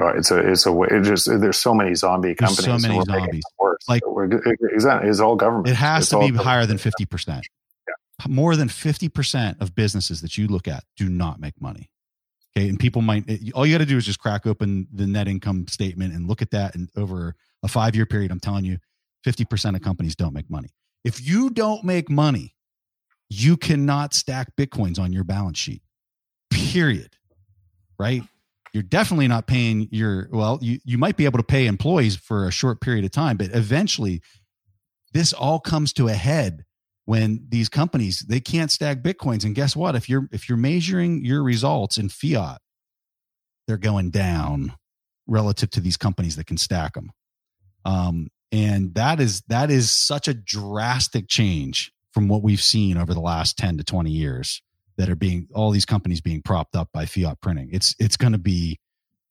Oh, 0.00 0.08
It's 0.08 0.30
a 0.30 0.38
it's 0.38 0.64
a. 0.66 0.80
It 0.82 1.02
just 1.02 1.26
there's 1.26 1.56
so 1.56 1.74
many 1.74 1.94
zombie 1.94 2.34
There's 2.38 2.56
companies. 2.56 2.82
so 2.82 2.88
many 2.88 3.02
zombies. 3.04 3.42
Worse. 3.58 3.84
Like- 3.88 4.06
we're, 4.06 4.26
exactly, 4.72 5.08
it's 5.10 5.18
all 5.20 5.34
government. 5.36 5.68
It 5.68 5.74
has 5.74 6.02
It's 6.04 6.10
to 6.10 6.20
be 6.20 6.36
higher 6.36 6.66
than 6.66 6.76
50%. 6.76 7.26
yeah. 7.88 7.94
More 8.28 8.54
than 8.56 8.68
50% 8.68 9.60
of 9.60 9.74
businesses 9.74 10.20
that 10.20 10.38
you 10.38 10.46
look 10.46 10.68
at 10.68 10.84
do 10.96 11.08
not 11.08 11.40
make 11.40 11.60
money. 11.60 11.90
Okay. 12.56 12.68
And 12.68 12.78
people 12.78 13.02
might, 13.02 13.24
it- 13.28 13.52
all 13.54 13.66
you 13.66 13.74
got 13.74 13.78
to 13.78 13.86
do 13.86 13.96
is 13.96 14.04
just 14.06 14.20
crack 14.20 14.46
open 14.46 14.86
the 14.92 15.06
net 15.06 15.26
income 15.28 15.66
statement 15.68 16.14
and 16.14 16.28
look 16.28 16.42
at 16.42 16.50
that. 16.52 16.74
And 16.76 16.88
over 16.96 17.34
a 17.64 17.68
five 17.68 17.96
year 17.96 18.06
period, 18.06 18.30
I'm 18.30 18.40
telling 18.40 18.64
you, 18.64 18.78
50% 19.26 19.74
of 19.74 19.82
companies 19.82 20.14
don't 20.14 20.32
make 20.32 20.48
money. 20.48 20.68
If 21.04 21.26
you 21.26 21.50
don't 21.50 21.82
make 21.82 22.08
money, 22.08 22.54
you 23.30 23.56
cannot 23.56 24.14
stack 24.14 24.54
Bitcoins 24.56 24.98
on 24.98 25.12
your 25.12 25.24
balance 25.24 25.58
sheet, 25.58 25.82
period. 26.50 27.16
Right. 27.98 28.22
You're 28.72 28.82
definitely 28.82 29.28
not 29.28 29.46
paying 29.46 29.88
your, 29.90 30.28
well, 30.30 30.58
you, 30.60 30.78
you 30.84 30.98
might 30.98 31.16
be 31.16 31.24
able 31.24 31.38
to 31.38 31.44
pay 31.44 31.66
employees 31.66 32.16
for 32.16 32.46
a 32.46 32.52
short 32.52 32.80
period 32.80 33.04
of 33.04 33.10
time, 33.10 33.36
but 33.36 33.50
eventually 33.54 34.20
this 35.12 35.32
all 35.32 35.58
comes 35.58 35.92
to 35.94 36.08
a 36.08 36.12
head 36.14 36.64
when 37.08 37.46
these 37.48 37.70
companies 37.70 38.20
they 38.28 38.38
can't 38.38 38.70
stack 38.70 38.98
bitcoins 38.98 39.42
and 39.42 39.54
guess 39.54 39.74
what 39.74 39.94
if 39.94 40.10
you're 40.10 40.28
if 40.30 40.46
you're 40.46 40.58
measuring 40.58 41.24
your 41.24 41.42
results 41.42 41.96
in 41.96 42.10
fiat 42.10 42.60
they're 43.66 43.78
going 43.78 44.10
down 44.10 44.74
relative 45.26 45.70
to 45.70 45.80
these 45.80 45.96
companies 45.96 46.36
that 46.36 46.46
can 46.46 46.58
stack 46.58 46.92
them 46.92 47.10
um, 47.86 48.28
and 48.52 48.94
that 48.94 49.20
is 49.20 49.42
that 49.48 49.70
is 49.70 49.90
such 49.90 50.28
a 50.28 50.34
drastic 50.34 51.28
change 51.28 51.92
from 52.12 52.28
what 52.28 52.42
we've 52.42 52.62
seen 52.62 52.98
over 52.98 53.14
the 53.14 53.20
last 53.20 53.56
10 53.56 53.78
to 53.78 53.84
20 53.84 54.10
years 54.10 54.60
that 54.98 55.08
are 55.08 55.16
being 55.16 55.48
all 55.54 55.70
these 55.70 55.86
companies 55.86 56.20
being 56.20 56.42
propped 56.42 56.76
up 56.76 56.90
by 56.92 57.06
fiat 57.06 57.40
printing 57.40 57.70
it's 57.72 57.94
it's 57.98 58.16
going 58.16 58.32
to 58.32 58.38
be 58.38 58.78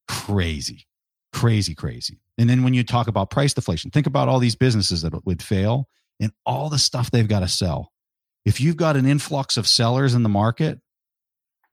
crazy 0.07 0.88
crazy 1.34 1.76
crazy 1.76 2.19
and 2.39 2.49
then 2.49 2.64
when 2.64 2.73
you 2.73 2.84
talk 2.84 3.07
about 3.07 3.30
price 3.30 3.53
deflation 3.53 3.91
think 3.91 4.07
about 4.07 4.27
all 4.27 4.39
these 4.39 4.56
businesses 4.56 5.03
that 5.03 5.14
would 5.26 5.44
fail 5.44 5.88
and 6.19 6.31
all 6.45 6.69
the 6.69 6.80
stuff 6.80 7.11
they've 7.11 7.27
got 7.27 7.41
to 7.41 7.48
sell. 7.48 7.91
If 8.45 8.61
you've 8.61 8.77
got 8.77 8.95
an 8.95 9.06
influx 9.06 9.57
of 9.57 9.68
sellers 9.68 10.14
in 10.14 10.23
the 10.23 10.30
market, 10.30 10.80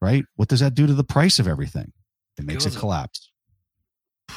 right? 0.00 0.24
What 0.36 0.48
does 0.48 0.60
that 0.60 0.74
do 0.74 0.86
to 0.86 0.94
the 0.94 1.04
price 1.04 1.38
of 1.38 1.46
everything? 1.46 1.92
It 2.38 2.44
makes 2.44 2.66
it 2.66 2.74
it. 2.74 2.78
collapse. 2.78 3.30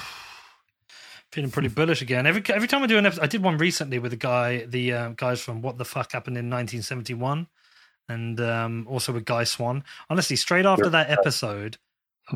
feeling 1.32 1.52
pretty 1.52 1.70
bullish 1.70 2.02
again. 2.02 2.28
Every 2.28 2.44
every 2.50 2.68
time 2.68 2.84
I 2.84 2.88
do 2.88 2.98
an 2.98 3.06
episode, 3.06 3.24
I 3.24 3.28
did 3.28 3.44
one 3.44 3.58
recently 3.58 4.00
with 4.00 4.12
the 4.12 4.18
guy, 4.18 4.66
the 4.66 4.94
um, 4.94 5.14
guys 5.16 5.42
from 5.42 5.62
What 5.62 5.78
the 5.78 5.86
Fuck 5.86 6.12
Happened 6.12 6.38
in 6.38 6.46
1971, 6.46 7.48
and 8.10 8.40
um, 8.40 8.88
also 8.90 9.14
with 9.14 9.26
Guy 9.26 9.44
Swan. 9.44 9.84
Honestly, 10.10 10.36
straight 10.36 10.66
after 10.66 10.90
that 10.90 11.10
episode, 11.10 11.78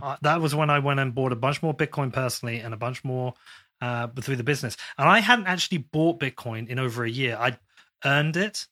uh, 0.01 0.17
that 0.21 0.41
was 0.41 0.55
when 0.55 0.69
I 0.69 0.79
went 0.79 0.99
and 0.99 1.13
bought 1.13 1.31
a 1.31 1.35
bunch 1.37 1.61
more 1.61 1.73
Bitcoin 1.73 2.13
personally 2.13 2.59
and 2.59 2.73
a 2.73 2.77
bunch 2.77 3.03
more 3.03 3.33
uh, 3.81 4.07
through 4.19 4.37
the 4.37 4.43
business. 4.43 4.77
And 4.97 5.09
I 5.09 5.19
hadn't 5.19 5.47
actually 5.47 5.79
bought 5.79 6.19
Bitcoin 6.19 6.67
in 6.67 6.79
over 6.79 7.03
a 7.03 7.09
year. 7.09 7.37
I'd 7.39 7.57
earned 8.05 8.37
it. 8.37 8.67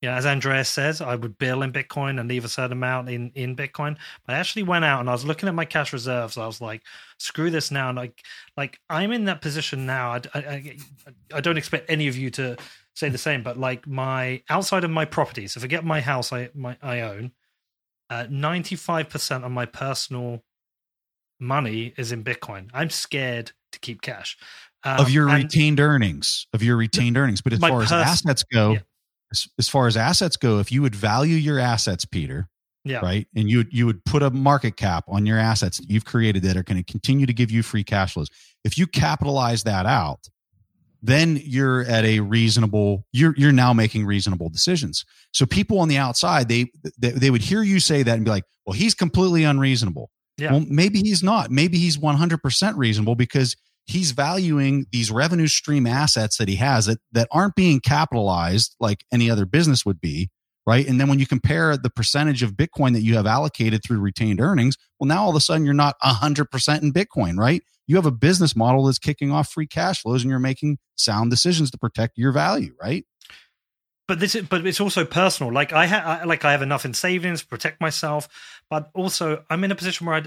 Yeah, 0.00 0.16
as 0.16 0.26
Andreas 0.26 0.68
says, 0.68 1.00
I 1.00 1.16
would 1.16 1.38
bill 1.38 1.62
in 1.62 1.72
Bitcoin 1.72 2.20
and 2.20 2.28
leave 2.28 2.44
a 2.44 2.48
certain 2.48 2.70
amount 2.70 3.08
in, 3.08 3.32
in 3.34 3.56
Bitcoin. 3.56 3.96
But 4.24 4.36
I 4.36 4.38
actually 4.38 4.62
went 4.62 4.84
out 4.84 5.00
and 5.00 5.08
I 5.08 5.12
was 5.12 5.24
looking 5.24 5.48
at 5.48 5.56
my 5.56 5.64
cash 5.64 5.92
reserves. 5.92 6.38
I 6.38 6.46
was 6.46 6.60
like, 6.60 6.82
screw 7.18 7.50
this 7.50 7.72
now. 7.72 7.88
And 7.88 7.98
like, 7.98 8.22
like 8.56 8.78
I'm 8.88 9.10
in 9.10 9.24
that 9.24 9.42
position 9.42 9.86
now. 9.86 10.12
I, 10.12 10.20
I, 10.34 10.38
I, 10.38 10.76
I 11.34 11.40
don't 11.40 11.56
expect 11.56 11.90
any 11.90 12.06
of 12.06 12.16
you 12.16 12.30
to 12.30 12.56
say 12.98 13.08
the 13.08 13.18
same, 13.18 13.42
but 13.42 13.56
like 13.56 13.86
my 13.86 14.42
outside 14.50 14.82
of 14.84 14.90
my 14.90 15.04
property, 15.04 15.46
so 15.46 15.60
forget 15.60 15.84
my 15.84 16.00
house 16.00 16.32
I 16.32 16.50
my 16.54 16.76
I 16.82 17.00
own, 17.00 17.32
ninety 18.28 18.76
five 18.76 19.08
percent 19.08 19.44
of 19.44 19.52
my 19.52 19.66
personal 19.66 20.42
money 21.40 21.94
is 21.96 22.10
in 22.12 22.24
Bitcoin. 22.24 22.68
I'm 22.74 22.90
scared 22.90 23.52
to 23.72 23.78
keep 23.78 24.02
cash 24.02 24.36
um, 24.84 24.98
of 25.00 25.10
your 25.10 25.26
retained 25.26 25.78
earnings, 25.80 26.46
of 26.52 26.62
your 26.62 26.76
retained 26.76 27.16
earnings. 27.16 27.40
But 27.40 27.52
as 27.52 27.60
far 27.60 27.82
as 27.82 27.92
assets 27.92 28.42
go, 28.52 28.72
Yeah. 28.72 28.78
as, 29.32 29.46
as 29.58 29.68
far 29.68 29.86
as 29.86 29.96
assets 29.96 30.36
go, 30.36 30.58
if 30.58 30.72
you 30.72 30.82
would 30.82 30.96
value 30.96 31.36
your 31.36 31.58
assets, 31.60 32.04
Peter, 32.04 32.48
Yeah. 32.84 32.98
right, 32.98 33.28
and 33.36 33.48
you 33.48 33.64
you 33.70 33.86
would 33.86 34.04
put 34.04 34.22
a 34.22 34.30
market 34.30 34.76
cap 34.76 35.04
on 35.06 35.24
your 35.26 35.38
assets 35.38 35.78
that 35.78 35.88
you've 35.88 36.04
created 36.04 36.42
that 36.42 36.56
are 36.56 36.64
going 36.64 36.82
to 36.82 36.92
continue 36.92 37.26
to 37.26 37.32
give 37.32 37.50
you 37.52 37.62
free 37.62 37.84
cash 37.84 38.14
flows. 38.14 38.28
If 38.64 38.76
you 38.76 38.88
capitalize 38.88 39.62
that 39.64 39.86
out, 39.86 40.28
then 41.02 41.40
you're 41.42 41.82
at 41.82 42.04
a 42.04 42.20
reasonable 42.20 43.04
you're 43.12 43.34
you're 43.36 43.52
now 43.52 43.72
making 43.72 44.04
reasonable 44.06 44.48
decisions. 44.48 45.04
So 45.32 45.46
people 45.46 45.78
on 45.80 45.88
the 45.88 45.98
outside 45.98 46.48
they 46.48 46.70
they, 46.98 47.10
they 47.10 47.30
would 47.30 47.42
hear 47.42 47.62
you 47.62 47.80
say 47.80 48.02
that 48.02 48.14
and 48.14 48.24
be 48.24 48.30
like 48.30 48.44
well 48.66 48.74
he's 48.74 48.94
completely 48.94 49.44
unreasonable. 49.44 50.10
Yeah. 50.36 50.52
well 50.52 50.64
maybe 50.68 51.00
he's 51.00 51.22
not. 51.22 51.50
Maybe 51.50 51.78
he's 51.78 51.98
100% 51.98 52.76
reasonable 52.76 53.14
because 53.14 53.56
he's 53.86 54.12
valuing 54.12 54.86
these 54.92 55.10
revenue 55.10 55.48
stream 55.48 55.86
assets 55.86 56.36
that 56.38 56.48
he 56.48 56.56
has 56.56 56.86
that 56.86 56.98
that 57.12 57.28
aren't 57.32 57.54
being 57.54 57.80
capitalized 57.80 58.76
like 58.78 59.04
any 59.12 59.30
other 59.30 59.46
business 59.46 59.84
would 59.84 60.00
be 60.00 60.30
right? 60.68 60.86
And 60.86 61.00
then 61.00 61.08
when 61.08 61.18
you 61.18 61.26
compare 61.26 61.76
the 61.76 61.90
percentage 61.90 62.42
of 62.44 62.52
bitcoin 62.52 62.92
that 62.92 63.00
you 63.00 63.14
have 63.16 63.26
allocated 63.26 63.82
through 63.82 64.00
retained 64.00 64.40
earnings 64.40 64.76
well 65.00 65.08
now 65.08 65.22
all 65.24 65.30
of 65.30 65.36
a 65.36 65.40
sudden 65.40 65.64
you're 65.64 65.74
not 65.86 65.96
100% 66.04 66.82
in 66.82 66.92
bitcoin 66.92 67.36
right? 67.38 67.62
You 67.86 67.96
have 67.96 68.06
a 68.06 68.10
business 68.28 68.54
model 68.54 68.84
that's 68.84 68.98
kicking 68.98 69.32
off 69.32 69.48
free 69.50 69.66
cash 69.66 70.02
flows 70.02 70.22
and 70.22 70.30
you're 70.30 70.38
making 70.52 70.76
sound 70.96 71.30
decisions 71.30 71.70
to 71.72 71.78
protect 71.78 72.18
your 72.18 72.32
value 72.32 72.74
right? 72.80 73.04
But 74.06 74.20
this 74.20 74.34
is, 74.34 74.46
but 74.48 74.66
it's 74.66 74.80
also 74.80 75.04
personal. 75.04 75.52
Like 75.52 75.72
i 75.72 75.86
ha- 75.86 76.18
I, 76.20 76.24
like 76.24 76.44
i 76.44 76.52
have 76.52 76.62
enough 76.62 76.84
in 76.84 76.94
savings 76.94 77.40
to 77.42 77.46
protect 77.46 77.80
myself 77.80 78.28
but 78.70 78.90
also 78.94 79.44
i'm 79.50 79.64
in 79.64 79.70
a 79.72 79.74
position 79.82 80.06
where 80.06 80.16
i 80.16 80.22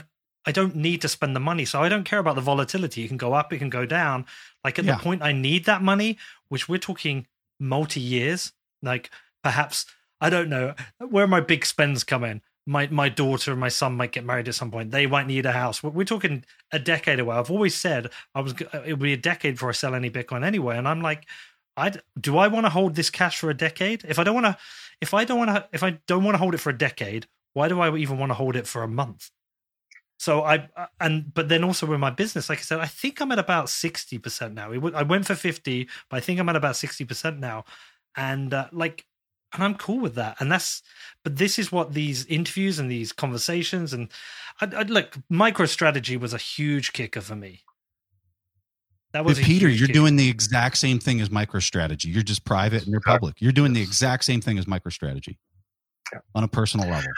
i 0.45 0.51
don't 0.51 0.76
need 0.76 1.01
to 1.01 1.07
spend 1.07 1.35
the 1.35 1.39
money. 1.39 1.65
So 1.65 1.81
i 1.81 1.89
don't 1.89 2.03
care 2.11 2.19
about 2.19 2.35
the 2.35 2.41
volatility. 2.41 3.03
It 3.03 3.09
can 3.09 3.18
go 3.18 3.34
up 3.34 3.53
it 3.53 3.59
can 3.59 3.69
go 3.69 3.85
down. 3.85 4.26
Like 4.63 4.80
at 4.80 4.85
Yeah. 4.85 4.97
the 4.97 5.03
point 5.03 5.22
i 5.22 5.31
need 5.31 5.65
that 5.65 5.81
money 5.81 6.18
which 6.49 6.68
we're 6.69 6.77
talking 6.89 7.27
multi 7.59 7.99
years 7.99 8.53
like 8.81 9.09
perhaps 9.43 9.85
i 10.22 10.30
don't 10.30 10.49
know 10.49 10.73
where 11.10 11.27
my 11.27 11.41
big 11.41 11.65
spends 11.65 12.03
come 12.03 12.23
in 12.23 12.41
my 12.65 12.88
my 12.88 13.10
daughter 13.10 13.52
and 13.52 13.60
my 13.60 13.69
son 13.69 13.93
might 13.93 14.11
get 14.11 14.23
married 14.23 14.48
at 14.48 14.56
some 14.56 14.72
point 14.72 14.91
they 14.91 15.07
might 15.07 15.27
need 15.27 15.45
a 15.45 15.52
house 15.52 15.84
we're, 15.84 16.03
talking 16.06 16.45
a 16.72 16.80
decade 16.80 17.19
away 17.19 17.35
i've 17.35 17.52
always 17.52 17.76
said 17.76 18.10
i 18.35 18.39
was 18.39 18.53
it 18.85 18.91
would 18.91 18.99
be 18.99 19.14
a 19.14 19.18
decade 19.18 19.56
before 19.56 19.69
i 19.69 19.73
sell 19.73 19.95
any 19.95 20.10
bitcoin 20.10 20.45
anyway 20.45 20.77
and 20.77 20.88
i'm 20.88 21.02
like 21.02 21.26
I 21.77 21.93
do 22.19 22.38
I 22.38 22.48
want 22.48 22.65
to 22.65 22.69
hold 22.69 22.95
this 22.95 23.10
cash 23.10 23.39
for 23.39 23.49
a 23.49 23.53
decade? 23.53 24.03
If 24.07 24.19
I 24.19 24.23
don't 24.23 24.35
want 24.35 24.45
to, 24.45 24.57
if 24.99 25.14
I 25.14 25.23
don't 25.23 25.38
want 25.38 25.52
to, 25.52 25.68
if 25.72 25.84
I 25.84 25.99
don't 26.06 26.23
want 26.23 26.35
to 26.35 26.38
hold 26.38 26.53
it 26.53 26.60
for 26.60 26.69
a 26.69 26.77
decade, 26.77 27.27
why 27.53 27.68
do 27.68 27.80
I 27.80 27.95
even 27.95 28.18
want 28.18 28.30
to 28.30 28.34
hold 28.34 28.56
it 28.56 28.68
for 28.68 28.84
a 28.84 28.88
month? 28.88 29.30
So 30.19 30.43
I 30.43 30.69
and 30.99 31.34
but 31.34 31.49
then 31.49 31.64
also 31.64 31.88
with 31.88 31.99
my 31.99 32.11
business, 32.11 32.49
like 32.49 32.60
I 32.60 32.61
said, 32.61 32.80
I 32.80 32.85
think 32.85 33.19
I'm 33.22 33.31
at 33.31 33.39
about 33.39 33.69
sixty 33.69 34.19
percent 34.19 34.53
now. 34.53 34.72
I 34.72 35.03
went 35.03 35.26
for 35.26 35.35
fifty, 35.35 35.89
but 36.10 36.18
I 36.18 36.19
think 36.19 36.39
I'm 36.39 36.49
at 36.49 36.56
about 36.56 36.76
sixty 36.76 37.06
percent 37.06 37.39
now, 37.39 37.65
and 38.15 38.53
uh, 38.53 38.68
like, 38.72 39.06
and 39.53 39.64
I'm 39.64 39.76
cool 39.76 39.99
with 39.99 40.15
that. 40.15 40.38
And 40.40 40.52
that's, 40.52 40.82
but 41.23 41.38
this 41.38 41.60
is 41.60 41.72
what 41.72 41.94
these 41.94 42.26
interviews 42.26 42.80
and 42.80 42.90
these 42.90 43.11
conversations 43.11 43.94
and 43.94 44.10
I, 44.60 44.65
I 44.76 44.82
look, 44.84 45.18
micro 45.30 45.65
strategy 45.65 46.18
was 46.18 46.34
a 46.34 46.38
huge 46.38 46.94
kicker 46.94 47.22
for 47.22 47.36
me. 47.36 47.61
That 49.14 49.26
was 49.26 49.40
Peter, 49.40 49.68
you're 49.68 49.88
kicker. 49.88 49.94
doing 49.99 50.15
the 50.15 50.30
exact 50.30 50.78
same 50.78 50.98
thing 50.98 51.19
as 51.19 51.28
MicroStrategy. 51.30 52.06
You're 52.14 52.23
just 52.23 52.45
private 52.45 52.84
and 52.84 52.91
you're 52.91 53.02
public. 53.02 53.36
You're 53.40 53.52
doing 53.52 53.73
the 53.73 53.82
exact 53.82 54.23
same 54.23 54.40
thing 54.40 54.57
as 54.57 54.65
MicroStrategy 54.65 55.38
Yeah. 56.14 56.19
on 56.34 56.45
a 56.45 56.48
personal 56.48 56.88
level. 56.90 57.10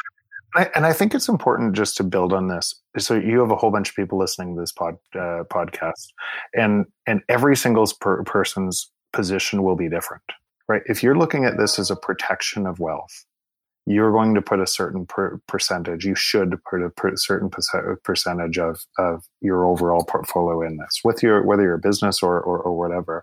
I, 0.56 0.70
and 0.76 0.86
I 0.86 0.94
think 0.94 1.14
it's 1.16 1.28
important 1.28 1.76
just 1.76 1.98
to 1.98 2.04
build 2.04 2.34
on 2.34 2.48
this. 2.48 2.74
So 2.98 3.16
you 3.16 3.40
have 3.40 3.52
a 3.52 3.56
whole 3.56 3.72
bunch 3.72 3.90
of 3.90 3.96
people 3.96 4.18
listening 4.20 4.56
to 4.56 4.62
this 4.62 4.72
pod, 4.72 4.96
uh, 5.16 5.44
podcast, 5.52 6.08
and 6.56 6.86
and 7.08 7.22
every 7.30 7.56
single 7.56 7.88
per, 8.00 8.24
person's 8.24 8.92
position 9.12 9.64
will 9.64 9.76
be 9.76 9.90
different, 9.90 10.24
right? 10.68 10.82
If 10.86 11.04
you're 11.04 11.18
looking 11.18 11.46
at 11.46 11.58
this 11.58 11.80
as 11.80 11.92
a 11.92 11.96
protection 11.96 12.66
of 12.66 12.80
wealth, 12.80 13.26
you're 13.86 14.14
going 14.14 14.34
to 14.34 14.42
put 14.42 14.62
a 14.62 14.68
certain 14.68 15.06
per- 15.06 15.42
percentage. 15.48 16.06
You 16.06 16.16
should 16.16 16.58
put 16.70 16.82
a 16.82 16.90
per- 16.90 17.18
certain 17.18 17.50
percentage 18.04 18.58
of 18.58 18.80
of 18.98 19.26
your 19.42 19.66
overall 19.66 20.06
portfolio 20.06 20.62
in 20.62 20.78
this, 20.78 21.02
with 21.04 21.22
your 21.22 21.44
whether 21.44 21.64
you're 21.64 21.74
a 21.74 21.80
business 21.80 22.24
or, 22.24 22.40
or 22.40 22.60
or 22.60 22.78
whatever. 22.78 23.22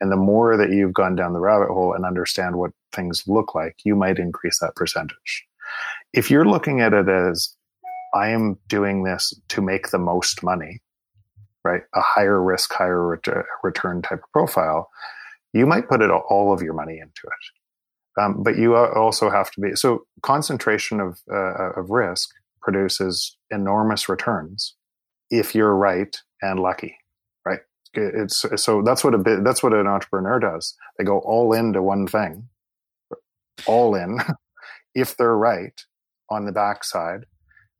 And 0.00 0.12
the 0.12 0.16
more 0.16 0.56
that 0.56 0.70
you've 0.70 0.92
gone 0.92 1.16
down 1.16 1.32
the 1.32 1.40
rabbit 1.40 1.68
hole 1.68 1.94
and 1.94 2.04
understand 2.04 2.56
what 2.56 2.72
things 2.92 3.24
look 3.26 3.54
like, 3.54 3.76
you 3.84 3.96
might 3.96 4.18
increase 4.18 4.58
that 4.60 4.76
percentage. 4.76 5.46
If 6.12 6.30
you're 6.30 6.44
looking 6.44 6.82
at 6.82 6.92
it 6.92 7.08
as 7.08 7.56
I 8.14 8.28
am 8.28 8.58
doing 8.68 9.04
this 9.04 9.32
to 9.48 9.62
make 9.62 9.90
the 9.90 9.98
most 9.98 10.42
money, 10.42 10.80
right? 11.64 11.82
A 11.94 12.02
higher 12.02 12.42
risk, 12.42 12.72
higher 12.72 13.06
ret- 13.06 13.46
return 13.62 14.02
type 14.02 14.22
of 14.22 14.32
profile, 14.32 14.90
you 15.52 15.66
might 15.66 15.88
put 15.88 16.02
it 16.02 16.10
all 16.10 16.52
of 16.52 16.62
your 16.62 16.74
money 16.74 16.94
into 16.94 17.22
it 17.24 18.20
um, 18.20 18.42
but 18.42 18.56
you 18.56 18.76
also 18.76 19.30
have 19.30 19.50
to 19.52 19.60
be 19.60 19.74
so 19.74 20.04
concentration 20.22 21.00
of 21.00 21.18
uh, 21.32 21.70
of 21.80 21.90
risk 21.90 22.30
produces 22.60 23.36
enormous 23.50 24.08
returns 24.08 24.76
if 25.30 25.54
you're 25.54 25.74
right 25.74 26.14
and 26.42 26.60
lucky, 26.60 26.96
right? 27.46 27.60
It's 27.94 28.44
so 28.56 28.82
that's 28.82 29.02
what 29.02 29.14
a 29.14 29.18
bit 29.18 29.44
that's 29.44 29.62
what 29.62 29.72
an 29.72 29.86
entrepreneur 29.86 30.38
does. 30.38 30.74
They 30.98 31.04
go 31.04 31.18
all 31.20 31.52
into 31.54 31.82
one 31.82 32.06
thing, 32.06 32.48
all 33.66 33.94
in. 33.94 34.18
if 34.94 35.16
they're 35.16 35.36
right 35.36 35.80
on 36.30 36.44
the 36.44 36.52
backside, 36.52 37.24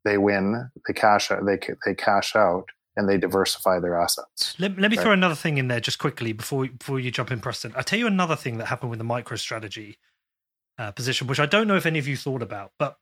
they 0.03 0.17
win. 0.17 0.69
They 0.87 0.93
cash 0.93 1.31
out. 1.31 1.45
They 1.45 1.59
they 1.85 1.93
cash 1.93 2.35
out 2.35 2.65
and 2.95 3.09
they 3.09 3.17
diversify 3.17 3.79
their 3.79 3.99
assets. 3.99 4.55
Let, 4.59 4.77
let 4.77 4.91
me 4.91 4.97
right? 4.97 5.03
throw 5.03 5.11
another 5.13 5.35
thing 5.35 5.57
in 5.57 5.67
there 5.67 5.79
just 5.79 5.99
quickly 5.99 6.33
before 6.33 6.67
before 6.67 6.99
you 6.99 7.11
jump 7.11 7.31
in, 7.31 7.39
Preston. 7.39 7.73
I'll 7.75 7.83
tell 7.83 7.99
you 7.99 8.07
another 8.07 8.35
thing 8.35 8.57
that 8.57 8.67
happened 8.67 8.89
with 8.89 8.99
the 8.99 9.05
MicroStrategy 9.05 9.97
uh, 10.77 10.91
position, 10.91 11.27
which 11.27 11.39
I 11.39 11.45
don't 11.45 11.67
know 11.67 11.75
if 11.75 11.85
any 11.85 11.99
of 11.99 12.07
you 12.07 12.17
thought 12.17 12.41
about. 12.41 12.71
But 12.77 12.97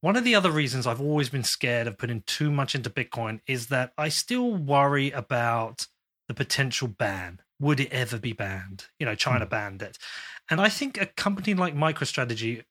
one 0.00 0.16
of 0.16 0.24
the 0.24 0.34
other 0.34 0.50
reasons 0.50 0.86
I've 0.86 1.00
always 1.00 1.28
been 1.28 1.44
scared 1.44 1.86
of 1.86 1.98
putting 1.98 2.22
too 2.26 2.50
much 2.50 2.74
into 2.74 2.90
Bitcoin 2.90 3.40
is 3.46 3.68
that 3.68 3.92
I 3.98 4.08
still 4.08 4.54
worry 4.54 5.10
about 5.10 5.86
the 6.28 6.34
potential 6.34 6.88
ban. 6.88 7.40
Would 7.60 7.80
it 7.80 7.92
ever 7.92 8.18
be 8.18 8.32
banned? 8.32 8.86
You 8.98 9.06
know, 9.06 9.14
China 9.14 9.46
mm. 9.46 9.50
banned 9.50 9.82
it. 9.82 9.98
And 10.50 10.60
I 10.60 10.68
think 10.68 11.00
a 11.00 11.06
company 11.06 11.54
like 11.54 11.74
MicroStrategy, 11.74 12.62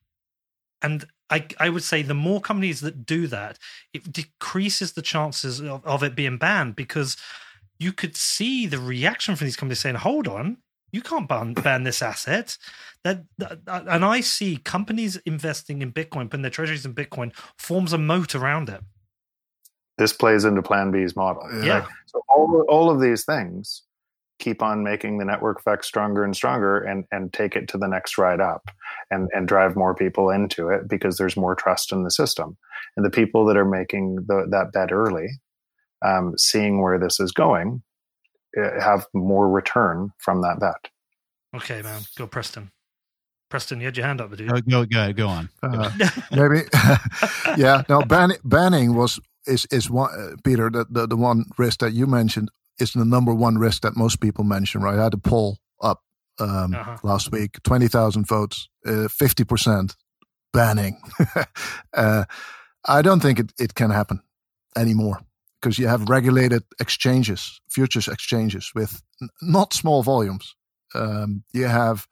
and 0.80 1.06
I, 1.30 1.46
I 1.58 1.68
would 1.68 1.82
say 1.82 2.02
the 2.02 2.14
more 2.14 2.40
companies 2.40 2.80
that 2.80 3.04
do 3.04 3.26
that, 3.26 3.58
it 3.92 4.12
decreases 4.12 4.92
the 4.92 5.02
chances 5.02 5.60
of, 5.60 5.84
of 5.84 6.02
it 6.02 6.14
being 6.14 6.38
banned 6.38 6.76
because 6.76 7.16
you 7.78 7.92
could 7.92 8.16
see 8.16 8.66
the 8.66 8.78
reaction 8.78 9.36
from 9.36 9.46
these 9.46 9.56
companies 9.56 9.80
saying, 9.80 9.96
hold 9.96 10.28
on, 10.28 10.58
you 10.92 11.02
can't 11.02 11.28
ban, 11.28 11.52
ban 11.54 11.82
this 11.82 12.00
asset. 12.00 12.56
That, 13.04 13.24
that, 13.38 13.58
and 13.66 14.04
I 14.04 14.20
see 14.20 14.56
companies 14.58 15.16
investing 15.26 15.82
in 15.82 15.92
Bitcoin, 15.92 16.30
putting 16.30 16.42
their 16.42 16.50
treasuries 16.50 16.86
in 16.86 16.94
Bitcoin, 16.94 17.36
forms 17.58 17.92
a 17.92 17.98
moat 17.98 18.34
around 18.34 18.68
it. 18.68 18.80
This 19.98 20.12
plays 20.12 20.44
into 20.44 20.62
Plan 20.62 20.90
B's 20.90 21.16
model. 21.16 21.42
Yeah. 21.64 21.86
So 22.06 22.20
all 22.28 22.64
all 22.68 22.90
of 22.90 23.00
these 23.00 23.24
things 23.24 23.82
keep 24.38 24.62
on 24.62 24.84
making 24.84 25.18
the 25.18 25.24
network 25.24 25.58
effect 25.58 25.84
stronger 25.84 26.24
and 26.24 26.34
stronger, 26.34 26.80
and 26.80 27.04
and 27.10 27.32
take 27.32 27.56
it 27.56 27.68
to 27.68 27.78
the 27.78 27.88
next 27.88 28.18
ride 28.18 28.40
up, 28.40 28.70
and 29.10 29.28
and 29.32 29.48
drive 29.48 29.76
more 29.76 29.94
people 29.94 30.30
into 30.30 30.68
it 30.68 30.88
because 30.88 31.16
there's 31.16 31.36
more 31.36 31.54
trust 31.54 31.92
in 31.92 32.04
the 32.04 32.10
system, 32.10 32.56
and 32.96 33.04
the 33.04 33.10
people 33.10 33.44
that 33.46 33.56
are 33.56 33.64
making 33.64 34.16
the, 34.26 34.46
that 34.50 34.72
bet 34.72 34.92
early, 34.92 35.28
um, 36.04 36.34
seeing 36.36 36.80
where 36.80 36.98
this 36.98 37.20
is 37.20 37.32
going, 37.32 37.82
uh, 38.60 38.80
have 38.80 39.06
more 39.14 39.48
return 39.48 40.12
from 40.18 40.42
that 40.42 40.60
bet. 40.60 40.90
Okay, 41.54 41.82
man. 41.82 42.02
Go 42.16 42.26
Preston. 42.26 42.70
Preston, 43.48 43.80
you 43.80 43.86
had 43.86 43.96
your 43.96 44.06
hand 44.06 44.20
up, 44.20 44.36
dude. 44.36 44.50
Oh, 44.50 44.60
go, 44.60 44.84
go, 44.84 45.12
go 45.12 45.28
on. 45.28 45.48
Uh, 45.62 45.90
maybe, 46.32 46.62
yeah. 47.56 47.82
No, 47.88 48.02
ban- 48.02 48.36
banning 48.44 48.94
was 48.94 49.20
is 49.46 49.66
is 49.70 49.88
one 49.88 50.10
uh, 50.18 50.36
Peter 50.42 50.68
the, 50.68 50.86
the 50.90 51.06
the 51.06 51.16
one 51.16 51.44
risk 51.56 51.78
that 51.78 51.92
you 51.92 52.06
mentioned 52.06 52.50
is 52.78 52.92
the 52.92 53.04
number 53.04 53.34
one 53.34 53.58
risk 53.58 53.82
that 53.82 53.96
most 53.96 54.20
people 54.20 54.44
mention. 54.44 54.82
Right, 54.82 54.98
I 54.98 55.04
had 55.04 55.14
a 55.14 55.18
poll 55.18 55.58
up 55.82 56.02
um, 56.38 56.74
uh-huh. 56.74 56.96
last 57.02 57.32
week, 57.32 57.62
twenty 57.62 57.88
thousand 57.88 58.26
votes, 58.26 58.68
uh, 58.84 59.08
fifty 59.08 59.42
uh, 59.42 59.46
percent 59.46 59.96
banning. 60.52 61.00
uh, 61.94 62.24
I 62.84 63.02
don't 63.02 63.20
think 63.20 63.38
it, 63.38 63.52
it 63.58 63.74
can 63.74 63.90
happen 63.90 64.20
anymore 64.76 65.20
because 65.60 65.78
you 65.78 65.88
have 65.88 66.08
regulated 66.08 66.62
exchanges, 66.80 67.60
futures 67.68 68.08
exchanges 68.08 68.70
with 68.74 69.02
n- 69.20 69.28
not 69.42 69.72
small 69.72 70.02
volumes. 70.02 70.54
Um, 70.94 71.42
you 71.52 71.66
have 71.66 72.06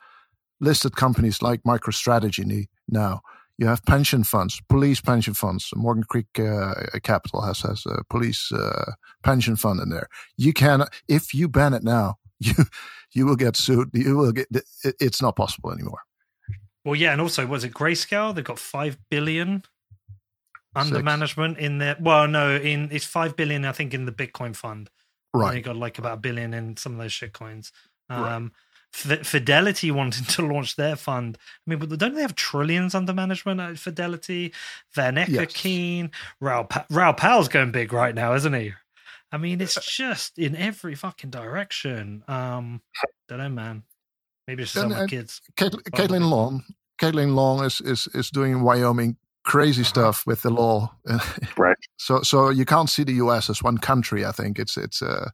listed 0.60 0.96
companies 0.96 1.42
like 1.42 1.62
MicroStrategy 1.62 2.66
now. 2.88 3.20
You 3.56 3.66
have 3.66 3.84
pension 3.84 4.24
funds, 4.24 4.60
police 4.68 5.00
pension 5.00 5.34
funds. 5.34 5.70
Morgan 5.76 6.04
Creek 6.04 6.26
uh, 6.38 6.74
Capital 7.02 7.42
has 7.42 7.60
has 7.60 7.86
a 7.86 8.02
police 8.10 8.50
uh, 8.50 8.92
pension 9.22 9.54
fund 9.56 9.80
in 9.80 9.90
there. 9.90 10.08
You 10.36 10.52
can, 10.52 10.84
if 11.08 11.32
you 11.32 11.48
ban 11.48 11.72
it 11.72 11.84
now, 11.84 12.16
you 12.40 12.54
you 13.12 13.26
will 13.26 13.36
get 13.36 13.56
sued. 13.56 13.90
You 13.92 14.16
will 14.16 14.32
get. 14.32 14.48
It, 14.82 14.96
it's 15.00 15.22
not 15.22 15.36
possible 15.36 15.70
anymore. 15.72 16.00
Well, 16.84 16.96
yeah, 16.96 17.12
and 17.12 17.20
also 17.20 17.46
was 17.46 17.64
it 17.64 17.72
Grayscale? 17.72 18.34
They've 18.34 18.44
got 18.44 18.58
five 18.58 18.98
billion 19.08 19.62
under 20.74 20.96
Six. 20.96 21.04
management 21.04 21.58
in 21.58 21.78
there. 21.78 21.96
Well, 22.00 22.26
no, 22.28 22.56
in 22.56 22.88
it's 22.90 23.06
five 23.06 23.36
billion, 23.36 23.64
I 23.64 23.72
think, 23.72 23.94
in 23.94 24.04
the 24.04 24.12
Bitcoin 24.12 24.54
fund. 24.54 24.90
Right. 25.32 25.56
you 25.56 25.62
got 25.62 25.76
like 25.76 25.98
about 25.98 26.18
a 26.18 26.20
billion 26.20 26.54
in 26.54 26.76
some 26.76 26.92
of 26.92 26.98
those 26.98 27.12
shit 27.12 27.32
coins. 27.32 27.72
Um, 28.08 28.22
right. 28.22 28.50
Fidelity 28.94 29.90
wanting 29.90 30.24
to 30.26 30.46
launch 30.46 30.76
their 30.76 30.94
fund. 30.94 31.36
I 31.66 31.70
mean, 31.70 31.80
but 31.80 31.98
don't 31.98 32.14
they 32.14 32.22
have 32.22 32.36
trillions 32.36 32.94
under 32.94 33.12
management 33.12 33.60
at 33.60 33.78
Fidelity? 33.78 34.52
Van 34.94 35.16
Ecker, 35.16 35.28
yes. 35.28 35.52
Keen, 35.52 36.12
Raoul, 36.40 36.64
pa- 36.64 36.86
Raoul 36.90 37.12
Pal's 37.12 37.48
going 37.48 37.72
big 37.72 37.92
right 37.92 38.14
now, 38.14 38.34
isn't 38.34 38.52
he? 38.52 38.72
I 39.32 39.36
mean, 39.36 39.60
it's 39.60 39.84
just 39.84 40.38
in 40.38 40.54
every 40.54 40.94
fucking 40.94 41.30
direction. 41.30 42.22
Um, 42.28 42.82
don't 43.28 43.38
know, 43.38 43.48
man. 43.48 43.82
Maybe 44.46 44.62
it's 44.62 44.72
just 44.72 44.88
some 44.88 45.08
kids. 45.08 45.40
Caitlin 45.56 46.30
Long, 46.30 46.62
Caitlin 47.00 47.34
Long 47.34 47.64
is, 47.64 47.80
is 47.80 48.06
is 48.14 48.30
doing 48.30 48.62
Wyoming 48.62 49.16
crazy 49.44 49.82
uh-huh. 49.82 49.88
stuff 49.88 50.26
with 50.26 50.42
the 50.42 50.50
law. 50.50 50.94
right. 51.56 51.76
So 51.96 52.22
so 52.22 52.50
you 52.50 52.64
can't 52.64 52.88
see 52.88 53.02
the 53.02 53.14
U.S. 53.14 53.50
as 53.50 53.62
one 53.62 53.78
country. 53.78 54.24
I 54.24 54.30
think 54.30 54.58
it's 54.58 54.76
it's 54.76 55.02
uh, 55.02 55.30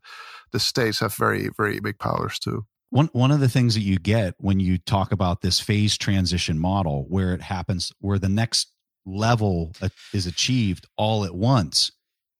the 0.52 0.60
states 0.60 1.00
have 1.00 1.14
very 1.14 1.50
very 1.56 1.80
big 1.80 1.98
powers 1.98 2.38
too. 2.38 2.64
One 2.90 3.08
one 3.12 3.30
of 3.30 3.40
the 3.40 3.48
things 3.48 3.74
that 3.74 3.82
you 3.82 3.98
get 3.98 4.34
when 4.38 4.60
you 4.60 4.78
talk 4.78 5.12
about 5.12 5.40
this 5.40 5.60
phase 5.60 5.96
transition 5.96 6.58
model, 6.58 7.06
where 7.08 7.32
it 7.34 7.42
happens, 7.42 7.92
where 8.00 8.18
the 8.18 8.28
next 8.28 8.72
level 9.06 9.72
uh, 9.80 9.88
is 10.12 10.26
achieved 10.26 10.86
all 10.96 11.24
at 11.24 11.34
once, 11.34 11.92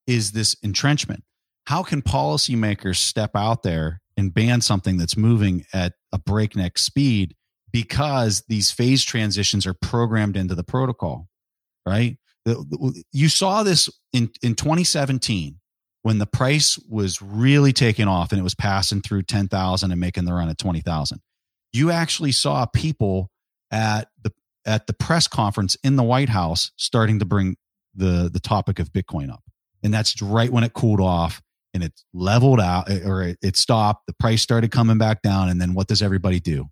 is 0.07 0.33
this 0.33 0.57
entrenchment. 0.63 1.25
How 1.67 1.83
can 1.83 2.03
policymakers 2.03 2.97
step 2.97 3.31
out 3.35 3.63
there 3.63 4.01
and 4.17 4.35
ban 4.35 4.61
something 4.61 4.97
that's 4.97 5.17
moving 5.17 5.65
at 5.73 5.95
a 6.13 6.19
breakneck 6.19 6.79
speed 6.79 7.37
because 7.73 8.43
these 8.49 8.73
phase 8.73 9.05
transitions 9.05 9.67
are 9.67 9.75
programmed 9.75 10.37
into 10.37 10.55
the 10.57 10.65
protocol? 10.65 11.29
right? 11.87 12.17
You 13.13 13.29
saw 13.29 13.63
this 13.63 13.89
in, 14.13 14.31
in 14.43 14.55
2017 14.55 15.60
when 16.03 16.19
the 16.19 16.27
price 16.27 16.79
was 16.89 17.21
really 17.21 17.73
taking 17.73 18.09
off 18.09 18.33
and 18.33 18.41
it 18.41 18.45
was 18.45 18.55
passing 18.55 19.01
through 19.03 19.23
10,000 19.23 19.91
and 19.91 20.01
making 20.01 20.25
the 20.25 20.33
run 20.33 20.49
at 20.49 20.59
20,000. 20.59 21.21
You 21.73 21.91
actually 21.91 22.33
saw 22.33 22.67
people 22.67 23.31
at 23.71 24.09
the 24.23 24.33
at 24.67 24.87
the 24.87 24.93
press 24.93 25.27
conference 25.27 25.77
in 25.83 25.97
the 25.97 26.03
White 26.03 26.29
House 26.29 26.73
starting 26.77 27.19
to 27.21 27.25
bring 27.25 27.57
the 27.95 28.29
the 28.33 28.41
topic 28.41 28.79
of 28.79 28.93
Bitcoin 28.93 29.31
up. 29.31 29.43
And 29.83 29.95
that's 29.95 30.21
right 30.21 30.51
when 30.51 30.65
it 30.65 30.73
cooled 30.73 31.01
off 31.01 31.41
and 31.73 31.83
it 31.85 31.93
leveled 32.13 32.61
out 32.61 32.91
eh, 32.91 33.01
or 33.05 33.23
it, 33.23 33.39
it 33.43 33.57
stopped, 33.57 34.07
the 34.07 34.13
price 34.15 34.43
started 34.43 34.71
coming 34.71 34.99
back 34.99 35.23
down 35.23 35.49
and 35.49 35.61
then 35.61 35.75
what 35.75 35.87
does 35.87 36.03
everybody 36.03 36.41
do? 36.41 36.67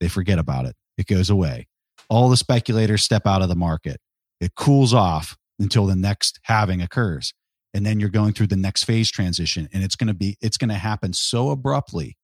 They 0.00 0.08
forget 0.08 0.38
about 0.38 0.66
it. 0.66 0.76
It 0.98 1.06
goes 1.06 1.30
away. 1.30 1.68
All 2.08 2.28
the 2.28 2.36
speculators 2.36 3.02
step 3.02 3.26
out 3.26 3.42
of 3.42 3.48
the 3.48 3.56
market 3.56 4.00
it 4.42 4.56
cools 4.56 4.92
off 4.92 5.36
until 5.60 5.86
the 5.86 5.94
next 5.94 6.40
halving 6.42 6.82
occurs. 6.82 7.32
And 7.74 7.86
then 7.86 8.00
you're 8.00 8.10
going 8.10 8.32
through 8.32 8.48
the 8.48 8.56
next 8.56 8.84
phase 8.84 9.10
transition. 9.10 9.68
And 9.72 9.82
it's 9.82 9.96
going 9.96 10.08
to 10.08 10.14
be, 10.14 10.36
it's 10.40 10.56
going 10.56 10.68
to 10.68 10.74
happen 10.74 11.12
so 11.12 11.50
abruptly 11.50 12.16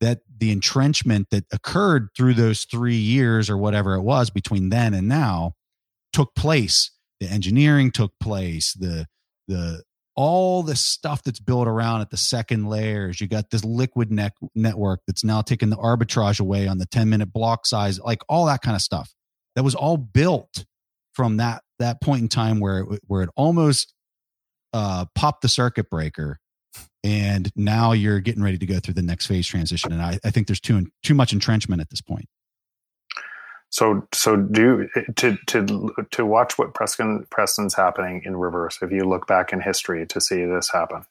that 0.00 0.20
the 0.38 0.50
entrenchment 0.50 1.28
that 1.30 1.44
occurred 1.52 2.08
through 2.16 2.34
those 2.34 2.64
three 2.64 2.96
years 2.96 3.50
or 3.50 3.56
whatever 3.56 3.94
it 3.94 4.02
was 4.02 4.30
between 4.30 4.70
then 4.70 4.94
and 4.94 5.08
now 5.08 5.52
took 6.12 6.34
place. 6.34 6.90
The 7.20 7.28
engineering 7.28 7.92
took 7.92 8.12
place. 8.18 8.72
The, 8.74 9.06
the, 9.46 9.82
all 10.16 10.62
the 10.62 10.76
stuff 10.76 11.22
that's 11.22 11.40
built 11.40 11.68
around 11.68 12.00
at 12.00 12.10
the 12.10 12.16
second 12.16 12.68
layers. 12.68 13.20
You 13.20 13.28
got 13.28 13.50
this 13.50 13.64
liquid 13.64 14.10
net 14.10 14.32
network 14.54 15.00
that's 15.06 15.24
now 15.24 15.40
taking 15.40 15.70
the 15.70 15.76
arbitrage 15.76 16.40
away 16.40 16.66
on 16.66 16.78
the 16.78 16.86
10 16.86 17.08
minute 17.08 17.32
block 17.32 17.64
size, 17.66 18.00
like 18.00 18.20
all 18.28 18.46
that 18.46 18.62
kind 18.62 18.74
of 18.74 18.82
stuff. 18.82 19.14
That 19.56 19.62
was 19.62 19.74
all 19.74 19.96
built 19.96 20.64
from 21.14 21.38
that 21.38 21.62
that 21.78 22.00
point 22.00 22.22
in 22.22 22.28
time 22.28 22.60
where 22.60 22.80
it, 22.80 23.00
where 23.06 23.22
it 23.22 23.30
almost 23.36 23.94
uh, 24.72 25.06
popped 25.14 25.42
the 25.42 25.48
circuit 25.48 25.90
breaker, 25.90 26.38
and 27.02 27.50
now 27.56 27.92
you're 27.92 28.20
getting 28.20 28.42
ready 28.42 28.58
to 28.58 28.66
go 28.66 28.78
through 28.78 28.94
the 28.94 29.02
next 29.02 29.26
phase 29.26 29.46
transition. 29.46 29.92
And 29.92 30.02
I, 30.02 30.18
I 30.24 30.30
think 30.30 30.46
there's 30.46 30.60
too 30.60 30.86
too 31.02 31.14
much 31.14 31.32
entrenchment 31.32 31.80
at 31.80 31.90
this 31.90 32.00
point. 32.00 32.26
So 33.70 34.06
so 34.12 34.36
do 34.36 34.88
to 35.16 35.36
to 35.46 35.94
to 36.10 36.26
watch 36.26 36.58
what 36.58 36.74
Preston 36.74 37.24
Preston's 37.30 37.74
happening 37.74 38.22
in 38.24 38.36
reverse. 38.36 38.78
If 38.82 38.90
you 38.90 39.04
look 39.04 39.26
back 39.28 39.52
in 39.52 39.60
history 39.60 40.06
to 40.06 40.20
see 40.20 40.44
this 40.44 40.70
happen, 40.70 41.02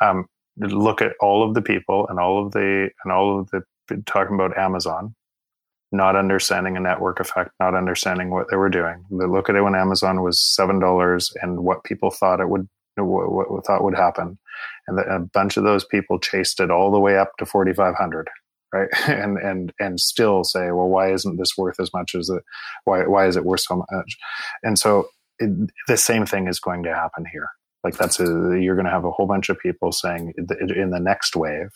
um, 0.00 0.26
look 0.58 1.00
at 1.00 1.12
all 1.20 1.42
of 1.42 1.54
the 1.54 1.62
people 1.62 2.06
and 2.08 2.20
all 2.20 2.44
of 2.44 2.52
the 2.52 2.90
and 3.04 3.12
all 3.12 3.40
of 3.40 3.50
the 3.50 3.62
talking 4.04 4.34
about 4.34 4.56
Amazon, 4.58 5.14
not 5.90 6.14
understanding 6.14 6.76
a 6.76 6.80
network 6.80 7.20
effect, 7.20 7.52
not 7.58 7.74
understanding 7.74 8.28
what 8.28 8.50
they 8.50 8.56
were 8.56 8.68
doing. 8.68 9.04
Look 9.10 9.48
at 9.48 9.56
it 9.56 9.62
when 9.62 9.74
Amazon 9.74 10.22
was 10.22 10.38
seven 10.38 10.78
dollars 10.78 11.32
and 11.40 11.64
what 11.64 11.84
people 11.84 12.10
thought 12.10 12.40
it 12.40 12.50
would 12.50 12.68
what, 13.04 13.50
what 13.50 13.66
thought 13.66 13.84
would 13.84 13.96
happen, 13.96 14.38
and 14.86 14.98
a 14.98 15.20
bunch 15.20 15.56
of 15.56 15.64
those 15.64 15.84
people 15.84 16.18
chased 16.18 16.60
it 16.60 16.70
all 16.70 16.90
the 16.90 17.00
way 17.00 17.18
up 17.18 17.32
to 17.38 17.46
forty 17.46 17.72
five 17.72 17.94
hundred 17.94 18.28
right? 18.72 18.88
And 19.08 19.38
and 19.38 19.72
and 19.78 20.00
still 20.00 20.44
say 20.44 20.70
well 20.70 20.88
why 20.88 21.12
isn't 21.12 21.38
this 21.38 21.56
worth 21.56 21.80
as 21.80 21.90
much 21.94 22.14
as 22.14 22.28
it 22.28 22.42
why 22.84 23.06
why 23.06 23.26
is 23.26 23.36
it 23.36 23.44
worth 23.44 23.60
so 23.60 23.76
much? 23.76 24.16
And 24.62 24.78
so 24.78 25.08
it, 25.38 25.70
the 25.86 25.96
same 25.96 26.26
thing 26.26 26.48
is 26.48 26.60
going 26.60 26.82
to 26.82 26.94
happen 26.94 27.24
here. 27.32 27.48
Like 27.84 27.96
that's 27.96 28.20
a 28.20 28.58
you're 28.60 28.74
going 28.74 28.86
to 28.86 28.92
have 28.92 29.04
a 29.04 29.10
whole 29.10 29.26
bunch 29.26 29.48
of 29.48 29.58
people 29.58 29.92
saying 29.92 30.34
in 30.36 30.90
the 30.90 31.00
next 31.00 31.36
wave 31.36 31.70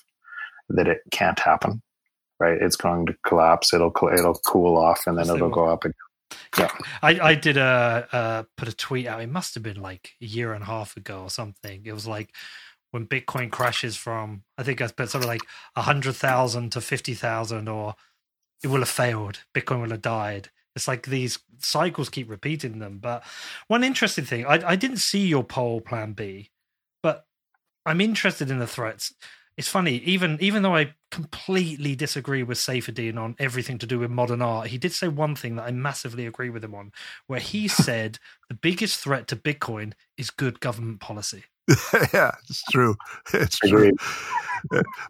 that 0.69 0.89
it 0.89 0.99
can't 1.11 1.39
happen 1.39 1.83
right? 2.41 2.61
It's 2.61 2.77
going 2.77 3.07
to 3.07 3.15
collapse. 3.25 3.73
It'll 3.73 3.93
it'll 4.13 4.41
cool 4.45 4.77
off 4.77 5.07
and 5.07 5.17
then 5.17 5.31
it'll 5.31 5.49
go 5.49 5.69
up 5.69 5.85
again 5.85 5.95
yeah, 6.59 6.71
I, 7.03 7.21
I 7.21 7.35
did 7.35 7.57
a 7.57 8.09
uh, 8.13 8.43
put 8.57 8.69
a 8.69 8.77
tweet 8.77 9.07
out. 9.07 9.21
It 9.21 9.31
must 9.31 9.55
have 9.55 9.63
been 9.63 9.81
like 9.81 10.13
a 10.21 10.25
year 10.27 10.53
and 10.53 10.63
a 10.63 10.67
half 10.67 10.97
ago 10.97 11.23
or 11.23 11.31
something. 11.31 11.83
It 11.85 11.93
was 11.93 12.07
like 12.07 12.35
when 12.91 13.07
Bitcoin 13.07 13.51
crashes 13.51 13.97
from, 13.97 14.43
I 14.59 14.63
think 14.63 14.81
I 14.81 14.87
put 14.89 15.11
something 15.11 15.29
like 15.29 15.43
a 15.77 15.83
hundred 15.83 16.15
thousand 16.15 16.73
to 16.73 16.81
fifty 16.81 17.15
thousand, 17.15 17.69
or 17.69 17.95
it 18.63 18.69
will 18.69 18.81
have 18.81 18.89
failed. 18.89 19.41
Bitcoin 19.55 19.83
will 19.83 19.91
have 19.91 20.03
died. 20.03 20.51
It's 20.75 20.89
like 20.89 21.07
these 21.07 21.39
cycles 21.59 22.09
keep 22.09 22.31
repeating 22.31 22.79
them. 22.79 22.99
But 22.99 23.25
one 23.69 23.85
interesting 23.85 24.25
thing, 24.25 24.47
I, 24.47 24.71
I 24.71 24.77
didn't 24.77 24.99
see 24.99 25.27
your 25.27 25.45
poll 25.45 25.81
plan 25.81 26.13
B, 26.13 26.51
but 27.03 27.27
I'm 27.85 28.01
interested 28.01 28.51
in 28.51 28.59
the 28.59 28.67
threats. 28.67 29.15
It's 29.57 29.69
funny, 29.69 29.97
even 29.97 30.39
even 30.41 30.63
though 30.63 30.75
I 30.75 30.95
completely 31.11 31.95
disagree 31.95 32.43
with 32.43 32.59
Saifedean 32.59 33.19
on 33.19 33.37
everything 33.39 33.79
to 33.79 33.87
do 33.87 33.99
with 33.99 34.11
modern 34.11 34.41
art, 34.41 34.69
he 34.69 34.79
did 34.79 34.93
say 34.93 35.09
one 35.09 35.35
thing 35.35 35.57
that 35.57 35.65
I 35.67 35.73
massively 35.73 36.27
agree 36.27 36.49
with 36.49 36.65
him 36.65 36.75
on, 36.75 36.93
where 37.27 37.41
he 37.41 37.69
said 37.69 38.19
the 38.49 38.55
biggest 38.55 38.99
threat 38.99 39.29
to 39.29 39.37
Bitcoin 39.37 39.93
is 40.17 40.31
good 40.31 40.61
government 40.61 41.01
policy. 41.01 41.45
yeah, 42.13 42.33
it's 42.49 42.63
true. 42.71 42.97
It's 43.35 43.59
true. 43.59 43.93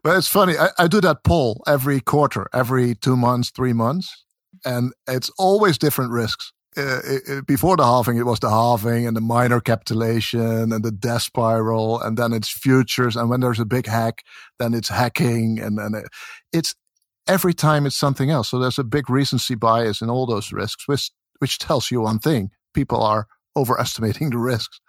but 0.02 0.16
it's 0.16 0.28
funny. 0.28 0.56
I, 0.59 0.70
I, 0.78 0.86
do 0.86 1.01
that 1.01 1.24
poll 1.24 1.62
every 1.66 2.01
quarter, 2.01 2.48
every 2.52 2.94
two 2.94 3.16
months, 3.16 3.51
three 3.51 3.73
months, 3.73 4.24
and 4.64 4.93
it's 5.06 5.31
always 5.39 5.78
different 5.78 6.10
risks. 6.12 6.52
Uh, 6.74 7.01
it, 7.05 7.23
it, 7.27 7.47
before 7.47 7.77
the 7.77 7.85
halving, 7.85 8.16
it 8.16 8.24
was 8.24 8.40
the 8.40 8.49
halving 8.49 9.07
and 9.07 9.15
the 9.15 9.20
miner 9.20 9.61
capitulation 9.61 10.73
and 10.73 10.82
the 10.82 10.90
death 10.90 11.23
spiral, 11.23 12.01
and 12.01 12.16
then 12.16 12.32
it's 12.32 12.49
futures. 12.49 13.15
And 13.15 13.28
when 13.28 13.40
there's 13.40 13.61
a 13.61 13.66
big 13.66 13.86
hack, 13.86 14.23
then 14.59 14.73
it's 14.73 14.89
hacking, 14.89 15.59
and 15.61 15.78
then 15.78 15.94
it, 15.94 16.09
it's 16.51 16.74
every 17.28 17.53
time 17.53 17.85
it's 17.85 17.97
something 17.97 18.31
else. 18.31 18.49
So 18.49 18.59
there's 18.59 18.78
a 18.78 18.85
big 18.85 19.11
recency 19.11 19.55
bias 19.55 20.01
in 20.01 20.09
all 20.09 20.24
those 20.24 20.51
risks, 20.51 20.89
which 20.89 21.11
which 21.40 21.59
tells 21.59 21.90
you 21.90 22.01
one 22.01 22.19
thing: 22.19 22.51
people 22.73 23.03
are 23.03 23.27
overestimating 23.55 24.31
the 24.31 24.39
risks. 24.39 24.81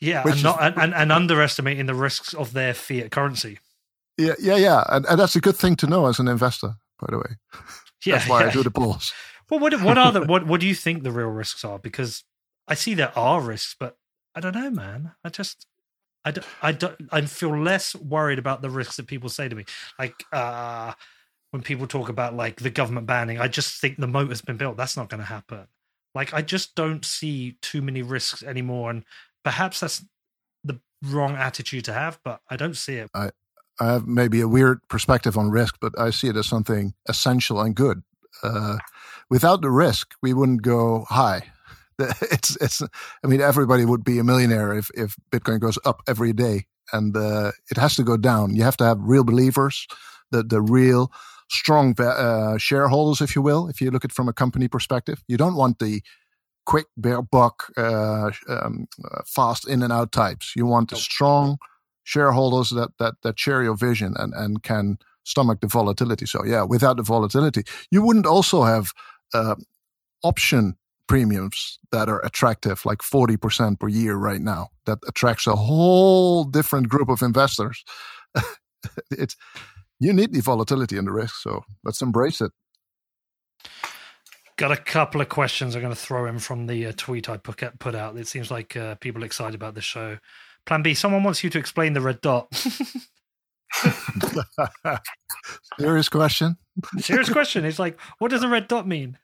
Yeah, 0.00 0.24
and, 0.26 0.42
not, 0.42 0.56
is, 0.56 0.82
and, 0.82 0.94
and, 0.94 1.12
underestimating 1.12 1.86
the 1.86 1.94
risks 1.94 2.34
of 2.34 2.54
their 2.54 2.74
fiat 2.74 3.12
currency. 3.12 3.60
Yeah, 4.18 4.34
yeah, 4.40 4.56
yeah, 4.56 4.82
and, 4.88 5.06
and 5.06 5.20
that's 5.20 5.36
a 5.36 5.40
good 5.40 5.54
thing 5.54 5.76
to 5.76 5.86
know 5.86 6.06
as 6.06 6.18
an 6.18 6.26
investor, 6.26 6.74
by 6.98 7.06
the 7.10 7.18
way. 7.18 7.36
Yeah, 8.04 8.16
that's 8.16 8.28
why 8.28 8.40
yeah. 8.40 8.48
I 8.48 8.50
do 8.50 8.64
the 8.64 8.70
polls. 8.72 9.12
Well, 9.52 9.60
what 9.60 9.78
what 9.82 9.98
are 9.98 10.10
the 10.10 10.22
what 10.22 10.46
what 10.46 10.62
do 10.62 10.66
you 10.66 10.74
think 10.74 11.02
the 11.02 11.12
real 11.12 11.26
risks 11.26 11.62
are? 11.62 11.78
Because 11.78 12.24
I 12.66 12.72
see 12.72 12.94
there 12.94 13.12
are 13.14 13.38
risks, 13.38 13.76
but 13.78 13.98
I 14.34 14.40
don't 14.40 14.54
know, 14.54 14.70
man. 14.70 15.12
I 15.22 15.28
just 15.28 15.66
I 16.24 16.30
don't, 16.30 16.46
I 16.62 16.72
don't 16.72 16.96
I 17.10 17.20
feel 17.20 17.54
less 17.54 17.94
worried 17.94 18.38
about 18.38 18.62
the 18.62 18.70
risks 18.70 18.96
that 18.96 19.08
people 19.08 19.28
say 19.28 19.50
to 19.50 19.54
me. 19.54 19.66
Like 19.98 20.24
uh 20.32 20.94
when 21.50 21.60
people 21.60 21.86
talk 21.86 22.08
about 22.08 22.34
like 22.34 22.60
the 22.60 22.70
government 22.70 23.06
banning, 23.06 23.40
I 23.40 23.48
just 23.48 23.78
think 23.78 23.98
the 23.98 24.06
moat 24.06 24.30
has 24.30 24.40
been 24.40 24.56
built. 24.56 24.78
That's 24.78 24.96
not 24.96 25.10
going 25.10 25.20
to 25.20 25.26
happen. 25.26 25.66
Like 26.14 26.32
I 26.32 26.40
just 26.40 26.74
don't 26.74 27.04
see 27.04 27.58
too 27.60 27.82
many 27.82 28.00
risks 28.00 28.42
anymore, 28.42 28.88
and 28.88 29.04
perhaps 29.44 29.80
that's 29.80 30.02
the 30.64 30.80
wrong 31.02 31.36
attitude 31.36 31.84
to 31.84 31.92
have, 31.92 32.18
but 32.24 32.40
I 32.48 32.56
don't 32.56 32.78
see 32.78 32.94
it. 32.94 33.10
I, 33.14 33.32
I 33.78 33.92
have 33.92 34.06
maybe 34.06 34.40
a 34.40 34.48
weird 34.48 34.80
perspective 34.88 35.36
on 35.36 35.50
risk, 35.50 35.76
but 35.78 35.92
I 35.98 36.08
see 36.08 36.28
it 36.28 36.38
as 36.38 36.46
something 36.46 36.94
essential 37.06 37.60
and 37.60 37.74
good. 37.74 38.02
Uh, 38.42 38.78
without 39.30 39.62
the 39.62 39.70
risk, 39.70 40.14
we 40.22 40.32
wouldn't 40.32 40.62
go 40.62 41.04
high. 41.08 41.42
It's, 42.32 42.56
it's. 42.60 42.82
I 43.22 43.26
mean, 43.28 43.40
everybody 43.40 43.84
would 43.84 44.02
be 44.02 44.18
a 44.18 44.24
millionaire 44.24 44.72
if 44.72 44.90
if 44.94 45.14
Bitcoin 45.30 45.60
goes 45.60 45.78
up 45.84 46.02
every 46.08 46.32
day, 46.32 46.66
and 46.92 47.16
uh, 47.16 47.52
it 47.70 47.76
has 47.76 47.94
to 47.96 48.02
go 48.02 48.16
down. 48.16 48.56
You 48.56 48.64
have 48.64 48.76
to 48.78 48.84
have 48.84 48.98
real 49.00 49.22
believers, 49.22 49.86
the 50.32 50.42
the 50.42 50.60
real 50.60 51.12
strong 51.48 51.94
uh, 52.00 52.58
shareholders, 52.58 53.20
if 53.20 53.36
you 53.36 53.42
will. 53.42 53.68
If 53.68 53.80
you 53.80 53.90
look 53.90 54.04
at 54.04 54.10
it 54.10 54.14
from 54.14 54.28
a 54.28 54.32
company 54.32 54.68
perspective, 54.68 55.22
you 55.28 55.36
don't 55.36 55.54
want 55.54 55.78
the 55.78 56.02
quick 56.64 56.86
bear 56.96 57.22
buck, 57.22 57.70
uh, 57.76 58.30
um, 58.48 58.88
uh, 59.04 59.22
fast 59.26 59.68
in 59.68 59.82
and 59.82 59.92
out 59.92 60.12
types. 60.12 60.54
You 60.56 60.66
want 60.66 60.90
the 60.90 60.96
strong 60.96 61.58
shareholders 62.04 62.70
that 62.70 62.90
that 62.98 63.14
that 63.22 63.38
share 63.38 63.62
your 63.62 63.76
vision 63.76 64.14
and 64.18 64.32
and 64.34 64.62
can 64.62 64.98
stomach 65.24 65.60
the 65.60 65.66
volatility. 65.66 66.26
So 66.26 66.44
yeah, 66.44 66.62
without 66.62 66.96
the 66.96 67.02
volatility, 67.02 67.64
you 67.90 68.02
wouldn't 68.02 68.26
also 68.26 68.62
have 68.62 68.92
uh, 69.34 69.56
option 70.22 70.76
premiums 71.08 71.78
that 71.90 72.08
are 72.08 72.24
attractive, 72.24 72.84
like 72.84 73.02
forty 73.02 73.36
percent 73.36 73.80
per 73.80 73.88
year 73.88 74.16
right 74.16 74.40
now. 74.40 74.68
That 74.86 74.98
attracts 75.06 75.46
a 75.46 75.56
whole 75.56 76.44
different 76.44 76.88
group 76.88 77.08
of 77.08 77.22
investors. 77.22 77.84
it's 79.10 79.36
you 80.00 80.12
need 80.12 80.32
the 80.32 80.40
volatility 80.40 80.98
and 80.98 81.06
the 81.06 81.12
risk, 81.12 81.36
so 81.36 81.64
let's 81.84 82.02
embrace 82.02 82.40
it. 82.40 82.52
Got 84.56 84.72
a 84.72 84.76
couple 84.76 85.20
of 85.20 85.28
questions 85.28 85.74
I'm 85.74 85.82
going 85.82 85.94
to 85.94 86.00
throw 86.00 86.26
in 86.26 86.38
from 86.38 86.66
the 86.66 86.86
uh, 86.86 86.92
tweet 86.96 87.28
I 87.28 87.36
put, 87.38 87.78
put 87.78 87.94
out. 87.94 88.16
It 88.16 88.26
seems 88.26 88.50
like 88.50 88.76
uh, 88.76 88.96
people 88.96 89.22
excited 89.22 89.54
about 89.54 89.74
the 89.74 89.80
show. 89.80 90.18
Plan 90.66 90.82
B, 90.82 90.94
someone 90.94 91.24
wants 91.24 91.42
you 91.42 91.50
to 91.50 91.58
explain 91.58 91.94
the 91.94 92.00
red 92.00 92.20
dot. 92.20 92.48
Serious 95.78 96.08
question. 96.08 96.56
Serious 96.98 97.30
question. 97.30 97.64
It's 97.64 97.78
like, 97.78 97.98
what 98.18 98.30
does 98.30 98.42
a 98.42 98.48
red 98.48 98.68
dot 98.68 98.86
mean? 98.86 99.18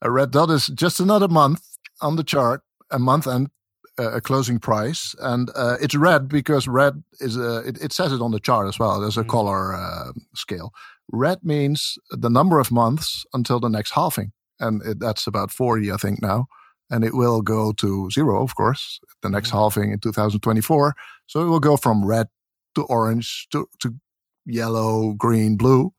A 0.00 0.10
red 0.10 0.30
dot 0.30 0.50
is 0.50 0.66
just 0.68 1.00
another 1.00 1.28
month 1.28 1.62
on 2.00 2.16
the 2.16 2.24
chart, 2.24 2.62
a 2.90 2.98
month 2.98 3.26
and 3.26 3.48
uh, 3.98 4.12
a 4.12 4.20
closing 4.20 4.58
price, 4.58 5.14
and 5.20 5.50
uh, 5.54 5.76
it's 5.80 5.94
red 5.94 6.28
because 6.28 6.66
red 6.66 7.02
is 7.20 7.36
a. 7.36 7.58
It, 7.58 7.78
it, 7.82 7.92
says 7.92 8.12
it 8.12 8.22
on 8.22 8.30
the 8.30 8.40
chart 8.40 8.66
as 8.66 8.78
well. 8.78 9.00
There's 9.00 9.18
a 9.18 9.24
mm. 9.24 9.28
color 9.28 9.74
uh, 9.74 10.12
scale. 10.34 10.72
Red 11.10 11.40
means 11.42 11.98
the 12.10 12.30
number 12.30 12.58
of 12.58 12.72
months 12.72 13.26
until 13.34 13.60
the 13.60 13.68
next 13.68 13.90
halving. 13.92 14.32
And 14.60 14.82
it, 14.82 14.98
that's 14.98 15.26
about 15.26 15.50
40, 15.50 15.92
I 15.92 15.96
think, 15.96 16.22
now. 16.22 16.46
And 16.90 17.04
it 17.04 17.14
will 17.14 17.42
go 17.42 17.72
to 17.72 18.10
zero, 18.10 18.42
of 18.42 18.54
course, 18.54 19.00
the 19.22 19.28
next 19.28 19.48
mm-hmm. 19.48 19.58
halving 19.58 19.92
in 19.92 19.98
2024. 19.98 20.94
So 21.26 21.42
it 21.42 21.48
will 21.48 21.60
go 21.60 21.76
from 21.76 22.04
red 22.04 22.28
to 22.74 22.82
orange 22.84 23.46
to, 23.52 23.68
to 23.80 23.94
yellow, 24.46 25.12
green, 25.12 25.56
blue. 25.56 25.92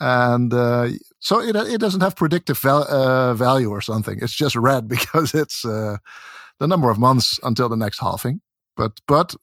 And 0.00 0.52
uh, 0.54 0.88
so 1.18 1.40
it, 1.40 1.54
it 1.56 1.80
doesn't 1.80 2.00
have 2.00 2.16
predictive 2.16 2.58
val- 2.58 2.90
uh, 2.90 3.34
value 3.34 3.70
or 3.70 3.80
something. 3.80 4.18
It's 4.22 4.34
just 4.34 4.56
red 4.56 4.88
because 4.96 5.34
it's 5.34 5.64
uh, 5.64 5.98
the 6.58 6.66
number 6.66 6.90
of 6.90 6.98
months 6.98 7.38
until 7.42 7.68
the 7.68 7.76
next 7.76 8.00
halving. 8.00 8.40
But, 8.76 9.00
but 9.06 9.34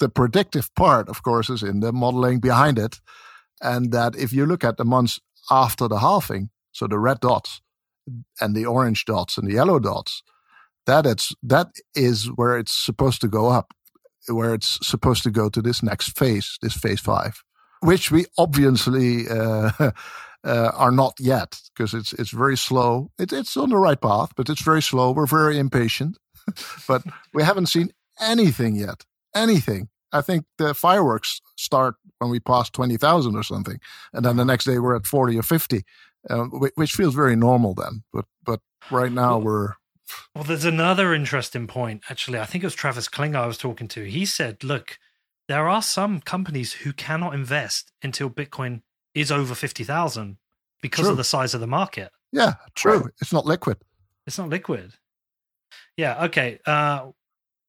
the 0.00 0.08
predictive 0.08 0.74
part, 0.74 1.08
of 1.08 1.22
course, 1.22 1.50
is 1.50 1.62
in 1.62 1.80
the 1.80 1.92
modeling 1.92 2.40
behind 2.40 2.78
it 2.78 3.00
and 3.62 3.92
that 3.92 4.16
if 4.16 4.32
you 4.32 4.46
look 4.46 4.64
at 4.64 4.76
the 4.76 4.84
months 4.84 5.18
after 5.50 5.88
the 5.88 5.98
halving, 5.98 6.50
so 6.72 6.86
the 6.86 6.98
red 6.98 7.20
dots 7.20 7.60
and 8.40 8.54
the 8.54 8.66
orange 8.66 9.04
dots 9.04 9.38
and 9.38 9.48
the 9.48 9.54
yellow 9.54 9.78
dots, 9.78 10.22
that 10.86 11.06
it's 11.06 11.34
that 11.42 11.68
is 11.94 12.26
where 12.36 12.58
it's 12.58 12.74
supposed 12.74 13.20
to 13.22 13.28
go 13.28 13.48
up, 13.48 13.72
where 14.28 14.54
it's 14.54 14.78
supposed 14.86 15.22
to 15.24 15.30
go 15.30 15.48
to 15.48 15.62
this 15.62 15.82
next 15.82 16.16
phase, 16.16 16.58
this 16.62 16.74
phase 16.74 17.00
five, 17.00 17.42
which 17.80 18.10
we 18.10 18.26
obviously 18.38 19.28
uh, 19.28 19.70
uh, 20.44 20.70
are 20.74 20.92
not 20.92 21.14
yet 21.18 21.60
because 21.74 21.94
it's 21.94 22.12
it's 22.14 22.30
very 22.30 22.56
slow. 22.56 23.10
It, 23.18 23.32
it's 23.32 23.56
on 23.56 23.70
the 23.70 23.76
right 23.76 24.00
path, 24.00 24.32
but 24.36 24.48
it's 24.48 24.62
very 24.62 24.82
slow. 24.82 25.12
We're 25.12 25.26
very 25.26 25.58
impatient, 25.58 26.18
but 26.88 27.02
we 27.34 27.42
haven't 27.42 27.66
seen 27.66 27.92
anything 28.20 28.76
yet, 28.76 29.04
anything. 29.34 29.88
I 30.12 30.22
think 30.22 30.46
the 30.58 30.74
fireworks 30.74 31.40
start 31.56 31.96
when 32.18 32.30
we 32.30 32.40
pass 32.40 32.70
20,000 32.70 33.36
or 33.36 33.42
something. 33.42 33.78
And 34.12 34.24
then 34.24 34.36
the 34.36 34.44
next 34.44 34.64
day 34.64 34.78
we're 34.78 34.96
at 34.96 35.06
40 35.06 35.38
or 35.38 35.42
50, 35.42 35.82
uh, 36.30 36.44
which 36.74 36.92
feels 36.92 37.14
very 37.14 37.36
normal 37.36 37.74
then. 37.74 38.04
But, 38.12 38.24
but 38.44 38.60
right 38.90 39.12
now 39.12 39.38
we're. 39.38 39.74
Well, 40.34 40.44
there's 40.44 40.64
another 40.64 41.14
interesting 41.14 41.66
point, 41.66 42.02
actually. 42.08 42.38
I 42.38 42.44
think 42.44 42.62
it 42.62 42.66
was 42.66 42.74
Travis 42.74 43.08
Kling 43.08 43.34
I 43.34 43.46
was 43.46 43.58
talking 43.58 43.88
to. 43.88 44.04
He 44.04 44.24
said, 44.24 44.62
look, 44.62 44.98
there 45.48 45.68
are 45.68 45.82
some 45.82 46.20
companies 46.20 46.72
who 46.72 46.92
cannot 46.92 47.34
invest 47.34 47.92
until 48.02 48.30
Bitcoin 48.30 48.82
is 49.14 49.32
over 49.32 49.54
50,000 49.54 50.36
because 50.82 51.04
True. 51.04 51.10
of 51.12 51.16
the 51.16 51.24
size 51.24 51.54
of 51.54 51.60
the 51.60 51.66
market. 51.66 52.10
Yeah, 52.32 52.54
true. 52.74 52.98
Right. 52.98 53.12
It's 53.20 53.32
not 53.32 53.46
liquid. 53.46 53.78
It's 54.26 54.38
not 54.38 54.48
liquid. 54.48 54.92
Yeah. 55.96 56.24
Okay. 56.24 56.58
Uh, 56.66 57.10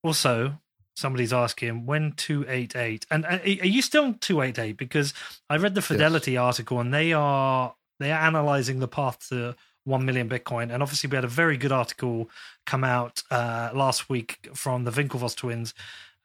also, 0.02 0.58
somebody's 0.94 1.32
asking 1.32 1.86
when 1.86 2.12
two 2.12 2.44
eight 2.48 2.76
eight, 2.76 3.06
and 3.10 3.24
uh, 3.24 3.38
are 3.42 3.46
you 3.46 3.80
still 3.82 4.04
on 4.04 4.18
two 4.18 4.42
eight 4.42 4.58
eight? 4.58 4.76
Because 4.76 5.14
I 5.48 5.56
read 5.56 5.74
the 5.74 5.82
Fidelity 5.82 6.36
article, 6.36 6.80
and 6.80 6.92
they 6.92 7.12
are 7.12 7.74
they 8.00 8.10
are 8.10 8.20
analyzing 8.20 8.80
the 8.80 8.88
path 8.88 9.28
to 9.30 9.56
one 9.88 10.04
million 10.04 10.28
Bitcoin. 10.28 10.72
And 10.72 10.82
obviously, 10.82 11.08
we 11.10 11.16
had 11.16 11.24
a 11.24 11.28
very 11.28 11.56
good 11.56 11.72
article 11.72 12.28
come 12.66 12.84
out 12.84 13.22
uh, 13.30 13.70
last 13.74 14.08
week 14.08 14.48
from 14.54 14.84
the 14.84 14.90
Winklevoss 14.90 15.34
twins, 15.34 15.74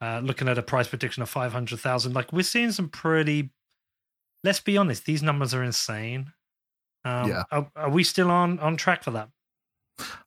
uh, 0.02 0.20
looking 0.24 0.48
at 0.48 0.58
a 0.58 0.62
price 0.64 0.88
prediction 0.88 1.24
of 1.24 1.30
five 1.30 1.52
hundred 1.54 1.80
thousand. 1.80 2.14
Like 2.14 2.32
we're 2.34 2.44
seeing 2.44 2.72
some 2.72 2.90
pretty. 2.90 3.50
Let's 4.44 4.60
be 4.60 4.78
honest; 4.78 5.06
these 5.06 5.24
numbers 5.24 5.54
are 5.54 5.64
insane. 5.64 6.34
Um, 7.06 7.30
Yeah. 7.30 7.44
Are, 7.52 7.68
are 7.76 7.90
we 7.90 8.04
still 8.04 8.30
on 8.30 8.60
on 8.60 8.78
track 8.78 9.04
for 9.04 9.12
that? 9.12 9.30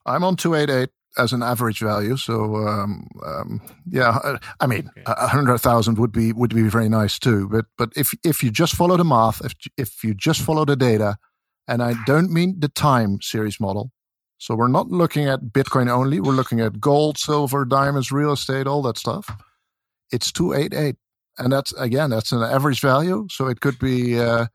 I'm 0.07 0.23
on 0.25 0.37
288 0.37 0.91
as 1.19 1.33
an 1.33 1.43
average 1.43 1.81
value. 1.81 2.17
So 2.17 2.57
um, 2.57 3.09
um, 3.25 3.61
yeah, 3.91 4.19
uh, 4.23 4.39
I 4.61 4.67
mean, 4.67 4.89
Okay. 4.91 5.03
a 5.07 5.27
hundred 5.29 5.59
thousand 5.59 5.99
would 5.99 6.13
be 6.13 6.33
would 6.33 6.55
be 6.55 6.69
very 6.69 6.89
nice 6.89 7.19
too. 7.19 7.49
But 7.49 7.67
but 7.79 7.93
if 7.97 8.15
if 8.25 8.43
you 8.43 8.51
just 8.51 8.75
follow 8.75 8.97
the 8.97 9.05
math, 9.05 9.45
if 9.45 9.55
if 9.77 10.05
you 10.05 10.15
just 10.15 10.41
follow 10.41 10.65
the 10.65 10.77
data, 10.77 11.17
and 11.69 11.83
I 11.83 11.95
don't 12.05 12.31
mean 12.33 12.57
the 12.61 12.69
time 12.69 13.21
series 13.21 13.61
model. 13.61 13.93
So 14.39 14.55
we're 14.55 14.69
not 14.69 14.89
looking 14.89 15.27
at 15.27 15.41
Bitcoin 15.45 15.89
only. 15.91 16.21
We're 16.21 16.33
looking 16.33 16.61
at 16.61 16.81
gold, 16.81 17.19
silver, 17.19 17.65
diamonds, 17.65 18.13
real 18.13 18.33
estate, 18.33 18.67
all 18.67 18.83
that 18.83 18.99
stuff. 18.99 19.31
It's 20.13 20.31
288. 20.33 20.97
And 21.39 21.53
that's 21.53 21.73
again, 21.75 22.11
that's 22.11 22.33
an 22.33 22.43
average 22.43 22.81
value. 22.81 23.27
So 23.31 23.47
it 23.49 23.61
could 23.61 23.79
be, 23.79 24.19
uh, 24.19 24.47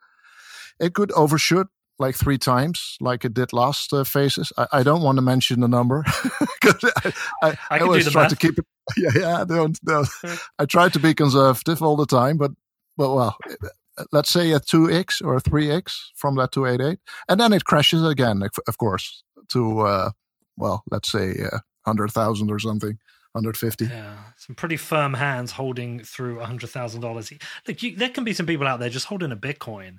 it 0.79 0.93
could 0.93 1.11
overshoot 1.13 1.67
like 1.99 2.15
three 2.15 2.37
times, 2.37 2.97
like 2.99 3.25
it 3.25 3.33
did 3.33 3.53
last 3.53 3.93
uh, 3.93 4.03
phases. 4.03 4.51
I, 4.57 4.67
I 4.73 4.83
don't 4.83 5.03
want 5.03 5.17
to 5.17 5.21
mention 5.21 5.61
the 5.61 5.67
number 5.67 6.03
because 6.61 6.91
I, 7.03 7.13
I, 7.43 7.57
I 7.69 7.79
always 7.79 8.09
try 8.09 8.23
math. 8.23 8.31
to 8.31 8.35
keep 8.37 8.59
it. 8.59 8.65
Yeah, 8.97 9.11
yeah. 9.15 9.45
Don't, 9.47 9.79
don't. 9.85 10.07
I 10.59 10.65
try 10.65 10.89
to 10.89 10.99
be 10.99 11.13
conservative 11.13 11.81
all 11.81 11.95
the 11.95 12.07
time, 12.07 12.37
but 12.37 12.51
but 12.97 13.13
well, 13.13 13.37
let's 14.11 14.31
say 14.31 14.51
a 14.51 14.59
two 14.59 14.89
x 14.91 15.21
or 15.21 15.35
a 15.35 15.39
three 15.39 15.71
x 15.71 16.11
from 16.15 16.35
that 16.35 16.51
two 16.51 16.65
eight 16.65 16.81
eight, 16.81 16.99
and 17.29 17.39
then 17.39 17.53
it 17.53 17.65
crashes 17.65 18.03
again, 18.05 18.41
of- 18.67 18.77
course, 18.77 19.23
to 19.49 19.79
uh, 19.81 20.11
well, 20.57 20.83
let's 20.91 21.11
say 21.11 21.35
uh, 21.51 21.59
hundred 21.85 22.11
thousand 22.11 22.51
or 22.51 22.59
something, 22.59 22.97
hundred 23.35 23.57
fifty. 23.57 23.85
Yeah, 23.85 24.17
some 24.37 24.55
pretty 24.55 24.77
firm 24.77 25.13
hands 25.15 25.51
holding 25.51 25.99
through 26.03 26.39
a 26.39 26.45
hundred 26.45 26.69
thousand 26.69 27.01
dollars. 27.01 27.31
Look, 27.67 27.81
you, 27.83 27.95
there 27.95 28.09
can 28.09 28.23
be 28.23 28.33
some 28.33 28.45
people 28.45 28.67
out 28.67 28.79
there 28.79 28.89
just 28.89 29.05
holding 29.07 29.31
a 29.31 29.37
Bitcoin. 29.37 29.97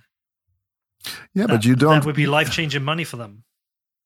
Yeah, 1.35 1.47
That- 1.47 1.49
but 1.49 1.65
you 1.65 1.75
don't. 1.77 1.95
That 2.01 2.07
would 2.07 2.17
be 2.17 2.27
life 2.27 2.51
changing 2.51 2.85
money 2.85 3.05
for 3.05 3.17
them. 3.17 3.45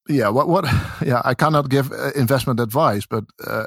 yeah 0.09 0.28
what 0.31 0.47
what 0.48 0.64
yeah 1.05 1.20
i 1.24 1.35
cannot 1.35 1.68
give 1.68 1.90
uh, 1.93 2.12
investment 2.14 2.60
advice 2.60 3.06
but 3.09 3.24
uh, 3.47 3.66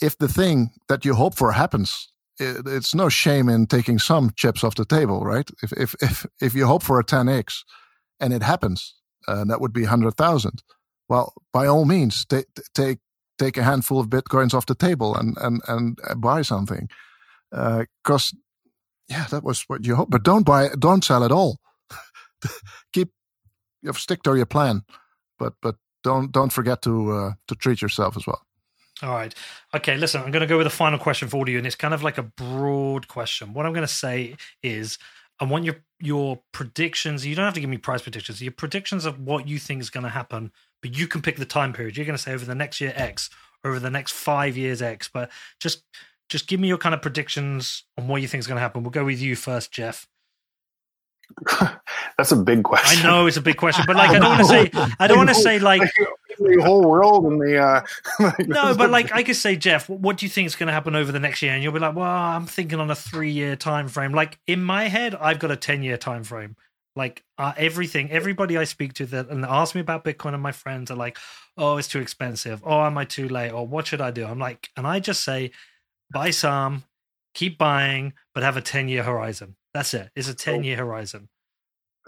if 0.00 0.16
the 0.16 0.28
thing 0.28 0.70
that 0.88 1.04
you 1.04 1.14
hope 1.14 1.34
for 1.36 1.52
happens 1.52 2.08
it, 2.38 2.66
it's 2.66 2.94
no 2.94 3.08
shame 3.08 3.48
in 3.48 3.66
taking 3.66 3.98
some 3.98 4.30
chips 4.36 4.64
off 4.64 4.74
the 4.74 4.84
table 4.84 5.20
right? 5.20 5.48
If 5.62 5.72
if 5.72 5.94
if, 6.02 6.26
if 6.40 6.54
you 6.54 6.66
hope 6.66 6.82
for 6.82 6.98
a 6.98 7.04
10x 7.04 7.64
and 8.20 8.32
it 8.32 8.42
happens 8.42 8.94
uh, 9.28 9.44
that 9.44 9.60
would 9.60 9.72
be 9.72 9.82
100000 9.82 10.62
well 11.08 11.34
by 11.52 11.66
all 11.66 11.84
means 11.84 12.24
take 12.24 12.46
take 12.74 12.98
take 13.38 13.56
a 13.56 13.62
handful 13.62 13.98
of 13.98 14.08
bitcoins 14.08 14.54
off 14.54 14.66
the 14.66 14.74
table 14.74 15.16
and 15.16 15.36
and 15.38 15.60
and 15.68 15.98
uh, 16.08 16.14
buy 16.14 16.42
something. 16.42 16.88
Because 17.50 18.34
yeah 19.08 19.26
that 19.30 19.42
was 19.42 19.64
what 19.66 19.84
you 19.84 19.96
hope 19.96 20.10
but 20.10 20.22
don't 20.22 20.46
buy 20.46 20.68
don't 20.78 21.04
sell 21.04 21.24
at 21.24 21.32
all. 21.32 21.58
Keep 22.92 23.10
you 23.82 23.88
know, 23.88 23.92
stick 23.92 24.22
to 24.22 24.34
your 24.36 24.46
plan 24.46 24.82
but 25.38 25.54
but 25.60 25.76
don't 26.02 26.32
don't 26.32 26.52
forget 26.52 26.82
to 26.82 27.12
uh, 27.12 27.32
to 27.48 27.54
treat 27.54 27.82
yourself 27.82 28.16
as 28.16 28.26
well. 28.26 28.42
All 29.02 29.14
right. 29.14 29.34
Okay, 29.74 29.96
listen, 29.96 30.22
I'm 30.22 30.30
going 30.30 30.42
to 30.42 30.46
go 30.46 30.58
with 30.58 30.66
a 30.66 30.70
final 30.70 30.98
question 30.98 31.28
for 31.28 31.38
all 31.38 31.42
of 31.42 31.48
you, 31.48 31.58
and 31.58 31.66
it's 31.66 31.76
kind 31.76 31.92
of 31.92 32.04
like 32.04 32.18
a 32.18 32.22
broad 32.22 33.08
question. 33.08 33.52
What 33.52 33.66
I'm 33.66 33.72
going 33.72 33.86
to 33.86 33.92
say 33.92 34.36
is, 34.62 34.98
I 35.40 35.44
want 35.44 35.64
your 35.64 35.76
your 35.98 36.40
predictions. 36.52 37.26
You 37.26 37.34
don't 37.34 37.44
have 37.44 37.54
to 37.54 37.60
give 37.60 37.70
me 37.70 37.78
price 37.78 38.02
predictions. 38.02 38.40
Your 38.40 38.52
predictions 38.52 39.04
of 39.04 39.18
what 39.18 39.48
you 39.48 39.58
think 39.58 39.80
is 39.80 39.90
going 39.90 40.04
to 40.04 40.10
happen, 40.10 40.52
but 40.82 40.96
you 40.96 41.08
can 41.08 41.20
pick 41.20 41.36
the 41.36 41.44
time 41.44 41.72
period. 41.72 41.96
You're 41.96 42.06
going 42.06 42.16
to 42.16 42.22
say 42.22 42.32
over 42.32 42.44
the 42.44 42.54
next 42.54 42.80
year 42.80 42.92
X, 42.94 43.28
over 43.64 43.80
the 43.80 43.90
next 43.90 44.12
five 44.12 44.56
years 44.56 44.80
X. 44.80 45.10
But 45.12 45.30
just 45.58 45.82
just 46.28 46.46
give 46.46 46.60
me 46.60 46.68
your 46.68 46.78
kind 46.78 46.94
of 46.94 47.02
predictions 47.02 47.84
on 47.98 48.06
what 48.06 48.22
you 48.22 48.28
think 48.28 48.40
is 48.40 48.46
going 48.46 48.56
to 48.56 48.62
happen. 48.62 48.84
We'll 48.84 48.90
go 48.90 49.04
with 49.04 49.20
you 49.20 49.34
first, 49.34 49.72
Jeff. 49.72 50.06
That's 52.18 52.32
a 52.32 52.36
big 52.36 52.62
question. 52.62 53.04
I 53.04 53.10
know 53.10 53.26
it's 53.26 53.36
a 53.36 53.42
big 53.42 53.56
question, 53.56 53.84
but 53.86 53.96
like 53.96 54.10
I 54.10 54.18
don't 54.18 54.28
want 54.28 54.40
to 54.40 54.46
say 54.84 54.94
I 54.98 55.06
don't 55.06 55.18
want 55.18 55.30
to 55.30 55.34
say 55.34 55.58
like 55.58 55.82
the 56.38 56.62
whole 56.62 56.82
world 56.82 57.24
and 57.24 57.40
the 57.40 57.58
uh, 57.58 57.82
no, 58.46 58.74
but 58.76 58.90
like 58.90 59.12
I 59.12 59.22
could 59.22 59.36
say, 59.36 59.56
Jeff, 59.56 59.88
what 59.88 60.16
do 60.16 60.26
you 60.26 60.30
think 60.30 60.46
is 60.46 60.56
going 60.56 60.68
to 60.68 60.72
happen 60.72 60.94
over 60.94 61.12
the 61.12 61.20
next 61.20 61.42
year? 61.42 61.52
And 61.52 61.62
you'll 61.62 61.72
be 61.72 61.78
like, 61.78 61.94
well, 61.94 62.06
I'm 62.06 62.46
thinking 62.46 62.80
on 62.80 62.90
a 62.90 62.94
three 62.94 63.30
year 63.30 63.56
time 63.56 63.88
frame. 63.88 64.12
Like 64.12 64.38
in 64.46 64.62
my 64.62 64.88
head, 64.88 65.14
I've 65.14 65.38
got 65.38 65.50
a 65.50 65.56
ten 65.56 65.82
year 65.82 65.96
time 65.96 66.24
frame. 66.24 66.56
Like 66.94 67.24
uh, 67.38 67.52
everything, 67.56 68.10
everybody 68.10 68.58
I 68.58 68.64
speak 68.64 68.92
to 68.94 69.06
that 69.06 69.28
and 69.30 69.44
ask 69.44 69.74
me 69.74 69.80
about 69.80 70.04
Bitcoin, 70.04 70.34
and 70.34 70.42
my 70.42 70.52
friends 70.52 70.90
are 70.90 70.96
like, 70.96 71.16
oh, 71.56 71.78
it's 71.78 71.88
too 71.88 72.00
expensive. 72.00 72.62
Oh, 72.64 72.84
am 72.84 72.98
I 72.98 73.04
too 73.04 73.28
late? 73.28 73.50
Or 73.50 73.66
what 73.66 73.86
should 73.86 74.02
I 74.02 74.10
do? 74.10 74.26
I'm 74.26 74.38
like, 74.38 74.68
and 74.76 74.86
I 74.86 75.00
just 75.00 75.24
say, 75.24 75.52
buy 76.10 76.30
some, 76.30 76.84
keep 77.34 77.56
buying, 77.56 78.12
but 78.34 78.42
have 78.42 78.56
a 78.56 78.62
ten 78.62 78.88
year 78.88 79.02
horizon. 79.02 79.56
That's 79.72 79.94
it. 79.94 80.10
It's 80.14 80.28
a 80.28 80.34
ten 80.34 80.64
year 80.64 80.76
horizon. 80.76 81.28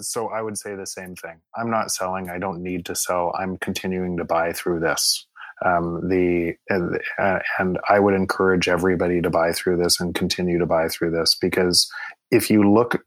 So 0.01 0.29
I 0.29 0.43
would 0.43 0.59
say 0.59 0.75
the 0.75 0.87
same 0.87 1.15
thing. 1.15 1.41
I'm 1.57 1.71
not 1.71 1.91
selling. 1.91 2.31
I 2.31 2.39
don't 2.39 2.63
need 2.63 2.85
to 2.87 2.95
sell. 2.95 3.33
I'm 3.39 3.57
continuing 3.59 4.17
to 4.17 4.25
buy 4.25 4.53
through 4.53 4.81
this. 4.81 5.27
Um, 5.65 6.09
the 6.09 6.55
uh, 6.71 7.39
and 7.59 7.79
I 7.89 8.01
would 8.01 8.15
encourage 8.15 8.69
everybody 8.69 9.23
to 9.23 9.31
buy 9.31 9.53
through 9.53 9.77
this 9.77 10.01
and 10.01 10.15
continue 10.15 10.59
to 10.59 10.67
buy 10.67 10.89
through 10.89 11.13
this 11.13 11.37
because 11.41 11.89
if 12.31 12.51
you 12.51 12.69
look, 12.69 13.05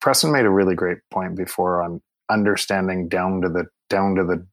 Preston 0.00 0.30
made 0.30 0.44
a 0.44 0.50
really 0.50 0.74
great 0.74 0.98
point 1.10 1.36
before 1.36 1.82
on 1.82 2.02
understanding 2.30 3.08
down 3.08 3.40
to 3.42 3.48
the 3.48 3.66
down 3.88 4.14
to 4.16 4.24
the 4.24 4.46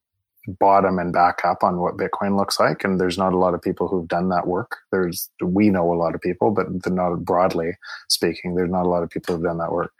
bottom 0.48 0.98
and 0.98 1.14
back 1.14 1.46
up 1.46 1.64
on 1.64 1.80
what 1.80 1.98
Bitcoin 1.98 2.38
looks 2.38 2.60
like. 2.60 2.84
And 2.84 3.00
there's 3.00 3.18
not 3.18 3.34
a 3.34 3.38
lot 3.38 3.54
of 3.54 3.62
people 3.62 3.88
who've 3.88 4.08
done 4.08 4.30
that 4.30 4.48
work. 4.48 4.78
There's 4.92 5.30
we 5.44 5.70
know 5.70 5.94
a 5.94 5.96
lot 5.96 6.16
of 6.16 6.22
people, 6.22 6.52
but 6.52 6.68
not 6.92 7.24
broadly 7.24 7.74
speaking. 8.10 8.56
There's 8.56 8.72
not 8.72 8.86
a 8.86 8.90
lot 8.90 9.04
of 9.04 9.10
people 9.10 9.36
who've 9.36 9.46
done 9.46 9.60
that 9.60 9.72
work 9.72 9.92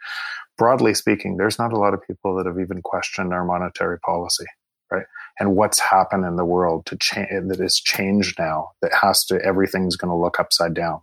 broadly 0.58 0.94
speaking, 0.94 1.36
there's 1.36 1.58
not 1.58 1.72
a 1.72 1.78
lot 1.78 1.94
of 1.94 2.06
people 2.06 2.36
that 2.36 2.46
have 2.46 2.58
even 2.58 2.82
questioned 2.82 3.32
our 3.32 3.44
monetary 3.44 3.98
policy, 4.00 4.46
right? 4.90 5.06
And 5.40 5.56
what's 5.56 5.78
happened 5.78 6.24
in 6.24 6.36
the 6.36 6.44
world 6.44 6.86
to 6.86 6.96
change 6.96 7.48
that 7.48 7.60
is 7.60 7.80
changed 7.80 8.38
now 8.38 8.70
that 8.82 8.92
has 8.94 9.24
to 9.26 9.40
everything's 9.42 9.96
going 9.96 10.10
to 10.10 10.16
look 10.16 10.38
upside 10.38 10.74
down. 10.74 11.00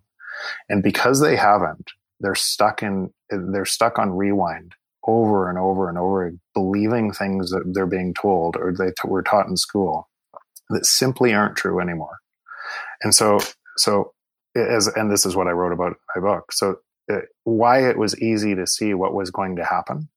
And 0.70 0.84
because 0.84 1.20
they 1.20 1.36
haven't, 1.36 1.92
they're 2.20 2.36
stuck 2.36 2.84
in 2.84 3.12
they're 3.30 3.66
stuck 3.66 4.00
on 4.00 4.12
rewind 4.12 4.74
over 5.08 5.50
and 5.50 5.58
over 5.58 5.90
and 5.90 5.98
over, 5.98 6.34
believing 6.54 7.12
things 7.12 7.52
that 7.52 7.64
they're 7.74 7.88
being 7.88 8.14
told 8.14 8.56
or 8.58 8.74
they 8.74 8.90
t- 8.90 9.08
were 9.08 9.24
taught 9.24 9.48
in 9.48 9.58
school 9.58 10.10
that 10.70 10.86
simply 10.86 11.34
aren't 11.34 11.56
true 11.56 11.80
anymore. 11.80 12.20
And 13.02 13.16
so, 13.16 13.40
so 13.78 14.14
as 14.56 14.88
and 14.88 15.12
this 15.12 15.26
is 15.26 15.36
what 15.36 15.48
I 15.48 15.52
wrote 15.52 15.72
about 15.72 15.94
in 15.94 16.22
my 16.22 16.22
book. 16.22 16.52
So 16.52 16.80
why 17.44 17.90
it 17.90 17.98
was 17.98 18.20
easy 18.22 18.56
to 18.56 18.68
see 18.68 18.94
what 18.94 19.14
was 19.14 19.32
going 19.32 19.56
to 19.56 19.66
happen. 19.66 20.10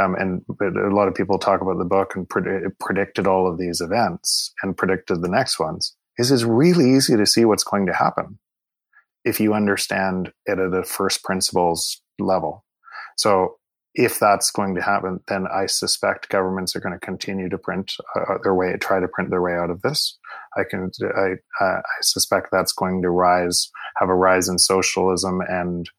Um, 0.00 0.14
and 0.14 0.42
a 0.60 0.94
lot 0.94 1.08
of 1.08 1.14
people 1.14 1.38
talk 1.38 1.60
about 1.60 1.78
the 1.78 1.84
book 1.84 2.14
and 2.14 2.28
pred- 2.28 2.70
predicted 2.78 3.26
all 3.26 3.50
of 3.50 3.58
these 3.58 3.80
events 3.80 4.52
and 4.62 4.76
predicted 4.76 5.20
the 5.20 5.28
next 5.28 5.58
ones. 5.58 5.96
Is 6.18 6.30
it's 6.30 6.44
really 6.44 6.94
easy 6.94 7.16
to 7.16 7.26
see 7.26 7.44
what's 7.44 7.64
going 7.64 7.86
to 7.86 7.94
happen 7.94 8.38
if 9.24 9.40
you 9.40 9.54
understand 9.54 10.32
it 10.46 10.58
at 10.58 10.74
a 10.74 10.84
first 10.84 11.24
principles 11.24 12.02
level. 12.18 12.64
So 13.16 13.56
if 13.94 14.18
that's 14.18 14.50
going 14.50 14.74
to 14.76 14.82
happen, 14.82 15.20
then 15.28 15.46
I 15.52 15.66
suspect 15.66 16.28
governments 16.28 16.76
are 16.76 16.80
going 16.80 16.92
to 16.92 17.04
continue 17.04 17.48
to 17.48 17.58
print 17.58 17.94
uh, 18.14 18.34
their 18.42 18.54
way, 18.54 18.76
try 18.80 19.00
to 19.00 19.08
print 19.08 19.30
their 19.30 19.42
way 19.42 19.54
out 19.54 19.70
of 19.70 19.82
this. 19.82 20.18
I 20.56 20.62
can, 20.68 20.90
I, 21.02 21.34
uh, 21.60 21.78
I 21.78 22.00
suspect 22.02 22.48
that's 22.52 22.72
going 22.72 23.02
to 23.02 23.10
rise, 23.10 23.70
have 23.96 24.08
a 24.08 24.14
rise 24.14 24.48
in 24.48 24.58
socialism 24.58 25.40
and 25.48 25.90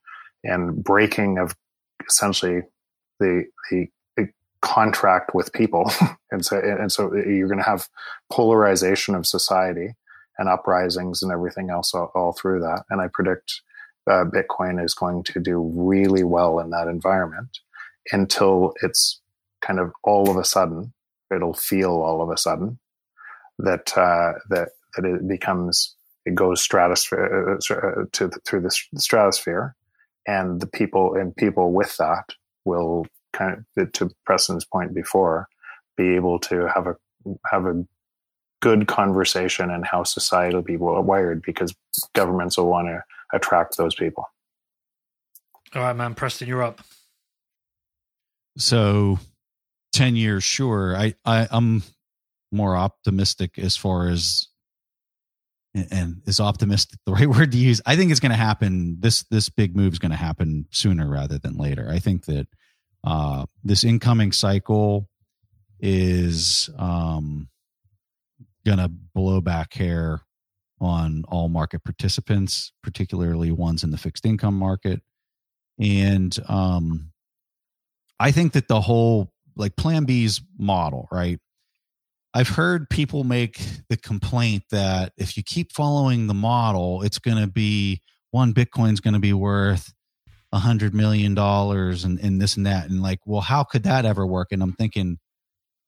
and 0.44 0.84
breaking 0.84 1.38
of 1.38 1.56
essentially 2.08 2.62
the 3.20 3.46
the, 3.70 3.88
the 4.18 4.30
contract 4.62 5.34
with 5.34 5.54
people, 5.54 5.92
and 6.32 6.46
so 6.46 6.60
and 6.60 6.92
so 6.92 7.14
you're 7.16 7.48
going 7.48 7.58
to 7.60 7.70
have 7.70 7.88
polarization 8.32 9.16
of 9.16 9.26
society 9.26 9.96
and 10.38 10.50
uprisings 10.50 11.22
and 11.22 11.32
everything 11.32 11.70
else 11.70 11.94
all, 11.94 12.12
all 12.16 12.34
through 12.34 12.60
that. 12.62 12.84
And 12.90 13.02
I 13.02 13.08
predict 13.14 13.62
uh, 14.10 14.26
Bitcoin 14.26 14.84
is 14.84 14.94
going 14.94 15.24
to 15.24 15.40
do 15.40 15.60
really 15.76 16.24
well 16.24 16.60
in 16.60 16.72
that 16.72 16.88
environment 16.88 17.60
until 18.12 18.74
it's 18.82 19.20
kind 19.62 19.80
of 19.80 19.92
all 20.04 20.30
of 20.30 20.38
a 20.38 20.44
sudden 20.44 20.94
it'll 21.34 21.54
feel 21.54 21.92
all 21.92 22.22
of 22.22 22.30
a 22.30 22.38
sudden 22.38 22.80
that 23.60 23.96
uh, 23.98 24.34
that 24.50 24.70
that 24.96 25.06
it 25.06 25.28
becomes 25.28 25.96
it 26.26 26.36
goes 26.36 26.62
stratosphere 26.62 27.58
uh, 27.72 28.06
to 28.12 28.30
through 28.46 28.62
the 28.62 28.72
stratosphere 28.98 29.76
and 30.28 30.62
the 30.62 30.68
people 30.68 31.16
and 31.16 31.36
people 31.36 31.72
with 31.72 31.96
that 31.98 32.34
will 32.66 33.06
kind 33.34 33.64
of 33.78 33.94
to 33.94 34.10
Preston's 34.26 34.66
point 34.66 34.94
before, 34.94 35.48
be 35.98 36.16
able 36.16 36.40
to 36.40 36.68
have 36.68 36.88
a 36.88 36.96
have 37.50 37.66
a 37.66 37.86
good 38.62 38.88
conversation 38.88 39.72
and 39.72 39.86
how 39.86 40.04
society 40.04 40.56
will 40.56 40.62
be 40.62 40.78
wired 40.78 41.42
because 41.42 41.74
governments 42.14 42.58
will 42.58 42.68
want 42.68 42.88
to 42.88 43.04
attract 43.34 43.78
those 43.78 43.96
people. 43.96 44.26
All 45.74 45.82
right, 45.82 45.96
man. 45.96 46.14
Preston, 46.16 46.48
you're 46.48 46.64
up. 46.64 46.82
So, 48.58 49.20
ten 49.94 50.16
years, 50.16 50.44
sure. 50.44 50.96
I, 50.96 51.16
I 51.26 51.48
I'm 51.50 51.84
more 52.52 52.76
optimistic 52.76 53.58
as 53.58 53.78
far 53.78 54.10
as 54.10 54.48
and 55.74 56.22
is 56.26 56.40
optimistic 56.40 57.00
the 57.06 57.12
right 57.14 57.30
word 57.30 57.52
to 57.52 57.58
use 57.58 57.82
i 57.86 57.96
think 57.96 58.12
it's 58.12 58.20
going 58.20 58.32
to 58.32 58.36
happen 58.36 58.98
this 59.00 59.24
this 59.32 59.50
big 59.50 59.76
move 59.76 59.94
is 59.94 60.00
going 60.00 60.12
to 60.12 60.18
happen 60.18 60.66
sooner 60.72 61.08
rather 61.08 61.38
than 61.38 61.58
later. 61.58 61.90
I 61.90 62.00
think 62.00 62.26
that 62.26 62.48
uh, 63.04 63.46
this 63.64 63.84
incoming 63.84 64.32
cycle 64.32 65.10
is 65.80 66.70
um, 66.78 67.50
going 68.66 68.78
to 68.78 68.90
blow 68.90 69.42
back 69.42 69.74
hair 69.74 70.22
on 70.80 71.24
all 71.28 71.50
market 71.50 71.84
participants 71.84 72.72
particularly 72.84 73.52
ones 73.52 73.84
in 73.84 73.92
the 73.92 73.98
fixed 73.98 74.26
income 74.26 74.58
market. 74.58 75.02
And 75.80 76.38
um, 76.48 77.12
i 78.20 78.32
think 78.32 78.54
that 78.54 78.68
the 78.68 78.82
whole 78.82 79.32
like 79.56 79.76
plan 79.76 80.06
b's 80.06 80.42
model 80.58 81.08
right 81.12 81.40
I've 82.34 82.50
heard 82.50 82.90
people 82.90 83.24
make 83.24 83.60
the 83.90 83.98
complaint 83.98 84.64
that 84.72 85.12
if 85.18 85.36
you 85.36 85.44
keep 85.44 85.74
following 85.74 86.28
the 86.28 86.34
model, 86.34 87.02
it's 87.02 87.20
going 87.20 87.38
to 87.38 87.48
be 87.48 88.02
one 88.32 88.54
Bitcoin's 88.54 89.02
going 89.02 89.14
to 89.14 89.20
be 89.20 89.34
worth 89.34 89.94
a 90.54 90.60
hundred 90.60 90.94
million 90.94 91.34
dollars 91.34 92.04
and, 92.04 92.20
and 92.20 92.42
this 92.42 92.56
and 92.56 92.66
that. 92.66 92.90
And 92.90 93.02
like, 93.02 93.20
well, 93.26 93.42
how 93.42 93.64
could 93.64 93.84
that 93.84 94.06
ever 94.06 94.26
work? 94.26 94.50
And 94.52 94.64
I'm 94.64 94.74
thinking, 94.74 95.18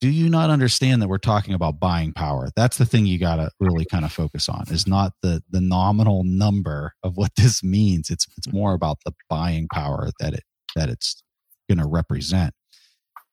do 0.02 0.10
you 0.10 0.30
not 0.30 0.50
understand 0.50 1.02
that 1.02 1.08
we're 1.08 1.18
talking 1.18 1.54
about 1.54 1.80
buying 1.80 2.12
power? 2.12 2.50
That's 2.58 2.78
the 2.78 2.86
thing 2.86 3.06
you 3.06 3.18
got 3.18 3.38
to 3.38 3.50
really 3.62 3.86
kind 3.86 4.04
of 4.04 4.12
focus 4.12 4.50
on 4.50 4.66
is 4.70 4.86
not 4.86 5.14
the, 5.22 5.42
the 5.50 5.62
nominal 5.62 6.26
number 6.26 6.94
of 7.04 7.16
what 7.16 7.32
this 7.38 7.64
means. 7.64 8.10
It's, 8.10 8.28
it's 8.38 8.52
more 8.52 8.74
about 8.74 8.98
the 9.06 9.14
buying 9.30 9.70
power 9.74 10.10
that 10.20 10.34
it, 10.34 10.44
that 10.76 10.90
it's 10.90 11.24
going 11.70 11.78
to 11.78 11.88
represent. 11.88 12.54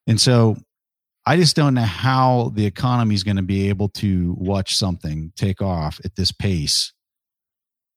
And 0.06 0.20
so 0.20 0.56
I 1.26 1.36
just 1.36 1.54
don't 1.54 1.74
know 1.74 1.82
how 1.82 2.50
the 2.54 2.64
economy 2.64 3.14
is 3.14 3.24
going 3.24 3.36
to 3.36 3.42
be 3.42 3.68
able 3.68 3.88
to 3.90 4.34
watch 4.38 4.76
something 4.76 5.32
take 5.36 5.60
off 5.60 6.00
at 6.04 6.16
this 6.16 6.32
pace 6.32 6.92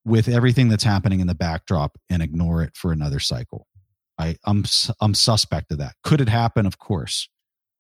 with 0.06 0.28
everything 0.28 0.68
that's 0.68 0.84
happening 0.84 1.22
in 1.22 1.28
the 1.28 1.36
backdrop 1.36 1.98
and 2.10 2.22
ignore 2.22 2.62
it 2.62 2.76
for 2.76 2.92
another 2.92 3.20
cycle. 3.20 3.68
I, 4.20 4.36
I'm 4.46 4.66
I'm 5.00 5.14
suspect 5.14 5.72
of 5.72 5.80
that. 5.80 5.96
Could 6.04 6.22
it 6.22 6.30
happen? 6.30 6.66
Of 6.66 6.78
course. 6.78 7.30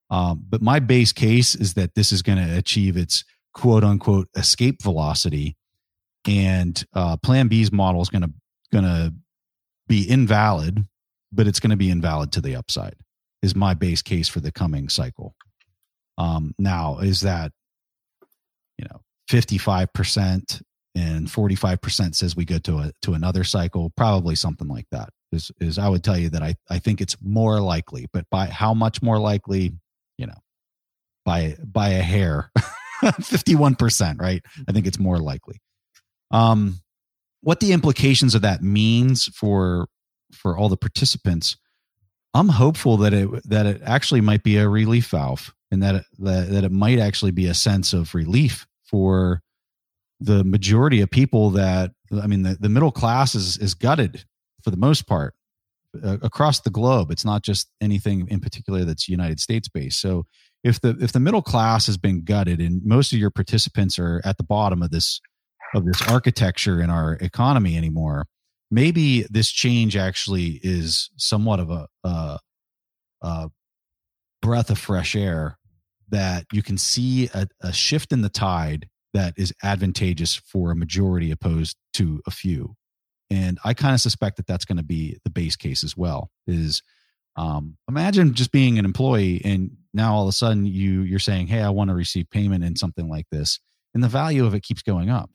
Um, 0.10 0.44
but 0.48 0.61
my 0.61 0.80
base 0.80 1.11
case 1.11 1.56
is 1.56 1.74
that 1.76 1.95
this 1.95 2.11
is 2.11 2.22
going 2.22 2.38
to 2.38 2.57
achieve 2.57 2.98
its 2.98 3.24
quote 3.53 3.84
unquote 3.84 4.30
escape 4.36 4.82
velocity, 4.82 5.57
and 6.28 6.84
uh, 6.94 7.18
Plan 7.18 7.49
B's 7.49 7.72
model 7.72 8.02
is 8.02 8.10
going 8.10 8.24
to 8.24 8.32
going 8.72 8.86
to 8.86 9.14
be 9.88 10.10
invalid, 10.10 10.86
but 11.32 11.45
it's 11.48 11.60
going 11.60 11.72
to 11.72 11.78
be 11.78 11.91
invalid 11.91 12.32
to 12.32 12.41
the 12.41 12.56
upside 12.56 12.95
is 13.44 13.56
my 13.56 13.76
base 13.76 14.02
case 14.02 14.28
for 14.28 14.40
the 14.40 14.52
coming 14.52 14.90
cycle. 14.90 15.36
Um, 16.18 16.56
now, 16.57 16.99
is 16.99 17.22
that 17.22 17.52
you 18.78 18.86
know 18.86 19.02
fifty 19.28 19.60
five 19.60 19.94
percent 19.94 20.61
and 20.95 21.30
forty 21.30 21.56
five 21.56 21.82
percent 21.82 22.15
says 22.15 22.36
we 22.36 22.45
go 22.45 22.57
to 22.60 22.80
a 22.80 22.91
to 23.03 23.14
another 23.14 23.44
cycle? 23.44 23.91
Probably 23.95 24.36
something 24.36 24.68
like 24.68 24.88
that. 24.91 25.10
Is 25.32 25.52
is 25.60 25.78
I 25.78 25.90
would 25.90 26.03
tell 26.03 26.18
you 26.18 26.30
that 26.30 26.41
I 26.41 26.56
I 26.70 26.80
think 26.80 27.02
it's 27.02 27.18
more 27.22 27.60
likely, 27.60 28.07
but 28.14 28.26
by 28.32 28.48
how 28.48 28.74
much 28.74 29.02
more 29.02 29.20
likely? 29.20 29.74
You 30.18 30.28
know, 30.28 30.41
by 31.26 31.57
by 31.64 31.90
a 31.90 32.02
hair, 32.02 32.49
fifty 33.22 33.56
one 33.56 33.76
percent, 33.76 34.22
right? 34.22 34.41
I 34.68 34.72
think 34.72 34.88
it's 34.88 34.99
more 34.99 35.20
likely. 35.20 35.60
Um, 36.32 36.80
what 37.41 37.60
the 37.60 37.74
implications 37.74 38.36
of 38.36 38.41
that 38.44 38.64
means 38.64 39.26
for 39.26 39.88
for 40.32 40.57
all 40.57 40.70
the 40.70 40.78
participants 40.78 41.57
I'm 42.34 42.49
hopeful 42.49 42.97
that 42.97 43.14
it 43.14 43.30
that 43.49 43.65
it 43.65 43.81
actually 43.85 44.22
might 44.22 44.43
be 44.43 44.57
a 44.57 44.68
relief 44.68 45.07
valve, 45.10 45.53
and 45.72 45.84
that 45.84 45.95
it, 45.95 46.05
that, 46.19 46.49
that 46.49 46.64
it 46.64 46.72
might 46.72 46.99
actually 46.99 47.31
be 47.31 47.47
a 47.47 47.53
sense 47.53 47.93
of 47.93 48.15
relief 48.15 48.65
for 48.84 49.41
the 50.19 50.43
majority 50.43 51.01
of 51.01 51.11
people. 51.11 51.51
That 51.51 51.91
I 52.22 52.27
mean, 52.27 52.43
the, 52.43 52.57
the 52.60 52.69
middle 52.69 52.91
class 52.91 53.35
is 53.35 53.57
is 53.57 53.73
gutted 53.73 54.26
for 54.64 54.72
the 54.72 54.77
most 54.77 55.05
part 55.05 55.35
uh, 56.03 56.18
across 56.22 56.61
the 56.61 56.72
globe. 56.72 57.11
It's 57.11 57.26
not 57.26 57.43
just 57.43 57.69
anything 57.81 58.27
in 58.30 58.39
particular 58.39 58.84
that's 58.84 59.07
United 59.07 59.39
States 59.39 59.68
based. 59.68 59.99
So 60.01 60.26
if 60.64 60.81
the 60.81 60.97
if 60.99 61.11
the 61.11 61.19
middle 61.19 61.43
class 61.43 61.85
has 61.85 61.97
been 61.97 62.23
gutted, 62.23 62.60
and 62.60 62.84
most 62.84 63.14
of 63.14 63.19
your 63.19 63.31
participants 63.31 63.99
are 63.99 64.22
at 64.26 64.38
the 64.38 64.43
bottom 64.43 64.81
of 64.81 64.89
this 64.89 65.22
of 65.76 65.85
this 65.85 66.01
architecture 66.07 66.81
in 66.81 66.89
our 66.89 67.14
economy 67.14 67.77
anymore 67.77 68.26
maybe 68.74 69.26
this 69.30 69.50
change 69.52 69.95
actually 69.95 70.60
is 70.64 71.10
somewhat 71.18 71.60
of 71.60 71.70
a, 71.70 71.88
a, 72.04 72.40
a 73.22 73.50
breath 74.41 74.70
of 74.70 74.78
fresh 74.78 75.16
air 75.16 75.58
that 76.10 76.45
you 76.52 76.62
can 76.62 76.78
see 76.78 77.30
a, 77.34 77.48
a, 77.62 77.72
shift 77.72 78.12
in 78.12 78.22
the 78.22 78.30
tide 78.30 78.88
that 79.14 79.34
is 79.38 79.54
advantageous 79.64 80.36
for 80.36 80.72
a 80.72 80.76
majority 80.76 81.32
opposed 81.32 81.78
to 81.94 82.22
a 82.28 82.32
few. 82.32 82.76
And 83.30 83.58
i 83.64 83.74
kind 83.74 83.94
of 83.94 84.02
suspect 84.02 84.38
that 84.38 84.48
that's 84.48 84.66
going 84.66 84.78
to 84.78 84.84
be 84.84 85.18
the 85.24 85.30
base 85.30 85.56
case 85.56 85.84
as 85.84 85.98
well 85.98 86.30
is 86.45 86.82
um, 87.36 87.78
imagine 87.90 88.34
just 88.34 88.52
being 88.52 88.78
an 88.78 88.86
employee 88.86 89.41
and 89.44 89.72
now 89.94 90.14
all 90.14 90.24
of 90.24 90.30
a 90.30 90.34
sudden 90.34 90.66
you 90.66 91.02
you're 91.02 91.18
saying 91.18 91.48
hey 91.48 91.62
i 91.62 91.70
want 91.70 91.90
to 91.90 91.95
receive 91.95 92.30
payment 92.30 92.64
in 92.64 92.76
something 92.76 93.10
like 93.10 93.26
this 93.32 93.60
and 93.94 94.04
the 94.04 94.08
value 94.08 94.45
of 94.45 94.54
it 94.54 94.64
keeps 94.64 94.82
going 94.82 95.10
up. 95.10 95.30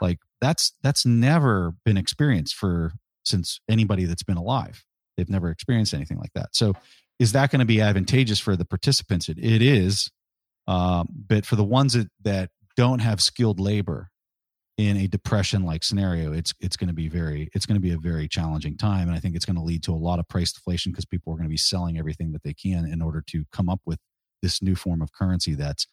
Like 0.00 0.18
that's 0.40 0.72
that's 0.82 1.04
never 1.04 1.74
been 1.84 1.96
experienced 1.96 2.54
for 2.54 2.92
since 3.24 3.60
anybody 3.68 4.04
that's 4.04 4.22
been 4.22 4.36
alive. 4.36 4.84
They've 5.16 5.28
never 5.28 5.50
experienced 5.50 5.94
anything 5.94 6.18
like 6.18 6.32
that. 6.34 6.50
So 6.52 6.74
is 7.18 7.32
that 7.32 7.50
going 7.50 7.60
to 7.60 7.66
be 7.66 7.80
advantageous 7.80 8.38
for 8.38 8.56
the 8.56 8.64
participants? 8.64 9.28
It, 9.28 9.38
it 9.38 9.62
is. 9.62 10.10
Um, 10.66 11.08
but 11.10 11.44
for 11.44 11.56
the 11.56 11.64
ones 11.64 11.94
that, 11.94 12.08
that 12.22 12.50
don't 12.76 13.00
have 13.00 13.20
skilled 13.20 13.58
labor 13.58 14.10
in 14.76 14.96
a 14.96 15.08
depression 15.08 15.64
like 15.64 15.82
scenario, 15.82 16.32
it's 16.32 16.54
it's 16.60 16.76
going 16.76 16.88
to 16.88 16.94
be 16.94 17.08
very 17.08 17.48
it's 17.52 17.66
going 17.66 17.74
to 17.74 17.80
be 17.80 17.90
a 17.90 17.98
very 17.98 18.28
challenging 18.28 18.76
time, 18.76 19.08
and 19.08 19.16
I 19.16 19.20
think 19.20 19.34
it's 19.34 19.44
going 19.44 19.56
to 19.56 19.62
lead 19.62 19.82
to 19.84 19.92
a 19.92 19.96
lot 19.96 20.20
of 20.20 20.28
price 20.28 20.52
deflation 20.52 20.92
because 20.92 21.04
people 21.04 21.32
are 21.32 21.36
going 21.36 21.48
to 21.48 21.50
be 21.50 21.56
selling 21.56 21.98
everything 21.98 22.30
that 22.32 22.44
they 22.44 22.54
can 22.54 22.86
in 22.86 23.02
order 23.02 23.22
to 23.28 23.44
come 23.50 23.68
up 23.68 23.80
with 23.84 23.98
this 24.40 24.62
new 24.62 24.76
form 24.76 25.02
of 25.02 25.12
currency 25.12 25.54
that's 25.54 25.88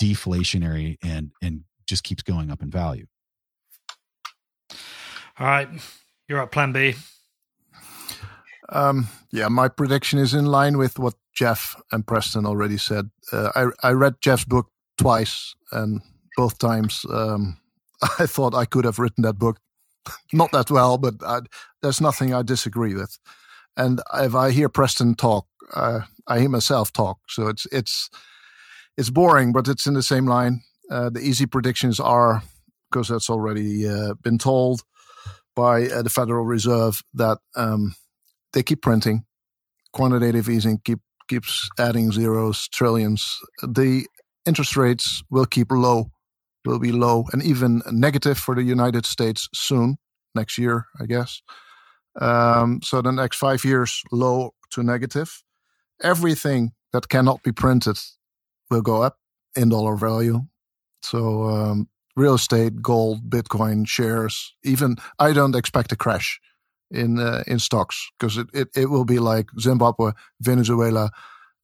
deflationary 0.00 0.96
and 1.02 1.32
and 1.42 1.64
just 1.88 2.04
keeps 2.04 2.22
going 2.22 2.50
up 2.50 2.62
in 2.62 2.70
value. 2.70 3.06
All 5.38 5.46
right, 5.46 5.68
you're 6.28 6.40
up. 6.40 6.52
Plan 6.52 6.72
B. 6.72 6.94
Um, 8.70 9.08
yeah, 9.30 9.48
my 9.48 9.68
prediction 9.68 10.18
is 10.18 10.34
in 10.34 10.46
line 10.46 10.76
with 10.76 10.98
what 10.98 11.14
Jeff 11.34 11.76
and 11.92 12.06
Preston 12.06 12.44
already 12.44 12.76
said. 12.76 13.10
Uh, 13.32 13.50
I 13.54 13.88
I 13.88 13.92
read 13.92 14.16
Jeff's 14.20 14.44
book 14.44 14.66
twice, 14.96 15.54
and 15.72 16.02
both 16.36 16.58
times 16.58 17.06
um, 17.10 17.58
I 18.18 18.26
thought 18.26 18.54
I 18.54 18.64
could 18.64 18.84
have 18.84 18.98
written 18.98 19.22
that 19.22 19.38
book 19.38 19.58
not 20.32 20.52
that 20.52 20.70
well, 20.70 20.98
but 20.98 21.14
I, 21.24 21.40
there's 21.82 22.00
nothing 22.00 22.34
I 22.34 22.42
disagree 22.42 22.94
with. 22.94 23.18
And 23.76 24.00
if 24.14 24.34
I 24.34 24.50
hear 24.50 24.68
Preston 24.68 25.14
talk, 25.14 25.46
uh, 25.74 26.00
I 26.26 26.40
hear 26.40 26.48
myself 26.48 26.92
talk. 26.92 27.18
So 27.28 27.48
it's 27.48 27.66
it's 27.72 28.10
it's 28.96 29.10
boring, 29.10 29.52
but 29.52 29.68
it's 29.68 29.86
in 29.86 29.94
the 29.94 30.02
same 30.02 30.26
line. 30.26 30.62
Uh, 30.90 31.10
the 31.10 31.20
easy 31.20 31.46
predictions 31.46 32.00
are 32.00 32.42
because 32.90 33.08
that's 33.08 33.30
already 33.30 33.86
uh, 33.86 34.14
been 34.22 34.38
told 34.38 34.82
by 35.58 35.88
uh, 35.88 36.02
the 36.02 36.10
Federal 36.10 36.44
Reserve 36.44 37.02
that 37.14 37.38
um, 37.56 37.96
they 38.52 38.62
keep 38.62 38.80
printing, 38.80 39.24
quantitative 39.92 40.48
easing 40.48 40.78
keep 40.84 41.00
keeps 41.26 41.68
adding 41.78 42.12
zeros, 42.12 42.68
trillions. 42.68 43.38
The 43.62 44.06
interest 44.46 44.76
rates 44.76 45.22
will 45.30 45.46
keep 45.46 45.72
low, 45.72 46.12
will 46.64 46.78
be 46.78 46.92
low, 46.92 47.24
and 47.32 47.42
even 47.42 47.82
negative 47.90 48.38
for 48.38 48.54
the 48.54 48.62
United 48.62 49.04
States 49.04 49.48
soon, 49.52 49.98
next 50.34 50.58
year, 50.58 50.86
I 51.00 51.06
guess. 51.06 51.42
Um, 52.20 52.80
so 52.82 53.02
the 53.02 53.10
next 53.10 53.36
five 53.36 53.64
years, 53.64 54.02
low 54.12 54.54
to 54.70 54.82
negative. 54.84 55.42
Everything 56.02 56.72
that 56.92 57.08
cannot 57.08 57.42
be 57.42 57.52
printed 57.52 57.98
will 58.70 58.82
go 58.82 59.02
up 59.02 59.16
in 59.56 59.70
dollar 59.70 59.96
value. 59.96 60.40
So 61.02 61.42
um, 61.42 61.88
real 62.18 62.34
estate, 62.34 62.82
gold, 62.82 63.30
Bitcoin, 63.30 63.86
shares. 63.86 64.54
Even 64.64 64.96
I 65.18 65.32
don't 65.32 65.56
expect 65.56 65.92
a 65.92 65.96
crash 65.96 66.40
in 66.90 67.18
uh, 67.20 67.44
in 67.46 67.58
stocks 67.60 68.10
because 68.18 68.38
it, 68.38 68.48
it, 68.54 68.68
it 68.76 68.86
will 68.90 69.04
be 69.04 69.18
like 69.20 69.46
Zimbabwe, 69.60 70.12
Venezuela, 70.40 71.10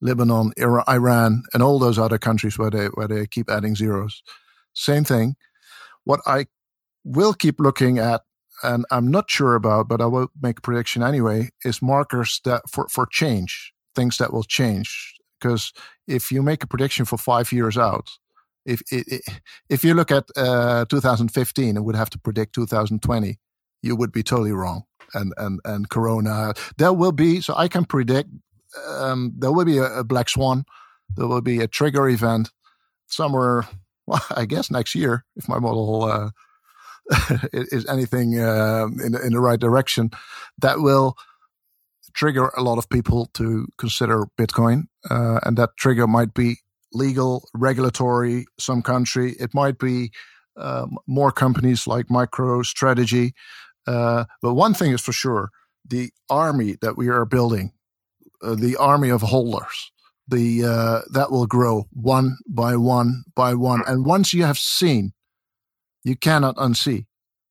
Lebanon, 0.00 0.52
Iran, 0.88 1.42
and 1.52 1.62
all 1.62 1.78
those 1.78 1.98
other 1.98 2.18
countries 2.18 2.58
where 2.58 2.70
they 2.70 2.86
where 2.96 3.08
they 3.08 3.26
keep 3.26 3.50
adding 3.50 3.76
zeros. 3.76 4.22
Same 4.74 5.04
thing. 5.04 5.36
What 6.04 6.20
I 6.26 6.46
will 7.04 7.34
keep 7.34 7.60
looking 7.60 7.98
at, 7.98 8.22
and 8.62 8.86
I'm 8.90 9.10
not 9.10 9.30
sure 9.30 9.54
about, 9.56 9.88
but 9.88 10.00
I 10.00 10.06
will 10.06 10.28
make 10.42 10.58
a 10.58 10.62
prediction 10.62 11.02
anyway, 11.02 11.50
is 11.64 11.82
markers 11.82 12.40
that 12.44 12.62
for 12.70 12.88
for 12.88 13.06
change. 13.06 13.72
things 13.94 14.18
that 14.18 14.32
will 14.32 14.44
change 14.44 15.14
because 15.40 15.72
if 16.08 16.32
you 16.32 16.42
make 16.42 16.64
a 16.64 16.66
prediction 16.66 17.04
for 17.04 17.18
five 17.18 17.52
years 17.52 17.76
out, 17.78 18.10
if 18.64 18.82
if 19.68 19.84
you 19.84 19.94
look 19.94 20.10
at 20.10 20.24
uh, 20.36 20.84
2015 20.86 21.76
and 21.76 21.84
would 21.84 21.96
have 21.96 22.10
to 22.10 22.18
predict 22.18 22.54
2020, 22.54 23.38
you 23.82 23.96
would 23.96 24.12
be 24.12 24.22
totally 24.22 24.52
wrong. 24.52 24.84
And 25.12 25.32
and 25.36 25.60
and 25.64 25.88
Corona, 25.88 26.54
there 26.78 26.92
will 26.92 27.12
be. 27.12 27.40
So 27.40 27.54
I 27.56 27.68
can 27.68 27.84
predict 27.84 28.30
um, 28.88 29.32
there 29.36 29.52
will 29.52 29.64
be 29.64 29.78
a, 29.78 30.00
a, 30.00 30.04
black 30.04 30.28
swan. 30.28 30.64
There 31.16 31.26
will 31.26 31.40
be 31.40 31.60
a 31.60 31.68
trigger 31.68 32.08
event 32.08 32.50
somewhere. 33.06 33.68
Well, 34.06 34.24
I 34.30 34.46
guess 34.46 34.70
next 34.70 34.94
year 34.94 35.24
if 35.36 35.48
my 35.48 35.58
model 35.58 36.04
uh, 36.04 36.30
is 37.52 37.86
anything 37.86 38.40
uh, 38.40 38.86
in 39.04 39.14
in 39.14 39.32
the 39.32 39.40
right 39.40 39.60
direction, 39.60 40.10
that 40.58 40.80
will 40.80 41.16
trigger 42.14 42.48
a 42.56 42.62
lot 42.62 42.78
of 42.78 42.88
people 42.88 43.26
to 43.34 43.66
consider 43.76 44.24
Bitcoin, 44.38 44.84
uh, 45.10 45.40
and 45.44 45.56
that 45.58 45.76
trigger 45.76 46.06
might 46.06 46.32
be 46.32 46.58
legal, 46.94 47.48
regulatory, 47.54 48.46
some 48.58 48.82
country. 48.82 49.34
It 49.38 49.54
might 49.54 49.78
be 49.78 50.12
um, 50.56 50.96
more 51.06 51.32
companies 51.32 51.86
like 51.86 52.06
MicroStrategy. 52.06 53.32
Uh, 53.86 54.24
but 54.40 54.54
one 54.54 54.74
thing 54.74 54.92
is 54.92 55.00
for 55.00 55.12
sure: 55.12 55.50
the 55.86 56.10
army 56.30 56.76
that 56.80 56.96
we 56.96 57.08
are 57.08 57.24
building, 57.24 57.72
uh, 58.42 58.54
the 58.54 58.76
army 58.76 59.10
of 59.10 59.22
holders, 59.22 59.92
the 60.28 60.64
uh, 60.64 61.00
that 61.12 61.30
will 61.30 61.46
grow 61.46 61.86
one 61.92 62.38
by 62.48 62.76
one 62.76 63.24
by 63.34 63.54
one, 63.54 63.82
and 63.86 64.06
once 64.06 64.32
you 64.32 64.44
have 64.44 64.58
seen, 64.58 65.12
you 66.04 66.16
cannot 66.16 66.56
unsee. 66.56 67.06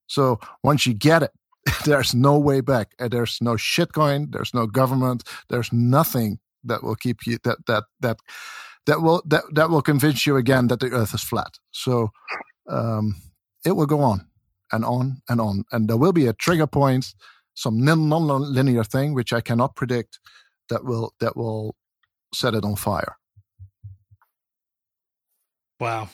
So 0.07 0.39
once 0.63 0.85
you 0.85 0.93
get 0.93 1.23
it, 1.23 1.31
there's 1.85 2.15
no 2.15 2.37
way 2.37 2.61
back. 2.61 2.93
There's 2.99 3.39
no 3.41 3.53
shitcoin. 3.53 4.31
There's 4.31 4.53
no 4.53 4.65
government. 4.65 5.23
There's 5.49 5.71
nothing 5.71 6.39
that 6.63 6.83
will 6.83 6.95
keep 6.95 7.25
you 7.25 7.37
that 7.43 7.57
that 7.67 7.83
that 7.99 8.17
that 8.85 9.01
will 9.01 9.21
that 9.25 9.43
that 9.53 9.69
will 9.69 9.81
convince 9.81 10.25
you 10.25 10.37
again 10.37 10.67
that 10.67 10.79
the 10.79 10.91
Earth 10.91 11.13
is 11.13 11.23
flat. 11.23 11.57
So 11.71 12.11
um, 12.69 13.15
it 13.65 13.71
will 13.71 13.85
go 13.85 14.01
on 14.01 14.27
and 14.71 14.83
on 14.83 15.21
and 15.29 15.39
on, 15.39 15.63
and 15.71 15.87
there 15.87 15.97
will 15.97 16.13
be 16.13 16.27
a 16.27 16.33
trigger 16.33 16.67
point, 16.67 17.13
some 17.53 17.83
non-linear 17.83 18.83
thing 18.83 19.13
which 19.13 19.31
I 19.31 19.41
cannot 19.41 19.75
predict 19.75 20.19
that 20.69 20.83
will 20.83 21.13
that 21.19 21.37
will 21.37 21.75
set 22.33 22.55
it 22.55 22.65
on 22.65 22.75
fire. 22.75 23.17
Wow, 25.79 26.09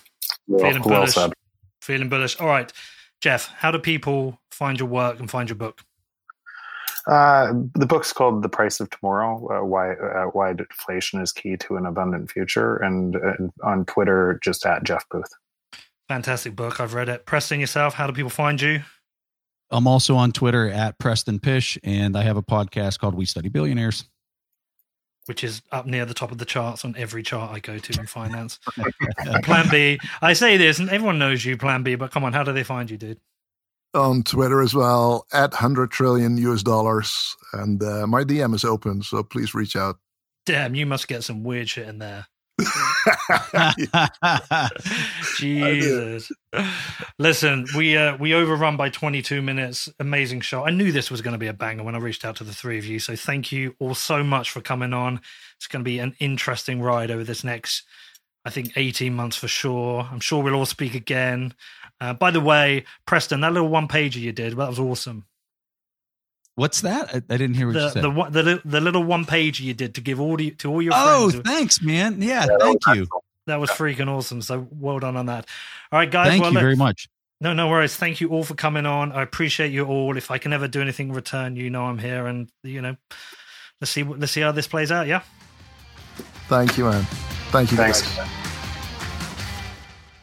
well, 0.47 0.59
feeling 0.59 0.83
well 0.83 0.99
bullish. 1.01 1.13
Said. 1.13 1.33
Feeling 1.81 2.09
bullish. 2.09 2.39
All 2.39 2.47
right, 2.47 2.71
Jeff, 3.21 3.47
how 3.47 3.71
do 3.71 3.79
people 3.79 4.39
find 4.51 4.79
your 4.79 4.89
work 4.89 5.19
and 5.19 5.29
find 5.29 5.49
your 5.49 5.55
book? 5.55 5.81
Uh, 7.09 7.53
the 7.73 7.87
book's 7.87 8.13
called 8.13 8.43
"The 8.43 8.49
Price 8.49 8.79
of 8.79 8.89
Tomorrow: 8.91 9.61
uh, 9.61 9.65
Why 9.65 9.93
uh, 9.93 10.25
Why 10.25 10.53
Deflation 10.53 11.19
is 11.21 11.31
Key 11.31 11.57
to 11.57 11.75
an 11.75 11.87
Abundant 11.87 12.29
Future," 12.29 12.77
and, 12.77 13.15
and, 13.15 13.51
on 13.63 13.85
Twitter, 13.85 14.39
just 14.43 14.63
at 14.65 14.83
Jeff 14.83 15.09
Booth. 15.09 15.31
Fantastic 16.07 16.55
book. 16.55 16.79
I've 16.79 16.93
read 16.93 17.09
it. 17.09 17.25
Preston, 17.25 17.59
yourself, 17.59 17.95
how 17.95 18.05
do 18.05 18.13
people 18.13 18.29
find 18.29 18.61
you? 18.61 18.81
I'm 19.71 19.87
also 19.87 20.15
on 20.15 20.31
Twitter 20.31 20.69
at 20.69 20.99
Preston 20.99 21.39
Pysh, 21.39 21.79
and 21.83 22.15
I 22.15 22.23
have 22.23 22.37
a 22.37 22.43
podcast 22.43 22.99
called 22.99 23.15
We 23.15 23.25
Study 23.25 23.49
Billionaires, 23.49 24.05
which 25.25 25.43
is 25.43 25.63
up 25.71 25.87
near 25.87 26.05
the 26.05 26.13
top 26.13 26.31
of 26.31 26.37
the 26.37 26.45
charts 26.45 26.85
on 26.85 26.95
every 26.95 27.23
chart 27.23 27.51
I 27.51 27.59
go 27.59 27.79
to 27.79 27.99
in 27.99 28.05
finance. 28.05 28.59
Plan 29.43 29.67
B. 29.69 29.99
I 30.21 30.33
say 30.33 30.57
this, 30.57 30.77
and 30.77 30.89
everyone 30.89 31.17
knows 31.17 31.43
you, 31.43 31.57
Plan 31.57 31.81
B, 31.81 31.95
but 31.95 32.11
come 32.11 32.23
on, 32.23 32.33
how 32.33 32.43
do 32.43 32.53
they 32.53 32.63
find 32.63 32.89
you, 32.89 32.97
dude? 32.97 33.19
On 33.93 34.23
Twitter 34.23 34.61
as 34.61 34.73
well 34.73 35.25
at 35.33 35.51
100 35.51 35.91
trillion 35.91 36.37
US 36.37 36.63
dollars. 36.63 37.35
And 37.53 37.81
uh, 37.83 38.07
my 38.07 38.23
DM 38.23 38.53
is 38.53 38.63
open, 38.63 39.01
so 39.01 39.23
please 39.23 39.53
reach 39.53 39.75
out. 39.75 39.97
Damn, 40.45 40.75
you 40.75 40.85
must 40.85 41.07
get 41.07 41.23
some 41.23 41.43
weird 41.43 41.69
shit 41.69 41.87
in 41.87 41.99
there. 41.99 42.27
Jesus. 45.37 46.31
Listen, 47.17 47.65
we 47.75 47.95
uh, 47.95 48.17
we 48.17 48.33
overrun 48.33 48.77
by 48.77 48.89
22 48.89 49.41
minutes. 49.41 49.89
Amazing 49.99 50.41
show. 50.41 50.65
I 50.65 50.71
knew 50.71 50.91
this 50.91 51.11
was 51.11 51.21
going 51.21 51.33
to 51.33 51.37
be 51.37 51.47
a 51.47 51.53
banger 51.53 51.83
when 51.83 51.95
I 51.95 51.99
reached 51.99 52.25
out 52.25 52.35
to 52.37 52.43
the 52.43 52.53
three 52.53 52.77
of 52.77 52.85
you. 52.85 52.99
So 52.99 53.15
thank 53.15 53.51
you 53.51 53.75
all 53.79 53.95
so 53.95 54.23
much 54.23 54.51
for 54.51 54.61
coming 54.61 54.93
on. 54.93 55.21
It's 55.57 55.67
going 55.67 55.83
to 55.83 55.89
be 55.89 55.99
an 55.99 56.15
interesting 56.19 56.81
ride 56.81 57.11
over 57.11 57.23
this 57.23 57.43
next, 57.43 57.83
I 58.45 58.49
think, 58.49 58.73
18 58.75 59.13
months 59.13 59.37
for 59.37 59.47
sure. 59.47 60.07
I'm 60.11 60.19
sure 60.19 60.43
we'll 60.43 60.55
all 60.55 60.65
speak 60.65 60.95
again. 60.95 61.53
Uh, 62.01 62.13
by 62.13 62.31
the 62.31 62.39
way, 62.39 62.85
Preston, 63.05 63.41
that 63.41 63.53
little 63.53 63.69
one 63.69 63.87
pager 63.87 64.15
you 64.15 64.31
did, 64.31 64.55
that 64.55 64.69
was 64.69 64.79
awesome. 64.79 65.25
What's 66.55 66.81
that? 66.81 67.09
I, 67.13 67.17
I 67.17 67.37
didn't 67.37 67.55
hear 67.55 67.67
what 67.67 67.73
the, 67.73 67.79
you 67.79 67.89
said. 67.89 68.03
The, 68.03 68.41
the, 68.41 68.61
the 68.65 68.81
little 68.81 69.03
one 69.03 69.25
pager 69.25 69.61
you 69.61 69.73
did 69.73 69.95
to 69.95 70.01
give 70.01 70.19
all 70.19 70.37
the, 70.37 70.51
to 70.51 70.69
all 70.69 70.81
your 70.81 70.93
oh, 70.95 71.29
friends. 71.29 71.45
Oh, 71.45 71.49
thanks, 71.49 71.81
man. 71.81 72.21
Yeah, 72.21 72.47
yeah 72.49 72.57
thank 72.59 72.85
you. 72.87 73.07
That 73.47 73.59
was 73.59 73.69
freaking 73.69 74.07
awesome. 74.07 74.41
So 74.41 74.67
well 74.71 74.99
done 74.99 75.17
on 75.17 75.25
that. 75.27 75.47
All 75.91 75.99
right, 75.99 76.11
guys. 76.11 76.27
Thank 76.27 76.43
well, 76.43 76.53
you 76.53 76.59
very 76.59 76.75
much. 76.75 77.07
No, 77.41 77.53
no 77.53 77.69
worries. 77.69 77.95
Thank 77.95 78.19
you 78.19 78.29
all 78.29 78.43
for 78.43 78.53
coming 78.53 78.85
on. 78.85 79.13
I 79.13 79.21
appreciate 79.21 79.71
you 79.71 79.85
all. 79.85 80.17
If 80.17 80.29
I 80.29 80.37
can 80.37 80.51
ever 80.51 80.67
do 80.67 80.81
anything 80.81 81.09
in 81.09 81.15
return, 81.15 81.55
you 81.55 81.69
know 81.69 81.85
I'm 81.85 81.97
here, 81.97 82.27
and 82.27 82.49
you 82.63 82.81
know, 82.81 82.97
let's 83.79 83.91
see 83.91 84.03
let's 84.03 84.33
see 84.33 84.41
how 84.41 84.51
this 84.51 84.67
plays 84.67 84.91
out. 84.91 85.07
Yeah. 85.07 85.21
Thank 86.47 86.77
you, 86.77 86.85
man. 86.85 87.03
Thank 87.51 87.71
you, 87.71 87.77
Thanks. 87.77 88.01
guys. 88.15 88.29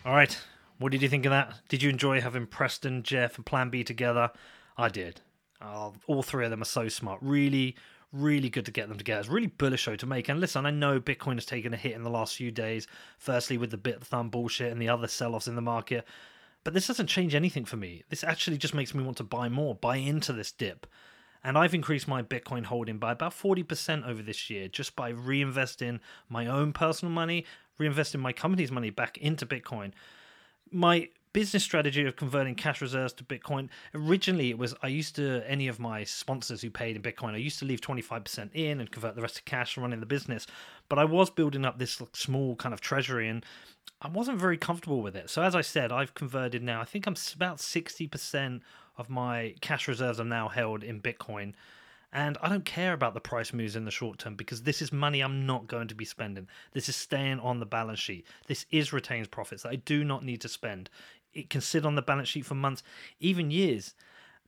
All 0.04 0.14
right. 0.14 0.38
What 0.78 0.92
did 0.92 1.02
you 1.02 1.08
think 1.08 1.24
of 1.24 1.30
that? 1.30 1.54
Did 1.68 1.82
you 1.82 1.88
enjoy 1.88 2.20
having 2.20 2.46
Preston, 2.46 3.02
Jeff, 3.02 3.36
and 3.36 3.46
Plan 3.46 3.70
B 3.70 3.82
together? 3.82 4.30
I 4.76 4.88
did. 4.88 5.22
Oh, 5.62 5.94
all 6.06 6.22
three 6.22 6.44
of 6.44 6.50
them 6.50 6.60
are 6.60 6.66
so 6.66 6.88
smart. 6.88 7.18
Really, 7.22 7.76
really 8.12 8.50
good 8.50 8.66
to 8.66 8.72
get 8.72 8.88
them 8.88 8.98
together. 8.98 9.20
It's 9.20 9.28
really 9.28 9.46
bullish 9.46 9.80
show 9.80 9.96
to 9.96 10.06
make. 10.06 10.28
And 10.28 10.38
listen, 10.38 10.66
I 10.66 10.70
know 10.70 11.00
Bitcoin 11.00 11.34
has 11.34 11.46
taken 11.46 11.72
a 11.72 11.78
hit 11.78 11.94
in 11.94 12.02
the 12.02 12.10
last 12.10 12.36
few 12.36 12.50
days. 12.50 12.86
Firstly, 13.18 13.56
with 13.56 13.70
the 13.70 13.78
Bithumb 13.78 14.30
bullshit 14.30 14.70
and 14.70 14.80
the 14.80 14.88
other 14.90 15.08
sell-offs 15.08 15.48
in 15.48 15.56
the 15.56 15.62
market. 15.62 16.06
But 16.62 16.74
this 16.74 16.88
doesn't 16.88 17.06
change 17.06 17.34
anything 17.34 17.64
for 17.64 17.76
me. 17.76 18.02
This 18.10 18.24
actually 18.24 18.58
just 18.58 18.74
makes 18.74 18.94
me 18.94 19.02
want 19.02 19.16
to 19.18 19.24
buy 19.24 19.48
more, 19.48 19.74
buy 19.74 19.96
into 19.96 20.32
this 20.32 20.52
dip. 20.52 20.86
And 21.42 21.56
I've 21.56 21.74
increased 21.74 22.08
my 22.08 22.22
Bitcoin 22.22 22.64
holding 22.64 22.98
by 22.98 23.12
about 23.12 23.32
40% 23.32 24.06
over 24.06 24.20
this 24.20 24.50
year 24.50 24.68
just 24.68 24.96
by 24.96 25.12
reinvesting 25.12 26.00
my 26.28 26.46
own 26.46 26.72
personal 26.72 27.14
money, 27.14 27.46
reinvesting 27.78 28.20
my 28.20 28.32
company's 28.32 28.72
money 28.72 28.90
back 28.90 29.16
into 29.18 29.46
Bitcoin 29.46 29.92
my 30.70 31.08
business 31.32 31.62
strategy 31.62 32.06
of 32.06 32.16
converting 32.16 32.54
cash 32.54 32.80
reserves 32.80 33.12
to 33.12 33.22
Bitcoin. 33.22 33.68
Originally, 33.94 34.48
it 34.48 34.56
was 34.56 34.74
I 34.82 34.88
used 34.88 35.16
to 35.16 35.42
any 35.46 35.68
of 35.68 35.78
my 35.78 36.02
sponsors 36.02 36.62
who 36.62 36.70
paid 36.70 36.96
in 36.96 37.02
Bitcoin. 37.02 37.34
I 37.34 37.36
used 37.36 37.58
to 37.58 37.66
leave 37.66 37.80
twenty 37.80 38.00
five 38.02 38.24
percent 38.24 38.52
in 38.54 38.80
and 38.80 38.90
convert 38.90 39.16
the 39.16 39.22
rest 39.22 39.36
to 39.36 39.42
cash 39.42 39.76
running 39.76 40.00
the 40.00 40.06
business. 40.06 40.46
But 40.88 40.98
I 40.98 41.04
was 41.04 41.28
building 41.28 41.64
up 41.64 41.78
this 41.78 42.00
small 42.14 42.56
kind 42.56 42.72
of 42.72 42.80
treasury, 42.80 43.28
and 43.28 43.44
I 44.00 44.08
wasn't 44.08 44.38
very 44.38 44.56
comfortable 44.56 45.02
with 45.02 45.14
it. 45.14 45.28
So 45.28 45.42
as 45.42 45.54
I 45.54 45.60
said, 45.60 45.92
I've 45.92 46.14
converted 46.14 46.62
now. 46.62 46.80
I 46.80 46.84
think 46.84 47.06
I'm 47.06 47.16
about 47.34 47.60
sixty 47.60 48.06
percent 48.06 48.62
of 48.96 49.10
my 49.10 49.54
cash 49.60 49.88
reserves 49.88 50.18
are 50.18 50.24
now 50.24 50.48
held 50.48 50.82
in 50.82 51.02
Bitcoin. 51.02 51.52
And 52.12 52.38
I 52.40 52.48
don't 52.48 52.64
care 52.64 52.92
about 52.92 53.14
the 53.14 53.20
price 53.20 53.52
moves 53.52 53.76
in 53.76 53.84
the 53.84 53.90
short 53.90 54.18
term 54.18 54.36
because 54.36 54.62
this 54.62 54.80
is 54.80 54.92
money 54.92 55.20
I'm 55.20 55.44
not 55.44 55.66
going 55.66 55.88
to 55.88 55.94
be 55.94 56.04
spending. 56.04 56.48
This 56.72 56.88
is 56.88 56.96
staying 56.96 57.40
on 57.40 57.60
the 57.60 57.66
balance 57.66 57.98
sheet. 57.98 58.26
This 58.46 58.64
is 58.70 58.92
retained 58.92 59.30
profits 59.30 59.64
that 59.64 59.72
I 59.72 59.76
do 59.76 60.04
not 60.04 60.24
need 60.24 60.40
to 60.42 60.48
spend. 60.48 60.88
It 61.34 61.50
can 61.50 61.60
sit 61.60 61.84
on 61.84 61.94
the 61.94 62.02
balance 62.02 62.28
sheet 62.28 62.46
for 62.46 62.54
months, 62.54 62.82
even 63.20 63.50
years. 63.50 63.94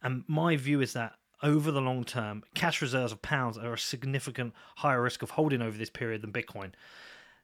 And 0.03 0.25
my 0.27 0.57
view 0.57 0.81
is 0.81 0.93
that 0.95 1.15
over 1.43 1.71
the 1.71 1.81
long 1.81 2.05
term, 2.05 2.43
cash 2.55 2.81
reserves 2.81 3.13
of 3.13 3.23
pounds 3.23 3.59
are 3.59 3.75
a 3.75 3.79
significant 3.79 4.55
higher 4.77 5.03
risk 5.03 5.23
of 5.23 5.31
holding 5.31 5.63
over 5.63 5.77
this 5.77 5.91
period 5.91 6.23
than 6.23 6.33
Bitcoin. 6.33 6.73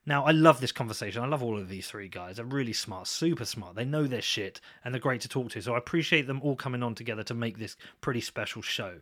Now, 0.07 0.23
I 0.23 0.31
love 0.31 0.61
this 0.61 0.71
conversation. 0.71 1.23
I 1.23 1.27
love 1.27 1.41
all 1.41 1.57
of 1.57 1.67
these 1.67 1.87
three 1.87 2.07
guys. 2.07 2.35
They're 2.35 2.45
really 2.45 2.73
smart, 2.73 3.07
super 3.07 3.45
smart. 3.45 3.75
They 3.75 3.85
know 3.85 4.05
their 4.05 4.21
shit 4.21 4.61
and 4.83 4.93
they're 4.93 5.01
great 5.01 5.21
to 5.21 5.29
talk 5.29 5.49
to. 5.51 5.61
So 5.61 5.73
I 5.73 5.79
appreciate 5.79 6.27
them 6.27 6.41
all 6.43 6.55
coming 6.55 6.83
on 6.83 6.93
together 6.93 7.23
to 7.23 7.33
make 7.33 7.57
this 7.57 7.75
pretty 8.01 8.21
special 8.21 8.61
show. 8.61 8.99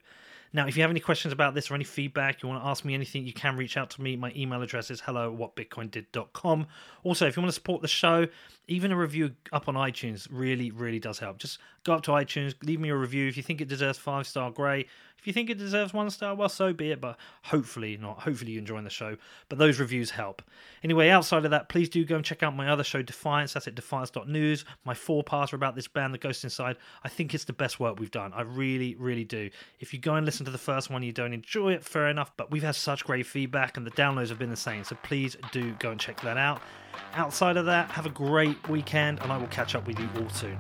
Now, 0.56 0.68
if 0.68 0.78
you 0.78 0.84
have 0.84 0.92
any 0.92 1.00
questions 1.00 1.34
about 1.34 1.56
this 1.56 1.72
or 1.72 1.74
any 1.76 1.84
feedback, 1.84 2.44
you 2.44 2.50
want 2.50 2.64
to 2.64 2.68
ask 2.68 2.86
me 2.86 2.94
anything, 2.94 3.26
you 3.26 3.34
can 3.34 3.58
reach 3.58 3.76
out 3.76 3.90
to 3.92 4.02
me. 4.02 4.16
My 4.16 4.32
email 4.36 4.62
address 4.62 4.92
is 4.92 5.02
hello 5.02 5.36
whatbitcoindid.com. 5.36 6.68
Also, 7.04 7.28
if 7.28 7.36
you 7.36 7.42
want 7.42 7.50
to 7.50 7.56
support 7.56 7.82
the 7.82 7.88
show, 7.88 8.28
even 8.68 8.92
a 8.92 8.96
review 8.96 9.32
up 9.52 9.68
on 9.68 9.74
iTunes 9.74 10.28
really, 10.30 10.70
really 10.70 11.00
does 11.00 11.18
help. 11.18 11.40
Just 11.40 11.58
go 11.84 11.94
up 11.94 12.04
to 12.04 12.12
iTunes, 12.12 12.54
leave 12.64 12.80
me 12.80 12.90
a 12.90 12.96
review. 12.96 13.28
If 13.28 13.36
you 13.36 13.44
think 13.44 13.62
it 13.62 13.68
deserves 13.68 13.98
five 13.98 14.28
star, 14.28 14.52
great. 14.52 14.88
If 15.20 15.28
you 15.28 15.32
think 15.32 15.50
it 15.50 15.58
deserves 15.58 15.94
one 15.94 16.10
star, 16.10 16.36
well, 16.36 16.50
so 16.50 16.74
be 16.74 16.92
it. 16.92 17.00
But 17.00 17.18
hopefully 17.44 17.98
not. 17.98 18.20
Hopefully 18.20 18.52
you're 18.52 18.60
enjoying 18.60 18.84
the 18.84 18.90
show. 18.90 19.16
But 19.48 19.58
those 19.58 19.80
reviews 19.80 20.10
help. 20.10 20.42
Anyway, 20.84 21.10
outside 21.10 21.46
of 21.46 21.52
that, 21.52 21.70
please 21.70 21.88
do 21.88 22.04
go 22.04 22.18
and 22.18 22.26
check 22.26 22.44
out 22.44 22.56
my 22.56 22.68
other 22.68 22.84
show, 22.84 23.02
Defiance. 23.02 23.54
That's 23.54 23.68
at 23.68 23.76
defiance.news. 23.76 24.66
My 24.84 24.94
four 24.94 25.24
parter 25.24 25.54
about 25.54 25.76
this 25.76 25.88
band, 25.88 26.14
The 26.14 26.18
Ghost 26.18 26.44
Inside. 26.44 26.76
I 27.06 27.10
think 27.10 27.34
it's 27.34 27.46
the 27.46 27.54
best 27.54 27.80
work 27.80 28.00
we've 28.00 28.12
done. 28.12 28.34
I 28.34 28.42
really, 28.42 28.96
really 28.96 29.24
do. 29.24 29.50
If 29.80 29.94
you 29.94 30.00
go 30.00 30.16
and 30.16 30.26
listen 30.26 30.46
to 30.46 30.52
the 30.52 30.58
first 30.58 30.90
one, 30.90 31.04
you 31.04 31.14
don't 31.14 31.34
enjoy 31.34 31.74
it, 31.74 31.86
fair 31.86 32.10
enough. 32.10 32.32
But 32.36 32.52
we've 32.52 32.64
had 32.64 32.76
such 32.76 33.06
great 33.06 33.26
feedback 33.26 33.78
and 33.78 33.88
the 33.88 33.92
downloads 33.92 34.30
have 34.30 34.40
been 34.40 34.50
insane. 34.50 34.84
So 34.84 34.98
please 35.04 35.38
do 35.54 35.74
go 35.80 35.92
and 35.92 36.00
check 36.00 36.20
that 36.22 36.38
out. 36.38 36.62
Outside 37.14 37.58
of 37.58 37.66
that, 37.68 37.90
have 37.92 38.06
a 38.06 38.10
great 38.10 38.68
weekend 38.68 39.22
and 39.22 39.32
I 39.32 39.38
will 39.38 39.48
catch 39.48 39.74
up 39.74 39.88
with 39.88 40.00
you 40.00 40.10
all 40.20 40.30
soon. 40.30 40.58